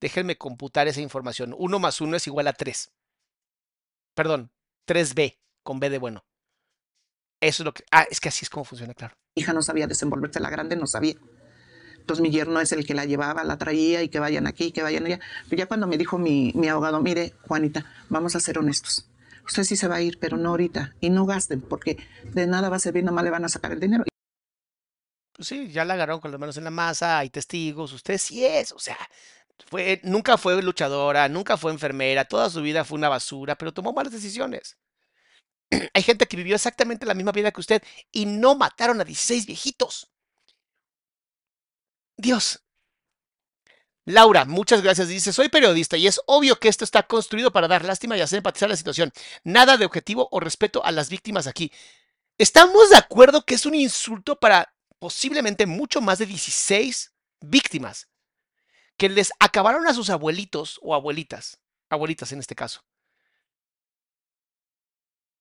Déjenme 0.00 0.38
computar 0.38 0.88
esa 0.88 1.00
información. 1.00 1.54
1 1.58 1.78
más 1.78 2.00
1 2.00 2.16
es 2.16 2.26
igual 2.26 2.46
a 2.46 2.52
3. 2.52 2.90
Perdón, 4.14 4.50
3B, 4.86 5.38
con 5.62 5.80
B 5.80 5.90
de 5.90 5.98
bueno. 5.98 6.24
Eso 7.40 7.62
es 7.62 7.64
lo 7.64 7.74
que... 7.74 7.84
Ah, 7.90 8.06
es 8.10 8.20
que 8.20 8.28
así 8.28 8.44
es 8.44 8.50
como 8.50 8.64
funciona, 8.64 8.94
claro. 8.94 9.16
hija 9.34 9.52
no 9.52 9.62
sabía 9.62 9.86
desenvolverse, 9.86 10.40
la 10.40 10.50
grande 10.50 10.76
no 10.76 10.86
sabía. 10.86 11.14
Entonces 11.98 12.22
mi 12.22 12.30
yerno 12.30 12.60
es 12.60 12.72
el 12.72 12.86
que 12.86 12.94
la 12.94 13.04
llevaba, 13.04 13.44
la 13.44 13.58
traía 13.58 14.02
y 14.02 14.08
que 14.08 14.18
vayan 14.18 14.46
aquí, 14.46 14.72
que 14.72 14.82
vayan 14.82 15.06
allá. 15.06 15.20
Pero 15.48 15.58
ya 15.58 15.66
cuando 15.66 15.86
me 15.86 15.98
dijo 15.98 16.18
mi, 16.18 16.52
mi 16.54 16.68
abogado, 16.68 17.00
mire, 17.00 17.34
Juanita, 17.42 17.84
vamos 18.08 18.34
a 18.34 18.40
ser 18.40 18.58
honestos. 18.58 19.08
Usted 19.44 19.64
sí 19.64 19.76
se 19.76 19.88
va 19.88 19.96
a 19.96 20.00
ir, 20.00 20.18
pero 20.18 20.36
no 20.36 20.50
ahorita. 20.50 20.94
Y 21.00 21.10
no 21.10 21.26
gasten, 21.26 21.60
porque 21.60 21.98
de 22.24 22.46
nada 22.46 22.70
va 22.70 22.76
a 22.76 22.80
servir, 22.80 23.04
nomás 23.04 23.24
le 23.24 23.30
van 23.30 23.44
a 23.44 23.48
sacar 23.48 23.72
el 23.72 23.80
dinero. 23.80 24.04
Pues 25.38 25.48
sí, 25.48 25.68
ya 25.68 25.84
la 25.84 25.94
agarraron 25.94 26.20
con 26.20 26.32
las 26.32 26.40
manos 26.40 26.56
en 26.56 26.64
la 26.64 26.70
masa, 26.70 27.18
hay 27.18 27.30
testigos, 27.30 27.92
usted 27.92 28.18
sí 28.18 28.44
es, 28.44 28.72
o 28.72 28.78
sea, 28.80 28.98
fue, 29.66 30.00
nunca 30.04 30.38
fue 30.38 30.62
luchadora, 30.62 31.28
nunca 31.28 31.56
fue 31.56 31.72
enfermera, 31.72 32.24
toda 32.24 32.50
su 32.50 32.62
vida 32.62 32.84
fue 32.84 32.98
una 32.98 33.08
basura, 33.08 33.56
pero 33.56 33.72
tomó 33.72 33.92
malas 33.92 34.12
decisiones. 34.12 34.78
Hay 35.94 36.02
gente 36.02 36.26
que 36.26 36.36
vivió 36.36 36.54
exactamente 36.54 37.06
la 37.06 37.14
misma 37.14 37.32
vida 37.32 37.50
que 37.50 37.60
usted 37.60 37.82
y 38.12 38.26
no 38.26 38.54
mataron 38.54 39.00
a 39.00 39.04
16 39.04 39.46
viejitos. 39.46 40.10
Dios. 42.16 42.62
Laura, 44.04 44.46
muchas 44.46 44.80
gracias. 44.80 45.08
Dice, 45.08 45.32
soy 45.32 45.50
periodista 45.50 45.98
y 45.98 46.06
es 46.06 46.20
obvio 46.26 46.58
que 46.58 46.68
esto 46.68 46.84
está 46.84 47.02
construido 47.02 47.52
para 47.52 47.68
dar 47.68 47.84
lástima 47.84 48.16
y 48.16 48.22
hacer 48.22 48.38
empatizar 48.38 48.68
la 48.68 48.76
situación. 48.76 49.12
Nada 49.44 49.76
de 49.76 49.84
objetivo 49.84 50.28
o 50.30 50.40
respeto 50.40 50.82
a 50.84 50.92
las 50.92 51.10
víctimas 51.10 51.46
aquí. 51.46 51.70
Estamos 52.38 52.88
de 52.90 52.96
acuerdo 52.96 53.44
que 53.44 53.54
es 53.54 53.66
un 53.66 53.74
insulto 53.74 54.38
para 54.38 54.74
posiblemente 54.98 55.66
mucho 55.66 56.00
más 56.00 56.18
de 56.18 56.26
16 56.26 57.12
víctimas 57.40 58.08
que 58.98 59.08
les 59.08 59.32
acabaron 59.38 59.86
a 59.86 59.94
sus 59.94 60.10
abuelitos 60.10 60.78
o 60.82 60.94
abuelitas, 60.94 61.60
abuelitas 61.88 62.32
en 62.32 62.40
este 62.40 62.54
caso. 62.54 62.84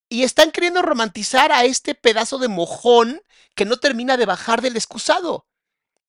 Y 0.10 0.24
están 0.24 0.52
queriendo 0.52 0.82
romantizar 0.82 1.52
a 1.52 1.66
este 1.66 1.94
pedazo 1.94 2.38
de 2.38 2.48
mojón 2.48 3.22
que 3.56 3.66
no 3.66 3.78
termina 3.78 4.16
de 4.16 4.26
bajar 4.26 4.62
del 4.62 4.78
excusado. 4.78 5.46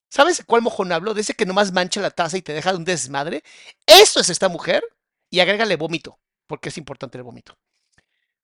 ¿Sabes 0.09 0.45
cuál 0.47 0.62
mojón 0.62 0.93
hablo? 0.93 1.15
De 1.15 1.23
ese 1.23 1.35
que 1.35 1.47
nomás 1.47 1.73
mancha 1.73 2.01
la 2.01 2.11
taza 2.11 2.37
y 2.37 2.43
te 2.43 2.53
deja 2.53 2.70
de 2.70 2.79
un 2.79 2.85
desmadre. 2.85 3.43
Eso 3.87 4.20
es 4.20 4.29
esta 4.31 4.49
mujer. 4.49 4.85
Y 5.31 5.41
agrégale 5.41 5.77
vómito, 5.77 6.19
porque 6.47 6.69
es 6.69 6.79
importante 6.79 7.19
el 7.19 7.25
vómito. 7.25 7.59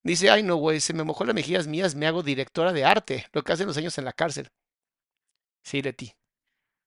Dice, 0.03 0.29
ay 0.31 0.43
no, 0.43 0.57
güey, 0.57 0.81
se 0.81 0.93
me 0.93 1.05
mojó 1.05 1.25
las 1.25 1.35
mejillas 1.35 1.67
mías, 1.67 1.95
me 1.95 2.07
hago 2.07 2.23
directora 2.23 2.73
de 2.73 2.85
arte, 2.85 3.27
lo 3.33 3.43
que 3.43 3.53
hacen 3.53 3.67
los 3.67 3.77
años 3.77 3.97
en 3.97 4.05
la 4.05 4.13
cárcel. 4.13 4.51
Sí, 5.63 5.81
de 5.81 5.95
ti. 5.95 6.15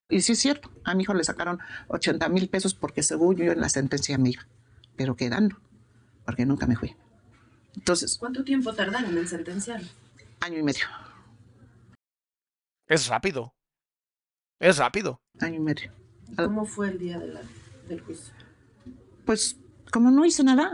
Y 0.09 0.21
sí 0.21 0.33
es 0.33 0.39
cierto, 0.39 0.71
a 0.85 0.93
mi 0.95 1.03
hijo 1.03 1.13
le 1.13 1.23
sacaron 1.23 1.59
80 1.89 2.29
mil 2.29 2.49
pesos 2.49 2.73
porque 2.73 3.03
según 3.03 3.35
yo 3.35 3.51
en 3.51 3.59
la 3.59 3.69
sentencia 3.69 4.17
me 4.17 4.29
iba. 4.29 4.47
Pero 4.95 5.15
quedando, 5.15 5.59
porque 6.25 6.45
nunca 6.45 6.65
me 6.65 6.75
fui. 6.77 6.95
Entonces, 7.75 8.17
¿Cuánto 8.17 8.43
tiempo 8.43 8.73
tardaron 8.73 9.17
en 9.17 9.27
sentenciarlo? 9.27 9.87
año 10.39 10.59
y 10.59 10.63
medio, 10.63 10.85
Es 12.87 13.07
rápido. 13.07 13.53
Es 14.59 14.77
rápido. 14.77 15.19
año 15.39 15.55
y 15.55 15.59
medio. 15.59 15.91
¿Cómo 16.37 16.65
fue 16.65 16.89
el 16.89 16.97
día 16.99 17.19
de 17.19 17.27
la- 17.27 17.41
del 17.87 18.01
juicio? 18.01 18.33
Pues, 19.25 19.57
como 19.91 20.09
no 20.09 20.25
hice 20.25 20.43
nada, 20.43 20.71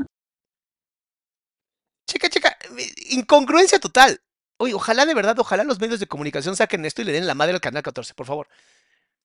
Checa, 2.07 2.30
checa. 2.30 2.49
eh, 2.77 2.93
Incongruencia 3.11 3.80
total. 3.80 4.22
Oye, 4.57 4.73
ojalá 4.73 5.05
de 5.05 5.15
verdad, 5.15 5.38
ojalá 5.39 5.64
los 5.64 5.80
medios 5.80 5.99
de 5.99 6.07
comunicación 6.07 6.55
saquen 6.55 6.85
esto 6.85 7.01
y 7.01 7.05
le 7.05 7.11
den 7.11 7.26
la 7.27 7.34
madre 7.34 7.53
al 7.53 7.61
canal 7.61 7.81
14, 7.84 8.14
por 8.14 8.27
favor. 8.27 8.47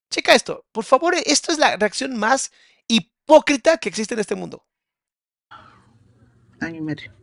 Checa 0.09 0.33
esto. 0.33 0.65
Por 0.71 0.85
favor, 0.85 1.15
esto 1.25 1.51
es 1.51 1.59
la 1.59 1.77
reacción 1.77 2.17
más 2.17 2.51
hipócrita 2.87 3.77
que 3.77 3.89
existe 3.89 4.15
en 4.15 4.19
este 4.19 4.35
mundo. 4.35 4.65
año 6.59 6.77
y 6.77 6.81
medio. 6.81 7.13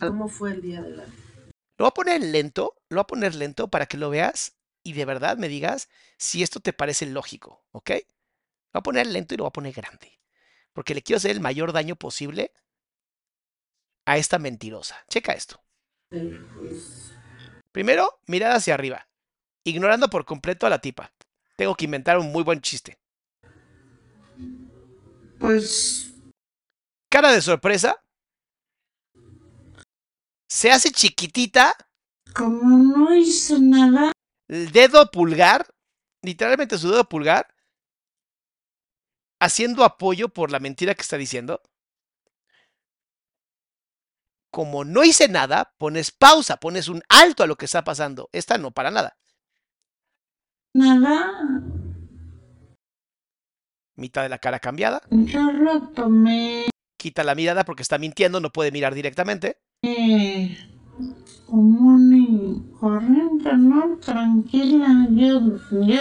¿Cómo 0.00 0.28
fue 0.28 0.52
el 0.52 0.62
día 0.62 0.80
de 0.82 0.90
la... 0.90 1.04
Lo 1.04 1.84
voy 1.84 1.88
a 1.88 1.94
poner 1.94 2.20
lento, 2.22 2.76
lo 2.88 2.96
voy 2.96 3.02
a 3.02 3.06
poner 3.06 3.34
lento 3.34 3.68
para 3.68 3.86
que 3.86 3.96
lo 3.96 4.10
veas 4.10 4.56
y 4.82 4.92
de 4.94 5.04
verdad 5.04 5.36
me 5.36 5.48
digas 5.48 5.88
si 6.16 6.42
esto 6.42 6.60
te 6.60 6.72
parece 6.72 7.06
lógico, 7.06 7.64
¿ok? 7.72 7.90
Lo 7.90 7.96
voy 7.96 8.80
a 8.80 8.82
poner 8.82 9.06
lento 9.06 9.34
y 9.34 9.36
lo 9.36 9.44
voy 9.44 9.48
a 9.48 9.52
poner 9.52 9.72
grande. 9.72 10.18
Porque 10.72 10.94
le 10.94 11.02
quiero 11.02 11.18
hacer 11.18 11.32
el 11.32 11.40
mayor 11.40 11.72
daño 11.72 11.96
posible 11.96 12.52
a 14.06 14.16
esta 14.16 14.38
mentirosa. 14.38 15.04
Checa 15.08 15.32
esto. 15.32 15.62
juicio? 16.10 17.16
Primero, 17.72 18.20
mirada 18.26 18.56
hacia 18.56 18.74
arriba, 18.74 19.08
ignorando 19.64 20.08
por 20.10 20.24
completo 20.24 20.66
a 20.66 20.70
la 20.70 20.80
tipa. 20.80 21.12
Tengo 21.60 21.74
que 21.74 21.84
inventar 21.84 22.16
un 22.18 22.32
muy 22.32 22.42
buen 22.42 22.62
chiste. 22.62 22.98
Pues, 25.38 26.14
Cara 27.10 27.32
de 27.32 27.42
sorpresa. 27.42 28.02
Se 30.48 30.72
hace 30.72 30.90
chiquitita. 30.90 31.74
como 32.34 32.78
no 32.78 33.14
hice 33.14 33.60
nada, 33.60 34.10
El 34.48 34.72
dedo 34.72 35.10
pulgar, 35.10 35.66
literalmente 36.22 36.78
su 36.78 36.90
dedo 36.90 37.06
pulgar, 37.06 37.54
haciendo 39.38 39.84
apoyo 39.84 40.30
por 40.30 40.50
la 40.50 40.60
mentira 40.60 40.94
que 40.94 41.02
está 41.02 41.18
diciendo. 41.18 41.60
Como 44.50 44.86
no 44.86 45.04
hice 45.04 45.28
nada, 45.28 45.74
pones 45.76 46.10
pausa, 46.10 46.56
pones 46.56 46.88
un 46.88 47.02
alto 47.10 47.42
a 47.42 47.46
lo 47.46 47.56
que 47.56 47.66
está 47.66 47.84
pasando. 47.84 48.30
Esta 48.32 48.56
no 48.56 48.70
para 48.70 48.90
nada. 48.90 49.18
Nada, 50.74 51.62
Mitad 53.96 54.22
de 54.22 54.28
la 54.30 54.38
cara 54.38 54.58
cambiada. 54.60 55.02
yo 55.10 55.52
lo 55.52 55.88
tomé 55.88 56.66
Quita 56.98 57.24
la 57.24 57.34
mirada 57.34 57.64
porque 57.64 57.82
está 57.82 57.98
mintiendo, 57.98 58.40
no 58.40 58.50
puede 58.50 58.72
mirar 58.72 58.94
directamente. 58.94 59.56
común 61.46 62.14
y 62.14 62.78
corriente, 62.78 63.56
¿no? 63.56 63.96
Tranquila, 63.98 65.06
yo, 65.10 65.40
yo 65.86 65.98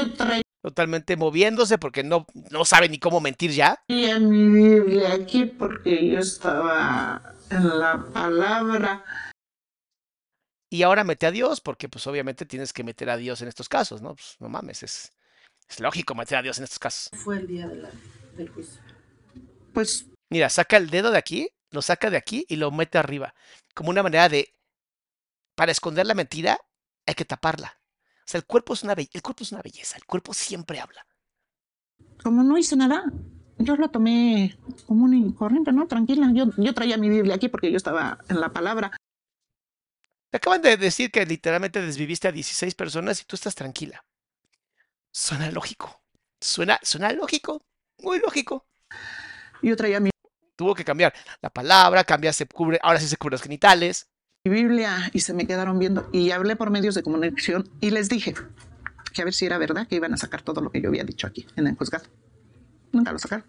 Totalmente 0.61 1.15
moviéndose 1.15 1.77
porque 1.77 2.03
no, 2.03 2.25
no 2.51 2.65
sabe 2.65 2.89
ni 2.89 2.99
cómo 2.99 3.21
mentir 3.21 3.51
ya. 3.51 3.81
mi 3.87 4.49
Biblia 4.49 5.13
aquí 5.13 5.45
porque 5.45 6.09
yo 6.09 6.19
estaba 6.19 7.33
en 7.49 7.79
la 7.79 8.05
palabra. 8.13 9.03
Y 10.69 10.83
ahora 10.83 11.03
mete 11.03 11.25
a 11.25 11.31
Dios 11.31 11.61
porque 11.61 11.89
pues 11.89 12.05
obviamente 12.07 12.45
tienes 12.45 12.73
que 12.73 12.83
meter 12.83 13.09
a 13.09 13.17
Dios 13.17 13.41
en 13.41 13.47
estos 13.47 13.67
casos, 13.69 14.01
¿no? 14.01 14.15
Pues, 14.15 14.35
no 14.39 14.49
mames, 14.49 14.83
es, 14.83 15.11
Es 15.67 15.79
lógico 15.79 16.15
meter 16.15 16.37
a 16.37 16.41
Dios 16.41 16.57
en 16.57 16.63
estos 16.63 16.79
casos. 16.79 17.09
Fue 17.13 17.37
el 17.37 17.47
día 17.47 17.67
de 17.67 17.75
la- 17.75 17.91
del 18.37 18.49
juicio. 18.49 18.81
Pues 19.73 20.05
Mira, 20.31 20.47
saca 20.49 20.77
el 20.77 20.89
dedo 20.91 21.09
de 21.09 21.17
aquí, 21.17 21.49
lo 21.71 21.81
saca 21.81 22.09
de 22.11 22.17
aquí 22.17 22.45
y 22.49 22.55
lo 22.55 22.69
mete 22.69 22.99
arriba. 22.99 23.33
Como 23.73 23.89
una 23.89 24.03
manera 24.03 24.29
de. 24.29 24.53
Para 25.55 25.71
esconder 25.71 26.05
la 26.05 26.13
mentira, 26.13 26.59
hay 27.07 27.15
que 27.15 27.25
taparla. 27.25 27.79
O 28.19 28.21
sea, 28.31 28.37
el 28.39 28.45
cuerpo 28.45 28.73
es 28.73 28.83
una, 28.83 28.93
be- 28.93 29.09
el 29.11 29.21
cuerpo 29.23 29.43
es 29.43 29.51
una 29.51 29.61
belleza. 29.63 29.97
El 29.97 30.05
cuerpo 30.05 30.33
siempre 30.33 30.79
habla. 30.79 31.03
como 32.23 32.43
no 32.43 32.57
hice 32.59 32.75
nada, 32.75 33.03
yo 33.57 33.75
lo 33.75 33.89
tomé 33.89 34.55
común 34.85 35.13
y 35.15 35.33
corriente, 35.33 35.71
¿no? 35.71 35.87
Tranquila. 35.87 36.29
Yo, 36.33 36.45
yo 36.57 36.73
traía 36.75 36.97
mi 36.97 37.09
Biblia 37.09 37.35
aquí 37.35 37.49
porque 37.49 37.71
yo 37.71 37.77
estaba 37.77 38.19
en 38.29 38.39
la 38.39 38.49
palabra. 38.53 38.91
Te 40.30 40.38
acaban 40.38 40.61
de 40.61 40.77
decir 40.77 41.11
que 41.11 41.26
literalmente 41.26 41.81
desviviste 41.81 42.27
a 42.27 42.31
16 42.31 42.76
personas 42.76 43.22
y 43.22 43.26
tú 43.26 43.35
estás 43.35 43.56
tranquila. 43.56 44.06
Suena 45.11 45.49
lógico. 45.51 46.03
Suena, 46.39 46.80
suena 46.84 47.11
lógico. 47.14 47.65
Muy 47.99 48.19
lógico. 48.19 48.68
Yo 49.61 49.76
traía 49.76 49.99
mi 49.99 50.11
Tuvo 50.56 50.76
que 50.76 50.84
cambiar 50.84 51.14
la 51.41 51.49
palabra, 51.49 52.03
cambia, 52.03 52.34
se 52.34 52.45
cubre, 52.45 52.80
ahora 52.84 52.99
sí 52.99 53.07
se 53.07 53.15
cubre 53.15 53.35
los 53.35 53.41
genitales. 53.41 54.10
Biblia 54.43 55.10
y 55.14 55.22
se 55.22 55.34
me 55.34 55.47
quedaron 55.47 55.80
viendo. 55.80 56.10
Y 56.11 56.31
hablé 56.31 56.57
por 56.57 56.69
medios 56.69 56.95
de 56.95 57.03
comunicación 57.03 57.69
y 57.80 57.91
les 57.91 58.10
dije 58.10 58.34
que 59.14 59.22
a 59.22 59.26
ver 59.26 59.34
si 59.34 59.45
era 59.45 59.57
verdad 59.57 59.88
que 59.88 59.95
iban 59.95 60.14
a 60.14 60.18
sacar 60.18 60.41
todo 60.41 60.60
lo 60.60 60.69
que 60.69 60.81
yo 60.81 60.89
había 60.89 61.06
dicho 61.06 61.27
aquí 61.27 61.47
en 61.56 61.68
el 61.68 61.76
juzgado. 61.76 62.06
Nunca 62.91 63.11
lo 63.11 63.19
sacaron. 63.19 63.45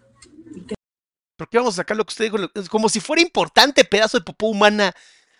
¿Por 1.35 1.49
qué 1.49 1.57
vamos 1.57 1.75
a 1.75 1.77
sacar 1.77 1.97
lo 1.97 2.05
que 2.05 2.11
usted 2.11 2.31
dijo? 2.31 2.37
Como 2.69 2.87
si 2.87 2.99
fuera 2.99 3.21
importante, 3.21 3.83
pedazo 3.83 4.17
de 4.17 4.23
popó 4.23 4.47
humana. 4.47 4.93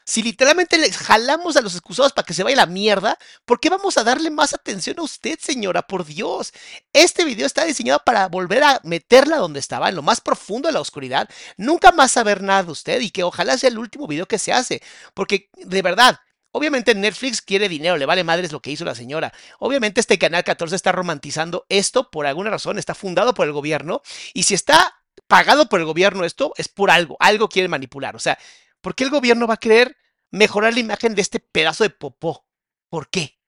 Si 0.06 0.24
literalmente 0.24 0.78
les 0.78 0.98
jalamos 0.98 1.56
a 1.56 1.62
los 1.62 1.74
excusados 1.74 2.14
para 2.14 2.26
que 2.26 2.34
se 2.34 2.44
vaya 2.44 2.56
la 2.56 2.66
mierda, 2.66 3.18
¿por 3.46 3.60
qué 3.60 3.70
vamos 3.70 3.98
a 3.98 4.04
darle 4.04 4.32
más 4.32 4.54
atención 4.54 5.00
a 5.00 5.04
usted, 5.04 5.40
señora? 5.40 5.84
Por 5.84 6.06
Dios. 6.06 6.54
Este 6.94 7.24
video 7.26 7.46
está 7.46 7.66
diseñado 7.66 8.02
para 8.06 8.28
volver 8.28 8.64
a 8.64 8.82
meterla 8.84 9.38
donde 9.38 9.60
estaba, 9.60 9.90
en 9.90 9.96
lo 9.96 10.02
más 10.02 10.22
profundo 10.22 10.68
de 10.68 10.74
la 10.74 10.82
oscuridad. 10.82 11.30
Nunca 11.58 11.92
más 11.92 12.12
saber 12.12 12.42
nada 12.42 12.64
de 12.64 12.72
usted 12.72 13.02
y 13.02 13.12
que 13.12 13.24
ojalá 13.24 13.58
sea 13.58 13.70
el 13.70 13.78
último 13.78 14.08
video 14.08 14.28
que 14.28 14.40
se 14.40 14.54
hace. 14.54 14.82
Porque, 15.14 15.50
de 15.56 15.82
verdad, 15.82 16.20
Obviamente 16.54 16.94
Netflix 16.94 17.42
quiere 17.42 17.70
dinero, 17.70 17.96
le 17.96 18.06
vale 18.06 18.26
madres 18.26 18.52
lo 18.52 18.62
que 18.62 18.72
hizo 18.72 18.84
la 18.84 18.94
señora. 18.94 19.32
Obviamente 19.60 20.02
este 20.02 20.20
canal 20.20 20.44
14 20.44 20.76
está 20.76 20.92
romantizando 20.92 21.66
esto 21.70 22.12
por 22.12 22.26
alguna 22.26 22.50
razón, 22.50 22.78
está 22.78 22.94
fundado 22.94 23.34
por 23.34 23.48
el 23.48 23.54
gobierno 23.54 24.02
y 24.34 24.44
si 24.44 24.54
está 24.54 25.02
pagado 25.28 25.70
por 25.70 25.80
el 25.80 25.86
gobierno 25.86 26.26
esto 26.26 26.54
es 26.58 26.68
por 26.68 26.92
algo, 26.92 27.16
algo 27.22 27.48
quiere 27.48 27.70
manipular. 27.70 28.18
O 28.18 28.20
sea, 28.20 28.38
¿por 28.82 28.96
qué 28.96 29.04
el 29.06 29.10
gobierno 29.10 29.48
va 29.48 29.56
a 29.56 29.58
querer 29.58 29.96
mejorar 30.32 30.74
la 30.74 30.80
imagen 30.80 31.16
de 31.16 31.22
este 31.22 31.40
pedazo 31.40 31.84
de 31.84 31.90
popó? 31.90 32.46
¿Por 32.90 33.10
qué? 33.10 33.40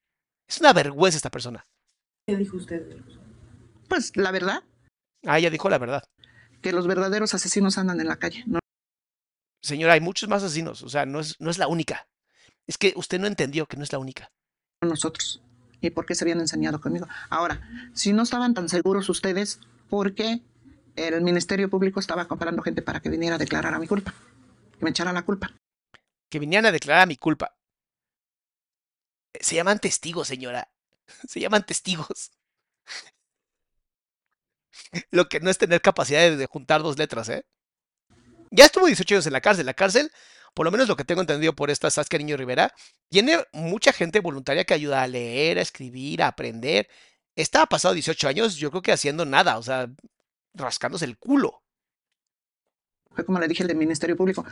Es 0.48 0.60
una 0.60 0.74
vergüenza 0.74 1.18
esta 1.18 1.30
persona. 1.32 1.66
¿Qué 2.28 2.36
dijo 2.38 2.58
usted? 2.58 2.98
Pues 3.90 4.16
la 4.16 4.32
verdad, 4.32 4.64
Ah, 5.26 5.40
ella 5.40 5.50
dijo 5.50 5.70
la 5.70 5.78
verdad. 5.78 6.04
que 6.62 6.72
los 6.74 6.88
verdaderos 6.88 7.34
asesinos 7.34 7.78
andan 7.78 8.00
en 8.02 8.08
la 8.08 8.18
calle. 8.18 8.44
No 8.46 8.60
Señora, 9.62 9.94
hay 9.94 10.02
muchos 10.02 10.28
más 10.28 10.44
asesinos, 10.44 10.82
o 10.84 10.90
sea, 10.90 11.06
no 11.06 11.20
es, 11.22 11.40
no 11.40 11.50
es 11.50 11.58
la 11.58 11.68
única. 11.68 12.08
Es 12.68 12.78
que 12.78 12.94
usted 12.98 13.20
no 13.20 13.28
entendió 13.28 13.66
que 13.66 13.78
no 13.78 13.84
es 13.84 13.92
la 13.92 14.00
única. 14.00 14.30
nosotros. 14.82 15.42
¿Y 15.80 15.90
por 15.90 16.06
qué 16.06 16.16
se 16.16 16.24
habían 16.24 16.40
enseñado 16.40 16.80
conmigo? 16.82 17.08
Ahora, 17.30 17.62
si 17.94 18.12
no 18.14 18.24
estaban 18.24 18.54
tan 18.54 18.68
seguros 18.70 19.08
ustedes, 19.10 19.60
¿por 19.90 20.14
qué 20.16 20.42
el 20.96 21.22
Ministerio 21.22 21.70
Público 21.70 22.00
estaba 22.00 22.28
comprando 22.28 22.62
gente 22.62 22.82
para 22.82 23.02
que 23.02 23.10
viniera 23.10 23.36
a 23.36 23.40
declarar 23.40 23.74
a 23.74 23.80
mi 23.80 23.88
culpa? 23.88 24.14
Que 24.84 24.86
me 24.86 24.90
echara 24.90 25.14
la 25.14 25.24
culpa. 25.24 25.50
Que 26.30 26.40
vinieran 26.40 26.66
a 26.66 26.72
declarar 26.74 27.08
mi 27.08 27.16
culpa. 27.16 27.56
Se 29.40 29.56
llaman 29.56 29.80
testigos, 29.80 30.28
señora. 30.28 30.70
Se 31.30 31.40
llaman 31.40 31.66
testigos. 31.66 32.32
Lo 35.12 35.30
que 35.30 35.40
no 35.40 35.50
es 35.50 35.58
tener 35.58 35.82
capacidad 35.82 36.20
de, 36.20 36.36
de 36.36 36.48
juntar 36.48 36.84
dos 36.84 36.98
letras, 36.98 37.30
¿eh? 37.30 37.46
Ya 38.52 38.66
estuvo 38.66 38.86
18 38.86 39.16
años 39.16 39.28
en 39.28 39.32
la 39.32 39.40
cárcel. 39.40 39.66
La 39.66 39.74
cárcel, 39.74 40.12
por 40.54 40.66
lo 40.66 40.72
menos 40.72 40.90
lo 40.90 40.98
que 40.98 41.06
tengo 41.06 41.22
entendido 41.22 41.54
por 41.56 41.72
esta 41.72 41.90
Saskia 41.90 42.20
Niño 42.20 42.36
Rivera, 42.36 42.76
tiene 43.10 43.38
mucha 43.54 43.94
gente 43.94 44.20
voluntaria 44.20 44.66
que 44.66 44.74
ayuda 44.74 45.02
a 45.02 45.08
leer, 45.08 45.60
a 45.60 45.62
escribir, 45.62 46.22
a 46.22 46.28
aprender. 46.28 46.90
Estaba 47.38 47.68
pasado 47.68 47.94
18 47.94 48.28
años, 48.28 48.58
yo 48.58 48.70
creo 48.70 48.82
que 48.82 48.92
haciendo 48.92 49.24
nada, 49.24 49.58
o 49.58 49.64
sea, 49.64 49.90
rascándose 50.54 51.06
el 51.06 51.18
culo. 51.18 51.63
Fue 53.16 53.26
como 53.26 53.40
le 53.40 53.48
dije 53.48 53.64
al 53.64 53.76
Ministerio 53.76 54.18
Público, 54.18 54.46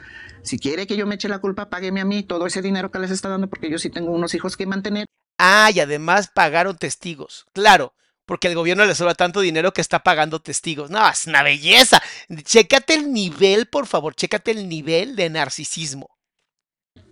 si 0.43 0.59
quiere 0.59 0.85
que 0.85 0.95
yo 0.95 1.07
me 1.07 1.15
eche 1.15 1.27
la 1.27 1.39
culpa, 1.39 1.69
págueme 1.69 2.01
a 2.01 2.05
mí 2.05 2.23
todo 2.23 2.45
ese 2.45 2.61
dinero 2.61 2.91
que 2.91 2.99
les 2.99 3.11
está 3.11 3.29
dando 3.29 3.47
porque 3.49 3.69
yo 3.69 3.77
sí 3.79 3.89
tengo 3.89 4.11
unos 4.11 4.33
hijos 4.33 4.55
que 4.55 4.65
mantener. 4.65 5.05
Ah, 5.37 5.71
y 5.73 5.79
además 5.79 6.29
pagaron 6.33 6.77
testigos. 6.77 7.47
Claro, 7.53 7.95
porque 8.25 8.47
el 8.47 8.55
gobierno 8.55 8.85
le 8.85 8.95
sobra 8.95 9.15
tanto 9.15 9.41
dinero 9.41 9.73
que 9.73 9.81
está 9.81 10.03
pagando 10.03 10.39
testigos. 10.39 10.89
No, 10.91 11.07
es 11.09 11.25
una 11.25 11.43
belleza. 11.43 12.01
Chécate 12.43 12.93
el 12.93 13.11
nivel, 13.11 13.65
por 13.65 13.87
favor, 13.87 14.13
chécate 14.15 14.51
el 14.51 14.69
nivel 14.69 15.15
de 15.15 15.29
narcisismo. 15.29 16.09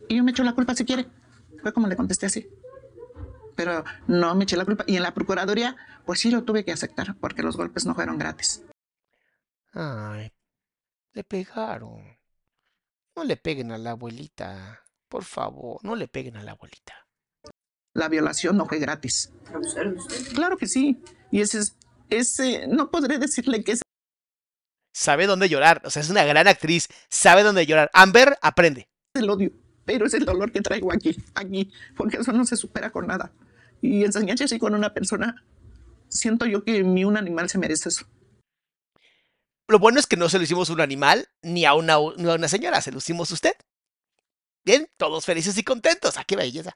Y 0.07 0.17
yo 0.17 0.23
me 0.23 0.31
echo 0.31 0.43
la 0.43 0.53
culpa 0.53 0.75
si 0.75 0.85
quiere. 0.85 1.07
Fue 1.61 1.73
como 1.73 1.87
le 1.87 1.95
contesté 1.95 2.27
así. 2.27 2.47
Pero 3.55 3.83
no 4.07 4.35
me 4.35 4.43
eché 4.43 4.55
la 4.55 4.65
culpa. 4.65 4.83
Y 4.87 4.95
en 4.95 5.03
la 5.03 5.13
Procuraduría, 5.13 5.75
pues 6.05 6.19
sí 6.19 6.31
lo 6.31 6.43
tuve 6.43 6.63
que 6.63 6.71
aceptar 6.71 7.15
porque 7.19 7.43
los 7.43 7.57
golpes 7.57 7.85
no 7.85 7.95
fueron 7.95 8.17
gratis. 8.17 8.63
Ay, 9.73 10.31
le 11.19 11.23
pegaron. 11.25 12.17
No 13.17 13.25
le 13.25 13.35
peguen 13.35 13.73
a 13.73 13.77
la 13.77 13.91
abuelita. 13.91 14.85
Por 15.09 15.25
favor, 15.25 15.83
no 15.83 15.97
le 15.97 16.07
peguen 16.07 16.37
a 16.37 16.43
la 16.43 16.51
abuelita. 16.51 16.93
La 17.93 18.07
violación 18.07 18.55
no 18.55 18.65
fue 18.65 18.79
gratis. 18.79 19.33
Claro 20.33 20.55
que 20.55 20.67
sí. 20.67 20.97
Y 21.29 21.41
ese 21.41 21.59
es, 21.59 21.75
ese, 22.09 22.67
no 22.67 22.89
podré 22.89 23.17
decirle 23.17 23.65
que 23.65 23.73
es 23.73 23.81
Sabe 24.93 25.27
dónde 25.27 25.49
llorar. 25.49 25.81
O 25.83 25.89
sea, 25.89 26.01
es 26.01 26.09
una 26.09 26.23
gran 26.23 26.47
actriz. 26.47 26.87
Sabe 27.09 27.43
dónde 27.43 27.65
llorar. 27.65 27.89
Amber 27.93 28.37
aprende. 28.41 28.87
el 29.13 29.29
odio, 29.29 29.51
pero 29.83 30.05
es 30.05 30.13
el 30.13 30.23
dolor 30.23 30.53
que 30.53 30.61
traigo 30.61 30.93
aquí, 30.93 31.17
aquí, 31.35 31.69
porque 31.97 32.17
eso 32.17 32.31
no 32.31 32.45
se 32.45 32.55
supera 32.55 32.91
con 32.91 33.07
nada. 33.07 33.33
Y 33.81 34.05
enseñarse 34.05 34.45
así 34.45 34.57
con 34.57 34.73
una 34.73 34.93
persona, 34.93 35.43
siento 36.07 36.45
yo 36.45 36.63
que 36.63 36.81
ni 36.83 37.03
un 37.03 37.17
animal 37.17 37.49
se 37.49 37.57
merece 37.57 37.89
eso. 37.89 38.05
Lo 39.69 39.77
bueno 39.77 39.99
es 39.99 40.07
que 40.07 40.17
no 40.17 40.29
se 40.29 40.39
lo 40.39 40.43
hicimos 40.43 40.69
a 40.69 40.73
un 40.73 40.81
animal 40.81 41.27
ni 41.43 41.63
a 41.63 41.75
una, 41.75 41.97
ni 42.17 42.27
a 42.27 42.33
una 42.33 42.47
señora, 42.47 42.81
se 42.81 42.91
lo 42.91 42.97
hicimos 42.97 43.29
a 43.29 43.35
usted. 43.35 43.53
Bien, 44.65 44.89
todos 44.97 45.25
felices 45.25 45.55
y 45.59 45.63
contentos. 45.63 46.17
¡Ah, 46.17 46.23
qué 46.25 46.35
belleza! 46.35 46.75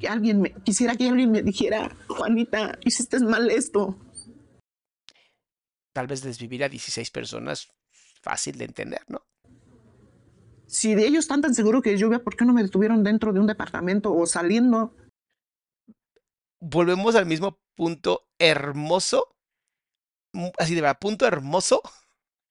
Que 0.00 0.08
alguien 0.08 0.40
me, 0.40 0.52
quisiera 0.64 0.96
que 0.96 1.08
alguien 1.08 1.30
me 1.30 1.42
dijera, 1.42 1.96
Juanita, 2.08 2.76
hiciste 2.84 3.20
mal 3.20 3.52
esto. 3.52 3.96
Tal 5.92 6.08
vez 6.08 6.22
desvivir 6.22 6.64
a 6.64 6.68
16 6.68 7.12
personas, 7.12 7.68
fácil 8.20 8.58
de 8.58 8.64
entender, 8.64 9.02
¿no? 9.06 9.24
Si 10.66 10.96
de 10.96 11.06
ellos 11.06 11.20
están 11.20 11.40
tan 11.40 11.54
seguros 11.54 11.82
que 11.82 11.96
yo 11.96 12.08
vea, 12.08 12.18
¿por 12.18 12.36
qué 12.36 12.44
no 12.44 12.52
me 12.52 12.64
detuvieron 12.64 13.04
dentro 13.04 13.32
de 13.32 13.38
un 13.38 13.46
departamento 13.46 14.12
o 14.12 14.26
saliendo? 14.26 14.96
Volvemos 16.58 17.14
al 17.14 17.26
mismo 17.26 17.60
punto 17.76 18.26
hermoso, 18.40 19.33
así 20.58 20.74
de 20.74 20.80
verdad, 20.80 20.98
punto 21.00 21.26
hermoso 21.26 21.82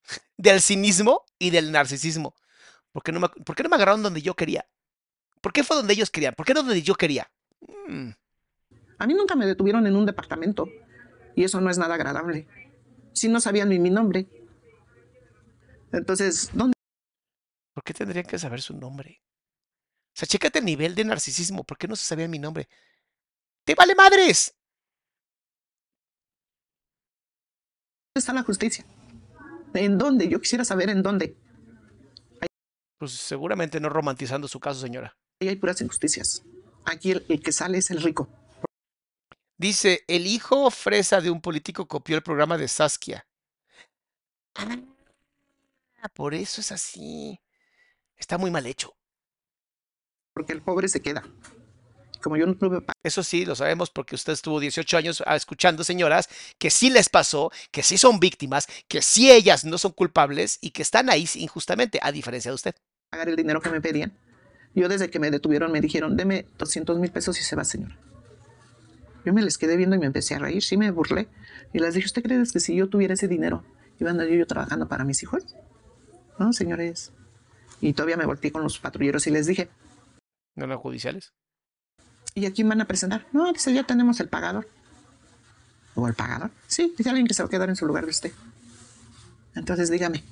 del 0.38 0.62
cinismo 0.62 1.26
y 1.40 1.50
del 1.52 1.72
narcisismo. 1.72 2.36
¿Por 2.92 3.04
qué 3.04 3.12
no 3.12 3.20
me, 3.22 3.30
por 3.30 3.56
qué 3.56 3.64
no 3.64 3.70
me 3.70 3.76
agarraron 3.76 4.04
donde 4.04 4.22
yo 4.22 4.36
quería? 4.36 4.68
¿Por 5.42 5.54
qué 5.54 5.64
fue 5.64 5.78
donde 5.78 5.94
ellos 5.94 6.12
querían? 6.12 6.36
¿Por 6.36 6.46
qué 6.46 6.54
no 6.54 6.64
donde 6.64 6.82
yo 6.82 6.96
quería? 6.96 7.32
Mm, 7.88 8.12
A 8.98 9.08
mí 9.08 9.14
nunca 9.14 9.36
me 9.36 9.46
detuvieron 9.46 9.86
en 9.88 9.96
un 9.96 10.06
departamento 10.06 10.68
y 11.36 11.44
eso 11.44 11.62
no 11.62 11.70
es 11.70 11.78
nada 11.78 11.96
agradable. 11.96 12.48
Si 13.14 13.28
no 13.30 13.40
sabían 13.40 13.70
ni 13.70 13.80
mi 13.80 13.90
nombre. 13.90 14.28
Entonces, 15.92 16.50
¿dónde? 16.54 16.74
¿Por 17.74 17.84
qué 17.84 17.94
tendrían 17.94 18.26
que 18.26 18.40
saber 18.40 18.62
su 18.62 18.74
nombre? 18.76 19.22
O 20.16 20.18
sea, 20.20 20.28
chécate 20.28 20.60
el 20.60 20.66
nivel 20.66 20.96
de 20.96 21.06
narcisismo. 21.06 21.64
¿Por 21.64 21.78
qué 21.78 21.88
no 21.88 21.96
se 21.96 22.06
sabía 22.06 22.28
mi 22.28 22.40
nombre? 22.40 22.68
¡Te 23.66 23.76
vale 23.76 23.96
madres! 23.96 24.56
Está 28.20 28.34
la 28.34 28.44
justicia? 28.44 28.86
¿En 29.74 29.98
dónde? 29.98 30.30
Yo 30.30 30.40
quisiera 30.40 30.64
saber 30.64 30.90
en 30.90 31.02
dónde. 31.02 31.36
Pues 33.00 33.12
seguramente 33.12 33.80
no 33.80 33.90
romantizando 33.90 34.48
su 34.48 34.60
caso, 34.60 34.80
señora. 34.80 35.18
Ahí 35.42 35.48
hay 35.50 35.56
puras 35.56 35.82
injusticias. 35.82 36.44
Aquí 36.86 37.12
el, 37.12 37.26
el 37.28 37.42
que 37.42 37.52
sale 37.52 37.80
es 37.80 37.90
el 37.92 38.02
rico. 38.02 38.30
Dice, 39.58 40.04
el 40.08 40.28
hijo 40.28 40.70
fresa 40.70 41.22
de 41.22 41.32
un 41.32 41.42
político 41.42 41.88
copió 41.88 42.16
el 42.16 42.24
programa 42.24 42.58
de 42.58 42.68
Saskia. 42.68 43.26
Ah, 44.56 46.10
por 46.14 46.34
eso 46.34 46.62
es 46.62 46.72
así. 46.72 47.40
Está 48.16 48.38
muy 48.38 48.52
mal 48.52 48.66
hecho. 48.68 48.96
Porque 50.34 50.54
el 50.54 50.62
pobre 50.62 50.88
se 50.88 51.02
queda. 51.02 51.24
Como 52.24 52.38
yo 52.38 52.46
no 52.46 52.56
tuve 52.56 52.80
pa- 52.82 52.94
Eso 53.04 53.22
sí, 53.22 53.46
lo 53.46 53.54
sabemos 53.54 53.90
porque 53.90 54.16
usted 54.16 54.32
estuvo 54.34 54.60
18 54.62 54.96
años 54.98 55.22
ah, 55.26 55.36
escuchando 55.36 55.84
señoras 55.84 56.30
que 56.58 56.70
sí 56.70 56.90
les 56.90 57.10
pasó, 57.10 57.52
que 57.70 57.84
sí 57.84 57.98
son 57.98 58.20
víctimas, 58.22 58.66
que 58.88 59.02
sí 59.02 59.30
ellas 59.30 59.66
no 59.66 59.78
son 59.78 59.92
culpables 59.92 60.58
y 60.62 60.72
que 60.72 60.82
están 60.82 61.10
ahí 61.10 61.28
injustamente, 61.36 62.00
a 62.02 62.12
diferencia 62.14 62.50
de 62.52 62.56
usted. 62.56 62.76
pagar 63.10 63.28
el 63.28 63.36
dinero 63.36 63.62
que 63.62 63.70
me 63.70 63.82
pedían. 63.82 64.18
Yo 64.74 64.88
desde 64.88 65.10
que 65.10 65.20
me 65.20 65.30
detuvieron 65.32 65.72
me 65.72 65.82
dijeron, 65.82 66.16
deme 66.16 66.46
200 66.58 66.98
mil 66.98 67.12
pesos 67.12 67.38
y 67.40 67.44
se 67.44 67.56
va, 67.58 67.64
señor. 67.66 67.92
Yo 69.26 69.34
me 69.34 69.42
les 69.42 69.58
quedé 69.58 69.78
viendo 69.78 69.96
y 69.96 70.00
me 70.00 70.06
empecé 70.06 70.36
a 70.36 70.40
reír, 70.40 70.64
sí 70.64 70.78
me 70.78 70.90
burlé. 70.92 71.28
Y 71.74 71.80
les 71.80 71.94
dije, 71.94 72.06
¿usted 72.06 72.24
cree 72.24 72.42
que 72.52 72.60
si 72.60 72.76
yo 72.76 72.90
tuviera 72.90 73.14
ese 73.14 73.28
dinero, 73.28 73.64
iba 74.00 74.10
a 74.10 74.12
andar 74.12 74.28
yo, 74.28 74.36
yo 74.36 74.48
trabajando 74.48 74.88
para 74.88 75.04
mis 75.04 75.22
hijos? 75.24 75.44
No, 76.40 76.52
señores. 76.54 77.12
Y 77.82 77.94
todavía 77.94 78.18
me 78.18 78.26
volteé 78.26 78.52
con 78.52 78.64
los 78.64 78.80
patrulleros 78.80 79.28
y 79.28 79.32
les 79.32 79.46
dije, 79.46 79.70
¿No 80.56 80.66
eran 80.66 80.78
judiciales? 80.78 81.34
¿Y 82.36 82.46
a 82.46 82.52
quién 82.52 82.70
van 82.70 82.82
a 82.82 82.86
presentar? 82.86 83.28
No, 83.32 83.52
dice, 83.52 83.74
ya 83.74 83.84
tenemos 83.84 84.20
el 84.20 84.30
pagador. 84.30 84.68
¿O 85.96 86.08
el 86.08 86.14
pagador? 86.14 86.52
Sí, 86.68 86.94
dice 86.98 87.10
alguien 87.10 87.28
que 87.28 87.34
se 87.34 87.44
va 87.44 87.48
a 87.48 87.50
quedar 87.50 87.70
en 87.70 87.76
su 87.76 87.86
lugar 87.86 88.06
de 88.06 88.12
usted. 88.12 88.32
Entonces 89.56 89.92
dígame, 89.92 90.24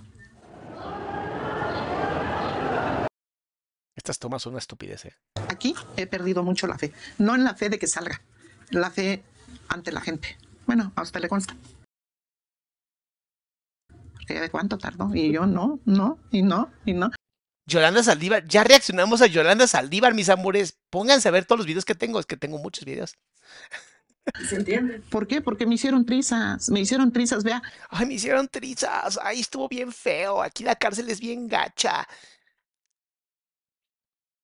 Estas 4.02 4.18
tomas 4.18 4.42
son 4.42 4.54
una 4.54 4.60
estupidez, 4.60 5.06
¿eh? 5.06 5.14
aquí 5.48 5.76
he 5.96 6.08
perdido 6.08 6.42
mucho 6.42 6.66
la 6.66 6.76
fe. 6.76 6.92
No 7.20 7.36
en 7.36 7.44
la 7.44 7.54
fe 7.54 7.70
de 7.70 7.78
que 7.78 7.86
salga, 7.86 8.20
la 8.72 8.90
fe 8.90 9.24
ante 9.68 9.92
la 9.92 10.02
gente. 10.02 10.38
Bueno, 10.66 10.92
a 10.96 11.04
usted 11.04 11.22
le 11.22 11.30
consta. 11.30 11.56
Porque 14.14 14.34
ya 14.34 14.42
de 14.42 14.50
cuánto 14.50 14.80
tardó. 14.80 15.14
Y 15.14 15.32
yo 15.32 15.46
no, 15.46 15.80
no, 15.86 16.18
y 16.32 16.42
no, 16.42 16.72
y 16.84 16.94
no. 16.94 17.12
Yolanda 17.66 18.04
Saldívar, 18.04 18.48
ya 18.48 18.64
reaccionamos 18.64 19.22
a 19.22 19.28
Yolanda 19.28 19.68
Saldívar, 19.68 20.14
mis 20.14 20.30
amores. 20.30 20.78
Pónganse 20.90 21.28
a 21.28 21.32
ver 21.32 21.46
todos 21.46 21.60
los 21.60 21.68
videos 21.68 21.86
que 21.86 21.96
tengo, 21.96 22.20
es 22.20 22.26
que 22.26 22.38
tengo 22.38 22.58
muchos 22.58 22.86
videos. 22.86 23.18
¿Se 24.48 24.56
entiende? 24.56 25.00
¿Por 25.10 25.28
qué? 25.28 25.42
Porque 25.42 25.66
me 25.66 25.76
hicieron 25.76 26.06
trizas, 26.06 26.70
me 26.70 26.80
hicieron 26.80 27.12
trizas, 27.12 27.44
vea. 27.44 27.62
Ay, 27.90 28.06
me 28.06 28.14
hicieron 28.16 28.48
trizas, 28.48 29.20
ay, 29.22 29.40
estuvo 29.42 29.68
bien 29.68 29.92
feo, 29.92 30.42
aquí 30.42 30.64
la 30.64 30.76
cárcel 30.76 31.10
es 31.10 31.20
bien 31.20 31.48
gacha. 31.48 32.08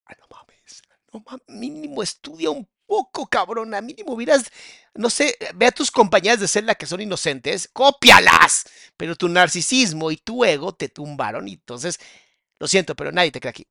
Ay, 0.05 0.15
no 0.19 0.27
mames, 0.29 0.81
no 1.13 1.23
mames, 1.25 1.43
mínimo 1.47 2.01
estudia 2.01 2.49
un 2.49 2.67
poco, 2.85 3.27
cabrona, 3.27 3.81
mínimo 3.81 4.13
hubieras, 4.13 4.49
no 4.95 5.09
sé, 5.09 5.37
ve 5.55 5.67
a 5.67 5.71
tus 5.71 5.91
compañeras 5.91 6.39
de 6.39 6.47
celda 6.47 6.75
que 6.75 6.85
son 6.85 7.01
inocentes, 7.01 7.69
cópialas, 7.71 8.65
pero 8.95 9.15
tu 9.15 9.27
narcisismo 9.29 10.09
y 10.09 10.17
tu 10.17 10.43
ego 10.45 10.73
te 10.73 10.89
tumbaron 10.89 11.47
y 11.47 11.53
entonces, 11.53 11.99
lo 12.59 12.67
siento, 12.67 12.95
pero 12.95 13.11
nadie 13.11 13.31
te 13.31 13.39
cree 13.39 13.49
aquí. 13.49 13.67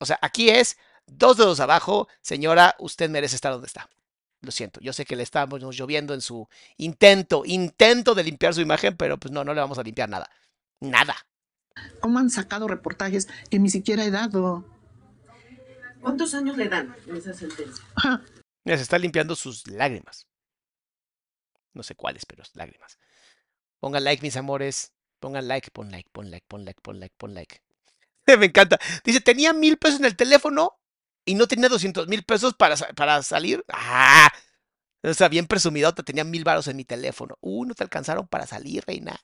O 0.00 0.06
sea, 0.06 0.18
aquí 0.22 0.50
es 0.50 0.78
dos 1.06 1.36
dedos 1.36 1.60
abajo, 1.60 2.08
señora, 2.20 2.76
usted 2.78 3.10
merece 3.10 3.36
estar 3.36 3.52
donde 3.52 3.66
está. 3.66 3.88
Lo 4.40 4.52
siento, 4.52 4.80
yo 4.80 4.92
sé 4.92 5.04
que 5.04 5.16
le 5.16 5.24
estamos 5.24 5.60
lloviendo 5.76 6.14
en 6.14 6.20
su 6.20 6.48
intento, 6.76 7.42
intento 7.44 8.14
de 8.14 8.22
limpiar 8.22 8.54
su 8.54 8.60
imagen, 8.60 8.96
pero 8.96 9.18
pues 9.18 9.32
no, 9.32 9.42
no 9.42 9.52
le 9.52 9.60
vamos 9.60 9.78
a 9.78 9.82
limpiar 9.82 10.08
nada. 10.08 10.30
Nada. 10.80 11.16
¿Cómo 12.00 12.18
han 12.18 12.30
sacado 12.30 12.68
reportajes 12.68 13.28
que 13.50 13.58
ni 13.58 13.70
siquiera 13.70 14.04
he 14.04 14.10
dado? 14.10 14.64
¿Cuántos 16.00 16.34
años 16.34 16.56
le 16.56 16.68
dan 16.68 16.94
en 17.06 17.16
esa 17.16 17.34
sentencia? 17.34 17.84
Ajá. 17.96 18.22
Mira, 18.64 18.76
se 18.76 18.84
está 18.84 18.98
limpiando 18.98 19.34
sus 19.34 19.66
lágrimas. 19.66 20.26
No 21.72 21.82
sé 21.82 21.94
cuáles, 21.94 22.24
pero 22.24 22.42
lágrimas. 22.54 22.98
Pongan 23.80 24.04
like, 24.04 24.22
mis 24.22 24.36
amores. 24.36 24.92
Pongan 25.20 25.48
like, 25.48 25.70
pon 25.72 25.90
like, 25.90 26.08
pon 26.12 26.30
like, 26.30 26.44
pon 26.46 26.64
like, 26.64 26.80
pon 26.80 27.00
like, 27.00 27.14
pon 27.16 27.34
like. 27.34 27.62
Me 28.38 28.46
encanta. 28.46 28.78
Dice, 29.04 29.20
tenía 29.20 29.52
mil 29.52 29.78
pesos 29.78 30.00
en 30.00 30.06
el 30.06 30.16
teléfono 30.16 30.78
y 31.24 31.34
no 31.34 31.46
tenía 31.46 31.68
200 31.68 32.08
mil 32.08 32.24
pesos 32.24 32.54
para, 32.54 32.76
para 32.76 33.22
salir. 33.22 33.64
¡Ah! 33.68 34.30
O 35.02 35.14
sea, 35.14 35.28
bien 35.28 35.46
presumidota, 35.46 36.02
tenía 36.02 36.24
mil 36.24 36.44
varos 36.44 36.68
en 36.68 36.76
mi 36.76 36.84
teléfono. 36.84 37.36
Uh, 37.40 37.64
no 37.64 37.74
te 37.74 37.84
alcanzaron 37.84 38.26
para 38.26 38.46
salir, 38.46 38.84
reina. 38.86 39.18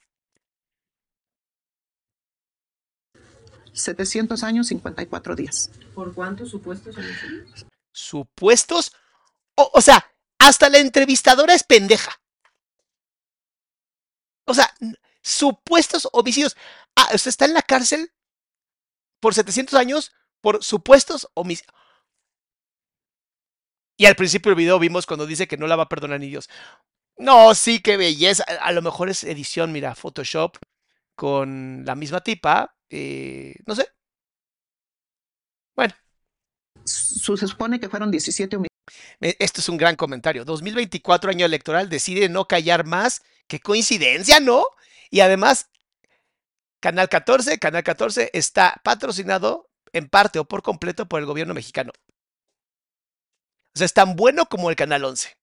700 3.72 4.43
años, 4.44 4.68
54 4.68 5.35
días. 5.35 5.70
¿Por 5.94 6.14
cuántos 6.14 6.51
supuestos 6.51 6.97
homicidios? 6.97 7.66
Supuestos. 7.93 8.93
O, 9.56 9.70
o 9.74 9.81
sea, 9.81 10.12
hasta 10.39 10.68
la 10.68 10.78
entrevistadora 10.78 11.55
es 11.55 11.64
pendeja. 11.64 12.20
O 14.47 14.55
sea, 14.55 14.72
supuestos 15.22 16.09
homicidios. 16.12 16.56
Ah, 16.94 17.09
usted 17.14 17.31
está 17.31 17.47
en 17.47 17.55
la 17.55 17.62
cárcel 17.62 18.12
por 19.25 19.33
700 19.33 19.79
años 19.79 20.13
por 20.43 20.63
supuestos 20.63 21.31
homicidios. 21.33 21.75
Y 23.97 24.05
al 24.05 24.17
principio 24.17 24.51
del 24.51 24.59
video 24.59 24.79
vimos 24.79 25.07
cuando 25.07 25.25
dice 25.25 25.49
que 25.49 25.57
no 25.57 25.67
la 25.67 25.77
va 25.77 25.85
a 25.85 25.89
perdonar 25.89 26.21
ni 26.21 26.29
Dios. 26.29 26.51
No, 27.17 27.55
sí, 27.55 27.81
qué 27.81 27.97
belleza. 27.97 28.45
A, 28.47 28.67
a 28.67 28.73
lo 28.73 28.83
mejor 28.83 29.09
es 29.09 29.25
edición, 29.25 29.73
mira, 29.73 29.95
Photoshop 29.95 30.59
con 31.15 31.87
la 31.87 31.95
misma 31.95 32.21
tipa. 32.21 32.77
eh, 32.91 33.55
no 33.67 33.75
sé. 33.75 33.89
Bueno, 35.75 35.95
se 36.85 37.47
supone 37.49 37.81
que 37.81 37.89
fueron 37.89 38.11
17 38.11 38.57
homicidios. 38.57 39.37
Esto 39.39 39.63
es 39.63 39.71
un 39.71 39.79
gran 39.79 39.97
comentario. 39.97 40.45
2024 40.45 41.31
año 41.31 41.47
electoral 41.47 41.89
decide 41.89 42.29
no 42.29 42.47
callar 42.47 42.85
más. 42.85 43.23
Qué 43.47 43.59
coincidencia, 43.59 44.39
¿no? 44.41 44.67
Y 45.11 45.21
además, 45.21 45.71
Canal 46.85 47.09
14, 47.09 47.59
Canal 47.59 47.82
14 47.82 48.28
está 48.35 48.78
patrocinado 48.85 49.70
en 49.94 50.06
parte 50.06 50.39
o 50.39 50.44
por 50.44 50.62
completo 50.62 51.09
por 51.09 51.19
el 51.19 51.24
gobierno 51.24 51.55
mexicano. 51.55 51.93
O 53.74 53.78
sea, 53.78 53.86
es 53.86 53.94
tan 53.94 54.16
bueno 54.16 54.44
como 54.44 54.69
el 54.69 54.77
Canal 54.77 55.02
11. 55.02 55.35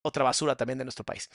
Otra 0.00 0.24
basura 0.24 0.56
también 0.56 0.78
de 0.78 0.86
nuestro 0.86 1.04
país. 1.04 1.28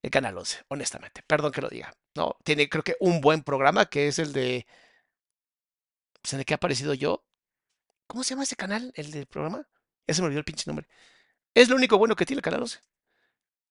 El 0.00 0.12
Canal 0.12 0.38
11, 0.38 0.62
honestamente. 0.68 1.24
Perdón 1.26 1.50
que 1.50 1.60
lo 1.60 1.68
diga. 1.68 1.92
No, 2.14 2.36
tiene 2.44 2.68
creo 2.68 2.84
que 2.84 2.94
un 3.00 3.20
buen 3.20 3.42
programa 3.42 3.86
que 3.86 4.06
es 4.06 4.20
el 4.20 4.32
de... 4.32 4.64
pues, 6.20 6.34
en 6.34 6.38
el 6.38 6.44
que 6.44 6.54
ha 6.54 6.58
aparecido 6.58 6.94
yo. 6.94 7.24
¿Cómo 8.06 8.22
se 8.22 8.30
llama 8.30 8.44
ese 8.44 8.54
canal? 8.54 8.92
¿El 8.94 9.10
del 9.10 9.26
programa? 9.26 9.66
Ya 10.06 10.14
se 10.14 10.22
me 10.22 10.26
olvidó 10.26 10.38
el 10.38 10.44
pinche 10.44 10.68
nombre. 10.68 10.86
Es 11.52 11.68
lo 11.68 11.74
único 11.74 11.98
bueno 11.98 12.14
que 12.14 12.26
tiene 12.26 12.38
el 12.38 12.44
Canal 12.44 12.62
11. 12.62 12.78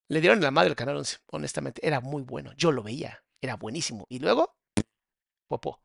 Le 0.10 0.20
dieron 0.20 0.42
la 0.42 0.52
madre 0.52 0.72
al 0.72 0.76
Canal 0.76 0.98
11, 0.98 1.20
honestamente. 1.28 1.88
Era 1.88 2.02
muy 2.02 2.24
bueno. 2.24 2.52
Yo 2.58 2.74
lo 2.74 2.84
veía. 2.84 3.24
Era 3.42 3.56
buenísimo. 3.56 4.06
Y 4.10 4.20
luego, 4.20 4.56
popó. 5.48 5.82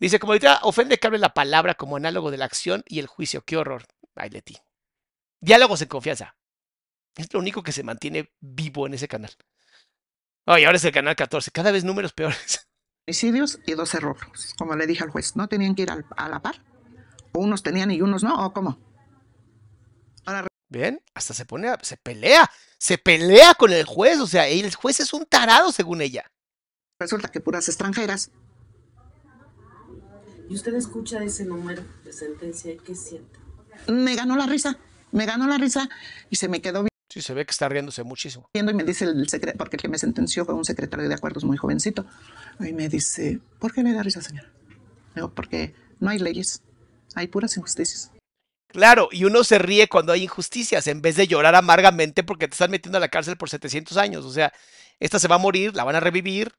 Dice, 0.00 0.18
como 0.18 0.32
ahorita 0.32 0.60
ofende 0.62 0.98
que 0.98 1.06
hable 1.06 1.18
la 1.18 1.34
palabra 1.34 1.74
como 1.74 1.96
análogo 1.96 2.30
de 2.30 2.38
la 2.38 2.44
acción 2.44 2.82
y 2.86 2.98
el 3.00 3.06
juicio. 3.06 3.42
Qué 3.44 3.56
horror. 3.56 3.84
Ay, 4.14 4.30
Leti. 4.30 4.56
Diálogos 5.40 5.82
en 5.82 5.88
confianza. 5.88 6.36
Es 7.16 7.32
lo 7.32 7.40
único 7.40 7.62
que 7.62 7.72
se 7.72 7.82
mantiene 7.82 8.32
vivo 8.40 8.86
en 8.86 8.94
ese 8.94 9.08
canal. 9.08 9.32
Ay, 10.46 10.64
ahora 10.64 10.76
es 10.76 10.84
el 10.84 10.92
canal 10.92 11.16
14. 11.16 11.50
Cada 11.50 11.72
vez 11.72 11.84
números 11.84 12.12
peores. 12.12 12.68
homicidios 13.06 13.58
y 13.66 13.72
12 13.72 14.00
robos. 14.00 14.54
Como 14.56 14.76
le 14.76 14.86
dije 14.86 15.02
al 15.04 15.10
juez, 15.10 15.34
¿no 15.36 15.48
tenían 15.48 15.74
que 15.74 15.82
ir 15.82 15.90
al- 15.90 16.06
a 16.16 16.28
la 16.28 16.40
par? 16.40 16.62
¿O 17.32 17.40
unos 17.40 17.62
tenían 17.62 17.90
y 17.90 18.00
unos 18.00 18.22
no? 18.22 18.46
¿O 18.46 18.52
cómo? 18.52 18.78
Ahora 20.26 20.46
¿Ven? 20.70 21.02
Hasta 21.14 21.32
se 21.34 21.44
pone, 21.46 21.68
a- 21.68 21.78
se 21.82 21.96
pelea. 21.96 22.48
Se 22.78 22.98
pelea 22.98 23.54
con 23.54 23.72
el 23.72 23.84
juez. 23.84 24.20
O 24.20 24.26
sea, 24.26 24.46
el 24.46 24.74
juez 24.74 25.00
es 25.00 25.12
un 25.12 25.26
tarado 25.26 25.72
según 25.72 26.00
ella. 26.02 26.30
Resulta 26.98 27.28
que 27.28 27.40
puras 27.40 27.68
extranjeras. 27.68 28.30
Y 30.48 30.54
usted 30.54 30.74
escucha 30.74 31.22
ese 31.22 31.44
número 31.44 31.84
de 32.04 32.12
sentencia 32.12 32.72
y 32.72 32.78
qué 32.78 32.94
siente. 32.94 33.38
Me 33.86 34.16
ganó 34.16 34.36
la 34.36 34.46
risa, 34.46 34.78
me 35.12 35.26
ganó 35.26 35.46
la 35.46 35.58
risa 35.58 35.88
y 36.30 36.36
se 36.36 36.48
me 36.48 36.60
quedó 36.60 36.86
Sí, 37.10 37.22
se 37.22 37.32
ve 37.32 37.46
que 37.46 37.52
está 37.52 37.66
riéndose 37.70 38.02
muchísimo. 38.02 38.50
viendo 38.52 38.70
y 38.70 38.74
me 38.74 38.84
dice 38.84 39.06
el 39.06 39.26
secretario, 39.30 39.56
porque 39.56 39.76
el 39.76 39.82
que 39.82 39.88
me 39.88 39.98
sentenció 39.98 40.44
fue 40.44 40.54
un 40.54 40.66
secretario 40.66 41.08
de 41.08 41.14
acuerdos 41.14 41.42
muy 41.42 41.56
jovencito. 41.56 42.04
Y 42.60 42.74
me 42.74 42.90
dice, 42.90 43.40
¿por 43.58 43.72
qué 43.72 43.82
le 43.82 43.94
da 43.94 44.02
risa, 44.02 44.20
señora? 44.20 44.50
Digo, 45.14 45.30
porque 45.30 45.74
no 46.00 46.10
hay 46.10 46.18
leyes, 46.18 46.62
hay 47.14 47.28
puras 47.28 47.56
injusticias. 47.56 48.10
Claro, 48.68 49.08
y 49.10 49.24
uno 49.24 49.42
se 49.42 49.58
ríe 49.58 49.88
cuando 49.88 50.12
hay 50.12 50.24
injusticias 50.24 50.86
en 50.86 51.00
vez 51.00 51.16
de 51.16 51.26
llorar 51.26 51.54
amargamente 51.54 52.22
porque 52.22 52.46
te 52.46 52.52
están 52.52 52.70
metiendo 52.70 52.98
a 52.98 53.00
la 53.00 53.08
cárcel 53.08 53.38
por 53.38 53.48
700 53.48 53.96
años. 53.96 54.26
O 54.26 54.30
sea, 54.30 54.52
esta 55.00 55.18
se 55.18 55.28
va 55.28 55.36
a 55.36 55.38
morir, 55.38 55.74
la 55.74 55.84
van 55.84 55.96
a 55.96 56.00
revivir, 56.00 56.52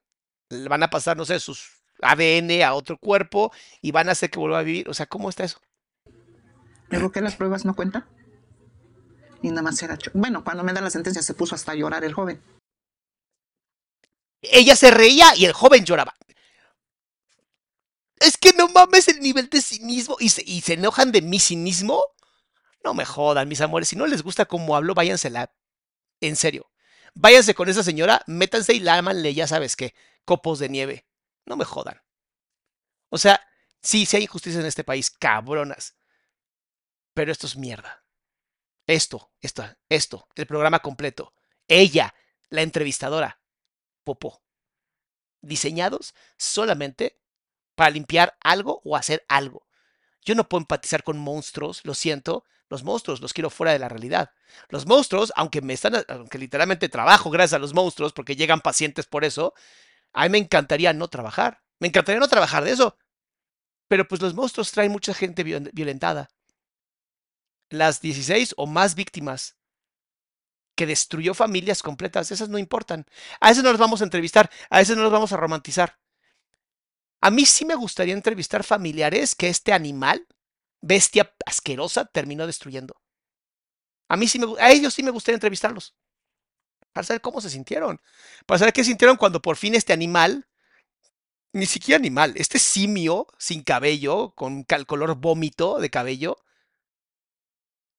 van 0.49 0.83
a 0.83 0.89
pasar, 0.89 1.17
no 1.17 1.25
sé, 1.25 1.39
sus 1.39 1.69
ADN 2.01 2.63
a 2.63 2.73
otro 2.73 2.97
cuerpo 2.97 3.51
y 3.81 3.91
van 3.91 4.09
a 4.09 4.13
hacer 4.13 4.29
que 4.29 4.39
vuelva 4.39 4.59
a 4.59 4.63
vivir. 4.63 4.89
O 4.89 4.93
sea, 4.93 5.05
¿cómo 5.05 5.29
está 5.29 5.43
eso? 5.43 5.59
Digo, 6.89 7.11
¿que 7.11 7.21
las 7.21 7.35
pruebas 7.35 7.65
no 7.65 7.75
cuentan? 7.75 8.05
Y 9.41 9.49
nada 9.49 9.61
más 9.61 9.81
era... 9.81 9.97
Bueno, 10.13 10.43
cuando 10.43 10.63
me 10.63 10.73
da 10.73 10.81
la 10.81 10.89
sentencia 10.89 11.21
se 11.21 11.33
puso 11.33 11.55
hasta 11.55 11.71
a 11.71 11.75
llorar 11.75 12.03
el 12.03 12.13
joven. 12.13 12.41
Ella 14.41 14.75
se 14.75 14.91
reía 14.91 15.35
y 15.35 15.45
el 15.45 15.53
joven 15.53 15.85
lloraba. 15.85 16.15
Es 18.19 18.37
que 18.37 18.51
no 18.53 18.67
mames 18.69 19.07
el 19.07 19.21
nivel 19.21 19.49
de 19.49 19.61
cinismo 19.61 20.17
y 20.19 20.29
se, 20.29 20.43
y 20.45 20.61
se 20.61 20.73
enojan 20.73 21.11
de 21.11 21.21
mi 21.21 21.39
cinismo. 21.39 22.03
No 22.83 22.93
me 22.93 23.05
jodan, 23.05 23.47
mis 23.47 23.61
amores. 23.61 23.89
Si 23.89 23.95
no 23.95 24.07
les 24.07 24.23
gusta 24.23 24.45
cómo 24.45 24.75
hablo, 24.75 24.93
váyansela. 24.93 25.53
En 26.21 26.35
serio. 26.35 26.69
Váyanse 27.15 27.53
con 27.53 27.69
esa 27.69 27.83
señora, 27.83 28.21
métanse 28.27 28.73
y 28.73 28.79
lámanle, 28.79 29.33
ya 29.33 29.47
sabes 29.47 29.75
qué, 29.75 29.93
copos 30.29 30.59
de 30.59 30.69
nieve. 30.69 31.07
No 31.47 31.57
me 31.57 31.65
jodan. 31.65 31.99
O 33.09 33.17
sea, 33.17 33.41
sí, 33.81 34.05
sí 34.05 34.17
hay 34.17 34.23
injusticia 34.23 34.59
en 34.59 34.67
este 34.67 34.83
país, 34.83 35.09
cabronas. 35.09 35.97
Pero 37.15 37.31
esto 37.31 37.47
es 37.47 37.57
mierda. 37.57 38.05
Esto, 38.85 39.31
esto, 39.41 39.65
esto, 39.89 40.27
el 40.35 40.45
programa 40.45 40.81
completo. 40.81 41.33
Ella, 41.67 42.13
la 42.49 42.61
entrevistadora, 42.61 43.41
popó. 44.03 44.43
Diseñados 45.41 46.13
solamente 46.37 47.19
para 47.73 47.89
limpiar 47.89 48.37
algo 48.39 48.81
o 48.85 48.95
hacer 48.95 49.25
algo. 49.29 49.67
Yo 50.21 50.35
no 50.35 50.47
puedo 50.47 50.61
empatizar 50.61 51.03
con 51.03 51.17
monstruos, 51.17 51.81
lo 51.85 51.95
siento, 51.95 52.45
Los 52.69 52.83
monstruos 52.83 53.19
los 53.19 53.33
quiero 53.33 53.49
fuera 53.49 53.73
de 53.73 53.79
la 53.79 53.89
realidad. 53.89 54.29
Los 54.67 54.85
monstruos, 54.85 55.33
aunque 55.35 55.61
me 55.63 55.73
están, 55.73 56.05
aunque 56.07 56.37
literalmente 56.37 56.87
trabajo 56.87 57.31
gracias 57.31 57.53
a 57.53 57.59
los 57.59 57.73
monstruos, 57.73 58.13
porque 58.13 58.35
llegan 58.35 58.61
pacientes 58.61 59.07
por 59.07 59.25
eso, 59.25 59.55
a 60.13 60.23
mí 60.23 60.29
me 60.29 60.37
encantaría 60.37 60.93
no 60.93 61.07
trabajar. 61.07 61.61
Me 61.79 61.87
encantaría 61.87 62.19
no 62.19 62.27
trabajar 62.27 62.63
de 62.63 62.71
eso. 62.71 62.97
Pero 63.87 64.07
pues 64.07 64.21
los 64.21 64.33
monstruos 64.33 64.71
traen 64.71 64.91
mucha 64.91 65.13
gente 65.13 65.43
violentada. 65.43 66.29
Las 67.69 68.01
16 68.01 68.55
o 68.57 68.65
más 68.67 68.95
víctimas 68.95 69.57
que 70.75 70.85
destruyó 70.85 71.33
familias 71.33 71.83
completas, 71.83 72.31
esas 72.31 72.49
no 72.49 72.57
importan. 72.57 73.05
A 73.41 73.51
esas 73.51 73.63
no 73.63 73.69
las 73.71 73.79
vamos 73.79 74.01
a 74.01 74.05
entrevistar, 74.05 74.49
a 74.69 74.79
esas 74.79 74.95
no 74.95 75.03
las 75.03 75.11
vamos 75.11 75.33
a 75.33 75.37
romantizar. 75.37 75.99
A 77.21 77.31
mí 77.31 77.45
sí 77.45 77.65
me 77.65 77.75
gustaría 77.75 78.13
entrevistar 78.13 78.63
familiares 78.63 79.35
que 79.35 79.49
este 79.49 79.73
animal, 79.73 80.25
bestia 80.79 81.35
asquerosa, 81.45 82.05
terminó 82.05 82.47
destruyendo. 82.47 82.95
A 84.07 84.15
mí 84.15 84.27
sí 84.27 84.39
me, 84.39 84.47
a 84.59 84.71
ellos 84.71 84.93
sí 84.93 85.03
me 85.03 85.11
gustaría 85.11 85.35
entrevistarlos. 85.35 85.95
Para 86.93 87.05
saber 87.05 87.21
cómo 87.21 87.41
se 87.41 87.49
sintieron. 87.49 88.01
Para 88.45 88.59
saber 88.59 88.73
qué 88.73 88.83
sintieron 88.83 89.17
cuando 89.17 89.41
por 89.41 89.55
fin 89.57 89.75
este 89.75 89.93
animal, 89.93 90.47
ni 91.53 91.65
siquiera 91.65 91.97
animal, 91.97 92.33
este 92.35 92.59
simio 92.59 93.27
sin 93.37 93.63
cabello, 93.63 94.31
con 94.35 94.63
color 94.63 95.15
vómito 95.15 95.79
de 95.79 95.89
cabello, 95.89 96.37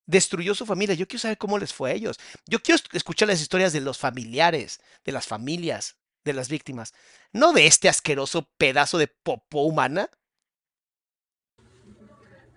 destruyó 0.07 0.55
su 0.55 0.67
familia. 0.67 0.95
Yo 0.95 1.07
quiero 1.07 1.21
saber 1.21 1.39
cómo 1.39 1.59
les 1.59 1.73
fue 1.73 1.91
a 1.91 1.95
ellos. 1.95 2.19
Yo 2.47 2.61
quiero 2.63 2.81
escuchar 2.93 3.29
las 3.29 3.41
historias 3.41 3.73
de 3.73 3.81
los 3.81 3.99
familiares, 3.99 4.81
de 5.05 5.13
las 5.13 5.27
familias, 5.27 5.97
de 6.25 6.33
las 6.33 6.49
víctimas. 6.49 6.93
No 7.33 7.53
de 7.53 7.67
este 7.67 7.89
asqueroso 7.89 8.51
pedazo 8.59 8.99
de 8.99 9.07
popó 9.09 9.63
humana. 9.63 10.11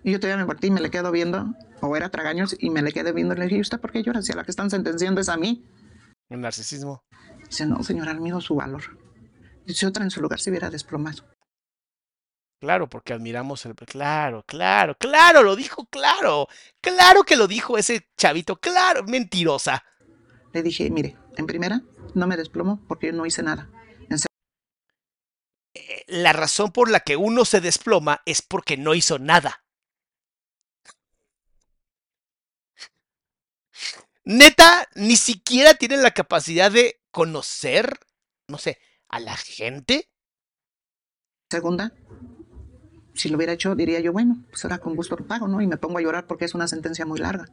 Y 0.03 0.11
yo 0.11 0.19
todavía 0.19 0.43
me 0.43 0.47
partí 0.47 0.67
y 0.67 0.71
me 0.71 0.81
le 0.81 0.91
quedo 0.91 1.11
viendo, 1.11 1.53
o 1.81 1.95
era 1.95 2.09
tragaños, 2.09 2.57
y 2.59 2.69
me 2.69 2.81
le 2.81 2.91
quedé 2.91 3.13
viendo 3.13 3.33
y 3.35 3.37
le 3.37 3.45
dije, 3.45 3.61
¿usted 3.61 3.79
por 3.79 3.91
qué 3.91 4.03
llora? 4.03 4.21
Si 4.21 4.33
a 4.33 4.35
la 4.35 4.43
que 4.43 4.51
están 4.51 4.69
sentenciando 4.69 5.21
es 5.21 5.29
a 5.29 5.37
mí. 5.37 5.63
El 6.33 6.41
narcisismo. 6.41 7.03
Dice, 7.47 7.67
no, 7.67 7.83
señor, 7.83 8.09
admiro 8.09 8.41
su 8.41 8.55
valor. 8.55 8.97
Dice, 9.67 9.85
otra 9.85 10.03
en 10.03 10.09
su 10.09 10.19
lugar 10.19 10.39
se 10.39 10.49
hubiera 10.49 10.71
desplomado. 10.71 11.23
Claro, 12.59 12.89
porque 12.89 13.13
admiramos 13.13 13.63
el... 13.67 13.75
Claro, 13.75 14.43
claro, 14.47 14.95
claro, 14.97 15.43
lo 15.43 15.55
dijo, 15.55 15.85
claro. 15.91 16.47
Claro 16.81 17.21
que 17.21 17.35
lo 17.35 17.47
dijo 17.47 17.77
ese 17.77 18.09
chavito, 18.17 18.55
claro, 18.55 19.03
mentirosa. 19.03 19.83
Le 20.53 20.63
dije, 20.63 20.89
mire, 20.89 21.15
en 21.37 21.45
primera, 21.45 21.83
no 22.15 22.25
me 22.25 22.35
desplomo 22.35 22.83
porque 22.87 23.07
yo 23.07 23.13
no 23.13 23.27
hice 23.27 23.43
nada. 23.43 23.69
Eh, 25.75 26.03
la 26.07 26.33
razón 26.33 26.71
por 26.71 26.89
la 26.89 27.01
que 27.01 27.15
uno 27.15 27.45
se 27.45 27.61
desploma 27.61 28.23
es 28.25 28.41
porque 28.41 28.75
no 28.75 28.95
hizo 28.95 29.19
nada. 29.19 29.62
Neta, 34.25 34.87
ni 34.95 35.15
siquiera 35.15 35.73
tienen 35.73 36.01
la 36.01 36.11
capacidad 36.11 36.71
de 36.71 37.01
conocer, 37.11 37.99
no 38.47 38.57
sé, 38.57 38.79
a 39.09 39.19
la 39.19 39.35
gente. 39.35 40.09
Segunda, 41.49 41.93
si 43.13 43.29
lo 43.29 43.37
hubiera 43.37 43.53
hecho, 43.53 43.75
diría 43.75 43.99
yo, 43.99 44.11
bueno, 44.11 44.43
pues 44.49 44.63
ahora 44.65 44.79
con 44.79 44.95
gusto 44.95 45.15
lo 45.15 45.27
pago, 45.27 45.47
¿no? 45.47 45.61
Y 45.61 45.67
me 45.67 45.77
pongo 45.77 45.99
a 45.99 46.01
llorar 46.01 46.25
porque 46.25 46.45
es 46.45 46.55
una 46.55 46.67
sentencia 46.67 47.05
muy 47.05 47.19
larga. 47.19 47.45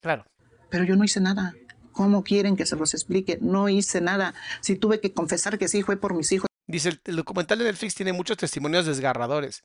Claro. 0.00 0.24
Pero 0.70 0.84
yo 0.84 0.96
no 0.96 1.04
hice 1.04 1.20
nada. 1.20 1.54
¿Cómo 1.92 2.24
quieren 2.24 2.56
que 2.56 2.64
se 2.64 2.76
los 2.76 2.94
explique? 2.94 3.38
No 3.42 3.68
hice 3.68 4.00
nada. 4.00 4.34
Si 4.62 4.76
tuve 4.76 5.00
que 5.00 5.12
confesar 5.12 5.58
que 5.58 5.68
sí 5.68 5.82
fue 5.82 5.98
por 5.98 6.14
mis 6.14 6.32
hijos. 6.32 6.46
Dice, 6.66 7.00
el, 7.04 7.16
documental 7.16 7.58
de 7.58 7.64
Netflix 7.64 7.94
tiene 7.94 8.12
muchos 8.12 8.38
testimonios 8.38 8.86
desgarradores. 8.86 9.64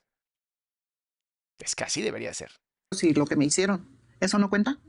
Es 1.60 1.76
que 1.76 1.84
así 1.84 2.02
debería 2.02 2.34
ser. 2.34 2.52
Sí, 2.92 3.14
lo 3.14 3.26
que 3.26 3.36
me 3.36 3.46
hicieron. 3.46 3.88
¿Eso 4.20 4.40
no 4.40 4.50
cuenta? 4.50 4.80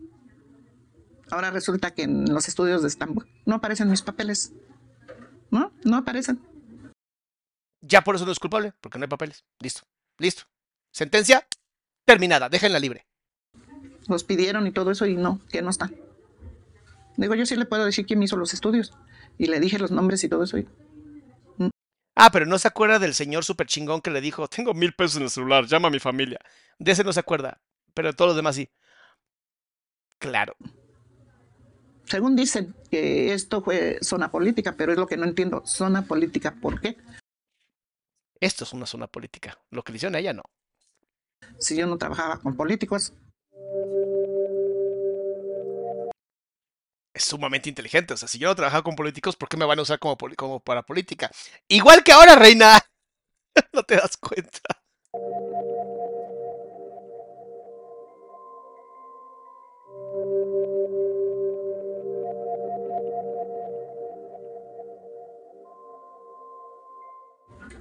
Ahora 1.30 1.50
resulta 1.50 1.92
que 1.92 2.02
en 2.02 2.32
los 2.32 2.48
estudios 2.48 2.82
de 2.82 2.88
Estambul 2.88 3.28
no 3.44 3.56
aparecen 3.56 3.90
mis 3.90 4.02
papeles. 4.02 4.52
¿No? 5.50 5.72
No 5.84 5.96
aparecen. 5.96 6.40
Ya 7.80 8.02
por 8.02 8.16
eso 8.16 8.26
no 8.26 8.32
es 8.32 8.38
culpable, 8.38 8.74
porque 8.80 8.98
no 8.98 9.04
hay 9.04 9.08
papeles. 9.08 9.44
Listo. 9.60 9.82
Listo. 10.18 10.44
Sentencia 10.92 11.46
terminada. 12.04 12.48
Déjenla 12.48 12.78
libre. 12.78 13.06
Los 14.08 14.24
pidieron 14.24 14.66
y 14.66 14.72
todo 14.72 14.90
eso 14.90 15.06
y 15.06 15.16
no, 15.16 15.40
que 15.50 15.62
no 15.62 15.70
está. 15.70 15.90
Digo, 17.16 17.34
yo 17.34 17.46
sí 17.46 17.56
le 17.56 17.64
puedo 17.64 17.84
decir 17.84 18.06
quién 18.06 18.22
hizo 18.22 18.36
los 18.36 18.54
estudios. 18.54 18.92
Y 19.38 19.46
le 19.46 19.60
dije 19.60 19.78
los 19.78 19.90
nombres 19.90 20.22
y 20.24 20.28
todo 20.28 20.44
eso. 20.44 20.58
Y... 20.58 20.68
Ah, 22.18 22.30
pero 22.32 22.46
no 22.46 22.58
se 22.58 22.66
acuerda 22.66 22.98
del 22.98 23.12
señor 23.12 23.44
super 23.44 23.66
chingón 23.66 24.00
que 24.00 24.10
le 24.10 24.22
dijo, 24.22 24.48
tengo 24.48 24.72
mil 24.72 24.94
pesos 24.94 25.18
en 25.18 25.24
el 25.24 25.30
celular, 25.30 25.66
llama 25.66 25.88
a 25.88 25.90
mi 25.90 25.98
familia. 25.98 26.40
De 26.78 26.92
ese 26.92 27.04
no 27.04 27.12
se 27.12 27.20
acuerda, 27.20 27.60
pero 27.92 28.08
de 28.08 28.14
todos 28.14 28.30
los 28.30 28.36
demás 28.36 28.56
sí. 28.56 28.70
Claro. 30.18 30.56
Según 32.04 32.34
dicen 32.34 32.74
que 32.90 33.34
esto 33.34 33.62
fue 33.62 33.98
zona 34.00 34.30
política, 34.30 34.74
pero 34.78 34.92
es 34.92 34.98
lo 34.98 35.06
que 35.06 35.18
no 35.18 35.24
entiendo. 35.24 35.62
Zona 35.66 36.06
política, 36.06 36.54
¿por 36.54 36.80
qué? 36.80 36.96
Esto 38.40 38.64
es 38.64 38.72
una 38.72 38.86
zona 38.86 39.08
política. 39.08 39.58
Lo 39.70 39.82
que 39.82 39.92
le 39.92 39.96
hicieron 39.96 40.14
a 40.14 40.20
ella 40.20 40.32
no. 40.32 40.44
Si 41.58 41.76
yo 41.76 41.86
no 41.86 41.98
trabajaba 41.98 42.40
con 42.40 42.56
políticos, 42.56 43.12
es 47.16 47.24
sumamente 47.24 47.68
inteligente. 47.70 48.14
O 48.14 48.16
sea, 48.16 48.28
si 48.28 48.38
yo 48.38 48.48
no 48.48 48.54
trabajaba 48.54 48.82
con 48.82 48.94
políticos, 48.94 49.36
¿por 49.36 49.48
qué 49.48 49.56
me 49.56 49.64
van 49.64 49.78
a 49.78 49.82
usar 49.82 49.98
como, 49.98 50.16
como 50.36 50.60
para 50.60 50.82
política? 50.82 51.30
Igual 51.66 52.04
que 52.04 52.12
ahora, 52.12 52.36
reina. 52.36 52.78
no 53.72 53.82
te 53.82 53.96
das 53.96 54.16
cuenta. 54.18 54.60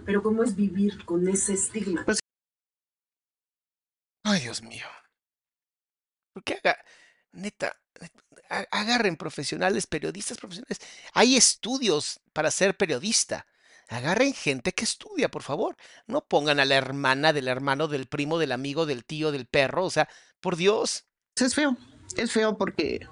Pero 0.05 0.21
¿cómo 0.21 0.43
es 0.43 0.55
vivir 0.55 1.03
con 1.03 1.27
ese 1.27 1.53
estigma? 1.53 2.03
Pues 2.05 2.19
Ay, 4.23 4.41
Dios 4.41 4.61
mío. 4.61 4.87
¿Por 6.33 6.43
qué 6.43 6.59
haga? 6.63 6.77
Neta, 7.35 7.75
agarren 8.71 9.17
profesionales, 9.17 9.87
periodistas 9.87 10.37
profesionales. 10.37 10.79
Hay 11.13 11.35
estudios 11.35 12.19
para 12.33 12.51
ser 12.51 12.75
periodista. 12.75 13.45
Agarren 13.87 14.33
gente 14.33 14.73
que 14.73 14.83
estudia, 14.83 15.29
por 15.29 15.43
favor. 15.43 15.75
No 16.07 16.21
pongan 16.21 16.59
a 16.59 16.65
la 16.65 16.75
hermana 16.75 17.33
del 17.33 17.47
hermano, 17.47 17.87
del 17.87 18.07
primo, 18.07 18.39
del 18.39 18.51
amigo, 18.51 18.85
del 18.85 19.05
tío, 19.05 19.31
del 19.31 19.45
perro. 19.45 19.85
O 19.85 19.89
sea, 19.89 20.09
por 20.39 20.55
Dios. 20.55 21.05
Es 21.35 21.53
feo. 21.53 21.77
Es 22.17 22.31
feo 22.31 22.57
porque 22.57 23.07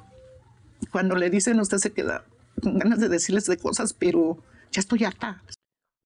cuando 0.91 1.16
le 1.16 1.30
dicen 1.30 1.60
usted 1.60 1.78
se 1.78 1.94
queda 1.94 2.26
con 2.62 2.80
ganas 2.80 3.00
de 3.00 3.10
decirles 3.10 3.45
de 3.45 3.58
cosas, 3.58 3.94
pero 3.94 4.44
ya 4.72 4.80
estoy 4.80 5.04
harta. 5.04 5.44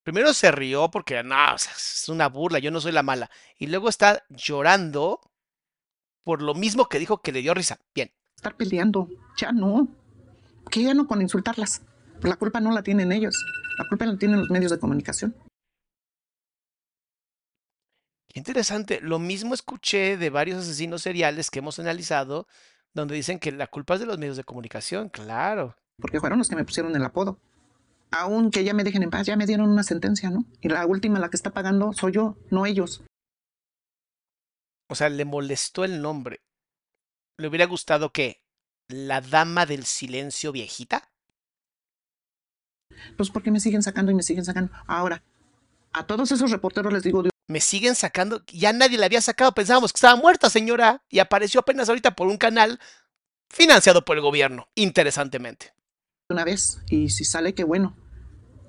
Primero 0.03 0.33
se 0.33 0.51
rió 0.51 0.89
porque 0.89 1.21
no, 1.23 1.55
es 1.55 2.05
una 2.07 2.29
burla, 2.29 2.59
yo 2.59 2.71
no 2.71 2.79
soy 2.79 2.93
la 2.93 3.03
mala. 3.03 3.29
Y 3.57 3.67
luego 3.67 3.89
está 3.89 4.23
llorando 4.29 5.19
por 6.27 6.41
lo 6.41 6.53
mismo 6.53 6.89
que 6.89 6.99
dijo 6.99 7.21
que 7.21 7.31
le 7.31 7.41
dio 7.41 7.53
risa. 7.53 7.79
Bien, 7.95 8.11
estar 8.35 8.57
peleando. 8.57 9.07
Ya 9.37 9.53
no. 9.53 9.87
Que 10.69 10.83
ya 10.83 10.93
no 10.93 11.07
con 11.07 11.21
insultarlas. 11.21 11.83
La 12.21 12.35
culpa 12.35 12.59
no 12.59 12.73
la 12.73 12.83
tienen 12.83 13.13
ellos. 13.13 13.45
La 13.77 13.87
culpa 13.87 14.05
la 14.05 14.17
tienen 14.17 14.39
los 14.41 14.49
medios 14.49 14.69
de 14.71 14.77
comunicación. 14.77 15.33
Qué 18.27 18.41
interesante. 18.41 18.99
Lo 18.99 19.19
mismo 19.19 19.53
escuché 19.53 20.17
de 20.17 20.29
varios 20.29 20.59
asesinos 20.59 21.01
seriales 21.01 21.49
que 21.49 21.59
hemos 21.59 21.79
analizado, 21.79 22.45
donde 22.93 23.15
dicen 23.15 23.39
que 23.39 23.53
la 23.53 23.67
culpa 23.67 23.93
es 23.93 24.01
de 24.01 24.07
los 24.07 24.17
medios 24.17 24.35
de 24.35 24.43
comunicación. 24.43 25.07
Claro. 25.07 25.77
Porque 25.97 26.19
fueron 26.19 26.39
los 26.39 26.49
que 26.49 26.57
me 26.57 26.65
pusieron 26.65 26.93
el 26.93 27.05
apodo. 27.05 27.39
Aunque 28.11 28.65
ya 28.65 28.73
me 28.73 28.83
dejen 28.83 29.03
en 29.03 29.11
paz, 29.11 29.27
ya 29.27 29.37
me 29.37 29.45
dieron 29.45 29.69
una 29.69 29.83
sentencia, 29.83 30.29
¿no? 30.29 30.43
Y 30.59 30.67
la 30.67 30.85
última, 30.85 31.19
la 31.19 31.29
que 31.29 31.37
está 31.37 31.51
pagando, 31.51 31.93
soy 31.93 32.11
yo, 32.11 32.35
no 32.51 32.65
ellos. 32.65 33.01
O 34.89 34.95
sea, 34.95 35.09
le 35.09 35.25
molestó 35.25 35.83
el 35.83 36.01
nombre 36.01 36.41
le 37.37 37.47
hubiera 37.47 37.65
gustado 37.65 38.11
que 38.11 38.41
la 38.87 39.21
dama 39.21 39.65
del 39.65 39.85
silencio 39.85 40.51
viejita. 40.51 41.11
Pues 43.15 43.29
porque 43.29 43.51
me 43.51 43.59
siguen 43.59 43.83
sacando 43.83 44.11
y 44.11 44.15
me 44.15 44.23
siguen 44.23 44.45
sacando. 44.45 44.71
Ahora, 44.87 45.23
a 45.93 46.07
todos 46.07 46.31
esos 46.31 46.51
reporteros 46.51 46.91
les 46.91 47.03
digo... 47.03 47.23
Me 47.49 47.61
siguen 47.61 47.95
sacando. 47.95 48.43
Ya 48.47 48.73
nadie 48.73 48.97
la 48.97 49.05
había 49.05 49.21
sacado. 49.21 49.53
Pensábamos 49.53 49.93
que 49.93 49.97
estaba 49.97 50.15
muerta, 50.15 50.49
señora. 50.49 51.03
Y 51.09 51.19
apareció 51.19 51.61
apenas 51.61 51.87
ahorita 51.87 52.15
por 52.15 52.27
un 52.27 52.37
canal 52.37 52.79
financiado 53.49 54.03
por 54.03 54.17
el 54.17 54.21
gobierno, 54.21 54.67
interesantemente. 54.75 55.73
Una 56.29 56.43
vez, 56.43 56.81
y 56.89 57.09
si 57.09 57.23
sale, 57.23 57.53
qué 57.53 57.63
bueno. 57.63 57.95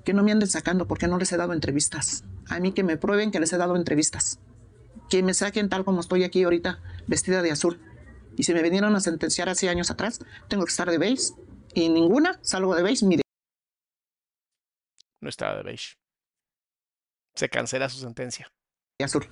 Que 0.05 0.13
no 0.13 0.23
me 0.23 0.31
anden 0.31 0.47
sacando 0.47 0.87
porque 0.87 1.07
no 1.07 1.17
les 1.17 1.31
he 1.33 1.37
dado 1.37 1.51
entrevistas. 1.51 2.23
A 2.47 2.59
mí 2.61 2.71
que 2.71 2.83
me 2.83 2.95
prueben 2.95 3.31
que 3.31 3.41
les 3.41 3.51
he 3.51 3.57
dado 3.57 3.75
entrevistas. 3.75 4.39
Que 5.09 5.23
me 5.23 5.33
saquen 5.33 5.69
tal 5.69 5.83
como 5.85 6.01
estoy 6.01 6.23
aquí 6.23 6.43
ahorita, 6.43 6.81
vestida 7.07 7.41
de 7.41 7.51
azul. 7.51 7.79
Y 8.37 8.43
si 8.43 8.53
me 8.53 8.61
vinieron 8.61 8.95
a 8.95 8.99
sentenciar 8.99 9.49
hace 9.49 9.69
años 9.69 9.91
atrás, 9.91 10.19
tengo 10.47 10.63
que 10.63 10.69
estar 10.69 10.89
de 10.89 10.97
beige. 10.97 11.33
Y 11.73 11.89
ninguna 11.89 12.39
salgo 12.41 12.75
de 12.75 12.83
beige, 12.83 13.05
mire. 13.05 13.23
No 15.21 15.29
estaba 15.29 15.57
de 15.57 15.63
beige. 15.63 15.95
Se 17.35 17.49
cancela 17.49 17.89
su 17.89 17.99
sentencia. 17.99 18.51
azul. 19.03 19.27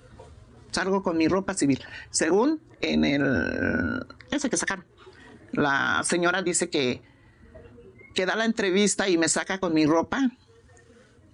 Salgo 0.72 1.02
con 1.04 1.18
mi 1.18 1.28
ropa 1.28 1.54
civil. 1.54 1.84
Según 2.10 2.62
en 2.82 3.06
el 3.06 4.06
ese 4.32 4.50
que 4.50 4.58
sacaron, 4.58 4.86
la 5.52 6.02
señora 6.04 6.42
dice 6.42 6.70
que, 6.70 7.02
que 8.14 8.26
da 8.26 8.36
la 8.36 8.46
entrevista 8.46 9.10
y 9.10 9.18
me 9.18 9.30
saca 9.30 9.60
con 9.60 9.74
mi 9.74 9.86
ropa 9.86 10.32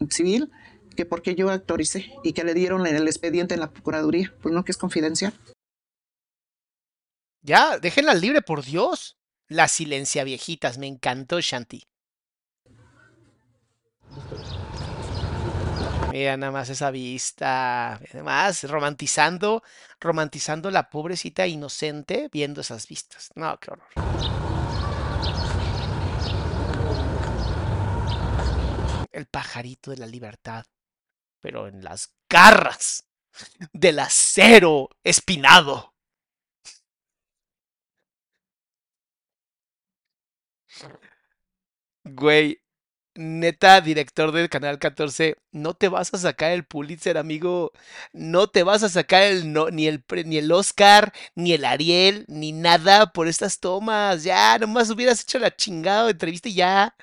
civil, 0.10 0.52
que 0.95 1.06
porque 1.06 1.36
yo 1.36 1.49
autoricé 1.49 2.14
y 2.24 2.34
que 2.34 2.44
le 2.44 2.53
dieron 2.53 2.86
el 2.86 3.07
expediente 3.07 3.53
en 3.53 3.60
la 3.60 3.72
Procuraduría. 3.72 4.34
Pues 4.41 4.53
no, 4.53 4.64
que 4.64 4.72
es 4.72 4.78
confidencial. 4.78 5.34
Ya, 7.41 7.78
déjenla 7.78 8.14
libre, 8.14 8.41
por 8.41 8.64
Dios. 8.64 9.18
La 9.49 9.68
silencia 9.68 10.24
viejitas, 10.24 10.78
me 10.78 10.88
encantó 10.88 11.41
Shanti. 11.41 11.84
Mira 16.14 16.38
nada 16.38 16.52
más 16.52 16.70
esa 16.70 16.91
vista. 16.91 17.95
Además, 17.95 18.64
romantizando, 18.65 19.64
romantizando 19.99 20.70
la 20.70 20.90
pobrecita 20.90 21.48
inocente 21.48 22.30
viendo 22.32 22.61
esas 22.61 22.88
vistas. 22.88 23.32
No, 23.36 23.60
qué 23.60 23.72
horror. 23.72 23.88
El 29.11 29.26
pajarito 29.26 29.91
de 29.91 29.98
la 29.98 30.06
libertad, 30.06 30.65
pero 31.44 31.68
en 31.68 31.84
las 31.84 32.15
garras 32.30 33.06
del 33.74 33.99
acero 33.99 34.90
espinado. 35.03 35.94
Güey, 42.06 42.61
neta, 43.15 43.82
director 43.82 44.32
del 44.32 44.49
Canal 44.49 44.80
14, 44.80 45.36
no 45.52 45.74
te 45.74 45.90
vas 45.90 46.14
a 46.14 46.18
sacar 46.18 46.52
el 46.52 46.65
Pulitzer, 46.65 47.18
amigo. 47.18 47.74
No 48.14 48.48
te 48.48 48.64
vas 48.64 48.84
a 48.84 48.90
sacar 48.90 49.24
el 49.24 49.52
no, 49.52 49.70
ni, 49.70 49.88
el, 49.88 50.03
ni 50.26 50.38
el 50.38 50.49
Oscar, 50.52 51.11
ni 51.36 51.52
el 51.52 51.65
Ariel, 51.65 52.24
ni 52.30 52.53
nada 52.53 53.11
por 53.11 53.28
estas 53.28 53.60
tomas. 53.60 54.24
Ya, 54.24 54.57
nomás 54.60 54.90
hubieras 54.90 55.22
hecho 55.22 55.40
la 55.40 55.53
chingada 55.53 56.10
entrevista 56.10 56.48
y 56.48 56.56
ya. 56.56 56.95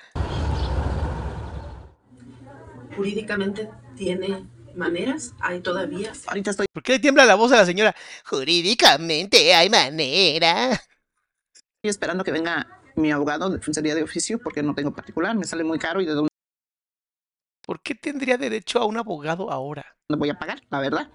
Jurídicamente 2.95 3.69
tiene 4.01 4.47
maneras, 4.75 5.35
hay 5.39 5.59
todavía. 5.59 6.11
Ahorita 6.25 6.49
estoy 6.49 6.65
¿Por 6.73 6.81
qué 6.81 6.93
le 6.93 6.99
tiembla 6.99 7.23
la 7.23 7.35
voz 7.35 7.51
a 7.51 7.57
la 7.57 7.65
señora? 7.67 7.95
Jurídicamente 8.25 9.53
hay 9.53 9.69
manera. 9.69 10.81
esperando 11.83 12.23
que 12.23 12.31
venga 12.31 12.81
mi 12.95 13.11
abogado 13.11 13.51
de 13.51 13.57
defensoría 13.57 13.93
de 13.93 14.01
oficio 14.01 14.39
porque 14.39 14.63
no 14.63 14.73
tengo 14.73 14.91
particular, 14.91 15.35
me 15.35 15.43
sale 15.45 15.63
muy 15.63 15.77
caro 15.77 16.01
y 16.01 16.05
de 16.07 16.13
dónde 16.13 16.29
¿Por 17.63 17.83
qué 17.83 17.93
tendría 17.93 18.39
derecho 18.39 18.79
a 18.79 18.85
un 18.85 18.97
abogado 18.97 19.51
ahora? 19.51 19.85
voy 20.09 20.29
a 20.29 20.39
pagar, 20.39 20.63
la 20.71 20.79
verdad. 20.79 21.11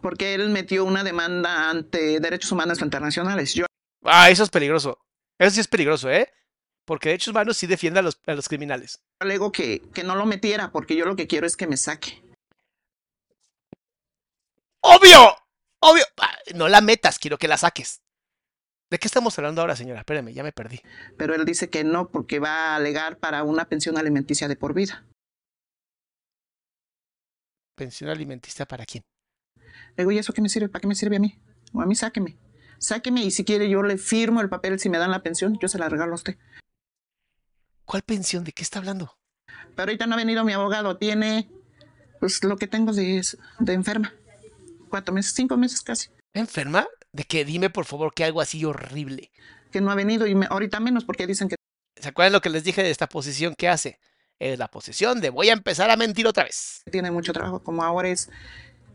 Porque 0.00 0.34
él 0.34 0.50
metió 0.50 0.84
una 0.84 1.02
demanda 1.02 1.70
ante 1.70 2.20
derechos 2.20 2.52
humanos 2.52 2.80
internacionales. 2.82 3.52
Yo 3.52 3.66
Ah, 4.04 4.30
eso 4.30 4.44
es 4.44 4.50
peligroso. 4.50 4.96
Eso 5.40 5.50
sí 5.50 5.60
es 5.60 5.66
peligroso, 5.66 6.08
¿eh? 6.08 6.32
Porque 6.88 7.10
derechos 7.10 7.28
humanos 7.32 7.58
sí 7.58 7.66
defiende 7.66 8.00
a 8.00 8.02
los, 8.02 8.18
a 8.26 8.32
los 8.32 8.48
criminales. 8.48 8.98
alego 9.20 9.52
que, 9.52 9.82
que 9.92 10.04
no 10.04 10.14
lo 10.14 10.24
metiera 10.24 10.72
porque 10.72 10.96
yo 10.96 11.04
lo 11.04 11.16
que 11.16 11.26
quiero 11.26 11.46
es 11.46 11.54
que 11.54 11.66
me 11.66 11.76
saque. 11.76 12.22
¡Obvio! 14.80 15.36
¡Obvio! 15.82 16.04
Ah, 16.16 16.34
No 16.54 16.66
la 16.66 16.80
metas, 16.80 17.18
quiero 17.18 17.36
que 17.36 17.46
la 17.46 17.58
saques. 17.58 18.00
¿De 18.90 18.98
qué 18.98 19.06
estamos 19.06 19.36
hablando 19.38 19.60
ahora, 19.60 19.76
señora? 19.76 20.00
Espérame, 20.00 20.32
ya 20.32 20.42
me 20.42 20.52
perdí. 20.52 20.80
Pero 21.18 21.34
él 21.34 21.44
dice 21.44 21.68
que 21.68 21.84
no 21.84 22.08
porque 22.08 22.38
va 22.38 22.72
a 22.72 22.76
alegar 22.76 23.18
para 23.18 23.42
una 23.42 23.66
pensión 23.66 23.98
alimenticia 23.98 24.48
de 24.48 24.56
por 24.56 24.72
vida. 24.72 25.04
¿Pensión 27.76 28.08
alimenticia 28.08 28.64
para 28.64 28.86
quién? 28.86 29.04
Le 29.94 30.04
digo, 30.04 30.10
¿y 30.12 30.18
eso 30.18 30.32
qué 30.32 30.40
me 30.40 30.48
sirve? 30.48 30.70
¿Para 30.70 30.80
qué 30.80 30.86
me 30.88 30.94
sirve 30.94 31.16
a 31.16 31.20
mí? 31.20 31.38
O 31.74 31.82
a 31.82 31.86
mí 31.86 31.94
sáqueme. 31.94 32.38
Sáqueme 32.78 33.20
y 33.24 33.30
si 33.30 33.44
quiere 33.44 33.68
yo 33.68 33.82
le 33.82 33.98
firmo 33.98 34.40
el 34.40 34.48
papel 34.48 34.80
si 34.80 34.88
me 34.88 34.96
dan 34.96 35.10
la 35.10 35.22
pensión, 35.22 35.58
yo 35.60 35.68
se 35.68 35.78
la 35.78 35.90
regalo 35.90 36.12
a 36.12 36.14
usted. 36.14 36.38
¿Cuál 37.88 38.02
pensión? 38.02 38.44
¿De 38.44 38.52
qué 38.52 38.62
está 38.62 38.80
hablando? 38.80 39.16
Pero 39.74 39.88
ahorita 39.90 40.06
no 40.06 40.12
ha 40.12 40.18
venido 40.18 40.44
mi 40.44 40.52
abogado, 40.52 40.98
tiene 40.98 41.48
pues 42.20 42.44
lo 42.44 42.58
que 42.58 42.66
tengo 42.66 42.92
de, 42.92 43.24
de 43.60 43.72
enferma. 43.72 44.12
Cuatro 44.90 45.14
meses, 45.14 45.32
cinco 45.34 45.56
meses 45.56 45.80
casi. 45.80 46.10
¿Enferma? 46.34 46.86
¿De 47.12 47.24
qué? 47.24 47.46
Dime 47.46 47.70
por 47.70 47.86
favor 47.86 48.12
que 48.12 48.24
algo 48.24 48.42
así 48.42 48.62
horrible. 48.62 49.32
Que 49.72 49.80
no 49.80 49.90
ha 49.90 49.94
venido 49.94 50.26
y 50.26 50.34
me- 50.34 50.46
ahorita 50.50 50.80
menos 50.80 51.06
porque 51.06 51.26
dicen 51.26 51.48
que 51.48 51.56
¿Se 51.96 52.08
acuerdan 52.10 52.34
lo 52.34 52.42
que 52.42 52.50
les 52.50 52.62
dije 52.62 52.82
de 52.82 52.90
esta 52.90 53.08
posición 53.08 53.54
que 53.56 53.68
hace? 53.70 53.98
Es 54.38 54.58
la 54.58 54.68
posición 54.68 55.22
de 55.22 55.30
voy 55.30 55.48
a 55.48 55.54
empezar 55.54 55.90
a 55.90 55.96
mentir 55.96 56.26
otra 56.26 56.44
vez. 56.44 56.82
tiene 56.92 57.10
mucho 57.10 57.32
trabajo, 57.32 57.62
como 57.62 57.82
ahora 57.84 58.10
es 58.10 58.28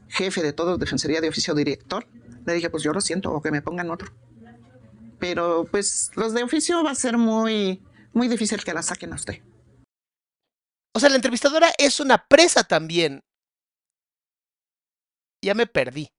jefe 0.08 0.44
de 0.44 0.54
todo, 0.54 0.78
defensoría 0.78 1.20
de 1.20 1.30
oficio 1.30 1.56
director. 1.56 2.08
Le 2.46 2.54
dije, 2.54 2.70
pues 2.70 2.84
yo 2.84 2.94
lo 2.94 3.02
siento, 3.02 3.32
o 3.34 3.42
que 3.42 3.50
me 3.50 3.64
pongan 3.64 3.90
otro. 3.90 4.14
Pero 5.20 5.66
pues 5.72 6.12
los 6.16 6.34
de 6.34 6.44
oficio 6.44 6.84
va 6.84 6.92
a 6.92 6.96
ser 6.96 7.18
muy, 7.18 7.82
muy 8.14 8.28
difícil 8.28 8.64
que 8.64 8.74
la 8.74 8.82
saquen 8.82 9.12
a 9.14 9.16
usted. 9.16 9.42
O 10.94 11.00
sea, 11.00 11.10
la 11.10 11.16
entrevistadora 11.16 11.72
es 11.78 12.00
una 12.00 12.28
presa 12.28 12.64
también. 12.64 13.24
Ya 15.42 15.54
me 15.54 15.68
perdí. 15.68 16.12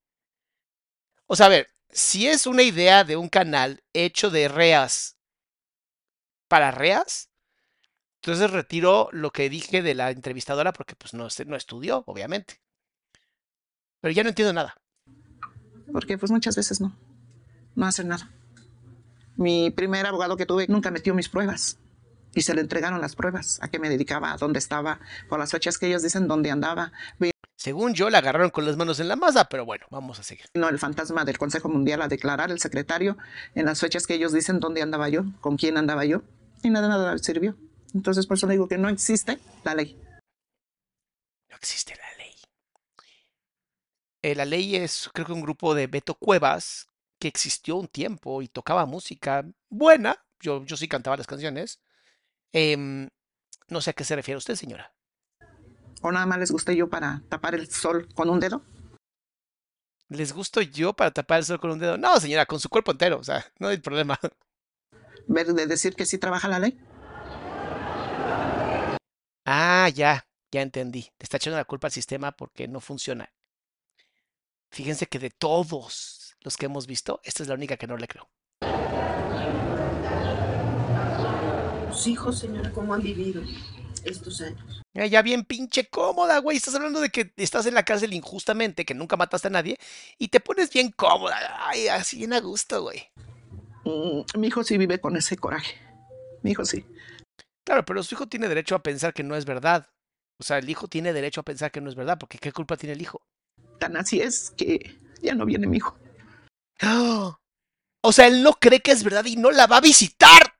O 1.26 1.36
sea, 1.36 1.46
a 1.46 1.50
ver, 1.50 1.68
si 1.90 2.26
es 2.26 2.46
una 2.46 2.62
idea 2.62 3.04
de 3.04 3.16
un 3.16 3.28
canal 3.28 3.82
hecho 3.92 4.30
de 4.30 4.48
reas 4.48 5.16
para 6.48 6.70
reas, 6.70 7.30
entonces 8.16 8.50
retiro 8.50 9.08
lo 9.12 9.30
que 9.30 9.48
dije 9.48 9.82
de 9.82 9.94
la 9.94 10.10
entrevistadora 10.10 10.72
porque 10.72 10.96
pues 10.96 11.14
no, 11.14 11.28
no 11.46 11.56
estudió, 11.56 12.02
obviamente. 12.06 12.60
Pero 14.00 14.12
ya 14.12 14.22
no 14.22 14.30
entiendo 14.30 14.52
nada. 14.52 14.76
Porque 15.92 16.18
pues 16.18 16.32
muchas 16.32 16.56
veces 16.56 16.80
no, 16.80 16.96
no 17.74 17.86
hacen 17.86 18.08
nada. 18.08 18.30
Mi 19.36 19.70
primer 19.70 20.06
abogado 20.06 20.36
que 20.36 20.46
tuve 20.46 20.66
nunca 20.68 20.90
metió 20.90 21.14
mis 21.14 21.28
pruebas. 21.28 21.78
Y 22.34 22.42
se 22.42 22.54
le 22.54 22.60
entregaron 22.60 23.00
las 23.00 23.14
pruebas, 23.14 23.58
a 23.62 23.68
qué 23.68 23.78
me 23.78 23.88
dedicaba, 23.88 24.32
a 24.32 24.36
dónde 24.36 24.58
estaba, 24.58 25.00
por 25.28 25.38
las 25.38 25.50
fechas 25.50 25.78
que 25.78 25.86
ellos 25.86 26.02
dicen 26.02 26.28
dónde 26.28 26.50
andaba. 26.50 26.92
Según 27.56 27.94
yo, 27.94 28.10
la 28.10 28.18
agarraron 28.18 28.50
con 28.50 28.66
las 28.66 28.76
manos 28.76 29.00
en 29.00 29.08
la 29.08 29.16
masa, 29.16 29.48
pero 29.48 29.64
bueno, 29.64 29.86
vamos 29.90 30.18
a 30.18 30.22
seguir. 30.22 30.46
Vino 30.52 30.68
el 30.68 30.78
fantasma 30.78 31.24
del 31.24 31.38
Consejo 31.38 31.68
Mundial 31.68 32.02
a 32.02 32.08
declarar 32.08 32.50
el 32.50 32.60
secretario 32.60 33.16
en 33.54 33.64
las 33.66 33.80
fechas 33.80 34.06
que 34.06 34.14
ellos 34.14 34.32
dicen 34.32 34.60
dónde 34.60 34.82
andaba 34.82 35.08
yo, 35.08 35.24
con 35.40 35.56
quién 35.56 35.78
andaba 35.78 36.04
yo, 36.04 36.22
y 36.62 36.70
nada, 36.70 36.88
nada 36.88 37.16
sirvió. 37.18 37.56
Entonces, 37.94 38.26
por 38.26 38.36
eso 38.36 38.46
le 38.46 38.54
digo 38.54 38.68
que 38.68 38.76
no 38.76 38.88
existe 38.88 39.38
la 39.62 39.74
ley. 39.74 39.98
No 41.48 41.56
existe 41.56 41.94
la 41.94 42.18
ley. 42.18 42.34
Eh, 44.22 44.34
la 44.34 44.44
ley 44.44 44.76
es, 44.76 45.08
creo 45.12 45.26
que 45.26 45.32
un 45.32 45.42
grupo 45.42 45.74
de 45.74 45.86
Beto 45.86 46.14
Cuevas 46.14 46.88
que 47.18 47.28
existió 47.28 47.76
un 47.76 47.88
tiempo 47.88 48.42
y 48.42 48.48
tocaba 48.48 48.84
música 48.84 49.46
buena. 49.70 50.22
Yo, 50.40 50.64
yo 50.64 50.76
sí 50.76 50.88
cantaba 50.88 51.16
las 51.16 51.26
canciones. 51.26 51.80
Em, 52.54 53.08
no 53.68 53.80
sé 53.80 53.90
a 53.90 53.92
qué 53.92 54.04
se 54.04 54.14
refiere 54.14 54.38
usted, 54.38 54.54
señora. 54.54 54.94
¿O 56.02 56.12
nada 56.12 56.24
más 56.24 56.38
les 56.38 56.52
gusté 56.52 56.76
yo 56.76 56.88
para 56.88 57.20
tapar 57.28 57.56
el 57.56 57.68
sol 57.68 58.08
con 58.14 58.30
un 58.30 58.38
dedo? 58.38 58.62
¿Les 60.08 60.32
gusto 60.32 60.62
yo 60.62 60.92
para 60.92 61.10
tapar 61.10 61.40
el 61.40 61.44
sol 61.44 61.58
con 61.58 61.72
un 61.72 61.80
dedo? 61.80 61.98
No, 61.98 62.20
señora, 62.20 62.46
con 62.46 62.60
su 62.60 62.68
cuerpo 62.68 62.92
entero. 62.92 63.18
O 63.18 63.24
sea, 63.24 63.44
no 63.58 63.68
hay 63.68 63.78
problema. 63.78 64.20
¿Ver 65.26 65.52
de 65.52 65.66
decir 65.66 65.96
que 65.96 66.06
sí 66.06 66.18
trabaja 66.18 66.46
la 66.46 66.60
ley? 66.60 66.78
Ah, 69.44 69.88
ya, 69.92 70.24
ya 70.52 70.62
entendí. 70.62 71.02
Le 71.02 71.24
está 71.24 71.38
echando 71.38 71.56
la 71.56 71.64
culpa 71.64 71.88
al 71.88 71.92
sistema 71.92 72.30
porque 72.30 72.68
no 72.68 72.80
funciona. 72.80 73.32
Fíjense 74.70 75.06
que 75.06 75.18
de 75.18 75.30
todos 75.30 76.36
los 76.40 76.56
que 76.56 76.66
hemos 76.66 76.86
visto, 76.86 77.20
esta 77.24 77.42
es 77.42 77.48
la 77.48 77.56
única 77.56 77.76
que 77.76 77.88
no 77.88 77.96
le 77.96 78.06
creo. 78.06 78.30
Sus 82.04 82.12
hijos, 82.12 82.38
señora, 82.38 82.70
¿cómo 82.70 82.92
han 82.92 83.02
vivido 83.02 83.42
estos 84.04 84.42
años? 84.42 84.82
Mira, 84.92 85.06
ya 85.06 85.22
bien 85.22 85.42
pinche 85.42 85.88
cómoda, 85.88 86.36
güey. 86.36 86.58
Estás 86.58 86.74
hablando 86.74 87.00
de 87.00 87.08
que 87.08 87.32
estás 87.38 87.64
en 87.64 87.72
la 87.72 87.82
cárcel 87.82 88.12
injustamente, 88.12 88.84
que 88.84 88.92
nunca 88.92 89.16
mataste 89.16 89.48
a 89.48 89.50
nadie, 89.50 89.78
y 90.18 90.28
te 90.28 90.38
pones 90.38 90.70
bien 90.70 90.90
cómoda. 90.90 91.66
Ay, 91.66 91.88
así 91.88 92.18
bien 92.18 92.34
a 92.34 92.40
gusto, 92.40 92.82
güey. 92.82 93.08
Mm, 93.86 94.38
mi 94.38 94.48
hijo 94.48 94.62
sí 94.62 94.76
vive 94.76 95.00
con 95.00 95.16
ese 95.16 95.38
coraje. 95.38 95.78
Mi 96.42 96.50
hijo 96.50 96.66
sí. 96.66 96.84
Claro, 97.64 97.86
pero 97.86 98.02
su 98.02 98.16
hijo 98.16 98.26
tiene 98.26 98.48
derecho 98.48 98.74
a 98.74 98.82
pensar 98.82 99.14
que 99.14 99.22
no 99.22 99.34
es 99.34 99.46
verdad. 99.46 99.88
O 100.38 100.44
sea, 100.44 100.58
el 100.58 100.68
hijo 100.68 100.88
tiene 100.88 101.14
derecho 101.14 101.40
a 101.40 101.44
pensar 101.44 101.70
que 101.70 101.80
no 101.80 101.88
es 101.88 101.94
verdad, 101.94 102.18
porque 102.18 102.36
¿qué 102.36 102.52
culpa 102.52 102.76
tiene 102.76 102.92
el 102.92 103.00
hijo? 103.00 103.22
Tan 103.78 103.96
así 103.96 104.20
es 104.20 104.52
que 104.58 104.98
ya 105.22 105.34
no 105.34 105.46
viene 105.46 105.66
mi 105.66 105.78
hijo. 105.78 105.96
¡Ah! 106.82 107.38
O 108.06 108.12
sea, 108.12 108.26
él 108.26 108.42
no 108.42 108.52
cree 108.52 108.80
que 108.80 108.92
es 108.92 109.02
verdad 109.02 109.24
y 109.24 109.36
no 109.36 109.50
la 109.50 109.66
va 109.66 109.78
a 109.78 109.80
visitar. 109.80 110.53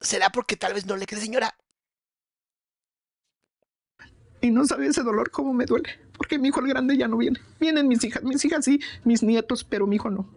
¿Será 0.00 0.30
porque 0.30 0.56
tal 0.56 0.74
vez 0.74 0.86
no 0.86 0.96
le 0.96 1.06
cree, 1.06 1.20
señora? 1.20 1.56
Y 4.40 4.50
no 4.50 4.64
sabe 4.64 4.86
ese 4.86 5.02
dolor 5.02 5.30
cómo 5.30 5.52
me 5.52 5.66
duele. 5.66 5.98
Porque 6.16 6.38
mi 6.38 6.48
hijo 6.48 6.60
el 6.60 6.68
grande 6.68 6.96
ya 6.96 7.08
no 7.08 7.16
viene. 7.16 7.40
Vienen 7.58 7.88
mis 7.88 8.04
hijas, 8.04 8.22
mis 8.22 8.44
hijas 8.44 8.64
sí, 8.64 8.80
mis 9.04 9.22
nietos, 9.22 9.64
pero 9.64 9.86
mi 9.86 9.96
hijo 9.96 10.10
no. 10.10 10.28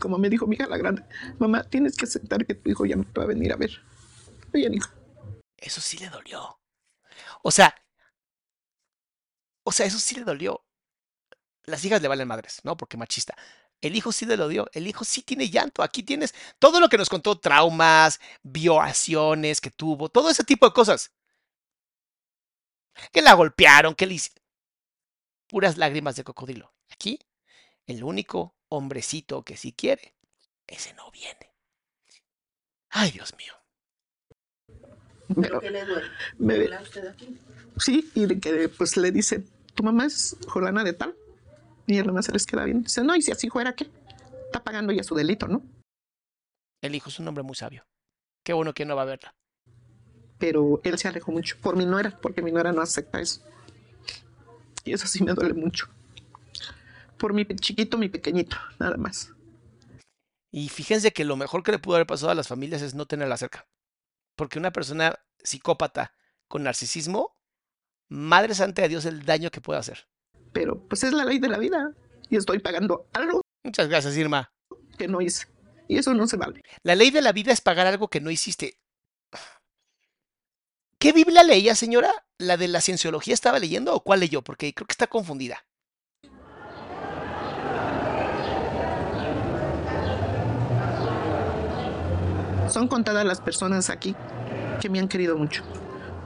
Como 0.00 0.18
me 0.18 0.28
dijo 0.28 0.46
mi 0.46 0.56
hija 0.56 0.66
la 0.66 0.78
grande, 0.78 1.04
mamá, 1.38 1.62
tienes 1.62 1.96
que 1.96 2.06
aceptar 2.06 2.44
que 2.46 2.54
tu 2.54 2.70
hijo 2.70 2.86
ya 2.86 2.96
no 2.96 3.04
te 3.04 3.20
va 3.20 3.24
a 3.24 3.28
venir 3.28 3.52
a 3.52 3.56
ver. 3.56 3.70
Bien, 4.52 4.74
hijo. 4.74 4.90
Eso 5.56 5.80
sí 5.80 5.98
le 5.98 6.08
dolió. 6.08 6.58
O 7.42 7.50
sea, 7.50 7.74
o 9.62 9.72
sea, 9.72 9.86
eso 9.86 9.98
sí 9.98 10.16
le 10.16 10.24
dolió. 10.24 10.64
Las 11.64 11.84
hijas 11.84 12.02
le 12.02 12.08
valen 12.08 12.26
madres, 12.26 12.60
¿no? 12.64 12.76
Porque 12.76 12.96
machista. 12.96 13.36
El 13.80 13.96
hijo 13.96 14.12
sí 14.12 14.26
le 14.26 14.36
lo 14.36 14.48
dio. 14.48 14.68
El 14.72 14.86
hijo 14.86 15.04
sí 15.04 15.22
tiene 15.22 15.48
llanto. 15.48 15.82
Aquí 15.82 16.02
tienes 16.02 16.34
todo 16.58 16.80
lo 16.80 16.88
que 16.88 16.98
nos 16.98 17.08
contó, 17.08 17.38
traumas, 17.38 18.20
violaciones 18.42 19.60
que 19.60 19.70
tuvo, 19.70 20.08
todo 20.08 20.30
ese 20.30 20.44
tipo 20.44 20.66
de 20.66 20.72
cosas. 20.74 21.12
Que 23.12 23.22
la 23.22 23.34
golpearon, 23.34 23.94
que 23.94 24.06
le 24.06 24.14
hicieron. 24.14 24.42
Puras 25.48 25.78
lágrimas 25.78 26.16
de 26.16 26.24
cocodrilo. 26.24 26.72
Aquí, 26.90 27.18
el 27.86 28.04
único 28.04 28.54
hombrecito 28.68 29.42
que 29.42 29.56
sí 29.56 29.72
quiere, 29.72 30.14
ese 30.66 30.92
no 30.94 31.10
viene. 31.10 31.52
Ay, 32.90 33.10
Dios 33.12 33.34
mío. 33.36 33.54
¿Pero 35.40 35.60
qué 35.60 35.70
le 35.70 35.84
duele? 35.84 36.08
me- 36.38 36.54
¿Habla 36.56 36.82
usted 36.82 37.06
aquí? 37.06 37.38
Sí, 37.78 38.10
y 38.14 38.26
de 38.26 38.40
que 38.40 38.68
pues 38.68 38.96
le 38.96 39.10
dicen, 39.12 39.48
tu 39.74 39.82
mamá 39.82 40.06
es 40.06 40.36
Jolana 40.48 40.84
de 40.84 40.92
tal. 40.92 41.16
Y 41.90 41.98
él 41.98 42.06
nomás 42.06 42.26
se 42.26 42.32
les 42.32 42.46
queda 42.46 42.62
bien. 42.62 42.84
Dice, 42.84 43.02
no, 43.02 43.16
y 43.16 43.22
si 43.22 43.32
así 43.32 43.50
fuera, 43.50 43.74
¿qué? 43.74 43.90
Está 44.44 44.62
pagando 44.62 44.92
ya 44.92 45.02
su 45.02 45.16
delito, 45.16 45.48
¿no? 45.48 45.60
El 46.80 46.94
hijo 46.94 47.08
es 47.08 47.18
un 47.18 47.26
hombre 47.26 47.42
muy 47.42 47.56
sabio. 47.56 47.84
Qué 48.44 48.52
bueno 48.52 48.72
que 48.72 48.84
no 48.84 48.94
va 48.94 49.02
a 49.02 49.06
verla. 49.06 49.34
Pero 50.38 50.80
él 50.84 50.98
se 51.00 51.08
alejó 51.08 51.32
mucho 51.32 51.56
por 51.60 51.74
mi 51.74 51.84
nuera, 51.84 52.16
porque 52.20 52.42
mi 52.42 52.52
nuera 52.52 52.70
no 52.70 52.80
acepta 52.80 53.20
eso. 53.20 53.42
Y 54.84 54.92
eso 54.92 55.08
sí 55.08 55.24
me 55.24 55.32
duele 55.32 55.52
mucho. 55.52 55.88
Por 57.18 57.34
mi 57.34 57.44
chiquito, 57.44 57.98
mi 57.98 58.08
pequeñito, 58.08 58.56
nada 58.78 58.96
más. 58.96 59.32
Y 60.52 60.68
fíjense 60.68 61.12
que 61.12 61.24
lo 61.24 61.34
mejor 61.34 61.64
que 61.64 61.72
le 61.72 61.80
pudo 61.80 61.96
haber 61.96 62.06
pasado 62.06 62.30
a 62.30 62.36
las 62.36 62.46
familias 62.46 62.82
es 62.82 62.94
no 62.94 63.06
tenerla 63.06 63.36
cerca. 63.36 63.66
Porque 64.36 64.60
una 64.60 64.72
persona 64.72 65.18
psicópata 65.42 66.14
con 66.46 66.62
narcisismo, 66.62 67.36
madre 68.08 68.54
santa 68.54 68.82
de 68.82 68.90
Dios, 68.90 69.06
el 69.06 69.24
daño 69.24 69.50
que 69.50 69.60
puede 69.60 69.80
hacer. 69.80 70.06
Pero 70.52 70.80
pues 70.88 71.04
es 71.04 71.12
la 71.12 71.24
ley 71.24 71.38
de 71.38 71.48
la 71.48 71.58
vida. 71.58 71.92
Y 72.28 72.36
estoy 72.36 72.58
pagando 72.58 73.08
algo 73.12 73.42
Muchas 73.64 73.88
gracias, 73.88 74.16
Irma. 74.16 74.52
que 74.96 75.08
no 75.08 75.20
hice. 75.20 75.46
Y 75.88 75.98
eso 75.98 76.14
no 76.14 76.26
se 76.26 76.36
vale. 76.36 76.62
La 76.82 76.94
ley 76.94 77.10
de 77.10 77.20
la 77.20 77.32
vida 77.32 77.52
es 77.52 77.60
pagar 77.60 77.86
algo 77.86 78.08
que 78.08 78.20
no 78.20 78.30
hiciste. 78.30 78.78
¿Qué 80.98 81.12
Biblia 81.12 81.42
leía, 81.42 81.74
señora? 81.74 82.10
¿La 82.38 82.56
de 82.56 82.68
la 82.68 82.80
cienciología 82.80 83.34
estaba 83.34 83.58
leyendo 83.58 83.94
o 83.94 84.00
cuál 84.00 84.20
leyó? 84.20 84.42
Porque 84.42 84.72
creo 84.74 84.86
que 84.86 84.92
está 84.92 85.06
confundida. 85.06 85.64
Son 92.68 92.86
contadas 92.86 93.24
las 93.24 93.40
personas 93.40 93.90
aquí 93.90 94.14
que 94.80 94.88
me 94.88 95.00
han 95.00 95.08
querido 95.08 95.36
mucho. 95.36 95.64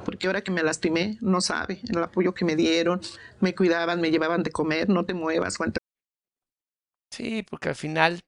Porque 0.05 0.27
ahora 0.27 0.43
que 0.43 0.51
me 0.51 0.63
lastimé, 0.63 1.19
no 1.21 1.41
sabe 1.41 1.81
el 1.89 2.03
apoyo 2.03 2.35
que 2.35 2.45
me 2.45 2.57
dieron, 2.57 3.01
me 3.41 3.55
cuidaban, 3.55 4.01
me 4.01 4.11
llevaban 4.11 4.43
de 4.43 4.51
comer, 4.51 4.89
no 4.89 5.05
te 5.05 5.15
muevas, 5.15 5.57
Juan. 5.57 5.73
Sí, 7.11 7.45
porque 7.49 7.71
al 7.71 7.75
final 7.75 8.21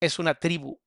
es 0.00 0.18
una 0.18 0.34
tribu 0.34 0.78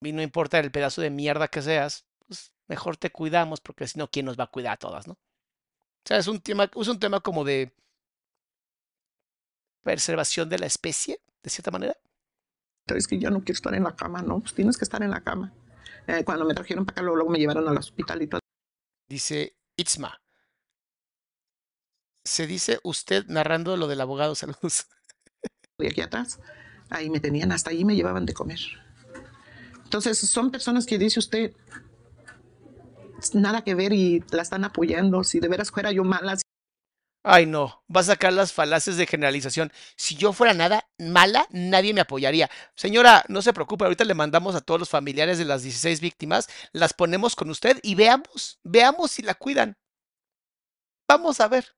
y 0.00 0.12
no 0.12 0.22
importa 0.22 0.58
el 0.58 0.72
pedazo 0.72 1.02
de 1.02 1.10
mierda 1.10 1.48
que 1.48 1.62
seas, 1.62 2.06
pues 2.26 2.52
mejor 2.68 2.96
te 2.96 3.10
cuidamos 3.10 3.60
porque 3.60 3.86
si 3.86 3.98
no, 3.98 4.08
¿quién 4.08 4.26
nos 4.26 4.38
va 4.38 4.44
a 4.44 4.50
cuidar 4.50 4.74
a 4.74 4.76
todas, 4.78 5.06
no? 5.06 5.14
O 5.14 6.04
sea, 6.04 6.18
es 6.18 6.26
un 6.26 6.40
tema, 6.40 6.70
es 6.74 6.88
un 6.88 6.98
tema 6.98 7.20
como 7.20 7.44
de 7.44 7.72
preservación 9.82 10.48
de 10.48 10.58
la 10.58 10.66
especie, 10.66 11.20
de 11.42 11.50
cierta 11.50 11.70
manera. 11.70 11.96
Es 12.86 13.06
que 13.06 13.18
yo 13.18 13.30
no 13.30 13.40
quiero 13.40 13.56
estar 13.56 13.74
en 13.74 13.84
la 13.84 13.94
cama, 13.94 14.22
no, 14.22 14.40
pues 14.40 14.54
tienes 14.54 14.76
que 14.76 14.84
estar 14.84 15.02
en 15.02 15.10
la 15.10 15.20
cama. 15.20 15.52
Eh, 16.06 16.24
cuando 16.24 16.44
me 16.44 16.54
trajeron 16.54 16.84
para 16.84 16.94
acá, 16.94 17.02
luego, 17.02 17.16
luego 17.16 17.30
me 17.30 17.38
llevaron 17.38 17.68
al 17.68 17.76
hospital 17.76 18.22
y 18.22 18.26
todo. 18.26 18.41
Dice 19.12 19.58
Itzma. 19.76 20.22
Se 22.24 22.46
dice 22.46 22.80
usted 22.82 23.26
narrando 23.26 23.76
lo 23.76 23.86
del 23.86 24.00
abogado. 24.00 24.34
Saludos. 24.34 24.86
Y 25.78 25.86
aquí 25.86 26.00
atrás, 26.00 26.40
ahí 26.88 27.10
me 27.10 27.20
tenían, 27.20 27.52
hasta 27.52 27.72
ahí 27.72 27.84
me 27.84 27.94
llevaban 27.94 28.24
de 28.24 28.32
comer. 28.32 28.60
Entonces, 29.84 30.18
son 30.18 30.50
personas 30.50 30.86
que 30.86 30.96
dice 30.96 31.18
usted, 31.18 31.52
nada 33.34 33.62
que 33.62 33.74
ver 33.74 33.92
y 33.92 34.24
la 34.30 34.40
están 34.40 34.64
apoyando. 34.64 35.24
Si 35.24 35.40
de 35.40 35.48
veras 35.48 35.70
fuera 35.70 35.92
yo 35.92 36.04
mala, 36.04 36.38
Ay, 37.24 37.46
no. 37.46 37.84
Va 37.94 38.00
a 38.00 38.04
sacar 38.04 38.32
las 38.32 38.52
falaces 38.52 38.96
de 38.96 39.06
generalización. 39.06 39.72
Si 39.96 40.16
yo 40.16 40.32
fuera 40.32 40.54
nada 40.54 40.88
mala, 40.98 41.46
nadie 41.50 41.94
me 41.94 42.00
apoyaría. 42.00 42.50
Señora, 42.74 43.24
no 43.28 43.42
se 43.42 43.52
preocupe. 43.52 43.84
Ahorita 43.84 44.04
le 44.04 44.14
mandamos 44.14 44.56
a 44.56 44.60
todos 44.60 44.80
los 44.80 44.88
familiares 44.90 45.38
de 45.38 45.44
las 45.44 45.62
16 45.62 46.00
víctimas. 46.00 46.48
Las 46.72 46.94
ponemos 46.94 47.36
con 47.36 47.48
usted 47.50 47.78
y 47.82 47.94
veamos, 47.94 48.58
veamos 48.64 49.12
si 49.12 49.22
la 49.22 49.34
cuidan. 49.34 49.76
Vamos 51.08 51.40
a 51.40 51.48
ver. 51.48 51.76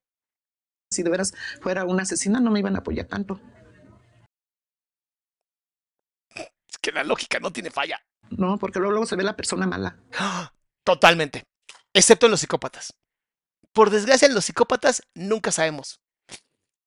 si 0.90 1.02
de 1.02 1.10
veras 1.10 1.34
fuera 1.60 1.84
una 1.84 2.04
asesina, 2.04 2.40
no 2.40 2.50
me 2.50 2.60
iban 2.60 2.76
a 2.76 2.78
apoyar 2.78 3.06
tanto. 3.06 3.40
Es 6.34 6.78
que 6.80 6.92
la 6.92 7.04
lógica 7.04 7.38
no 7.40 7.52
tiene 7.52 7.70
falla. 7.70 8.00
No, 8.30 8.58
porque 8.58 8.78
luego, 8.78 8.92
luego 8.92 9.06
se 9.06 9.16
ve 9.16 9.24
la 9.24 9.36
persona 9.36 9.66
mala. 9.66 9.98
Totalmente. 10.84 11.44
Excepto 11.92 12.26
en 12.26 12.30
los 12.30 12.40
psicópatas. 12.40 12.94
Por 13.74 13.90
desgracia, 13.90 14.28
los 14.28 14.44
psicópatas 14.44 15.02
nunca 15.14 15.50
sabemos. 15.50 16.00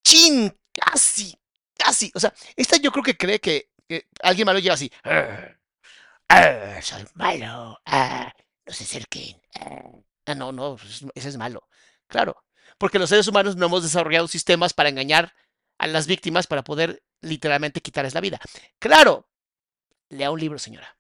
¡Chin! 0.04 0.58
Casi, 0.74 1.38
casi. 1.78 2.12
O 2.16 2.20
sea, 2.20 2.34
esta 2.56 2.78
yo 2.78 2.92
creo 2.92 3.04
que 3.04 3.18
cree 3.18 3.40
que, 3.40 3.70
alguien 4.24 4.46
malo 4.46 4.60
llega 4.60 4.74
así. 4.76 4.90
"Ah, 5.04 5.50
ah, 6.30 6.82
soy 6.82 7.06
malo. 7.16 7.78
ah, 7.86 8.32
no 8.66 8.74
se 8.74 8.86
acerquen. 8.86 9.40
ah". 9.60 9.92
Ah, 10.28 10.36
no, 10.36 10.52
no, 10.52 10.78
pues, 10.78 11.06
ese 11.14 11.30
es 11.30 11.38
malo. 11.38 11.68
Claro. 12.08 12.38
Porque 12.78 13.00
los 13.00 13.10
seres 13.10 13.28
humanos 13.28 13.56
no 13.58 13.66
hemos 13.66 13.84
desarrollado 13.84 14.28
sistemas 14.28 14.74
para 14.74 14.90
engañar 14.90 15.34
a 15.78 15.88
las 15.88 16.08
víctimas 16.08 16.48
para 16.48 16.64
poder 16.64 17.04
literalmente 17.22 17.82
quitarles 17.82 18.14
la 18.14 18.22
vida. 18.22 18.40
Claro. 18.80 19.28
Lea 20.10 20.32
un 20.32 20.40
libro, 20.40 20.58
señora. 20.58 20.98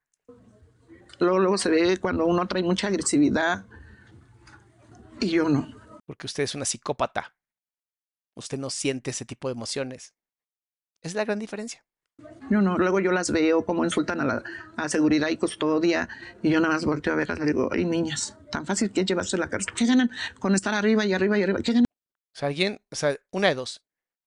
Luego, 1.19 1.39
luego 1.39 1.57
se 1.57 1.69
ve 1.69 1.97
cuando 1.97 2.26
uno 2.26 2.45
trae 2.47 2.64
mucha 2.64 2.88
agresividad 2.88 3.65
y 5.19 5.30
yo 5.30 5.47
no. 5.49 5.77
Porque 6.07 6.25
usted 6.25 6.43
es 6.43 6.55
una 6.55 6.65
psicópata. 6.65 7.35
Usted 8.35 8.57
no 8.57 8.69
siente 8.69 9.11
ese 9.11 9.25
tipo 9.25 9.49
de 9.49 9.51
emociones. 9.51 10.15
Es 11.03 11.13
la 11.13 11.25
gran 11.25 11.38
diferencia. 11.38 11.85
Yo 12.49 12.61
no. 12.61 12.77
Luego 12.77 12.99
yo 12.99 13.11
las 13.11 13.29
veo 13.29 13.63
como 13.65 13.84
insultan 13.84 14.21
a 14.21 14.25
la 14.25 14.43
a 14.75 14.89
seguridad 14.89 15.29
y 15.29 15.38
custodia 15.38 16.09
y 16.41 16.49
yo 16.49 16.59
nada 16.59 16.73
más 16.73 16.85
volteo 16.85 17.13
a 17.13 17.15
verlas 17.17 17.38
y 17.38 17.41
le 17.41 17.47
digo, 17.47 17.69
ay 17.71 17.85
niñas, 17.85 18.38
tan 18.51 18.65
fácil 18.65 18.91
que 18.91 19.01
es 19.01 19.05
llevarse 19.05 19.38
la 19.38 19.49
cárcel. 19.49 19.73
¿Qué 19.75 19.85
ganan 19.85 20.09
con 20.39 20.55
estar 20.55 20.73
arriba 20.73 21.05
y 21.05 21.13
arriba 21.13 21.38
y 21.38 21.43
arriba? 21.43 21.59
¿Qué 21.61 21.73
ganan? 21.73 21.85
O 21.85 22.39
sea, 22.39 22.47
alguien, 22.47 22.81
o 22.89 22.95
sea, 22.95 23.15
una 23.31 23.49
de 23.49 23.55
dos. 23.55 23.84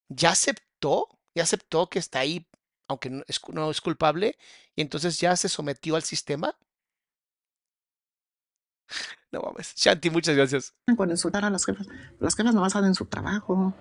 Ya 0.09 0.31
aceptó, 0.31 1.09
ya 1.35 1.45
aceptó 1.45 1.89
que 1.89 1.99
está 1.99 2.21
ahí, 2.21 2.47
aunque 2.89 3.11
no 3.11 3.25
es, 3.27 3.41
no 3.53 3.71
es 3.71 3.81
culpable, 3.81 4.37
y 4.77 4.83
entonces 4.83 5.19
ya 5.19 5.35
se 5.37 5.49
sometió 5.49 5.97
al 5.97 6.03
sistema. 6.03 6.57
No 9.33 9.41
mames. 9.43 9.75
Shanti, 9.77 10.11
muchas 10.11 10.37
gracias. 10.37 10.75
con 10.97 11.11
insultar 11.11 11.45
a 11.45 11.51
las 11.51 11.65
jefas? 11.65 11.87
Las 12.19 12.35
jefas 12.35 12.55
nomás 12.55 12.75
hacen 12.75 12.95
su 12.95 13.07
trabajo. 13.07 13.75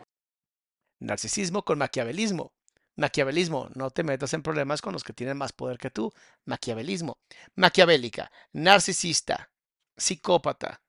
Narcisismo 1.00 1.64
con 1.64 1.80
maquiavelismo. 1.80 2.54
Maquiavelismo, 2.96 3.70
no 3.76 3.92
te 3.92 4.04
metas 4.04 4.34
en 4.34 4.44
problemas 4.44 4.82
con 4.82 4.94
los 4.94 5.04
que 5.04 5.14
tienen 5.14 5.38
más 5.38 5.54
poder 5.54 5.78
que 5.78 5.90
tú. 5.90 6.12
Maquiavelismo. 6.46 7.18
Maquiavélica, 7.56 8.32
narcisista, 8.52 9.50
psicópata. 9.96 10.82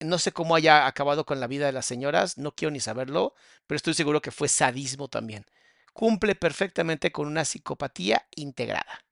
No 0.00 0.18
sé 0.18 0.32
cómo 0.32 0.56
haya 0.56 0.86
acabado 0.86 1.26
con 1.26 1.40
la 1.40 1.46
vida 1.46 1.66
de 1.66 1.72
las 1.72 1.84
señoras, 1.84 2.38
no 2.38 2.54
quiero 2.54 2.72
ni 2.72 2.80
saberlo, 2.80 3.34
pero 3.66 3.76
estoy 3.76 3.92
seguro 3.92 4.22
que 4.22 4.30
fue 4.30 4.48
sadismo 4.48 5.08
también. 5.08 5.44
Cumple 5.92 6.34
perfectamente 6.34 7.12
con 7.12 7.26
una 7.26 7.44
psicopatía 7.44 8.26
integrada. 8.34 9.04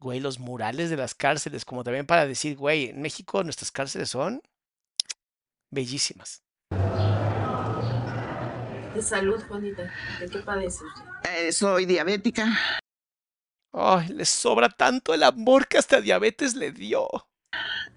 Güey, 0.00 0.20
los 0.20 0.38
murales 0.38 0.90
de 0.90 0.96
las 0.96 1.14
cárceles, 1.14 1.64
como 1.64 1.82
también 1.82 2.06
para 2.06 2.26
decir, 2.26 2.56
güey, 2.56 2.90
en 2.90 3.02
México 3.02 3.42
nuestras 3.42 3.72
cárceles 3.72 4.10
son 4.10 4.40
bellísimas. 5.70 6.42
De 8.94 9.02
salud, 9.02 9.42
Juanita. 9.48 9.92
¿De 10.20 10.28
qué 10.28 10.38
padece 10.38 10.84
usted? 10.84 11.02
Eh, 11.30 11.52
soy 11.52 11.84
diabética. 11.84 12.46
Ay, 13.72 14.08
le 14.08 14.24
sobra 14.24 14.68
tanto 14.68 15.14
el 15.14 15.22
amor 15.22 15.68
que 15.68 15.78
hasta 15.78 16.00
diabetes 16.00 16.54
le 16.54 16.72
dio. 16.72 17.08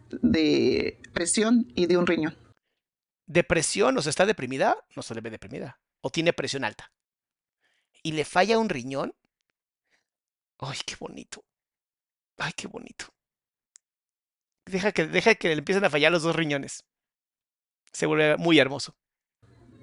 de 0.09 0.99
presión 1.13 1.71
y 1.75 1.85
de 1.85 1.97
un 1.97 2.05
riñón. 2.05 2.37
Depresión, 3.27 3.97
o 3.97 4.01
sea, 4.01 4.09
está 4.09 4.25
deprimida, 4.25 4.75
no 4.95 5.01
se 5.03 5.15
le 5.15 5.21
ve 5.21 5.29
deprimida. 5.29 5.79
O 6.01 6.09
tiene 6.09 6.33
presión 6.33 6.65
alta. 6.65 6.91
Y 8.03 8.11
le 8.11 8.25
falla 8.25 8.59
un 8.59 8.67
riñón. 8.67 9.15
Ay, 10.59 10.77
qué 10.85 10.95
bonito. 10.99 11.45
Ay, 12.41 12.53
qué 12.55 12.67
bonito. 12.67 13.05
Deja 14.65 14.91
que, 14.91 15.05
deja 15.05 15.35
que 15.35 15.49
le 15.49 15.59
empiecen 15.59 15.85
a 15.85 15.91
fallar 15.91 16.11
los 16.11 16.23
dos 16.23 16.35
riñones. 16.35 16.83
Se 17.93 18.07
vuelve 18.07 18.35
muy 18.37 18.57
hermoso. 18.57 18.95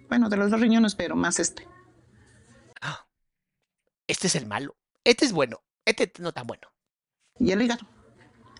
Bueno, 0.08 0.28
de 0.28 0.36
los 0.36 0.50
dos 0.50 0.60
riñones, 0.60 0.96
pero 0.96 1.14
más 1.14 1.38
este. 1.38 1.68
Este 4.08 4.26
es 4.26 4.34
el 4.34 4.46
malo. 4.46 4.74
Este 5.04 5.24
es 5.24 5.32
bueno. 5.32 5.62
Este 5.84 6.10
no 6.18 6.32
tan 6.32 6.46
bueno. 6.46 6.66
Y 7.38 7.52
el 7.52 7.62
hígado. 7.62 7.86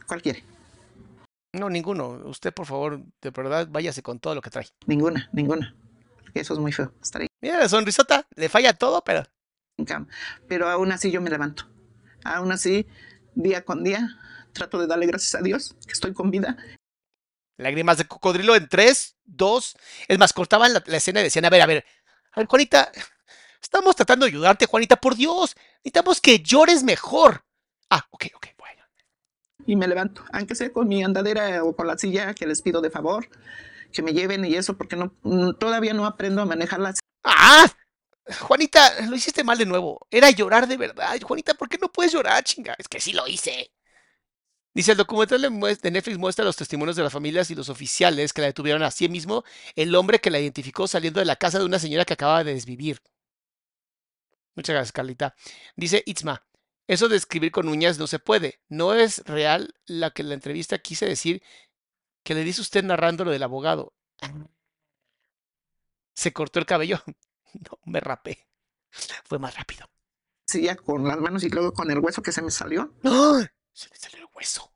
¿Cuál 0.07 0.23
quiere? 0.23 0.45
No, 1.55 1.69
ninguno. 1.69 2.20
Usted, 2.27 2.53
por 2.53 2.66
favor, 2.66 3.03
de 3.20 3.31
verdad, 3.31 3.66
váyase 3.69 4.03
con 4.03 4.20
todo 4.20 4.35
lo 4.35 4.43
que 4.43 4.51
trae. 4.51 4.69
Ninguna, 4.87 5.29
ninguna. 5.33 5.75
Porque 6.23 6.41
eso 6.41 6.55
es 6.55 6.61
muy 6.61 6.70
feo. 6.70 6.93
Estar 7.03 7.23
ahí 7.23 7.29
Mira 7.41 7.59
la 7.59 7.69
sonrisota, 7.69 8.29
le 8.37 8.49
falla 8.49 8.75
todo, 8.75 9.03
pero. 9.03 9.25
Pero 10.47 10.69
aún 10.69 10.93
así 10.93 11.11
yo 11.11 11.20
me 11.20 11.31
levanto. 11.31 11.66
Aún 12.25 12.53
así, 12.53 12.87
día 13.39 13.65
con 13.65 13.85
día, 13.85 14.19
trato 14.52 14.78
de 14.78 14.86
darle 14.86 15.06
gracias 15.06 15.35
a 15.35 15.43
Dios 15.43 15.77
que 15.86 15.93
estoy 15.93 16.12
con 16.12 16.31
vida. 16.31 16.56
lágrimas 17.56 17.98
de 17.98 18.06
cocodrilo 18.06 18.55
en 18.56 18.69
tres, 18.69 19.16
dos. 19.24 19.77
Es 20.06 20.19
más, 20.19 20.32
cortaban 20.32 20.73
la, 20.73 20.82
la 20.86 20.97
escena 20.97 21.20
y 21.20 21.24
decían, 21.24 21.44
a 21.44 21.51
ver, 21.51 21.62
a 21.62 21.66
ver, 21.66 21.85
a 22.32 22.40
ver, 22.40 22.47
Juanita, 22.47 22.90
estamos 23.62 23.97
tratando 23.97 24.27
de 24.27 24.31
ayudarte, 24.31 24.66
Juanita, 24.66 24.97
por 24.97 25.16
Dios. 25.16 25.56
Necesitamos 25.78 26.20
que 26.20 26.40
llores 26.40 26.82
mejor. 26.82 27.44
Ah, 27.90 28.06
ok, 28.10 28.27
ok, 28.35 28.47
bueno. 28.59 28.82
y 29.66 29.77
me 29.77 29.89
levanto, 29.89 30.24
aunque 30.32 30.55
sea 30.55 30.73
con 30.73 30.89
mi 30.89 31.02
andadera 31.02 31.65
o 31.65 31.74
con 31.74 31.86
la 31.86 31.97
silla 31.97 32.35
que 32.35 32.47
les 32.47 32.60
pido 32.60 32.81
de 32.81 32.90
favor, 32.90 33.28
que 33.93 34.02
me 34.02 34.12
lleven 34.12 34.44
y 34.44 34.55
eso, 34.55 34.77
porque 34.77 34.97
no, 34.97 35.15
mm, 35.23 35.52
todavía 35.59 35.94
no 35.94 36.06
aprendo 36.06 36.43
a 36.43 36.47
manejarla. 36.47 36.94
¡Ah! 37.24 37.66
Juanita, 38.41 39.01
lo 39.07 39.17
hiciste 39.17 39.45
mal 39.45 39.59
de 39.59 39.67
nuevo. 39.67 40.07
Era 40.11 40.31
llorar 40.31 40.67
de 40.67 40.77
verdad. 40.77 41.19
Juanita, 41.21 41.55
¿por 41.55 41.69
qué 41.69 41.79
no 41.79 41.91
puedes 41.91 42.13
llorar, 42.13 42.45
chinga? 42.45 42.75
Es 42.79 42.89
que 42.89 43.01
sí 43.01 43.13
lo 43.13 43.27
hice. 43.27 43.73
Dice, 44.75 44.93
el 44.93 44.99
documental 44.99 45.43
de 45.43 45.91
Netflix 45.91 46.19
muestra 46.19 46.45
los 46.45 46.57
testimonios 46.57 46.95
de 46.97 47.03
las 47.03 47.13
familias 47.13 47.51
y 47.51 47.55
los 47.55 47.69
oficiales 47.69 48.33
que 48.33 48.43
la 48.43 48.49
detuvieron 48.49 48.83
así 48.83 49.09
mismo 49.09 49.45
el 49.75 49.95
hombre 49.95 50.21
que 50.21 50.31
la 50.31 50.39
identificó 50.39 50.87
saliendo 50.87 51.21
de 51.21 51.27
la 51.27 51.37
casa 51.37 51.59
de 51.59 51.65
una 51.65 51.79
señora 51.79 52.05
que 52.05 52.13
acababa 52.13 52.45
de 52.45 52.55
desvivir. 52.55 53.01
Muchas 54.55 54.75
gracias, 54.75 54.93
Carlita. 54.93 55.35
Dice 55.75 56.03
Itzma, 56.07 56.47
eso 56.87 57.09
de 57.09 57.17
escribir 57.17 57.51
con 57.51 57.69
uñas 57.69 57.99
no 57.99 58.07
se 58.07 58.19
puede. 58.19 58.61
No 58.69 58.95
es 58.95 59.25
real 59.25 59.75
la 59.87 60.11
que 60.11 60.23
la 60.23 60.35
entrevista 60.35 60.79
quise 60.79 61.07
decir 61.07 61.43
que 62.23 62.35
le 62.35 62.45
dice 62.45 62.61
usted 62.61 62.85
narrando 62.85 63.25
lo 63.25 63.31
del 63.31 63.43
abogado. 63.43 63.95
Se 66.15 66.33
cortó 66.33 66.59
el 66.59 66.67
cabello. 66.67 67.03
No, 67.70 67.79
me 67.85 68.01
rapé. 68.01 68.47
Fue 69.25 69.39
más 69.39 69.57
rápido. 69.57 69.87
Silla 70.47 70.77
con 70.77 71.07
las 71.07 71.19
manos 71.19 71.45
y 71.45 71.51
luego 71.51 71.73
con 71.73 71.91
el 71.91 71.99
hueso 71.99 72.23
que 72.23 72.33
se 72.33 72.43
me 72.43 72.51
salió. 72.51 72.95
¡Ah! 73.05 73.47
Se 73.73 73.89
le 73.91 73.97
salió 73.97 74.19
el 74.20 74.29
hueso. 74.35 74.73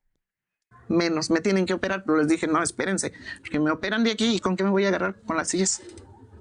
Menos, 0.88 1.30
me 1.30 1.40
tienen 1.40 1.64
que 1.64 1.72
operar, 1.74 2.04
pero 2.04 2.18
les 2.18 2.28
dije, 2.28 2.46
no, 2.46 2.62
espérense, 2.62 3.12
porque 3.40 3.58
me 3.58 3.70
operan 3.70 4.04
de 4.04 4.12
aquí 4.12 4.34
y 4.36 4.40
con 4.40 4.56
qué 4.56 4.64
me 4.64 4.70
voy 4.70 4.84
a 4.84 4.88
agarrar 4.88 5.20
con 5.22 5.36
las 5.36 5.48
sillas. 5.48 5.80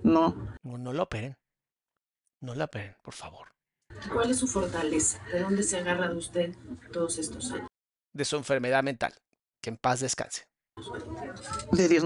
No, 0.04 0.58
No, 0.64 0.78
no 0.78 0.94
lo 0.94 1.04
operen. 1.04 1.38
No 2.42 2.56
la 2.56 2.66
operen, 2.66 2.96
por 3.04 3.14
favor. 3.14 3.48
¿Cuál 4.12 4.32
es 4.32 4.40
su 4.40 4.48
fortaleza? 4.48 5.24
¿De 5.32 5.40
dónde 5.42 5.64
se 5.64 5.78
agarra 5.78 6.10
de 6.10 6.16
usted 6.18 6.56
todos 6.92 7.18
estos 7.20 7.52
años? 7.52 7.68
De 8.14 8.26
su 8.26 8.36
enfermedad 8.36 8.84
mental. 8.84 9.14
Que 9.62 9.70
en 9.70 9.78
paz 9.78 10.00
descanse. 10.00 10.46
de 11.72 11.88
Dios 11.88 12.06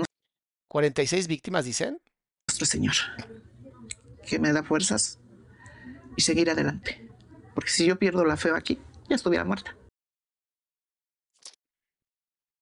46 0.67 1.27
víctimas, 1.27 1.63
dicen. 1.65 1.99
nuestro 2.47 2.65
Señor, 2.67 2.95
que 4.25 4.39
me 4.39 4.51
da 4.51 4.63
fuerzas 4.63 5.19
y 6.15 6.21
seguir 6.21 6.49
adelante. 6.49 7.09
Porque 7.53 7.69
si 7.69 7.85
yo 7.85 7.97
pierdo 7.97 8.25
la 8.25 8.37
fe 8.37 8.51
aquí, 8.55 8.79
ya 9.07 9.15
estuviera 9.15 9.45
muerta. 9.45 9.77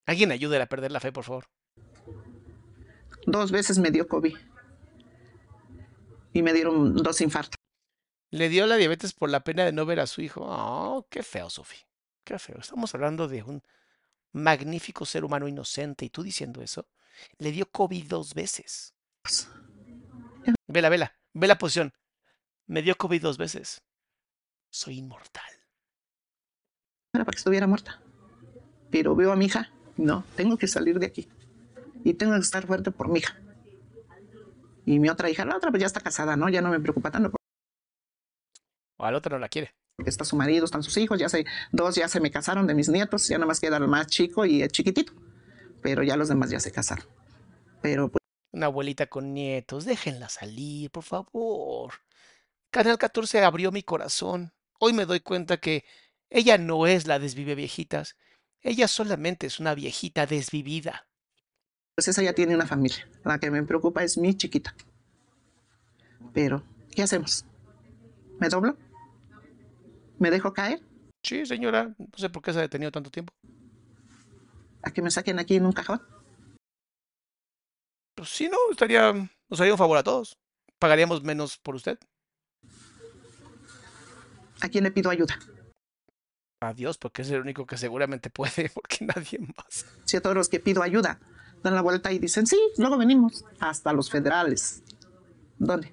Alguien 0.05 0.31
ayude 0.31 0.61
a 0.61 0.67
perder 0.67 0.91
la 0.91 0.99
fe, 0.99 1.11
por 1.11 1.23
favor. 1.23 1.45
Dos 3.25 3.51
veces 3.51 3.79
me 3.79 3.89
dio 3.89 4.07
COVID 4.07 4.35
y 6.33 6.41
me 6.41 6.53
dieron 6.53 6.95
dos 6.95 7.21
infartos. 7.21 7.57
Le 8.31 8.49
dio 8.49 8.65
la 8.65 8.75
diabetes 8.75 9.13
por 9.13 9.29
la 9.29 9.43
pena 9.43 9.63
de 9.63 9.71
no 9.71 9.85
ver 9.85 9.99
a 9.99 10.07
su 10.07 10.21
hijo. 10.21 10.41
Oh, 10.43 11.07
qué 11.09 11.23
feo, 11.23 11.49
Sofi. 11.49 11.77
Qué 12.23 12.39
feo. 12.39 12.57
Estamos 12.59 12.93
hablando 12.95 13.27
de 13.27 13.43
un 13.43 13.61
magnífico 14.33 15.05
ser 15.05 15.23
humano 15.23 15.47
inocente 15.47 16.05
y 16.05 16.09
tú 16.09 16.23
diciendo 16.23 16.61
eso. 16.61 16.87
Le 17.37 17.51
dio 17.51 17.69
COVID 17.69 18.07
dos 18.07 18.33
veces. 18.33 18.93
Vela, 20.67 20.89
vela. 20.89 21.15
Ve 21.33 21.47
la 21.47 21.57
posición. 21.57 21.91
Me 22.67 22.81
dio 22.81 22.95
COVID 22.95 23.21
dos 23.21 23.37
veces. 23.37 23.81
Soy 24.69 24.99
inmortal. 24.99 25.43
Era 27.13 27.25
para 27.25 27.33
que 27.33 27.39
estuviera 27.39 27.67
muerta. 27.67 28.01
Pero 28.91 29.15
veo 29.15 29.31
a 29.31 29.35
mi 29.35 29.45
hija, 29.45 29.71
no, 29.97 30.23
tengo 30.35 30.57
que 30.57 30.67
salir 30.67 30.99
de 30.99 31.07
aquí. 31.07 31.27
Y 32.03 32.13
tengo 32.13 32.33
que 32.33 32.39
estar 32.39 32.65
fuerte 32.65 32.91
por 32.91 33.07
mi 33.07 33.19
hija. 33.19 33.39
Y 34.85 34.99
mi 34.99 35.09
otra 35.09 35.29
hija, 35.29 35.45
la 35.45 35.57
otra 35.57 35.69
pues 35.71 35.81
ya 35.81 35.87
está 35.87 36.01
casada, 36.01 36.35
¿no? 36.35 36.49
Ya 36.49 36.61
no 36.61 36.69
me 36.69 36.79
preocupa 36.79 37.09
tanto 37.09 37.31
O 38.97 39.05
al 39.05 39.15
otro 39.15 39.35
no 39.35 39.39
la 39.39 39.49
quiere. 39.49 39.73
porque 39.95 40.09
está 40.09 40.25
su 40.25 40.35
marido, 40.35 40.65
están 40.65 40.83
sus 40.83 40.97
hijos, 40.97 41.19
ya 41.19 41.29
se, 41.29 41.45
dos 41.71 41.95
ya 41.95 42.07
se 42.07 42.19
me 42.19 42.31
casaron 42.31 42.67
de 42.67 42.73
mis 42.73 42.89
nietos, 42.89 43.27
ya 43.27 43.37
nomás 43.37 43.59
queda 43.59 43.77
el 43.77 43.87
más 43.87 44.07
chico 44.07 44.45
y 44.45 44.61
el 44.61 44.71
chiquitito. 44.71 45.13
Pero 45.81 46.03
ya 46.03 46.17
los 46.17 46.29
demás 46.29 46.49
ya 46.49 46.59
se 46.59 46.71
casaron. 46.71 47.05
Pero 47.81 48.09
pues 48.09 48.22
Una 48.53 48.67
abuelita 48.67 49.07
con 49.07 49.33
nietos. 49.33 49.83
Déjenla 49.83 50.29
salir, 50.29 50.91
por 50.91 51.03
favor. 51.03 51.93
Canal 52.69 52.97
14 52.97 53.43
abrió 53.43 53.71
mi 53.71 53.83
corazón. 53.83 54.53
Hoy 54.79 54.93
me 54.93 55.05
doy 55.05 55.19
cuenta 55.19 55.57
que 55.57 55.85
ella 56.29 56.57
no 56.57 56.87
es 56.87 57.07
la 57.07 57.19
desvive 57.19 57.55
viejitas. 57.55 58.15
Ella 58.61 58.87
solamente 58.87 59.47
es 59.47 59.59
una 59.59 59.75
viejita 59.75 60.25
desvivida. 60.25 61.07
pues 61.95 62.07
esa 62.07 62.23
ya 62.23 62.33
tiene 62.33 62.55
una 62.55 62.65
familia. 62.65 63.07
La 63.23 63.37
que 63.39 63.51
me 63.51 63.61
preocupa 63.63 64.03
es 64.03 64.17
mi 64.17 64.35
chiquita. 64.35 64.75
Pero, 66.33 66.63
¿qué 66.95 67.03
hacemos? 67.03 67.45
¿Me 68.39 68.49
doblo? 68.49 68.77
¿Me 70.17 70.31
dejo 70.31 70.53
caer? 70.53 70.81
Sí, 71.21 71.45
señora. 71.45 71.93
No 71.97 72.17
sé 72.17 72.29
por 72.29 72.41
qué 72.41 72.53
se 72.53 72.59
ha 72.59 72.63
detenido 72.63 72.91
tanto 72.91 73.11
tiempo. 73.11 73.33
¿A 74.81 74.91
que 74.91 75.01
me 75.01 75.11
saquen 75.11 75.39
aquí 75.39 75.55
en 75.55 75.65
un 75.65 75.71
cajón? 75.71 76.01
Pues 78.23 78.31
sí, 78.31 78.47
no, 78.47 78.55
estaría, 78.71 79.11
nos 79.49 79.59
haría 79.59 79.73
un 79.73 79.77
favor 79.77 79.97
a 79.97 80.03
todos. 80.03 80.37
Pagaríamos 80.79 81.23
menos 81.23 81.57
por 81.57 81.75
usted. 81.75 81.99
¿A 84.61 84.69
quién 84.69 84.85
le 84.85 84.91
pido 84.91 85.09
ayuda? 85.09 85.37
Adiós, 86.61 86.97
porque 86.97 87.23
es 87.23 87.31
el 87.31 87.41
único 87.41 87.65
que 87.65 87.75
seguramente 87.75 88.29
puede, 88.29 88.69
porque 88.73 89.03
nadie 89.03 89.39
más. 89.39 89.85
Si 90.05 90.15
a 90.15 90.21
todos 90.21 90.37
los 90.37 90.47
que 90.47 90.61
pido 90.61 90.81
ayuda 90.81 91.19
dan 91.63 91.75
la 91.75 91.81
vuelta 91.81 92.13
y 92.13 92.19
dicen, 92.19 92.47
sí, 92.47 92.57
luego 92.77 92.97
venimos. 92.97 93.43
Hasta 93.59 93.91
los 93.91 94.09
federales. 94.09 94.83
¿Dónde? 95.57 95.91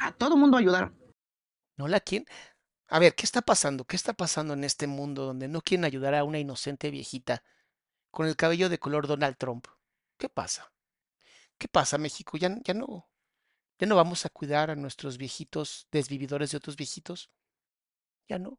A 0.00 0.12
todo 0.12 0.36
mundo 0.36 0.58
ayudaron. 0.58 0.94
¿No 1.78 1.88
la 1.88 2.00
quieren? 2.00 2.28
A 2.88 2.98
ver, 2.98 3.14
¿qué 3.14 3.24
está 3.24 3.40
pasando? 3.40 3.86
¿Qué 3.86 3.96
está 3.96 4.12
pasando 4.12 4.52
en 4.52 4.64
este 4.64 4.86
mundo 4.86 5.24
donde 5.24 5.48
no 5.48 5.62
quieren 5.62 5.86
ayudar 5.86 6.14
a 6.14 6.24
una 6.24 6.38
inocente 6.38 6.90
viejita 6.90 7.42
con 8.10 8.26
el 8.26 8.36
cabello 8.36 8.68
de 8.68 8.78
color 8.78 9.06
Donald 9.06 9.38
Trump? 9.38 9.66
¿Qué 10.18 10.28
pasa? 10.28 10.72
¿Qué 11.58 11.68
pasa, 11.68 11.96
México? 11.98 12.36
¿Ya, 12.36 12.54
ya 12.64 12.74
no, 12.74 13.08
ya 13.78 13.86
no 13.86 13.96
vamos 13.96 14.26
a 14.26 14.30
cuidar 14.30 14.70
a 14.70 14.76
nuestros 14.76 15.16
viejitos 15.18 15.88
desvividores 15.90 16.50
de 16.50 16.56
otros 16.58 16.76
viejitos? 16.76 17.30
Ya 18.28 18.38
no. 18.38 18.58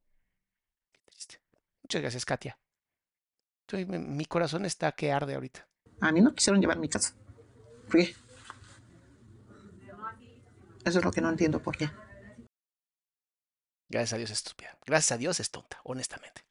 Qué 0.91 0.99
triste. 1.05 1.41
Muchas 1.83 2.01
gracias, 2.01 2.25
Katia. 2.25 2.59
Estoy- 3.67 3.85
mi, 3.85 3.99
mi 3.99 4.25
corazón 4.25 4.65
está 4.65 4.91
que 4.93 5.11
arde 5.11 5.35
ahorita. 5.35 5.67
A 6.01 6.11
mí 6.11 6.21
no 6.21 6.33
quisieron 6.33 6.61
llevar 6.61 6.79
mi 6.79 6.89
casa. 6.89 7.13
Fui. 7.87 8.15
Eso 10.85 10.99
es 10.99 11.05
lo 11.05 11.11
que 11.11 11.21
no 11.21 11.29
entiendo 11.29 11.61
por 11.61 11.77
qué. 11.77 11.89
Gracias 13.89 14.13
a 14.13 14.17
Dios 14.17 14.29
es 14.31 14.37
estúpida. 14.37 14.77
Gracias 14.85 15.11
a 15.11 15.17
Dios 15.17 15.39
es 15.39 15.51
tonta, 15.51 15.79
honestamente. 15.83 16.43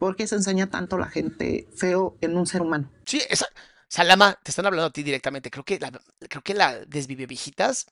¿Por 0.00 0.16
qué 0.16 0.26
se 0.26 0.34
enseña 0.34 0.70
tanto 0.70 0.96
la 0.96 1.08
gente 1.08 1.68
feo 1.76 2.16
en 2.22 2.34
un 2.38 2.46
ser 2.46 2.62
humano? 2.62 2.90
Sí, 3.04 3.20
esa. 3.28 3.46
Salama, 3.86 4.38
te 4.42 4.50
están 4.50 4.64
hablando 4.64 4.86
a 4.86 4.92
ti 4.92 5.02
directamente. 5.02 5.50
Creo 5.50 5.62
que 5.62 5.78
la, 5.78 5.92
creo 6.26 6.42
que 6.42 6.54
la 6.54 6.86
desvive 6.86 7.26
viejitas 7.26 7.86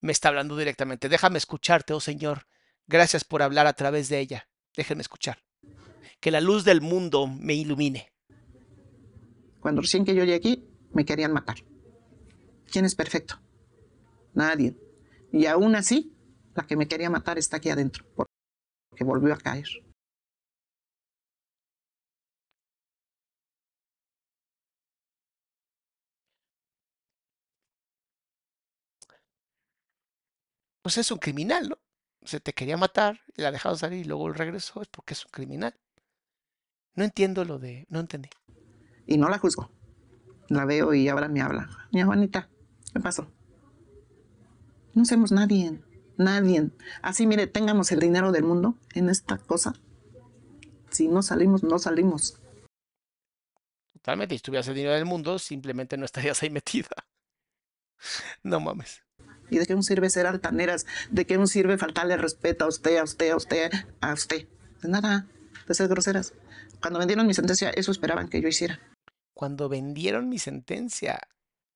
me 0.00 0.10
está 0.10 0.30
hablando 0.30 0.56
directamente. 0.56 1.08
Déjame 1.08 1.38
escucharte, 1.38 1.94
oh 1.94 2.00
Señor. 2.00 2.48
Gracias 2.88 3.22
por 3.22 3.42
hablar 3.42 3.68
a 3.68 3.74
través 3.74 4.08
de 4.08 4.18
ella. 4.18 4.48
Déjenme 4.76 5.02
escuchar. 5.02 5.44
Que 6.18 6.32
la 6.32 6.40
luz 6.40 6.64
del 6.64 6.80
mundo 6.80 7.28
me 7.28 7.54
ilumine. 7.54 8.12
Cuando 9.60 9.82
recién 9.82 10.04
que 10.04 10.16
yo 10.16 10.24
llegué 10.24 10.34
aquí, 10.34 10.68
me 10.92 11.04
querían 11.04 11.32
matar. 11.32 11.58
¿Quién 12.68 12.84
es 12.84 12.96
perfecto? 12.96 13.40
Nadie. 14.34 14.76
Y 15.32 15.46
aún 15.46 15.76
así, 15.76 16.16
la 16.56 16.66
que 16.66 16.76
me 16.76 16.88
quería 16.88 17.10
matar 17.10 17.38
está 17.38 17.58
aquí 17.58 17.70
adentro, 17.70 18.04
porque 18.16 19.04
volvió 19.04 19.34
a 19.34 19.38
caer. 19.38 19.68
Pues 30.88 30.96
es 30.96 31.10
un 31.10 31.18
criminal, 31.18 31.68
¿no? 31.68 31.78
Se 32.24 32.40
te 32.40 32.54
quería 32.54 32.78
matar 32.78 33.20
y 33.36 33.42
la 33.42 33.52
dejaron 33.52 33.76
salir 33.76 34.06
y 34.06 34.08
luego 34.08 34.32
regresó. 34.32 34.80
Es 34.80 34.88
porque 34.88 35.12
es 35.12 35.22
un 35.22 35.30
criminal. 35.30 35.78
No 36.94 37.04
entiendo 37.04 37.44
lo 37.44 37.58
de. 37.58 37.84
No 37.90 38.00
entendí. 38.00 38.30
Y 39.06 39.18
no 39.18 39.28
la 39.28 39.36
juzgo. 39.36 39.70
La 40.48 40.64
veo 40.64 40.94
y 40.94 41.06
ahora 41.10 41.28
me 41.28 41.42
habla. 41.42 41.68
Mi 41.92 42.02
Juanita, 42.02 42.48
¿qué 42.90 43.00
pasó? 43.00 43.30
No 44.94 45.04
somos 45.04 45.30
nadie, 45.30 45.78
nadie. 46.16 46.70
Así, 47.02 47.26
mire, 47.26 47.48
tengamos 47.48 47.92
el 47.92 48.00
dinero 48.00 48.32
del 48.32 48.44
mundo 48.44 48.74
en 48.94 49.10
esta 49.10 49.36
cosa. 49.36 49.74
Si 50.88 51.06
no 51.06 51.20
salimos, 51.20 51.64
no 51.64 51.78
salimos. 51.78 52.40
Totalmente, 53.92 54.36
si 54.36 54.40
tuvieras 54.40 54.68
el 54.68 54.74
dinero 54.74 54.94
del 54.94 55.04
mundo, 55.04 55.38
simplemente 55.38 55.98
no 55.98 56.06
estarías 56.06 56.42
ahí 56.42 56.48
metida. 56.48 56.88
No 58.42 58.58
mames. 58.58 59.02
¿Y 59.50 59.58
de 59.58 59.66
qué 59.66 59.74
un 59.74 59.82
sirve 59.82 60.10
ser 60.10 60.26
altaneras? 60.26 60.86
¿De 61.10 61.24
qué 61.26 61.38
un 61.38 61.48
sirve 61.48 61.78
faltarle 61.78 62.16
respeto 62.16 62.64
a 62.64 62.68
usted, 62.68 62.96
a 62.98 63.04
usted, 63.04 63.30
a 63.30 63.36
usted, 63.36 63.70
a 64.00 64.12
usted? 64.12 64.46
De 64.82 64.88
nada, 64.88 65.26
de 65.66 65.74
ser 65.74 65.88
groseras. 65.88 66.34
Cuando 66.80 66.98
vendieron 66.98 67.26
mi 67.26 67.34
sentencia, 67.34 67.70
eso 67.70 67.90
esperaban 67.90 68.28
que 68.28 68.40
yo 68.40 68.48
hiciera. 68.48 68.80
Cuando 69.34 69.68
vendieron 69.68 70.28
mi 70.28 70.38
sentencia, 70.38 71.20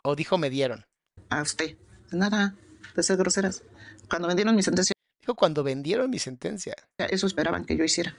o 0.02 0.14
dijo 0.16 0.38
me 0.38 0.50
dieron. 0.50 0.84
A 1.30 1.42
usted. 1.42 1.76
De 2.10 2.18
nada, 2.18 2.54
de 2.94 3.02
ser 3.02 3.16
groseras. 3.16 3.62
Cuando 4.08 4.28
vendieron 4.28 4.54
mi 4.54 4.62
sentencia, 4.62 4.92
Dijo 5.22 5.36
cuando 5.36 5.62
vendieron 5.62 6.10
mi 6.10 6.18
sentencia. 6.18 6.74
eso 6.98 7.26
esperaban 7.28 7.64
que 7.64 7.76
yo 7.76 7.84
hiciera. 7.84 8.16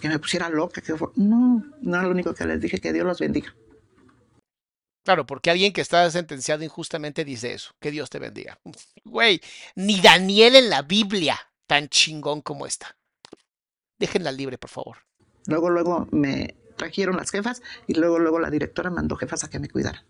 Que 0.00 0.08
me 0.08 0.18
pusiera 0.20 0.48
loca, 0.48 0.80
que 0.80 0.96
fue- 0.96 1.08
No, 1.16 1.64
no 1.80 1.94
era 1.96 2.04
lo 2.04 2.10
único 2.12 2.32
que 2.32 2.46
les 2.46 2.60
dije, 2.60 2.78
que 2.78 2.92
Dios 2.92 3.04
los 3.04 3.18
bendiga. 3.18 3.52
Claro, 5.04 5.26
porque 5.26 5.50
alguien 5.50 5.72
que 5.72 5.80
está 5.80 6.10
sentenciado 6.10 6.62
injustamente 6.62 7.24
dice 7.24 7.52
eso. 7.54 7.72
Que 7.80 7.90
Dios 7.90 8.10
te 8.10 8.18
bendiga. 8.18 8.58
Güey, 9.04 9.40
ni 9.74 10.00
Daniel 10.00 10.56
en 10.56 10.70
la 10.70 10.82
Biblia 10.82 11.38
tan 11.66 11.88
chingón 11.88 12.42
como 12.42 12.66
esta. 12.66 12.96
Déjenla 13.98 14.32
libre, 14.32 14.58
por 14.58 14.70
favor. 14.70 14.96
Luego, 15.46 15.70
luego 15.70 16.08
me 16.10 16.56
trajeron 16.76 17.16
las 17.16 17.30
jefas 17.30 17.62
y 17.86 17.94
luego, 17.94 18.18
luego 18.18 18.40
la 18.40 18.50
directora 18.50 18.90
mandó 18.90 19.16
jefas 19.16 19.44
a 19.44 19.50
que 19.50 19.58
me 19.58 19.68
cuidaran. 19.68 20.04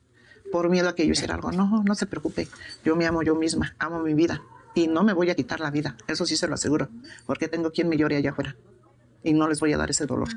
Por 0.51 0.69
miedo 0.69 0.89
a 0.89 0.95
que 0.95 1.07
yo 1.07 1.13
hiciera 1.13 1.35
algo. 1.35 1.53
No, 1.53 1.83
no 1.85 1.95
se 1.95 2.07
preocupe. 2.07 2.49
Yo 2.85 2.97
me 2.97 3.07
amo 3.07 3.23
yo 3.23 3.35
misma, 3.35 3.77
amo 3.79 4.01
mi 4.01 4.15
vida. 4.15 4.43
Y 4.75 4.89
no 4.89 5.03
me 5.03 5.13
voy 5.13 5.31
a 5.31 5.35
quitar 5.35 5.61
la 5.61 5.71
vida. 5.71 5.97
Eso 6.09 6.27
sí 6.27 6.37
se 6.37 6.49
lo 6.49 6.55
aseguro. 6.55 6.89
Porque 7.27 7.49
tengo 7.49 7.71
quien 7.71 7.89
me 7.89 7.97
llore 7.97 8.17
allá 8.17 8.31
afuera. 8.31 8.57
Y 9.23 9.33
no 9.33 9.49
les 9.49 9.61
voy 9.61 9.73
a 9.73 9.77
dar 9.77 9.91
ese 9.91 10.07
dolor. 10.07 10.29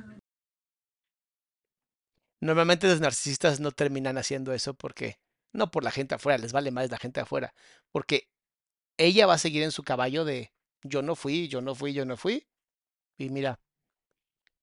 Normalmente 2.43 2.89
los 2.89 2.99
narcisistas 2.99 3.61
no 3.61 3.71
terminan 3.71 4.17
haciendo 4.17 4.51
eso 4.51 4.73
porque, 4.73 5.17
no 5.53 5.71
por 5.71 5.85
la 5.85 5.91
gente 5.91 6.15
afuera, 6.15 6.37
les 6.37 6.51
vale 6.51 6.71
más 6.71 6.91
la 6.91 6.97
gente 6.97 7.21
afuera, 7.21 7.53
porque 7.89 8.27
ella 8.97 9.25
va 9.25 9.35
a 9.35 9.37
seguir 9.37 9.63
en 9.63 9.71
su 9.71 9.83
caballo 9.83 10.25
de 10.25 10.51
yo 10.83 11.01
no 11.03 11.15
fui, 11.15 11.47
yo 11.47 11.61
no 11.61 11.73
fui, 11.73 11.93
yo 11.93 12.03
no 12.03 12.17
fui. 12.17 12.45
Y 13.17 13.29
mira, 13.29 13.61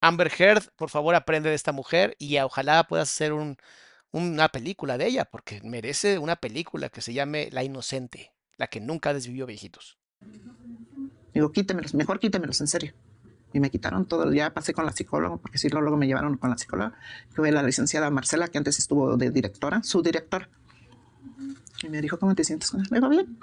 Amber 0.03 0.31
Heard, 0.39 0.71
por 0.77 0.91
favor 0.91 1.15
aprende 1.15 1.49
de 1.49 1.55
esta 1.55 1.73
mujer 1.73 2.17
y 2.19 2.37
ojalá 2.39 2.85
puedas 2.85 3.09
hacer 3.09 3.33
un, 3.33 3.57
una 4.11 4.51
película 4.51 4.99
de 4.99 5.07
ella, 5.07 5.25
porque 5.25 5.63
merece 5.63 6.19
una 6.19 6.37
película 6.37 6.91
que 6.91 7.01
se 7.01 7.15
llame 7.15 7.49
La 7.51 7.65
Inocente, 7.65 8.35
la 8.59 8.67
que 8.67 8.81
nunca 8.81 9.15
desvivió 9.15 9.47
viejitos. 9.47 9.97
Digo, 11.33 11.51
quítemelos, 11.51 11.95
mejor 11.95 12.21
quítemelos, 12.21 12.61
en 12.61 12.67
serio. 12.67 12.93
Y 13.53 13.61
me 13.61 13.71
quitaron 13.71 14.07
todo, 14.07 14.33
ya 14.33 14.55
pasé 14.55 14.73
con 14.73 14.87
la 14.87 14.93
psicóloga, 14.93 15.37
porque 15.37 15.59
sí, 15.59 15.69
luego 15.69 15.97
me 15.97 16.07
llevaron 16.07 16.37
con 16.37 16.51
la 16.51 16.59
psicóloga, 16.59 16.97
que 17.31 17.37
fue 17.37 17.51
la 17.51 17.63
licenciada 17.63 18.11
Marcela, 18.11 18.49
que 18.49 18.59
antes 18.59 18.79
estuvo 18.79 19.17
de 19.17 19.31
directora, 19.31 19.83
su 19.83 20.03
directora. 20.03 20.49
Y 21.83 21.89
me 21.89 22.01
dijo, 22.01 22.19
¿cómo 22.19 22.35
te 22.35 22.45
sientes? 22.45 22.73
Le 22.75 22.83
digo, 22.91 23.09
bien. 23.09 23.39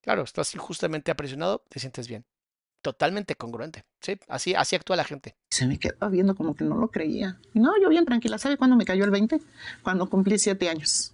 Claro, 0.00 0.22
estás 0.22 0.54
injustamente 0.54 1.10
apresionado, 1.10 1.64
te 1.68 1.80
sientes 1.80 2.06
bien. 2.08 2.24
Totalmente 2.80 3.34
congruente. 3.34 3.84
Sí, 4.00 4.16
así, 4.28 4.54
así 4.54 4.76
actúa 4.76 4.94
la 4.94 5.02
gente. 5.02 5.36
Se 5.50 5.66
me 5.66 5.78
quedó 5.78 6.08
viendo 6.08 6.36
como 6.36 6.54
que 6.54 6.62
no 6.62 6.76
lo 6.76 6.88
creía. 6.88 7.40
No, 7.52 7.72
yo 7.82 7.88
bien 7.88 8.04
tranquila. 8.04 8.38
¿Sabe 8.38 8.56
cuándo 8.56 8.76
me 8.76 8.84
cayó 8.84 9.04
el 9.04 9.10
20? 9.10 9.40
Cuando 9.82 10.08
cumplí 10.08 10.38
siete 10.38 10.68
años. 10.68 11.12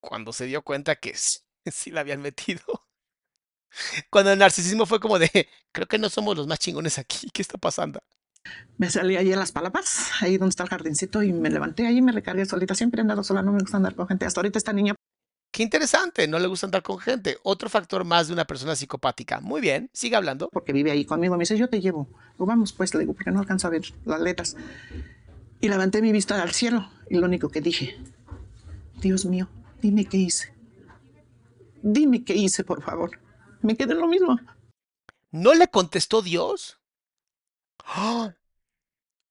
Cuando 0.00 0.32
se 0.32 0.46
dio 0.46 0.62
cuenta 0.62 0.96
que 0.96 1.14
sí, 1.14 1.40
sí 1.66 1.90
la 1.90 2.00
habían 2.00 2.22
metido. 2.22 2.62
Cuando 4.10 4.32
el 4.32 4.38
narcisismo 4.38 4.86
fue 4.86 5.00
como 5.00 5.18
de, 5.18 5.30
creo 5.72 5.86
que 5.86 5.98
no 5.98 6.08
somos 6.08 6.36
los 6.36 6.46
más 6.46 6.58
chingones 6.58 6.98
aquí, 6.98 7.28
¿qué 7.32 7.42
está 7.42 7.58
pasando? 7.58 8.00
Me 8.76 8.90
salí 8.90 9.16
ahí 9.16 9.32
a 9.32 9.36
las 9.36 9.52
palapas, 9.52 10.10
ahí 10.20 10.36
donde 10.36 10.50
está 10.50 10.64
el 10.64 10.68
jardincito, 10.68 11.22
y 11.22 11.32
me 11.32 11.50
levanté 11.50 11.86
ahí 11.86 11.98
y 11.98 12.02
me 12.02 12.12
recargué 12.12 12.44
solita. 12.44 12.74
Siempre 12.74 13.00
he 13.00 13.02
andado 13.02 13.22
sola, 13.22 13.42
no 13.42 13.52
me 13.52 13.60
gusta 13.60 13.76
andar 13.76 13.94
con 13.94 14.08
gente. 14.08 14.26
Hasta 14.26 14.40
ahorita 14.40 14.58
esta 14.58 14.72
niña 14.72 14.94
Qué 15.52 15.62
interesante, 15.62 16.26
no 16.28 16.38
le 16.38 16.46
gusta 16.46 16.66
andar 16.66 16.82
con 16.82 16.98
gente. 16.98 17.36
Otro 17.42 17.68
factor 17.68 18.04
más 18.04 18.26
de 18.26 18.32
una 18.32 18.46
persona 18.46 18.74
psicopática. 18.74 19.38
Muy 19.42 19.60
bien, 19.60 19.90
sigue 19.92 20.16
hablando. 20.16 20.48
porque 20.50 20.72
vive 20.72 20.90
ahí 20.90 21.04
conmigo, 21.04 21.36
me 21.36 21.42
dice, 21.42 21.58
yo 21.58 21.68
te 21.68 21.78
llevo. 21.82 22.08
Digo, 22.32 22.46
vamos 22.46 22.72
pues, 22.72 22.94
le 22.94 23.00
digo, 23.00 23.12
porque 23.12 23.30
no 23.30 23.38
alcanzo 23.38 23.66
a 23.66 23.70
ver 23.70 23.82
las 24.06 24.18
letras. 24.18 24.56
Y 25.60 25.68
levanté 25.68 26.00
mi 26.00 26.10
vista 26.10 26.40
al 26.42 26.52
cielo 26.52 26.88
y 27.10 27.18
lo 27.18 27.26
único 27.26 27.50
que 27.50 27.60
dije, 27.60 27.98
Dios 29.02 29.26
mío, 29.26 29.46
dime 29.82 30.06
qué 30.06 30.16
hice. 30.16 30.54
Dime 31.82 32.24
qué 32.24 32.34
hice, 32.34 32.64
por 32.64 32.82
favor. 32.82 33.20
Me 33.62 33.76
quedé 33.76 33.92
en 33.92 34.00
lo 34.00 34.08
mismo. 34.08 34.38
¿No 35.30 35.54
le 35.54 35.68
contestó 35.68 36.20
Dios? 36.20 36.78
¡Ah! 37.84 38.34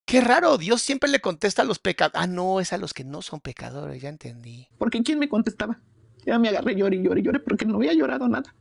Qué 0.05 0.19
raro, 0.19 0.57
Dios 0.57 0.81
siempre 0.81 1.09
le 1.09 1.21
contesta 1.21 1.61
a 1.61 1.65
los 1.65 1.79
pecadores. 1.79 2.19
Ah, 2.21 2.27
no, 2.27 2.59
es 2.59 2.73
a 2.73 2.77
los 2.77 2.93
que 2.93 3.03
no 3.03 3.21
son 3.21 3.39
pecadores, 3.39 4.01
ya 4.01 4.09
entendí. 4.09 4.67
Porque 4.77 5.01
¿quién 5.03 5.19
me 5.19 5.29
contestaba? 5.29 5.79
Ya 6.25 6.37
me 6.37 6.49
agarré, 6.49 6.75
lloré, 6.75 6.97
y 6.97 7.03
lloré, 7.03 7.21
y 7.21 7.23
lloré, 7.23 7.39
porque 7.39 7.65
no 7.65 7.75
había 7.75 7.93
llorado 7.93 8.27
nada. 8.27 8.53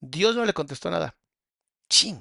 Dios 0.00 0.34
no 0.34 0.44
le 0.44 0.52
contestó 0.52 0.90
nada. 0.90 1.16
Chin. 1.88 2.20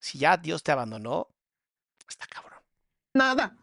Si 0.00 0.18
ya 0.18 0.36
Dios 0.36 0.62
te 0.62 0.72
abandonó, 0.72 1.28
está 2.08 2.26
cabrón. 2.26 2.60
Nada. 3.14 3.56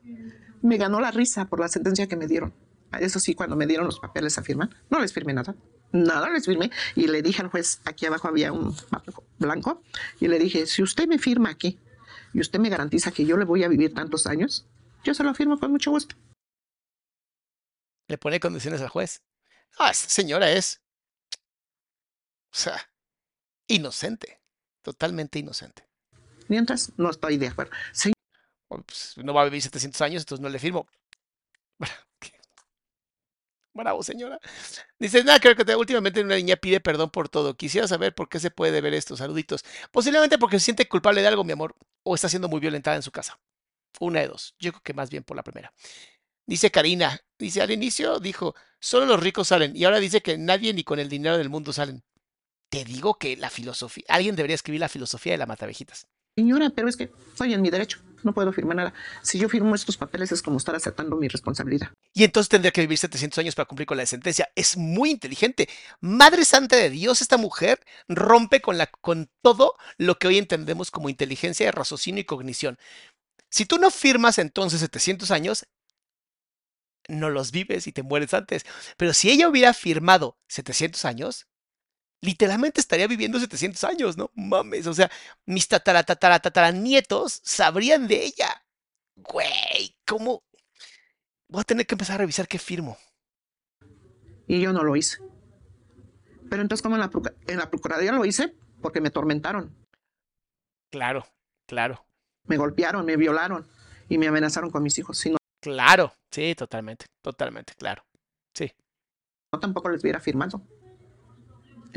Me 0.62 0.78
ganó 0.78 1.00
la 1.00 1.12
risa 1.12 1.46
por 1.46 1.60
la 1.60 1.68
sentencia 1.68 2.08
que 2.08 2.16
me 2.16 2.28
dieron. 2.28 2.54
Eso 3.00 3.20
sí, 3.20 3.34
cuando 3.34 3.56
me 3.56 3.66
dieron 3.66 3.86
los 3.86 4.00
papeles 4.00 4.38
a 4.38 4.44
firmar, 4.44 4.70
no 4.90 5.00
les 5.00 5.14
firmé 5.14 5.34
nada. 5.34 5.56
Nada 5.96 6.30
les 6.30 6.46
firmé. 6.46 6.72
Y 6.96 7.08
le 7.08 7.22
dije 7.22 7.42
al 7.42 7.48
juez, 7.48 7.80
aquí 7.86 8.06
abajo 8.06 8.28
había 8.28 8.52
un 8.52 8.76
blanco, 9.40 9.82
y 10.20 10.28
le 10.28 10.38
dije, 10.38 10.66
si 10.66 10.84
usted 10.84 11.08
me 11.08 11.20
firma 11.20 11.50
aquí 11.50 11.80
y 12.34 12.42
usted 12.42 12.60
me 12.60 12.68
garantiza 12.70 13.12
que 13.12 13.26
yo 13.26 13.38
le 13.38 13.46
voy 13.46 13.64
a 13.64 13.70
vivir 13.70 13.94
tantos 13.94 14.28
años, 14.28 14.66
yo 15.06 15.14
se 15.14 15.24
lo 15.24 15.34
firmo 15.34 15.58
con 15.58 15.72
mucho 15.72 15.92
gusto. 15.92 16.18
Le 18.10 18.18
pone 18.18 18.42
condiciones 18.42 18.82
al 18.82 18.90
juez. 18.90 19.24
Ah, 19.78 19.92
esa 19.92 20.10
señora 20.10 20.52
es. 20.52 20.82
O 22.52 22.58
sea, 22.58 22.92
inocente. 23.68 24.42
Totalmente 24.82 25.40
inocente. 25.40 25.88
Mientras, 26.50 26.92
no 26.98 27.10
estoy 27.10 27.38
de 27.38 27.48
acuerdo. 27.48 27.72
Sí, 27.94 28.12
pues, 28.68 29.16
no 29.18 29.34
va 29.34 29.42
a 29.42 29.46
vivir 29.46 29.62
700 29.62 30.02
años, 30.02 30.22
entonces 30.24 30.44
no 30.44 30.50
le 30.50 30.60
firmo. 30.60 30.88
Bravo, 33.76 34.04
señora. 34.04 34.40
Dice, 35.00 35.24
nada, 35.26 35.40
creo 35.40 35.56
que 35.56 35.66
te- 35.66 35.76
últimamente 35.76 36.22
una 36.22 36.36
niña 36.38 36.56
pide 36.56 36.80
perdón 36.80 37.10
por 37.12 37.30
todo. 37.30 37.58
Quisiera 37.58 37.88
saber 37.88 38.16
por 38.16 38.30
qué 38.30 38.40
se 38.40 38.52
puede 38.52 38.82
ver 38.82 38.94
esto. 38.94 39.18
Saluditos. 39.18 39.64
Posiblemente 39.92 40.38
porque 40.38 40.60
se 40.60 40.66
siente 40.66 40.88
culpable 40.88 41.22
de 41.22 41.28
algo, 41.28 41.44
mi 41.44 41.52
amor, 41.54 41.76
o 42.04 42.16
está 42.16 42.30
siendo 42.30 42.48
muy 42.50 42.62
violentada 42.62 42.96
en 42.96 43.04
su 43.04 43.12
casa. 43.12 43.40
Una 44.00 44.22
de 44.22 44.30
dos. 44.30 44.56
Yo 44.60 44.72
creo 44.74 44.84
que 44.84 44.94
más 44.96 45.10
bien 45.12 45.24
por 45.24 45.38
la 45.38 45.44
primera. 45.44 45.74
Dice 46.48 46.72
Karina, 46.72 47.20
dice, 47.40 47.62
al 47.62 47.72
inicio 47.72 48.20
dijo, 48.20 48.56
solo 48.80 49.06
los 49.08 49.22
ricos 49.22 49.50
salen, 49.50 49.76
y 49.76 49.86
ahora 49.86 50.00
dice 50.00 50.22
que 50.22 50.38
nadie 50.38 50.74
ni 50.74 50.84
con 50.84 51.00
el 51.00 51.10
dinero 51.10 51.38
del 51.38 51.50
mundo 51.50 51.74
salen. 51.74 52.04
Te 52.70 52.86
digo 52.86 53.20
que 53.20 53.38
la 53.38 53.50
filosofía, 53.52 54.06
alguien 54.10 54.36
debería 54.36 54.56
escribir 54.56 54.82
la 54.82 54.90
filosofía 54.90 55.34
de 55.34 55.40
la 55.40 55.48
matavejitas. 55.48 56.08
Señora, 56.36 56.70
pero 56.70 56.90
es 56.90 56.98
que 56.98 57.12
estoy 57.32 57.54
en 57.54 57.62
mi 57.62 57.70
derecho. 57.70 58.00
No 58.24 58.34
puedo 58.34 58.52
firmar 58.52 58.76
nada. 58.76 58.94
Si 59.22 59.38
yo 59.38 59.48
firmo 59.48 59.76
estos 59.76 59.98
papeles 59.98 60.32
es 60.32 60.42
como 60.42 60.58
estar 60.58 60.76
aceptando 60.76 61.16
mi 61.16 61.28
responsabilidad. 61.28 61.92
Y 62.12 62.24
entonces 62.24 62.50
tendría 62.50 62.72
que 62.72 62.82
vivir 62.82 62.98
700 62.98 63.38
años 63.38 63.56
para 63.56 63.68
cumplir 63.68 63.86
con 63.86 63.98
la 63.98 64.06
sentencia. 64.06 64.50
Es 64.56 64.78
muy 64.78 65.12
inteligente. 65.12 65.70
Madre 66.02 66.44
Santa 66.44 66.76
de 66.76 66.90
Dios, 66.90 67.22
esta 67.22 67.38
mujer 67.38 67.80
rompe 68.08 68.62
con, 68.62 68.78
con 69.00 69.30
todo 69.44 69.76
lo 69.98 70.18
que 70.18 70.28
hoy 70.28 70.40
entendemos 70.40 70.90
como 70.90 71.10
inteligencia 71.10 71.72
raciocinio 71.72 72.22
y 72.22 72.26
cognición. 72.26 72.80
Si 73.52 73.66
tú 73.66 73.78
no 73.78 73.92
firmas 73.92 74.40
entonces 74.40 74.80
700 74.80 75.30
años, 75.30 75.68
no 77.08 77.30
los 77.30 77.52
vives 77.52 77.86
y 77.86 77.92
te 77.92 78.02
mueres 78.02 78.34
antes. 78.34 78.66
Pero 78.98 79.14
si 79.14 79.30
ella 79.30 79.48
hubiera 79.48 79.74
firmado 79.74 80.40
700 80.48 81.06
años, 81.06 81.48
literalmente 82.26 82.82
estaría 82.82 83.08
viviendo 83.08 83.40
700 83.40 83.84
años, 83.84 84.18
¿no? 84.18 84.32
Mames, 84.36 84.88
o 84.88 84.94
sea, 84.94 85.10
mis 85.46 85.68
tatara, 85.68 86.04
tatara, 86.04 86.40
tatara 86.40 86.72
nietos 86.72 87.42
sabrían 87.44 88.08
de 88.08 88.26
ella. 88.26 88.64
Güey, 89.16 89.96
¿cómo? 90.06 90.44
Voy 91.48 91.62
a 91.62 91.64
tener 91.64 91.86
que 91.86 91.96
empezar 91.96 92.16
a 92.16 92.20
revisar 92.20 92.48
qué 92.48 92.60
firmo. 92.60 92.98
Y 94.48 94.62
yo 94.62 94.74
no 94.74 94.84
lo 94.84 94.96
hice. 94.96 95.20
Pero 96.50 96.62
entonces, 96.62 96.82
¿cómo 96.84 96.96
en 96.96 97.02
la, 97.02 97.12
en 97.48 97.58
la 97.58 97.70
Procuraduría 97.70 98.12
lo 98.12 98.26
hice? 98.26 98.56
Porque 98.82 99.02
me 99.02 99.10
tormentaron, 99.10 99.74
Claro, 100.96 101.26
claro, 101.68 102.06
me 102.46 102.56
golpearon, 102.56 103.06
me 103.06 103.18
violaron 103.18 103.68
y 104.08 104.18
me 104.18 104.28
amenazaron 104.28 104.72
con 104.72 104.82
mis 104.82 104.98
hijos. 104.98 105.18
Si 105.18 105.30
no, 105.30 105.38
claro. 105.62 106.14
Sí, 106.32 106.56
totalmente, 106.56 107.06
totalmente, 107.22 107.74
claro. 107.76 108.06
Sí. 108.54 108.72
no, 109.52 109.60
tampoco 109.60 109.90
les 109.90 110.02
hubiera 110.04 110.22
firmado. 110.22 110.62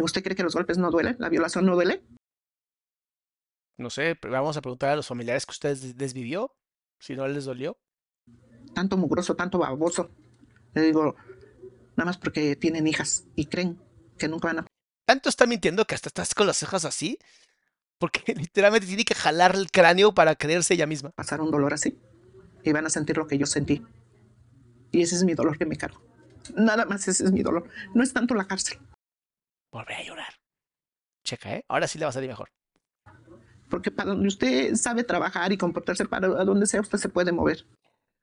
¿Usted 0.03 0.23
cree 0.23 0.37
que 0.37 0.43
los 0.43 0.55
golpes 0.55 0.79
no 0.79 0.91
duelen? 0.91 1.16
¿La 1.19 1.29
violación 1.29 1.66
no 1.66 1.75
duele? 1.75 2.03
No 3.77 3.91
sé, 3.91 4.16
pero 4.16 4.33
vamos 4.33 4.57
a 4.57 4.61
preguntar 4.61 4.91
a 4.91 4.97
los 4.97 5.07
familiares 5.07 5.47
que 5.47 5.53
ustedes 5.53 5.97
les 5.97 6.12
vivió, 6.12 6.55
si 6.99 7.15
no 7.15 7.27
les 7.29 7.45
dolió. 7.45 7.79
Tanto 8.75 8.97
mugroso, 8.97 9.37
tanto 9.37 9.59
baboso. 9.59 10.11
Le 10.75 10.83
digo, 10.83 11.15
nada 11.97 12.07
más 12.07 12.19
porque 12.19 12.57
tienen 12.57 12.87
hijas 12.87 13.25
y 13.37 13.47
creen 13.47 13.81
que 14.19 14.29
nunca 14.29 14.49
van 14.49 14.61
a 14.61 14.66
Tanto 15.07 15.29
está 15.29 15.47
mintiendo 15.47 15.85
que 15.85 15.95
hasta 15.95 16.09
estás 16.09 16.35
con 16.35 16.47
las 16.47 16.57
cejas 16.57 16.85
así. 16.85 17.19
Porque 17.99 18.23
literalmente 18.35 18.87
tiene 18.87 19.05
que 19.05 19.15
jalar 19.15 19.55
el 19.55 19.70
cráneo 19.70 20.12
para 20.12 20.35
creerse 20.35 20.75
ella 20.75 20.87
misma. 20.87 21.11
Pasar 21.11 21.41
un 21.41 21.51
dolor 21.51 21.75
así 21.75 21.99
y 22.65 22.73
van 22.73 22.87
a 22.87 22.91
sentir 22.91 23.16
lo 23.16 23.27
que 23.27 23.39
yo 23.39 23.47
sentí. 23.47 23.83
Y 24.91 25.03
ese 25.03 25.16
es 25.16 25.25
mi 25.25 25.35
dolor 25.35 25.59
que 25.59 25.66
me 25.66 25.77
cargo. 25.77 26.01
Nada 26.57 26.85
más 26.85 27.07
ese 27.09 27.25
es 27.25 27.33
mi 27.33 27.43
dolor. 27.43 27.69
No 27.95 28.03
es 28.03 28.12
tanto 28.12 28.35
la 28.35 28.47
cárcel. 28.47 28.79
Volver 29.70 29.97
a 29.97 30.03
llorar. 30.03 30.35
Checa, 31.24 31.55
¿eh? 31.57 31.65
Ahora 31.69 31.86
sí 31.86 31.99
le 31.99 32.05
va 32.05 32.11
a 32.11 32.12
salir 32.12 32.31
mejor. 32.31 32.51
Porque 33.69 33.90
para 33.90 34.11
donde 34.11 34.28
usted 34.28 34.74
sabe 34.74 35.05
trabajar 35.05 35.53
y 35.53 35.59
comportarse, 35.59 36.07
para 36.07 36.28
donde 36.28 36.66
sea, 36.66 36.81
usted 36.81 36.99
se 36.99 37.09
puede 37.09 37.32
mover. 37.32 37.66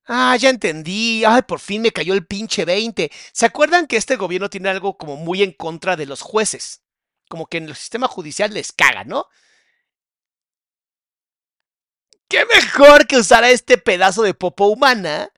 Ah, 0.08 0.36
ya 0.38 0.50
entendí. 0.50 1.24
Ay, 1.26 1.42
por 1.44 1.60
fin 1.60 1.82
me 1.82 1.92
cayó 1.92 2.14
el 2.14 2.26
pinche 2.26 2.66
20. 2.66 3.12
¿Se 3.32 3.46
acuerdan 3.46 3.88
que 3.88 3.98
este 3.98 4.16
gobierno 4.16 4.50
tiene 4.50 4.70
algo 4.70 4.98
como 4.98 5.18
muy 5.18 5.44
en 5.44 5.52
contra 5.52 5.96
de 5.96 6.06
los 6.06 6.22
jueces? 6.22 6.84
Como 7.28 7.48
que 7.48 7.58
en 7.58 7.66
el 7.66 7.76
sistema 7.76 8.08
judicial 8.08 8.54
les 8.54 8.72
caga, 8.72 9.04
¿no? 9.04 9.28
¿Qué 12.28 12.44
mejor 12.46 13.08
que 13.08 13.18
usar 13.18 13.44
a 13.44 13.50
este 13.50 13.78
pedazo 13.78 14.24
de 14.24 14.34
popo 14.34 14.68
humana 14.68 15.30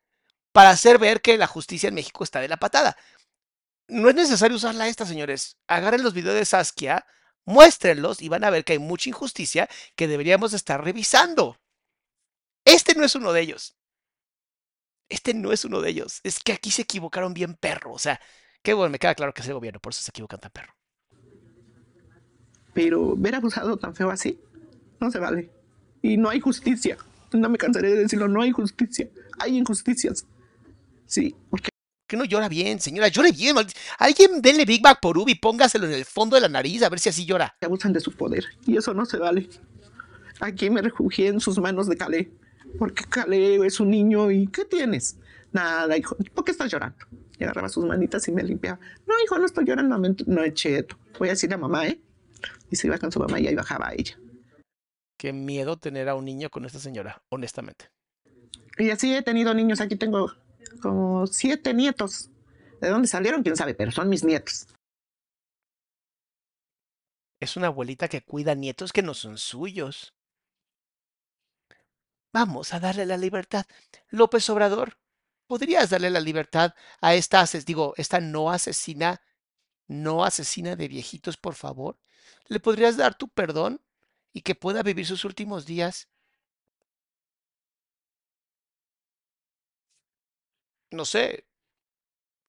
para 0.52 0.70
hacer 0.70 0.98
ver 1.00 1.22
que 1.22 1.38
la 1.38 1.48
justicia 1.48 1.90
en 1.90 1.96
México 1.96 2.24
está 2.24 2.40
de 2.40 2.48
la 2.48 2.58
patada? 2.58 2.98
No 3.88 4.10
es 4.10 4.16
necesario 4.16 4.58
usarla 4.58 4.88
esta, 4.88 5.06
señores. 5.06 5.58
Agarren 5.68 6.04
los 6.04 6.14
videos 6.14 6.36
de 6.36 6.46
Saskia, 6.46 7.06
muéstrenlos 7.46 8.22
y 8.22 8.30
van 8.30 8.44
a 8.44 8.50
ver 8.50 8.66
que 8.66 8.74
hay 8.74 8.80
mucha 8.80 9.10
injusticia 9.10 9.70
que 9.96 10.08
deberíamos 10.08 10.54
estar 10.54 10.84
revisando. 10.84 11.58
Este 12.66 12.96
no 12.96 13.06
es 13.06 13.16
uno 13.16 13.32
de 13.32 13.42
ellos. 13.42 13.78
Este 15.10 15.34
no 15.34 15.54
es 15.54 15.64
uno 15.64 15.80
de 15.80 15.90
ellos. 15.90 16.20
Es 16.24 16.40
que 16.42 16.52
aquí 16.52 16.70
se 16.70 16.82
equivocaron 16.82 17.34
bien 17.34 17.56
perro. 17.56 17.94
O 17.94 18.00
sea, 18.00 18.20
qué 18.62 18.74
bueno, 18.74 18.92
me 18.92 19.00
queda 19.00 19.16
claro 19.16 19.34
que 19.34 19.42
es 19.42 19.48
el 19.48 19.54
gobierno, 19.54 19.80
por 19.80 19.94
eso 19.94 20.02
se 20.02 20.12
equivocan 20.12 20.42
tan 20.42 20.52
perro. 20.52 20.74
Pero 22.74 23.16
ver 23.16 23.36
abusado 23.36 23.78
tan 23.78 23.96
feo 23.96 24.12
así, 24.12 24.40
no 25.00 25.10
se 25.10 25.20
vale. 25.20 25.50
Y 26.02 26.18
no 26.18 26.30
hay 26.30 26.42
justicia. 26.42 26.98
No 27.32 27.50
me 27.50 27.58
cansaré 27.58 27.92
de 27.92 28.04
decirlo, 28.04 28.28
no 28.28 28.42
hay 28.42 28.52
justicia. 28.52 29.08
Hay 29.40 29.58
injusticias. 29.58 30.26
Sí, 31.06 31.36
porque 31.50 31.70
que 32.08 32.18
no 32.18 32.26
llora 32.26 32.50
bien, 32.50 32.80
señora? 32.80 33.10
Llore 33.10 33.32
bien. 33.32 33.56
Alguien 34.00 34.42
denle 34.42 34.66
Big 34.66 34.82
Bag 34.82 35.00
por 35.02 35.18
Ubi, 35.18 35.36
póngaselo 35.36 35.86
en 35.86 35.94
el 35.94 36.06
fondo 36.06 36.36
de 36.36 36.42
la 36.42 36.50
nariz 36.50 36.82
a 36.84 36.90
ver 36.90 37.00
si 37.00 37.10
así 37.10 37.26
llora. 37.26 37.56
Abusan 37.62 37.94
de 37.94 38.00
su 38.00 38.14
poder 38.14 38.46
y 38.66 38.78
eso 38.78 38.94
no 38.94 39.06
se 39.06 39.18
vale. 39.18 39.50
Aquí 40.40 40.70
me 40.70 40.82
refugié 40.82 41.28
en 41.28 41.40
sus 41.40 41.60
manos 41.60 41.88
de 41.88 41.98
Calé. 41.98 42.32
Porque 42.80 43.04
Calé 43.06 43.66
es 43.66 43.80
un 43.80 43.90
niño 43.90 44.32
y 44.32 44.48
¿qué 44.48 44.66
tienes? 44.66 45.18
Nada, 45.52 45.98
hijo. 45.98 46.16
¿Por 46.34 46.44
qué 46.44 46.52
estás 46.52 46.72
llorando? 46.72 46.98
Y 47.40 47.44
agarraba 47.44 47.70
sus 47.70 47.86
manitas 47.86 48.28
y 48.28 48.32
me 48.32 48.44
limpiaba. 48.44 48.80
No, 49.06 49.14
hijo, 49.24 49.38
no 49.38 49.46
estoy 49.46 49.66
llorando. 49.66 49.98
No 49.98 50.44
es 50.44 50.54
cheto. 50.54 50.98
Voy 51.18 51.30
a 51.30 51.32
decirle 51.32 51.56
a 51.56 51.60
mamá, 51.60 51.88
¿eh? 51.88 52.00
Y 52.70 52.76
se 52.76 52.88
iba 52.88 52.98
con 52.98 53.12
su 53.12 53.20
mamá 53.20 53.40
y 53.40 53.48
ahí 53.48 53.56
bajaba 53.56 53.90
a 53.90 53.94
ella. 53.94 54.18
Qué 55.18 55.34
miedo 55.34 55.78
tener 55.78 56.10
a 56.10 56.16
un 56.16 56.26
niño 56.26 56.50
con 56.50 56.66
esta 56.66 56.80
señora, 56.80 57.24
honestamente. 57.30 57.90
Y 58.78 58.92
así 58.92 59.14
he 59.16 59.24
tenido 59.24 59.54
niños. 59.54 59.82
Aquí 59.82 59.96
tengo 59.96 60.32
como 60.70 61.28
siete 61.28 61.74
nietos. 61.74 62.30
¿De 62.82 62.90
dónde 62.90 63.08
salieron? 63.08 63.44
Quién 63.44 63.56
sabe, 63.56 63.74
pero 63.74 63.92
son 63.92 64.10
mis 64.10 64.24
nietos. 64.24 64.68
Es 67.40 67.56
una 67.56 67.68
abuelita 67.68 68.08
que 68.08 68.22
cuida 68.22 68.56
nietos 68.56 68.92
que 68.92 69.04
no 69.04 69.14
son 69.14 69.38
suyos. 69.38 70.14
Vamos 72.34 72.74
a 72.74 72.80
darle 72.80 73.06
la 73.06 73.18
libertad. 73.18 73.66
López 74.10 74.50
Obrador, 74.50 74.98
¿podrías 75.48 75.90
darle 75.90 76.10
la 76.10 76.20
libertad 76.20 76.74
a 77.02 77.16
esta, 77.16 77.46
digo, 77.66 77.94
esta 77.98 78.20
no 78.20 78.52
asesina, 78.52 79.22
no 79.88 80.24
asesina 80.24 80.76
de 80.76 80.88
viejitos, 80.88 81.38
por 81.38 81.56
favor? 81.56 82.00
¿Le 82.48 82.60
podrías 82.60 82.98
dar 82.98 83.18
tu 83.18 83.30
perdón 83.30 83.82
y 84.34 84.42
que 84.42 84.56
pueda 84.56 84.84
vivir 84.84 85.06
sus 85.06 85.26
últimos 85.26 85.66
días 85.66 86.10
no 90.92 91.06
sé, 91.06 91.46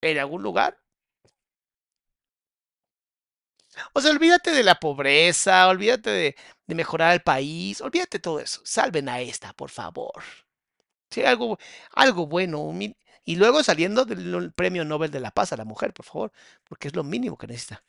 en 0.03 0.19
algún 0.19 0.43
lugar. 0.43 0.77
O 3.95 4.01
sea, 4.01 4.11
olvídate 4.13 4.51
de 4.53 4.63
la 4.63 4.75
pobreza, 4.77 5.69
olvídate 5.69 6.11
de, 6.11 6.37
de 6.67 6.75
mejorar 6.75 7.13
el 7.15 7.21
país, 7.23 7.81
olvídate 7.81 8.19
de 8.19 8.23
todo 8.23 8.41
eso. 8.41 8.61
Salven 8.65 9.09
a 9.09 9.21
esta, 9.21 9.53
por 9.53 9.71
favor. 9.71 10.23
Sí, 11.11 11.25
algo, 11.25 11.59
algo 11.93 12.27
bueno. 12.27 12.73
Y 13.25 13.37
luego 13.37 13.63
saliendo 13.65 14.05
del 14.07 14.53
premio 14.55 14.85
Nobel 14.85 15.11
de 15.13 15.21
la 15.21 15.33
Paz 15.33 15.53
a 15.53 15.59
la 15.59 15.65
mujer, 15.67 15.93
por 15.95 16.07
favor, 16.07 16.33
porque 16.65 16.89
es 16.89 16.97
lo 16.97 17.05
mínimo 17.05 17.39
que 17.39 17.47
necesita. 17.49 17.85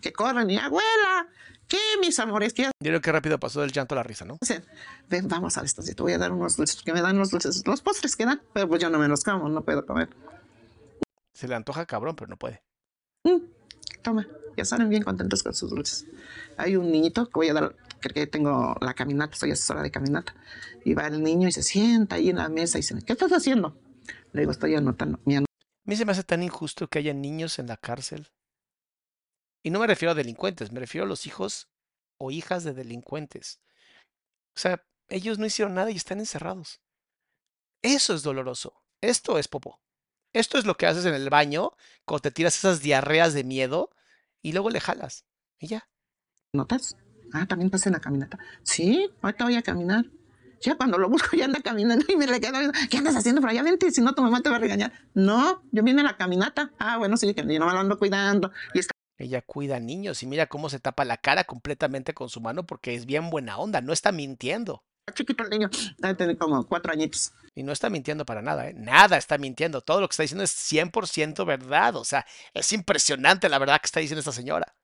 Que 0.00 0.12
corran, 0.12 0.50
y 0.50 0.58
abuela, 0.58 1.28
¿qué, 1.66 1.78
mis 2.00 2.18
amores? 2.18 2.52
¿Qué? 2.52 2.70
Yo 2.80 3.00
que 3.00 3.12
rápido 3.12 3.38
pasó 3.38 3.60
del 3.60 3.72
llanto 3.72 3.94
a 3.94 3.96
la 3.96 4.02
risa, 4.02 4.24
¿no? 4.24 4.38
Ven, 5.08 5.28
vamos 5.28 5.56
a 5.58 5.62
esto, 5.62 5.82
te 5.82 6.02
voy 6.02 6.12
a 6.12 6.18
dar 6.18 6.32
unos 6.32 6.56
dulces, 6.56 6.82
que 6.82 6.92
me 6.92 7.00
dan 7.00 7.18
los 7.18 7.30
dulces, 7.30 7.66
los 7.66 7.82
postres 7.82 8.16
que 8.16 8.24
dan, 8.24 8.42
pero 8.52 8.68
pues 8.68 8.82
yo 8.82 8.90
no 8.90 8.98
me 8.98 9.08
los 9.08 9.24
como, 9.24 9.48
no 9.48 9.62
puedo 9.62 9.86
comer. 9.86 10.08
Se 11.32 11.48
le 11.48 11.54
antoja 11.54 11.86
cabrón, 11.86 12.16
pero 12.16 12.28
no 12.28 12.36
puede. 12.36 12.62
Mm, 13.24 13.38
toma, 14.02 14.26
ya 14.56 14.64
salen 14.64 14.88
bien 14.88 15.02
contentos 15.02 15.42
con 15.42 15.54
sus 15.54 15.70
dulces. 15.70 16.06
Hay 16.56 16.76
un 16.76 16.90
niñito 16.90 17.26
que 17.26 17.32
voy 17.34 17.48
a 17.48 17.54
dar, 17.54 17.76
que 18.00 18.26
tengo 18.26 18.76
la 18.80 18.94
caminata, 18.94 19.36
soy 19.36 19.52
asesora 19.52 19.82
de 19.82 19.90
caminata, 19.90 20.34
y 20.84 20.94
va 20.94 21.06
el 21.06 21.22
niño 21.22 21.48
y 21.48 21.52
se 21.52 21.62
sienta 21.62 22.16
ahí 22.16 22.30
en 22.30 22.36
la 22.36 22.48
mesa 22.48 22.78
y 22.78 22.80
dice, 22.80 22.96
¿qué 23.06 23.12
estás 23.12 23.32
haciendo? 23.32 23.78
Le 24.32 24.42
digo, 24.42 24.52
estoy 24.52 24.74
anotando. 24.74 25.20
Mi 25.24 25.36
a 25.36 25.40
mí 25.90 25.96
se 25.96 26.04
me 26.04 26.12
hace 26.12 26.22
tan 26.22 26.42
injusto 26.42 26.86
que 26.88 26.98
haya 26.98 27.14
niños 27.14 27.58
en 27.58 27.66
la 27.66 27.78
cárcel 27.78 28.28
y 29.62 29.70
no 29.70 29.80
me 29.80 29.86
refiero 29.86 30.12
a 30.12 30.14
delincuentes, 30.14 30.72
me 30.72 30.80
refiero 30.80 31.04
a 31.04 31.08
los 31.08 31.26
hijos 31.26 31.68
o 32.18 32.30
hijas 32.30 32.64
de 32.64 32.74
delincuentes. 32.74 33.60
O 34.56 34.60
sea, 34.60 34.84
ellos 35.08 35.38
no 35.38 35.46
hicieron 35.46 35.74
nada 35.74 35.90
y 35.90 35.96
están 35.96 36.18
encerrados. 36.18 36.80
Eso 37.82 38.14
es 38.14 38.22
doloroso. 38.22 38.82
Esto 39.00 39.38
es 39.38 39.48
popo. 39.48 39.80
Esto 40.32 40.58
es 40.58 40.66
lo 40.66 40.76
que 40.76 40.86
haces 40.86 41.04
en 41.06 41.14
el 41.14 41.30
baño 41.30 41.72
cuando 42.04 42.22
te 42.22 42.30
tiras 42.30 42.56
esas 42.56 42.80
diarreas 42.80 43.34
de 43.34 43.44
miedo 43.44 43.90
y 44.42 44.52
luego 44.52 44.70
le 44.70 44.80
jalas. 44.80 45.24
Y 45.58 45.68
ya. 45.68 45.88
¿Notas? 46.52 46.96
Ah, 47.32 47.46
también 47.46 47.70
pasé 47.70 47.88
en 47.88 47.94
la 47.94 48.00
caminata. 48.00 48.38
Sí, 48.62 49.10
ahorita 49.22 49.44
voy 49.44 49.54
a 49.56 49.62
caminar. 49.62 50.06
Ya 50.60 50.76
cuando 50.76 50.98
lo 50.98 51.08
busco 51.08 51.36
ya 51.36 51.44
anda 51.44 51.60
caminando 51.60 52.04
y 52.08 52.16
me 52.16 52.26
le 52.26 52.40
quedo 52.40 52.58
¿qué 52.90 52.96
andas 52.96 53.14
haciendo 53.14 53.40
por 53.40 53.50
si 53.92 54.00
no 54.00 54.14
tu 54.14 54.22
mamá 54.22 54.42
te 54.42 54.50
va 54.50 54.56
a 54.56 54.58
regañar. 54.58 54.92
No, 55.14 55.62
yo 55.70 55.82
vine 55.82 56.00
a 56.00 56.04
la 56.04 56.16
caminata. 56.16 56.72
Ah, 56.78 56.98
bueno, 56.98 57.16
sí, 57.16 57.32
que 57.32 57.42
no 57.42 57.66
me 57.66 57.72
lo 57.72 57.78
ando 57.78 57.98
cuidando. 57.98 58.50
Y 58.74 58.80
está 58.80 58.92
ella 59.18 59.42
cuida 59.42 59.80
niños 59.80 60.22
y 60.22 60.26
mira 60.26 60.46
cómo 60.46 60.70
se 60.70 60.80
tapa 60.80 61.04
la 61.04 61.16
cara 61.16 61.44
completamente 61.44 62.14
con 62.14 62.28
su 62.28 62.40
mano 62.40 62.64
porque 62.66 62.94
es 62.94 63.04
bien 63.04 63.30
buena 63.30 63.58
onda, 63.58 63.80
no 63.80 63.92
está 63.92 64.12
mintiendo. 64.12 64.84
Chiquito 65.14 65.42
el 65.44 65.50
niño, 65.50 65.70
debe 65.98 66.14
tener 66.14 66.38
como 66.38 66.66
cuatro 66.66 66.92
añitos. 66.92 67.32
Y 67.54 67.62
no 67.62 67.72
está 67.72 67.90
mintiendo 67.90 68.24
para 68.24 68.42
nada, 68.42 68.68
¿eh? 68.68 68.74
Nada 68.74 69.16
está 69.16 69.38
mintiendo. 69.38 69.80
Todo 69.80 70.00
lo 70.00 70.08
que 70.08 70.12
está 70.12 70.22
diciendo 70.22 70.44
es 70.44 70.52
100% 70.52 71.46
verdad. 71.46 71.96
O 71.96 72.04
sea, 72.04 72.26
es 72.54 72.72
impresionante 72.72 73.48
la 73.48 73.58
verdad 73.58 73.80
que 73.80 73.86
está 73.86 74.00
diciendo 74.00 74.20
esta 74.20 74.32
señora. 74.32 74.74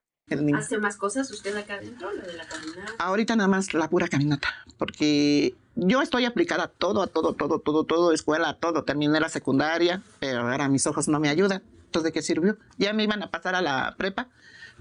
¿Hace 0.57 0.79
más 0.79 0.97
cosas 0.97 1.29
usted 1.29 1.55
acá 1.55 1.75
adentro, 1.75 2.11
lo 2.11 2.23
de 2.23 2.33
la 2.33 2.47
caminata? 2.47 2.93
Ahorita 2.97 3.35
nada 3.35 3.47
más 3.47 3.75
la 3.75 3.87
pura 3.87 4.07
caminata, 4.07 4.47
porque 4.79 5.55
yo 5.75 6.01
estoy 6.01 6.25
aplicada 6.25 6.63
a 6.63 6.67
todo, 6.67 7.03
a 7.03 7.07
todo, 7.07 7.33
todo, 7.33 7.59
todo, 7.59 7.83
todo, 7.83 8.11
escuela, 8.11 8.49
a 8.49 8.57
todo. 8.57 8.83
Terminé 8.83 9.19
la 9.19 9.29
secundaria, 9.29 10.01
pero 10.19 10.41
ahora 10.41 10.67
mis 10.67 10.87
ojos 10.87 11.07
no 11.07 11.19
me 11.19 11.29
ayudan. 11.29 11.61
¿De 12.03 12.11
qué 12.11 12.21
sirvió? 12.21 12.57
Ya 12.77 12.93
me 12.93 13.03
iban 13.03 13.23
a 13.23 13.31
pasar 13.31 13.55
a 13.55 13.61
la 13.61 13.95
prepa 13.97 14.29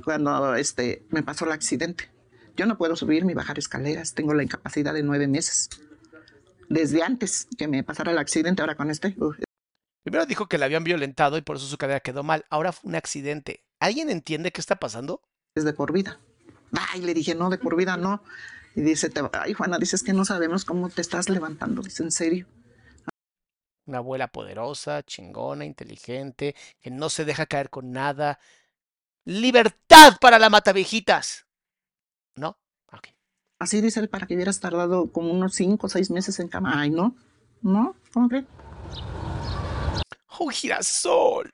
cuando 0.05 0.55
este, 0.55 1.05
me 1.11 1.23
pasó 1.23 1.45
el 1.45 1.53
accidente. 1.53 2.11
Yo 2.57 2.67
no 2.67 2.79
puedo 2.79 2.97
subir 2.97 3.25
ni 3.25 3.35
bajar 3.35 3.59
escaleras, 3.59 4.15
tengo 4.15 4.35
la 4.35 4.43
incapacidad 4.43 4.95
de 4.95 5.03
nueve 5.03 5.27
meses. 5.27 5.69
Desde 6.69 7.03
antes 7.03 7.49
que 7.59 7.69
me 7.69 7.83
pasara 7.83 8.13
el 8.13 8.19
accidente, 8.19 8.63
ahora 8.63 8.77
con 8.77 8.91
este. 8.91 9.17
Primero 10.03 10.27
dijo 10.27 10.47
que 10.47 10.59
la 10.59 10.67
habían 10.67 10.85
violentado 10.85 11.37
y 11.39 11.43
por 11.43 11.57
eso 11.57 11.67
su 11.67 11.79
cadera 11.79 12.01
quedó 12.01 12.23
mal. 12.23 12.45
Ahora 12.51 12.73
fue 12.73 12.91
un 12.91 12.95
accidente. 12.95 13.65
¿Alguien 13.81 14.11
entiende 14.11 14.53
qué 14.53 14.61
está 14.61 14.77
pasando? 14.77 15.23
Es 15.55 15.65
de 15.65 15.73
por 15.73 15.93
vida. 15.93 16.21
Ay, 16.93 17.01
le 17.01 17.15
dije, 17.15 17.35
no, 17.35 17.51
de 17.51 17.59
por 17.59 17.77
vida 17.77 17.97
no. 17.97 18.23
Y 18.75 18.83
dice, 18.83 19.11
ay, 19.33 19.53
Juana, 19.55 19.79
dices 19.79 20.03
que 20.03 20.13
no 20.13 20.25
sabemos 20.25 20.65
cómo 20.65 20.89
te 20.91 21.01
estás 21.01 21.29
levantando. 21.29 21.83
Dice, 21.83 22.03
¿en 22.03 22.11
serio? 22.11 22.47
Una 23.87 23.99
abuela 23.99 24.29
poderosa, 24.29 25.03
chingona, 25.03 25.65
inteligente, 25.65 26.55
que 26.81 26.91
no 26.91 27.11
se 27.11 27.25
deja 27.25 27.47
caer 27.47 27.69
con 27.69 27.93
nada. 27.93 28.39
¡Libertad 29.25 30.17
para 30.21 30.39
la 30.39 30.51
viejitas! 30.73 31.47
¿No? 32.37 32.59
Ok. 32.93 33.09
Así 33.59 33.81
dice 33.81 34.01
él, 34.01 34.09
para 34.09 34.27
que 34.27 34.35
hubieras 34.35 34.61
tardado 34.61 35.13
como 35.13 35.31
unos 35.31 35.55
cinco 35.55 35.87
o 35.87 35.91
seis 35.91 36.11
meses 36.11 36.41
en 36.41 36.49
cama. 36.49 36.73
Ay, 36.75 36.91
¿no? 36.91 37.15
¿No? 37.61 37.95
¿Cómo 38.13 38.29
crees? 38.29 38.47
¡Oh, 40.39 40.49
girasol! 40.49 41.53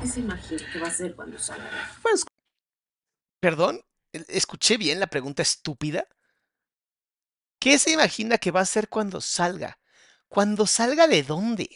¿Qué 0.00 0.06
se 0.06 0.20
imagina 0.20 0.62
que 0.72 0.78
va 0.78 0.86
a 0.86 0.90
hacer 0.90 1.14
cuando 1.14 1.38
salga? 1.38 1.70
Pues. 2.02 2.24
Perdón, 3.40 3.80
¿escuché 4.12 4.76
bien 4.76 5.00
la 5.00 5.06
pregunta 5.06 5.42
estúpida? 5.42 6.06
¿Qué 7.58 7.78
se 7.78 7.92
imagina 7.92 8.38
que 8.38 8.50
va 8.50 8.60
a 8.60 8.62
hacer 8.62 8.88
cuando 8.88 9.20
salga? 9.20 9.78
¿Cuando 10.28 10.66
salga 10.66 11.06
de 11.08 11.22
dónde? 11.22 11.68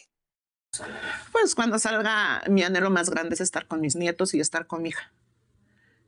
Pues 1.33 1.55
cuando 1.55 1.79
salga, 1.79 2.43
mi 2.49 2.63
anhelo 2.63 2.91
más 2.91 3.11
grande 3.11 3.35
es 3.35 3.41
estar 3.41 3.67
con 3.67 3.81
mis 3.81 3.97
nietos 3.97 4.35
y 4.35 4.41
estar 4.41 4.67
con 4.67 4.83
mi 4.83 4.91
hija. 4.91 5.13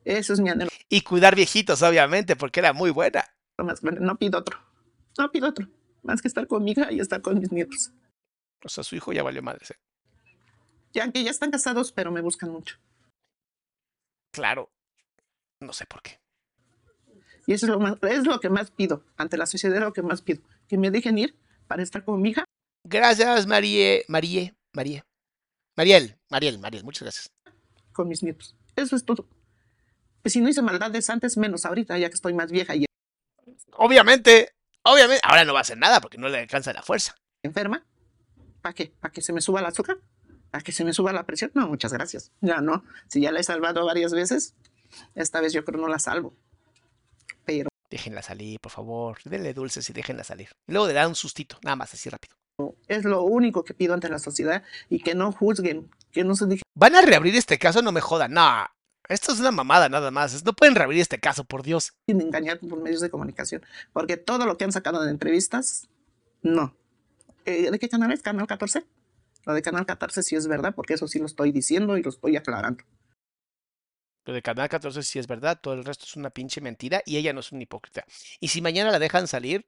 Eso 0.05 0.33
es 0.33 0.41
mi 0.41 0.51
anhelo 0.51 0.71
Y 0.89 1.03
cuidar 1.03 1.35
viejitos, 1.35 1.83
obviamente, 1.83 2.37
porque 2.37 2.61
era 2.61 2.73
muy 2.73 2.91
buena. 2.91 3.25
No 3.59 4.17
pido 4.17 4.39
otro. 4.39 4.59
No 5.19 5.31
pido 5.31 5.49
otro. 5.49 5.69
Más 6.03 6.23
que 6.23 6.29
estar 6.29 6.47
con 6.47 6.63
mi 6.63 6.73
hija 6.73 6.93
y 6.93 7.01
estar 7.01 7.23
con 7.23 7.39
mis 7.39 7.51
nietos. 7.51 7.93
O 8.63 8.69
sea, 8.69 8.85
su 8.85 8.95
hijo 8.97 9.13
ya 9.13 9.23
valió 9.23 9.43
madre. 9.43 9.65
¿eh? 9.71 9.79
Ya 10.93 11.11
que 11.11 11.25
ya 11.25 11.31
están 11.31 11.51
casados, 11.51 11.93
pero 11.93 12.13
me 12.13 12.21
buscan 12.21 12.51
mucho. 12.51 12.79
Claro. 14.33 14.71
No 15.61 15.73
sé 15.73 15.87
por 15.87 16.03
qué. 16.03 16.24
Y 17.47 17.53
eso 17.53 17.67
es 17.67 17.71
lo, 17.71 17.79
más, 17.81 17.97
es 18.03 18.27
lo 18.27 18.41
que 18.41 18.49
más 18.49 18.71
pido. 18.71 19.05
Ante 19.17 19.37
la 19.37 19.47
sociedad 19.47 19.77
es 19.77 19.83
lo 19.83 19.93
que 19.93 20.03
más 20.03 20.23
pido. 20.23 20.43
Que 20.69 20.79
me 20.79 20.91
dejen 20.91 21.19
ir 21.19 21.37
para 21.67 21.83
estar 21.83 22.05
con 22.05 22.21
mi 22.21 22.31
hija. 22.31 22.45
Gracias, 22.85 23.47
Marie. 23.47 24.05
Marie. 24.09 24.55
Marie. 24.73 25.03
Mariel. 25.77 26.17
Mariel. 26.31 26.59
Mariel. 26.59 26.85
Muchas 26.85 27.03
gracias. 27.03 27.33
Con 27.93 28.09
mis 28.09 28.23
nietos. 28.23 28.57
Eso 28.77 28.97
es 28.97 29.05
todo. 29.05 29.29
Pues 30.23 30.33
si 30.33 30.41
no 30.41 30.49
hice 30.49 30.63
maldades 30.63 31.11
antes, 31.11 31.37
menos 31.37 31.67
ahorita, 31.67 31.99
ya 31.99 32.09
que 32.09 32.15
estoy 32.15 32.33
más 32.33 32.51
vieja 32.51 32.75
y 32.75 32.87
Obviamente. 33.73 34.55
Obviamente. 34.83 35.21
Ahora 35.25 35.45
no 35.45 35.53
va 35.53 35.61
a 35.61 35.63
hacer 35.63 35.79
nada 35.79 36.01
porque 36.01 36.19
no 36.19 36.29
le 36.29 36.39
alcanza 36.39 36.73
la 36.73 36.83
fuerza. 36.83 37.15
enferma. 37.43 37.85
¿Para 38.63 38.75
qué? 38.75 38.93
¿Para 39.01 39.13
que 39.13 39.21
se 39.21 39.33
me 39.33 39.41
suba 39.41 39.61
el 39.61 39.67
azúcar? 39.67 39.99
¿Para 40.51 40.63
que 40.63 40.73
se 40.73 40.85
me 40.85 40.93
suba 40.93 41.13
la 41.13 41.27
presión? 41.27 41.51
No, 41.55 41.69
muchas 41.69 41.93
gracias. 41.93 42.33
Ya 42.41 42.61
no. 42.61 42.85
Si 43.09 43.21
ya 43.21 43.33
la 43.33 43.41
he 43.41 43.43
salvado 43.43 43.85
varias 43.85 44.13
veces, 44.13 44.55
esta 45.15 45.41
vez 45.41 45.53
yo 45.53 45.65
creo 45.65 45.81
no 45.81 45.89
la 45.89 45.99
salvo. 45.99 46.35
Déjenla 47.95 48.23
salir, 48.23 48.59
por 48.59 48.73
favor. 48.73 49.19
Denle 49.25 49.55
dulces 49.55 49.89
y 49.89 49.93
déjenla 49.93 50.25
salir. 50.25 50.49
Y 50.67 50.73
luego 50.73 50.89
le 50.89 50.95
dan 50.95 51.11
un 51.11 51.15
sustito, 51.15 51.59
nada 51.63 51.77
más, 51.77 51.95
así 51.95 52.11
rápido. 52.11 52.35
Es 52.89 53.05
lo 53.05 53.23
único 53.23 53.63
que 53.63 53.73
pido 53.73 53.95
ante 53.95 54.09
la 54.09 54.19
sociedad 54.19 54.65
y 54.91 54.99
que 54.99 55.15
no 55.15 55.31
juzguen, 55.31 55.89
que 56.11 56.25
no 56.25 56.35
se 56.35 56.47
digan. 56.47 56.63
¿Van 56.75 56.97
a 56.97 57.03
reabrir 57.03 57.37
este 57.37 57.57
caso? 57.57 57.83
No 57.83 57.93
me 57.93 58.01
jodan. 58.01 58.33
No. 58.33 58.67
Esto 59.09 59.31
es 59.31 59.39
una 59.39 59.53
mamada 59.53 59.89
nada 59.89 60.11
más. 60.11 60.45
No 60.45 60.55
pueden 60.55 60.75
reabrir 60.75 61.01
este 61.01 61.21
caso, 61.21 61.45
por 61.45 61.63
Dios. 61.63 61.93
Sin 62.09 62.21
engañar 62.21 62.59
por 62.59 62.83
medios 62.83 63.01
de 63.01 63.11
comunicación. 63.11 63.63
Porque 63.93 64.17
todo 64.17 64.45
lo 64.45 64.59
que 64.59 64.65
han 64.65 64.73
sacado 64.73 65.01
de 65.05 65.13
entrevistas, 65.13 65.87
no. 66.43 66.75
Eh, 67.45 67.71
¿De 67.71 67.79
qué 67.79 67.89
canal 67.89 68.11
es? 68.11 68.23
¿Canal 68.23 68.49
14? 68.49 68.85
Lo 69.47 69.55
de 69.55 69.63
Canal 69.63 69.87
14 69.87 70.25
sí 70.25 70.35
es 70.35 70.49
verdad, 70.49 70.75
porque 70.75 70.95
eso 70.95 71.07
sí 71.07 71.21
lo 71.21 71.27
estoy 71.27 71.53
diciendo 71.53 71.97
y 71.97 72.03
lo 72.03 72.11
estoy 72.11 72.35
aclarando. 72.37 72.83
Lo 74.25 74.33
de 74.33 74.43
Canal 74.43 74.69
14 74.69 75.03
sí 75.03 75.19
es 75.19 75.27
verdad, 75.27 75.61
todo 75.61 75.75
el 75.75 75.85
resto 75.85 76.05
es 76.07 76.17
una 76.17 76.31
pinche 76.31 76.61
mentira 76.61 77.03
y 77.05 77.17
ella 77.17 77.33
no 77.33 77.41
es 77.41 77.53
una 77.53 77.63
hipócrita. 77.63 78.05
Y 78.41 78.49
si 78.49 78.61
mañana 78.63 78.91
la 78.91 78.99
dejan 78.99 79.29
salir, 79.29 79.67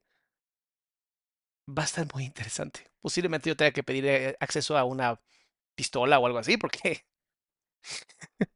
va 1.69 1.83
a 1.83 1.87
estar 1.87 2.07
muy 2.15 2.25
interesante. 2.25 2.91
Posiblemente 3.01 3.51
yo 3.51 3.57
tenga 3.57 3.73
que 3.73 3.83
pedir 3.83 4.07
eh, 4.07 4.37
acceso 4.41 4.77
a 4.79 4.85
una 4.85 5.21
pistola 5.75 6.19
o 6.19 6.27
algo 6.27 6.39
así, 6.39 6.57
porque... 6.57 7.05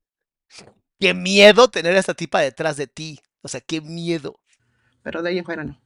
qué 1.01 1.15
miedo 1.15 1.71
tener 1.71 1.97
a 1.97 2.01
esta 2.01 2.15
tipa 2.15 2.41
detrás 2.41 2.77
de 2.77 2.87
ti. 2.87 3.21
O 3.43 3.49
sea, 3.49 3.61
qué 3.61 3.81
miedo. 3.81 4.41
Pero 5.03 5.23
de 5.23 5.31
ahí 5.31 5.39
en 5.39 5.45
fuera 5.45 5.65
no. 5.65 5.81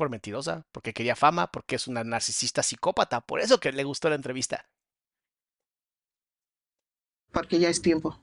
por 0.00 0.08
mentirosa, 0.08 0.64
porque 0.72 0.94
quería 0.94 1.14
fama, 1.14 1.52
porque 1.52 1.76
es 1.76 1.86
una 1.86 2.02
narcisista 2.04 2.62
psicópata, 2.62 3.20
por 3.20 3.38
eso 3.38 3.60
que 3.60 3.70
le 3.70 3.84
gustó 3.84 4.08
la 4.08 4.14
entrevista. 4.14 4.66
Porque 7.32 7.58
ya 7.58 7.68
es 7.68 7.82
tiempo 7.82 8.20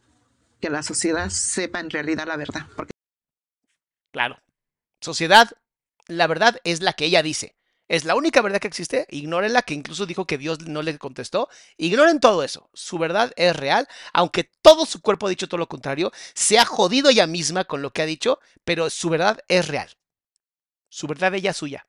que 0.59 0.69
la 0.69 0.83
sociedad 0.83 1.29
sepa 1.29 1.79
en 1.79 1.89
realidad 1.89 2.27
la 2.27 2.37
verdad. 2.37 2.67
Porque... 2.75 2.91
Claro. 4.11 4.37
Sociedad, 5.01 5.51
la 6.07 6.27
verdad 6.27 6.59
es 6.63 6.81
la 6.81 6.93
que 6.93 7.05
ella 7.05 7.21
dice. 7.21 7.55
Es 7.87 8.03
la 8.03 8.15
única 8.15 8.41
verdad 8.41 8.59
que 8.59 8.67
existe. 8.67 9.07
Ignórenla, 9.09 9.61
que 9.61 9.73
incluso 9.73 10.05
dijo 10.05 10.25
que 10.25 10.37
Dios 10.37 10.67
no 10.67 10.81
le 10.81 10.97
contestó. 10.97 11.47
Ignoren 11.77 12.19
todo 12.19 12.43
eso. 12.43 12.69
Su 12.73 12.97
verdad 12.97 13.31
es 13.37 13.55
real, 13.55 13.87
aunque 14.13 14.51
todo 14.61 14.85
su 14.85 15.01
cuerpo 15.01 15.27
ha 15.27 15.29
dicho 15.29 15.47
todo 15.47 15.59
lo 15.59 15.69
contrario. 15.69 16.11
Se 16.33 16.59
ha 16.59 16.65
jodido 16.65 17.09
ella 17.09 17.27
misma 17.27 17.63
con 17.63 17.81
lo 17.81 17.91
que 17.91 18.01
ha 18.01 18.05
dicho, 18.05 18.39
pero 18.65 18.89
su 18.89 19.09
verdad 19.09 19.39
es 19.47 19.67
real. 19.67 19.89
Su 20.89 21.07
verdad 21.07 21.33
ella 21.33 21.53
suya. 21.53 21.87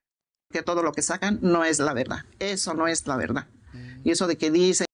Que 0.50 0.62
todo 0.62 0.82
lo 0.82 0.92
que 0.92 1.02
sacan 1.02 1.40
no 1.42 1.64
es 1.64 1.78
la 1.78 1.92
verdad. 1.94 2.24
Eso 2.38 2.74
no 2.74 2.86
es 2.86 3.06
la 3.06 3.16
verdad. 3.16 3.48
Y 4.04 4.12
eso 4.12 4.26
de 4.26 4.38
que 4.38 4.50
dicen. 4.50 4.87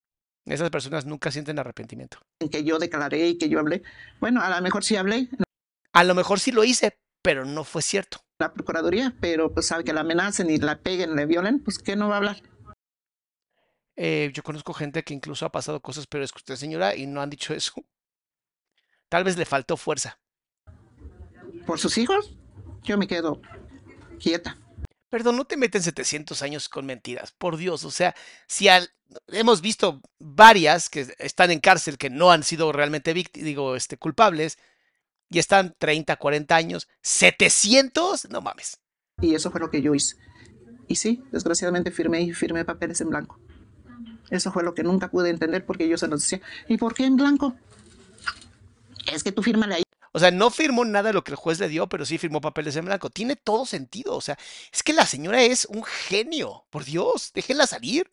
Esas 0.47 0.71
personas 0.71 1.07
nunca 1.07 1.31
sienten 1.31 1.59
arrepentimiento. 1.59 2.19
Que 2.51 2.65
yo 2.65 2.79
declaré 2.79 3.29
y 3.29 3.39
que 3.39 3.49
yo 3.49 3.61
hablé. 3.61 3.83
Bueno, 4.21 4.43
a 4.43 4.51
lo 4.51 4.63
mejor 4.63 4.85
sí 4.85 4.97
hablé. 4.97 5.29
A 5.93 6.05
lo 6.05 6.15
mejor 6.15 6.41
sí 6.41 6.53
lo 6.53 6.65
hice, 6.65 6.99
pero 7.23 7.45
no 7.45 7.65
fue 7.65 7.81
cierto. 7.81 8.19
La 8.39 8.53
Procuraduría, 8.53 9.15
pero 9.21 9.55
pues 9.55 9.67
sabe 9.67 9.85
que 9.85 9.93
la 9.93 10.01
amenacen 10.01 10.51
y 10.51 10.59
la 10.59 10.81
peguen, 10.81 11.17
le 11.17 11.25
violen, 11.25 11.63
pues 11.63 11.79
¿qué 11.79 11.97
no 11.97 12.09
va 12.09 12.15
a 12.15 12.19
hablar? 12.19 12.43
Eh, 13.97 14.33
yo 14.35 14.43
conozco 14.43 14.75
gente 14.75 15.05
que 15.05 15.15
incluso 15.15 15.47
ha 15.47 15.53
pasado 15.53 15.81
cosas 15.81 16.07
que 16.07 16.19
usted, 16.19 16.57
señora, 16.57 16.97
y 16.97 17.07
no 17.07 17.23
han 17.23 17.31
dicho 17.31 17.55
eso. 17.55 17.73
Tal 19.09 19.25
vez 19.25 19.37
le 19.39 19.45
faltó 19.45 19.77
fuerza. 19.77 20.19
¿Por 21.67 21.79
sus 21.79 21.97
hijos? 21.97 22.35
Yo 22.83 22.99
me 22.99 23.07
quedo 23.07 23.41
quieta. 24.19 24.59
Perdón, 25.15 25.37
no 25.37 25.45
te 25.45 25.57
meten 25.57 25.81
700 25.81 26.43
años 26.43 26.69
con 26.69 26.87
mentiras, 26.87 27.31
por 27.31 27.57
Dios. 27.57 27.85
O 27.85 27.93
sea, 27.93 28.17
si 28.49 28.67
hemos 29.29 29.61
visto 29.61 30.03
varias 30.19 30.91
que 30.91 31.07
están 31.21 31.53
en 31.53 31.61
cárcel 31.61 31.99
que 31.99 32.11
no 32.11 32.33
han 32.33 32.43
sido 32.43 32.73
realmente 32.73 33.15
digo, 33.15 33.77
este, 33.77 33.97
culpables 33.97 34.59
y 35.31 35.39
están 35.39 35.77
30, 35.79 36.17
40 36.17 36.57
años, 36.57 36.89
700, 37.03 38.29
no 38.31 38.41
mames. 38.41 38.81
Y 39.23 39.37
eso 39.37 39.53
fue 39.53 39.61
lo 39.61 39.71
que 39.71 39.83
yo 39.83 39.95
hice. 39.95 40.17
Y 40.89 40.97
sí, 40.97 41.23
desgraciadamente 41.31 41.93
firmé 41.93 42.23
y 42.23 42.33
firmé 42.33 42.65
papeles 42.65 43.01
en 43.01 43.11
blanco. 43.11 43.39
Eso 44.31 44.51
fue 44.51 44.65
lo 44.65 44.75
que 44.75 44.83
nunca 44.83 45.13
pude 45.13 45.31
entender 45.31 45.65
porque 45.65 45.89
yo 45.89 45.97
se 45.97 46.09
los 46.09 46.23
decía, 46.23 46.41
¿y 46.67 46.77
por 46.77 46.93
qué 46.93 47.05
en 47.05 47.15
blanco? 47.15 47.55
Es 49.13 49.23
que 49.23 49.31
tú 49.31 49.45
fírmale 49.45 49.77
ahí. 49.77 49.84
O 50.17 50.21
sea, 50.21 50.31
no 50.31 50.49
firmó 50.51 50.85
nada 50.85 51.09
de 51.09 51.13
lo 51.13 51.25
que 51.25 51.33
el 51.33 51.37
juez 51.37 51.59
le 51.59 51.69
dio, 51.69 51.89
pero 51.89 52.07
sí 52.07 52.19
firmó 52.19 52.41
papeles 52.41 52.77
en 52.77 52.85
blanco. 52.85 53.11
Tiene 53.11 53.35
todo 53.35 53.67
sentido. 53.67 54.15
O 54.15 54.21
sea, 54.21 54.39
es 54.73 54.85
que 54.85 54.93
la 54.93 55.07
señora 55.07 55.43
es 55.43 55.65
un 55.65 55.83
genio. 55.83 56.67
Por 56.71 56.85
Dios, 56.85 57.33
déjenla 57.35 57.67
salir. 57.67 58.09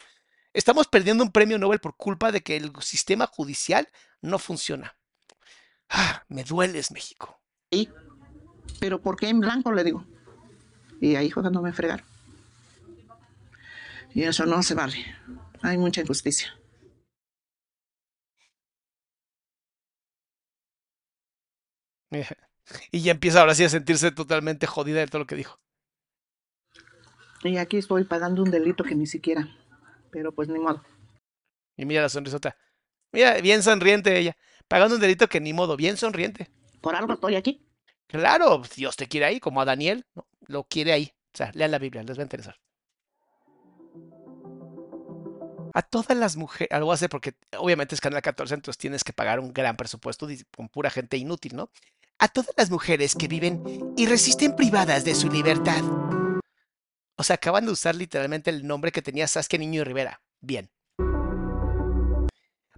Estamos 0.52 0.88
perdiendo 0.88 1.24
un 1.24 1.32
premio 1.32 1.60
Nobel 1.60 1.80
por 1.80 1.96
culpa 1.96 2.32
de 2.32 2.42
que 2.42 2.58
el 2.58 2.74
sistema 2.82 3.28
judicial 3.28 3.88
no 4.20 4.40
funciona. 4.40 4.98
Ah, 5.90 6.26
me 6.28 6.44
dueles, 6.44 6.90
México. 6.90 7.40
Sí, 7.72 7.88
pero 8.80 9.00
¿por 9.00 9.16
qué 9.16 9.30
en 9.30 9.40
blanco? 9.40 9.72
Le 9.72 9.84
digo. 9.84 10.04
Y 11.00 11.16
ahí 11.16 11.30
fue 11.30 11.44
cuando 11.44 11.62
me 11.62 11.72
fregaron. 11.72 12.06
Y 14.16 14.24
eso 14.24 14.48
no 14.48 14.64
se 14.64 14.74
vale. 14.74 15.06
Hay 15.62 15.78
mucha 15.78 16.02
injusticia. 16.02 16.58
Y 22.92 23.02
ya 23.02 23.12
empieza 23.12 23.42
ahora 23.42 23.56
sí 23.56 23.64
a 23.64 23.70
sentirse 23.70 24.12
totalmente 24.12 24.68
jodida 24.68 25.00
de 25.00 25.08
todo 25.08 25.20
lo 25.20 25.28
que 25.28 25.36
dijo. 25.36 25.60
Y 27.44 27.58
aquí 27.58 27.78
estoy 27.78 28.04
pagando 28.06 28.44
un 28.44 28.52
delito 28.52 28.84
que 28.84 28.96
ni 28.96 29.08
siquiera. 29.08 29.50
Pero 30.12 30.32
pues 30.32 30.48
ni 30.48 30.60
modo. 30.60 30.84
Y 31.76 31.86
mira 31.86 32.04
la 32.04 32.10
sonrisota. 32.10 32.56
Mira, 33.12 33.42
bien 33.42 33.64
sonriente 33.64 34.18
ella. 34.18 34.38
Pagando 34.68 34.96
un 34.96 35.02
delito 35.02 35.28
que 35.28 35.42
ni 35.42 35.54
modo, 35.54 35.76
bien 35.76 35.98
sonriente. 35.98 36.50
Por 36.82 36.96
algo 36.96 37.14
estoy 37.14 37.36
aquí. 37.36 37.68
Claro, 38.08 38.62
Dios 38.76 38.96
te 38.96 39.08
quiere 39.08 39.26
ahí, 39.26 39.40
como 39.40 39.62
a 39.62 39.66
Daniel, 39.66 40.06
¿no? 40.16 40.28
lo 40.48 40.64
quiere 40.66 40.92
ahí. 40.92 41.14
O 41.34 41.38
sea, 41.38 41.52
lean 41.54 41.72
la 41.72 41.80
Biblia, 41.80 42.04
les 42.04 42.18
va 42.18 42.22
a 42.22 42.26
interesar. 42.26 42.60
A 45.74 45.82
todas 45.82 46.18
las 46.18 46.36
mujeres, 46.36 46.70
algo 46.72 46.92
hace 46.92 47.08
porque 47.08 47.36
obviamente 47.58 47.96
es 47.96 48.02
Canal 48.02 48.22
14, 48.22 48.56
entonces 48.56 48.78
tienes 48.78 49.06
que 49.06 49.14
pagar 49.14 49.40
un 49.40 49.54
gran 49.54 49.78
presupuesto 49.78 50.28
con 50.56 50.68
pura 50.68 50.90
gente 50.90 51.16
inútil, 51.16 51.56
¿no? 51.56 51.72
A 52.22 52.28
todas 52.28 52.54
las 52.56 52.70
mujeres 52.70 53.16
que 53.16 53.28
viven 53.28 53.64
y 53.98 54.06
resisten 54.06 54.56
privadas 54.56 55.04
de 55.04 55.16
su 55.16 55.28
libertad. 55.28 55.82
O 57.18 57.24
sea, 57.24 57.34
acaban 57.34 57.66
de 57.66 57.72
usar 57.72 57.96
literalmente 57.96 58.52
el 58.52 58.68
nombre 58.68 58.92
que 58.92 59.02
tenía 59.02 59.28
Saskia 59.28 59.58
Niño 59.58 59.84
Rivera. 59.84 60.22
Bien. 60.40 60.70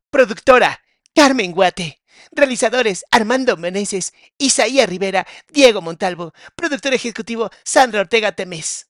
Productora, 0.09 0.79
Carmen 1.13 1.51
Guate. 1.51 2.01
Realizadores, 2.31 3.03
Armando 3.11 3.57
Meneses, 3.57 4.13
Isaías 4.37 4.87
Rivera, 4.87 5.27
Diego 5.49 5.81
Montalvo. 5.81 6.31
Productor 6.55 6.93
ejecutivo, 6.93 7.49
Sandra 7.65 7.99
Ortega 7.99 8.31
Temes. 8.31 8.87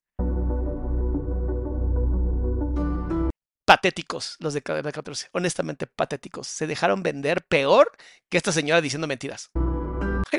patéticos 3.66 4.36
los 4.40 4.54
de 4.54 4.62
Cadena 4.62 4.92
14. 4.92 5.30
Honestamente, 5.32 5.88
patéticos. 5.88 6.46
Se 6.46 6.68
dejaron 6.68 7.02
vender 7.02 7.44
peor 7.44 7.92
que 8.30 8.38
esta 8.38 8.52
señora 8.52 8.82
diciendo 8.82 9.08
mentiras. 9.08 9.50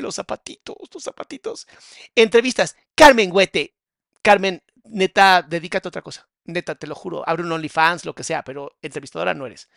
Los 0.01 0.15
zapatitos, 0.15 0.75
los 0.93 1.03
zapatitos. 1.03 1.67
Entrevistas. 2.15 2.75
Carmen 2.95 3.31
Huete. 3.31 3.75
Carmen, 4.21 4.63
neta, 4.83 5.41
dedícate 5.41 5.87
a 5.87 5.89
otra 5.89 6.01
cosa. 6.01 6.27
Neta, 6.45 6.75
te 6.75 6.87
lo 6.87 6.95
juro. 6.95 7.27
Abre 7.27 7.43
un 7.43 7.51
OnlyFans, 7.51 8.05
lo 8.05 8.13
que 8.13 8.23
sea, 8.23 8.43
pero 8.43 8.77
entrevistadora 8.81 9.33
no 9.33 9.45
eres. 9.45 9.69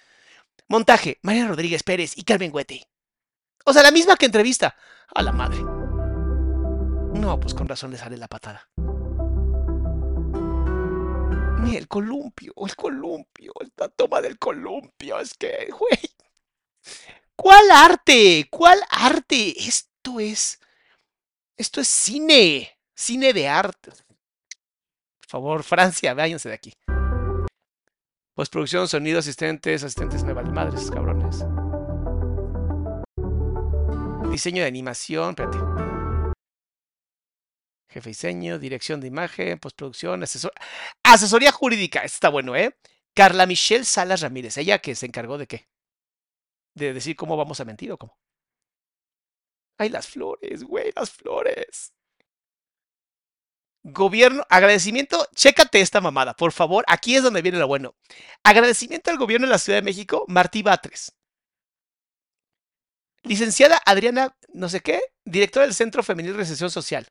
Montaje. 0.68 1.18
María 1.22 1.46
Rodríguez 1.46 1.82
Pérez 1.82 2.16
y 2.16 2.24
Carmen 2.24 2.50
Huete. 2.52 2.88
O 3.64 3.72
sea, 3.72 3.82
la 3.82 3.90
misma 3.90 4.16
que 4.16 4.26
entrevista. 4.26 4.76
A 5.14 5.22
la 5.22 5.32
madre. 5.32 5.58
No, 5.58 7.38
pues 7.40 7.54
con 7.54 7.68
razón 7.68 7.90
le 7.90 7.98
sale 7.98 8.16
la 8.16 8.28
patada. 8.28 8.68
Ni 11.60 11.76
el 11.76 11.88
columpio, 11.88 12.52
el 12.64 12.76
columpio, 12.76 13.52
la 13.76 13.88
toma 13.88 14.20
del 14.20 14.38
columpio. 14.38 15.18
Es 15.18 15.34
que, 15.34 15.68
güey. 15.70 16.00
¿Cuál 17.34 17.70
arte? 17.70 18.46
¿Cuál 18.50 18.80
arte? 18.90 19.54
Esto 20.08 20.20
es. 20.20 20.58
Esto 21.58 21.80
es 21.82 21.88
cine. 21.88 22.78
Cine 22.94 23.34
de 23.34 23.46
arte. 23.46 23.90
Por 23.90 25.26
favor, 25.26 25.62
Francia, 25.62 26.14
váyanse 26.14 26.48
de 26.48 26.54
aquí. 26.54 26.72
Postproducción, 28.34 28.88
sonido, 28.88 29.18
asistentes, 29.18 29.84
asistentes 29.84 30.24
me 30.24 30.32
valen 30.32 30.54
madres, 30.54 30.90
cabrones. 30.90 31.44
Diseño 34.30 34.62
de 34.62 34.68
animación, 34.68 35.30
espérate. 35.30 35.58
Jefe 37.90 38.08
diseño, 38.08 38.58
dirección 38.58 39.02
de 39.02 39.08
imagen, 39.08 39.58
postproducción, 39.58 40.22
asesor... 40.22 40.52
asesoría 41.02 41.52
jurídica. 41.52 41.98
Este 41.98 42.14
está 42.16 42.30
bueno, 42.30 42.56
¿eh? 42.56 42.74
Carla 43.14 43.44
Michelle 43.44 43.84
Salas 43.84 44.22
Ramírez. 44.22 44.56
¿Ella 44.56 44.78
que 44.78 44.94
se 44.94 45.04
encargó 45.04 45.36
de 45.36 45.46
qué? 45.46 45.68
¿De 46.74 46.94
decir 46.94 47.14
cómo 47.14 47.36
vamos 47.36 47.60
a 47.60 47.66
mentir 47.66 47.92
o 47.92 47.98
cómo? 47.98 48.16
Ay, 49.78 49.88
las 49.90 50.08
flores, 50.08 50.64
güey, 50.64 50.92
las 50.94 51.10
flores. 51.10 51.94
Gobierno, 53.84 54.44
agradecimiento, 54.50 55.26
chécate 55.34 55.80
esta 55.80 56.00
mamada, 56.00 56.34
por 56.34 56.52
favor. 56.52 56.84
Aquí 56.88 57.14
es 57.16 57.22
donde 57.22 57.42
viene 57.42 57.58
lo 57.58 57.68
bueno. 57.68 57.94
Agradecimiento 58.42 59.10
al 59.10 59.18
gobierno 59.18 59.46
de 59.46 59.52
la 59.52 59.58
Ciudad 59.58 59.78
de 59.78 59.84
México, 59.84 60.24
Martí 60.28 60.62
Batres. 60.62 61.14
Licenciada 63.22 63.80
Adriana, 63.86 64.36
no 64.52 64.68
sé 64.68 64.80
qué, 64.80 65.00
directora 65.24 65.66
del 65.66 65.74
Centro 65.74 66.02
Femenil 66.02 66.34
Recesión 66.34 66.70
Social. 66.70 67.06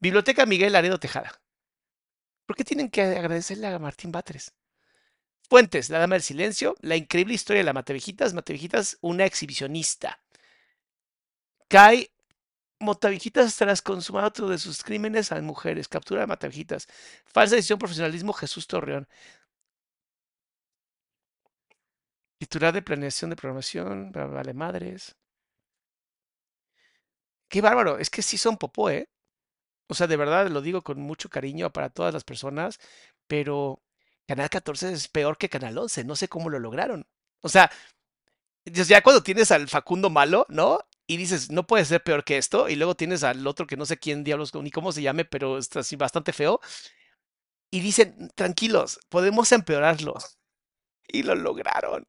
Biblioteca 0.00 0.44
Miguel 0.44 0.72
Laredo 0.72 0.98
Tejada. 0.98 1.40
¿Por 2.46 2.56
qué 2.56 2.64
tienen 2.64 2.90
que 2.90 3.02
agradecerle 3.02 3.66
a 3.68 3.78
Martín 3.78 4.10
Batres? 4.10 4.54
Fuentes, 5.48 5.88
La 5.88 5.98
Dama 5.98 6.16
del 6.16 6.22
Silencio, 6.22 6.74
La 6.80 6.96
increíble 6.96 7.34
historia 7.34 7.60
de 7.60 7.64
la 7.64 7.72
Matevijitas, 7.72 8.34
Matevijitas, 8.34 8.98
una 9.00 9.24
exhibicionista. 9.24 10.20
Kai 11.68 12.10
Motavijitas 12.80 13.56
tras 13.56 13.82
consumar 13.82 14.24
otro 14.24 14.48
de 14.48 14.58
sus 14.58 14.82
crímenes 14.84 15.32
a 15.32 15.40
mujeres. 15.42 15.88
Captura 15.88 16.20
de 16.22 16.26
Matavijitas. 16.28 16.86
Falsa 17.26 17.56
decisión 17.56 17.78
profesionalismo 17.78 18.32
Jesús 18.32 18.66
Torreón. 18.66 19.08
Titular 22.40 22.72
de 22.72 22.82
planeación 22.82 23.30
de 23.30 23.36
programación. 23.36 24.12
Vale 24.12 24.54
madres. 24.54 25.16
Qué 27.48 27.60
bárbaro. 27.60 27.98
Es 27.98 28.10
que 28.10 28.22
sí 28.22 28.38
son 28.38 28.56
popó, 28.58 28.90
¿eh? 28.90 29.08
O 29.88 29.94
sea, 29.94 30.06
de 30.06 30.16
verdad 30.16 30.48
lo 30.48 30.60
digo 30.62 30.82
con 30.82 31.00
mucho 31.00 31.30
cariño 31.30 31.72
para 31.72 31.90
todas 31.90 32.14
las 32.14 32.24
personas, 32.24 32.78
pero 33.26 33.82
Canal 34.26 34.50
14 34.50 34.92
es 34.92 35.08
peor 35.08 35.38
que 35.38 35.48
Canal 35.48 35.78
11. 35.78 36.04
No 36.04 36.16
sé 36.16 36.28
cómo 36.28 36.50
lo 36.50 36.58
lograron. 36.60 37.06
O 37.42 37.48
sea, 37.48 37.70
ya 38.66 39.02
cuando 39.02 39.22
tienes 39.22 39.50
al 39.50 39.68
Facundo 39.68 40.10
malo, 40.10 40.46
¿no? 40.48 40.80
Y 41.08 41.16
dices, 41.18 41.50
no 41.50 41.66
puede 41.66 41.86
ser 41.86 42.04
peor 42.04 42.24
que 42.24 42.38
esto. 42.38 42.68
Y 42.68 42.76
luego 42.76 42.94
tienes 42.96 43.24
al 43.24 43.46
otro 43.48 43.66
que 43.66 43.76
no 43.78 43.86
sé 43.86 43.98
quién 43.98 44.24
diablos 44.24 44.54
ni 44.54 44.70
cómo 44.70 44.92
se 44.92 45.02
llame, 45.02 45.24
pero 45.24 45.58
está 45.58 45.80
así 45.80 45.96
bastante 45.96 46.32
feo. 46.34 46.60
Y 47.70 47.80
dicen, 47.80 48.30
tranquilos, 48.34 49.00
podemos 49.08 49.52
empeorarlo. 49.52 50.14
Y 51.08 51.22
lo 51.24 51.34
lograron. 51.36 52.06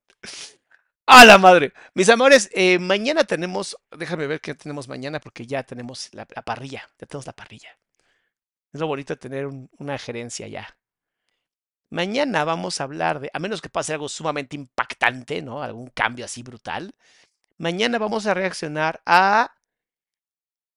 ¡A 1.07 1.25
la 1.25 1.37
madre! 1.37 1.73
Mis 1.93 2.07
amores, 2.09 2.49
eh, 2.53 2.79
mañana 2.79 3.23
tenemos, 3.25 3.75
déjame 3.91 4.27
ver 4.27 4.39
qué 4.41 4.53
tenemos 4.55 4.87
mañana 4.87 5.19
porque 5.19 5.45
ya 5.47 5.63
tenemos 5.63 6.09
la, 6.13 6.25
la 6.35 6.41
parrilla, 6.43 6.87
ya 6.99 7.07
tenemos 7.07 7.25
la 7.27 7.33
parrilla. 7.33 7.77
Es 8.73 8.79
lo 8.81 8.87
bonito 8.87 9.13
de 9.13 9.19
tener 9.19 9.45
un- 9.47 9.69
una 9.79 9.97
gerencia 9.99 10.47
ya. 10.47 10.75
Mañana 11.91 12.43
vamos 12.45 12.79
a 12.79 12.83
hablar 12.83 13.19
de, 13.19 13.29
a 13.33 13.39
menos 13.39 13.61
que 13.61 13.69
pase 13.69 13.93
algo 13.93 14.09
sumamente 14.09 14.55
impactante, 14.55 15.41
¿no? 15.41 15.61
Algún 15.63 15.87
cambio 15.89 16.25
así 16.25 16.43
brutal. 16.43 16.95
Mañana 17.59 17.97
vamos 17.99 18.25
a 18.25 18.33
reaccionar 18.33 19.01
a 19.05 19.53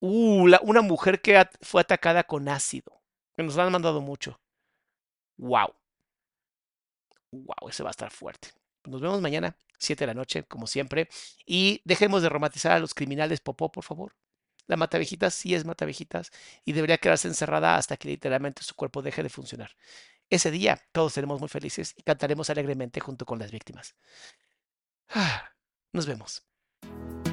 uh, 0.01 0.45
una 0.63 0.81
mujer 0.81 1.21
que 1.21 1.47
fue 1.61 1.81
atacada 1.81 2.25
con 2.25 2.49
ácido. 2.49 3.01
Que 3.35 3.41
nos 3.41 3.57
han 3.57 3.71
mandado 3.71 4.01
mucho. 4.01 4.39
Wow. 5.37 5.73
Wow, 7.31 7.69
ese 7.69 7.83
va 7.83 7.89
a 7.89 7.91
estar 7.91 8.11
fuerte. 8.11 8.49
Nos 8.85 8.99
vemos 8.99 9.21
mañana, 9.21 9.55
7 9.79 10.03
de 10.03 10.07
la 10.07 10.13
noche, 10.13 10.43
como 10.43 10.67
siempre. 10.67 11.07
Y 11.45 11.81
dejemos 11.85 12.21
de 12.21 12.27
romantizar 12.29 12.73
a 12.73 12.79
los 12.79 12.93
criminales 12.93 13.39
popó, 13.39 13.71
por 13.71 13.85
favor. 13.85 14.13
La 14.67 14.75
matavejitas 14.75 15.33
sí 15.33 15.55
es 15.55 15.65
matavejitas 15.65 16.31
y 16.65 16.73
debería 16.73 16.97
quedarse 16.97 17.29
encerrada 17.29 17.77
hasta 17.77 17.95
que 17.97 18.09
literalmente 18.09 18.61
su 18.63 18.75
cuerpo 18.75 19.01
deje 19.01 19.23
de 19.23 19.29
funcionar. 19.29 19.71
Ese 20.29 20.51
día 20.51 20.81
todos 20.91 21.13
seremos 21.13 21.39
muy 21.39 21.49
felices 21.49 21.93
y 21.97 22.03
cantaremos 22.03 22.49
alegremente 22.49 22.99
junto 22.99 23.25
con 23.25 23.39
las 23.39 23.51
víctimas. 23.51 23.95
Ah, 25.09 25.53
Nos 25.93 26.05
vemos. 26.07 26.43
Thank 26.83 27.27
you. 27.27 27.32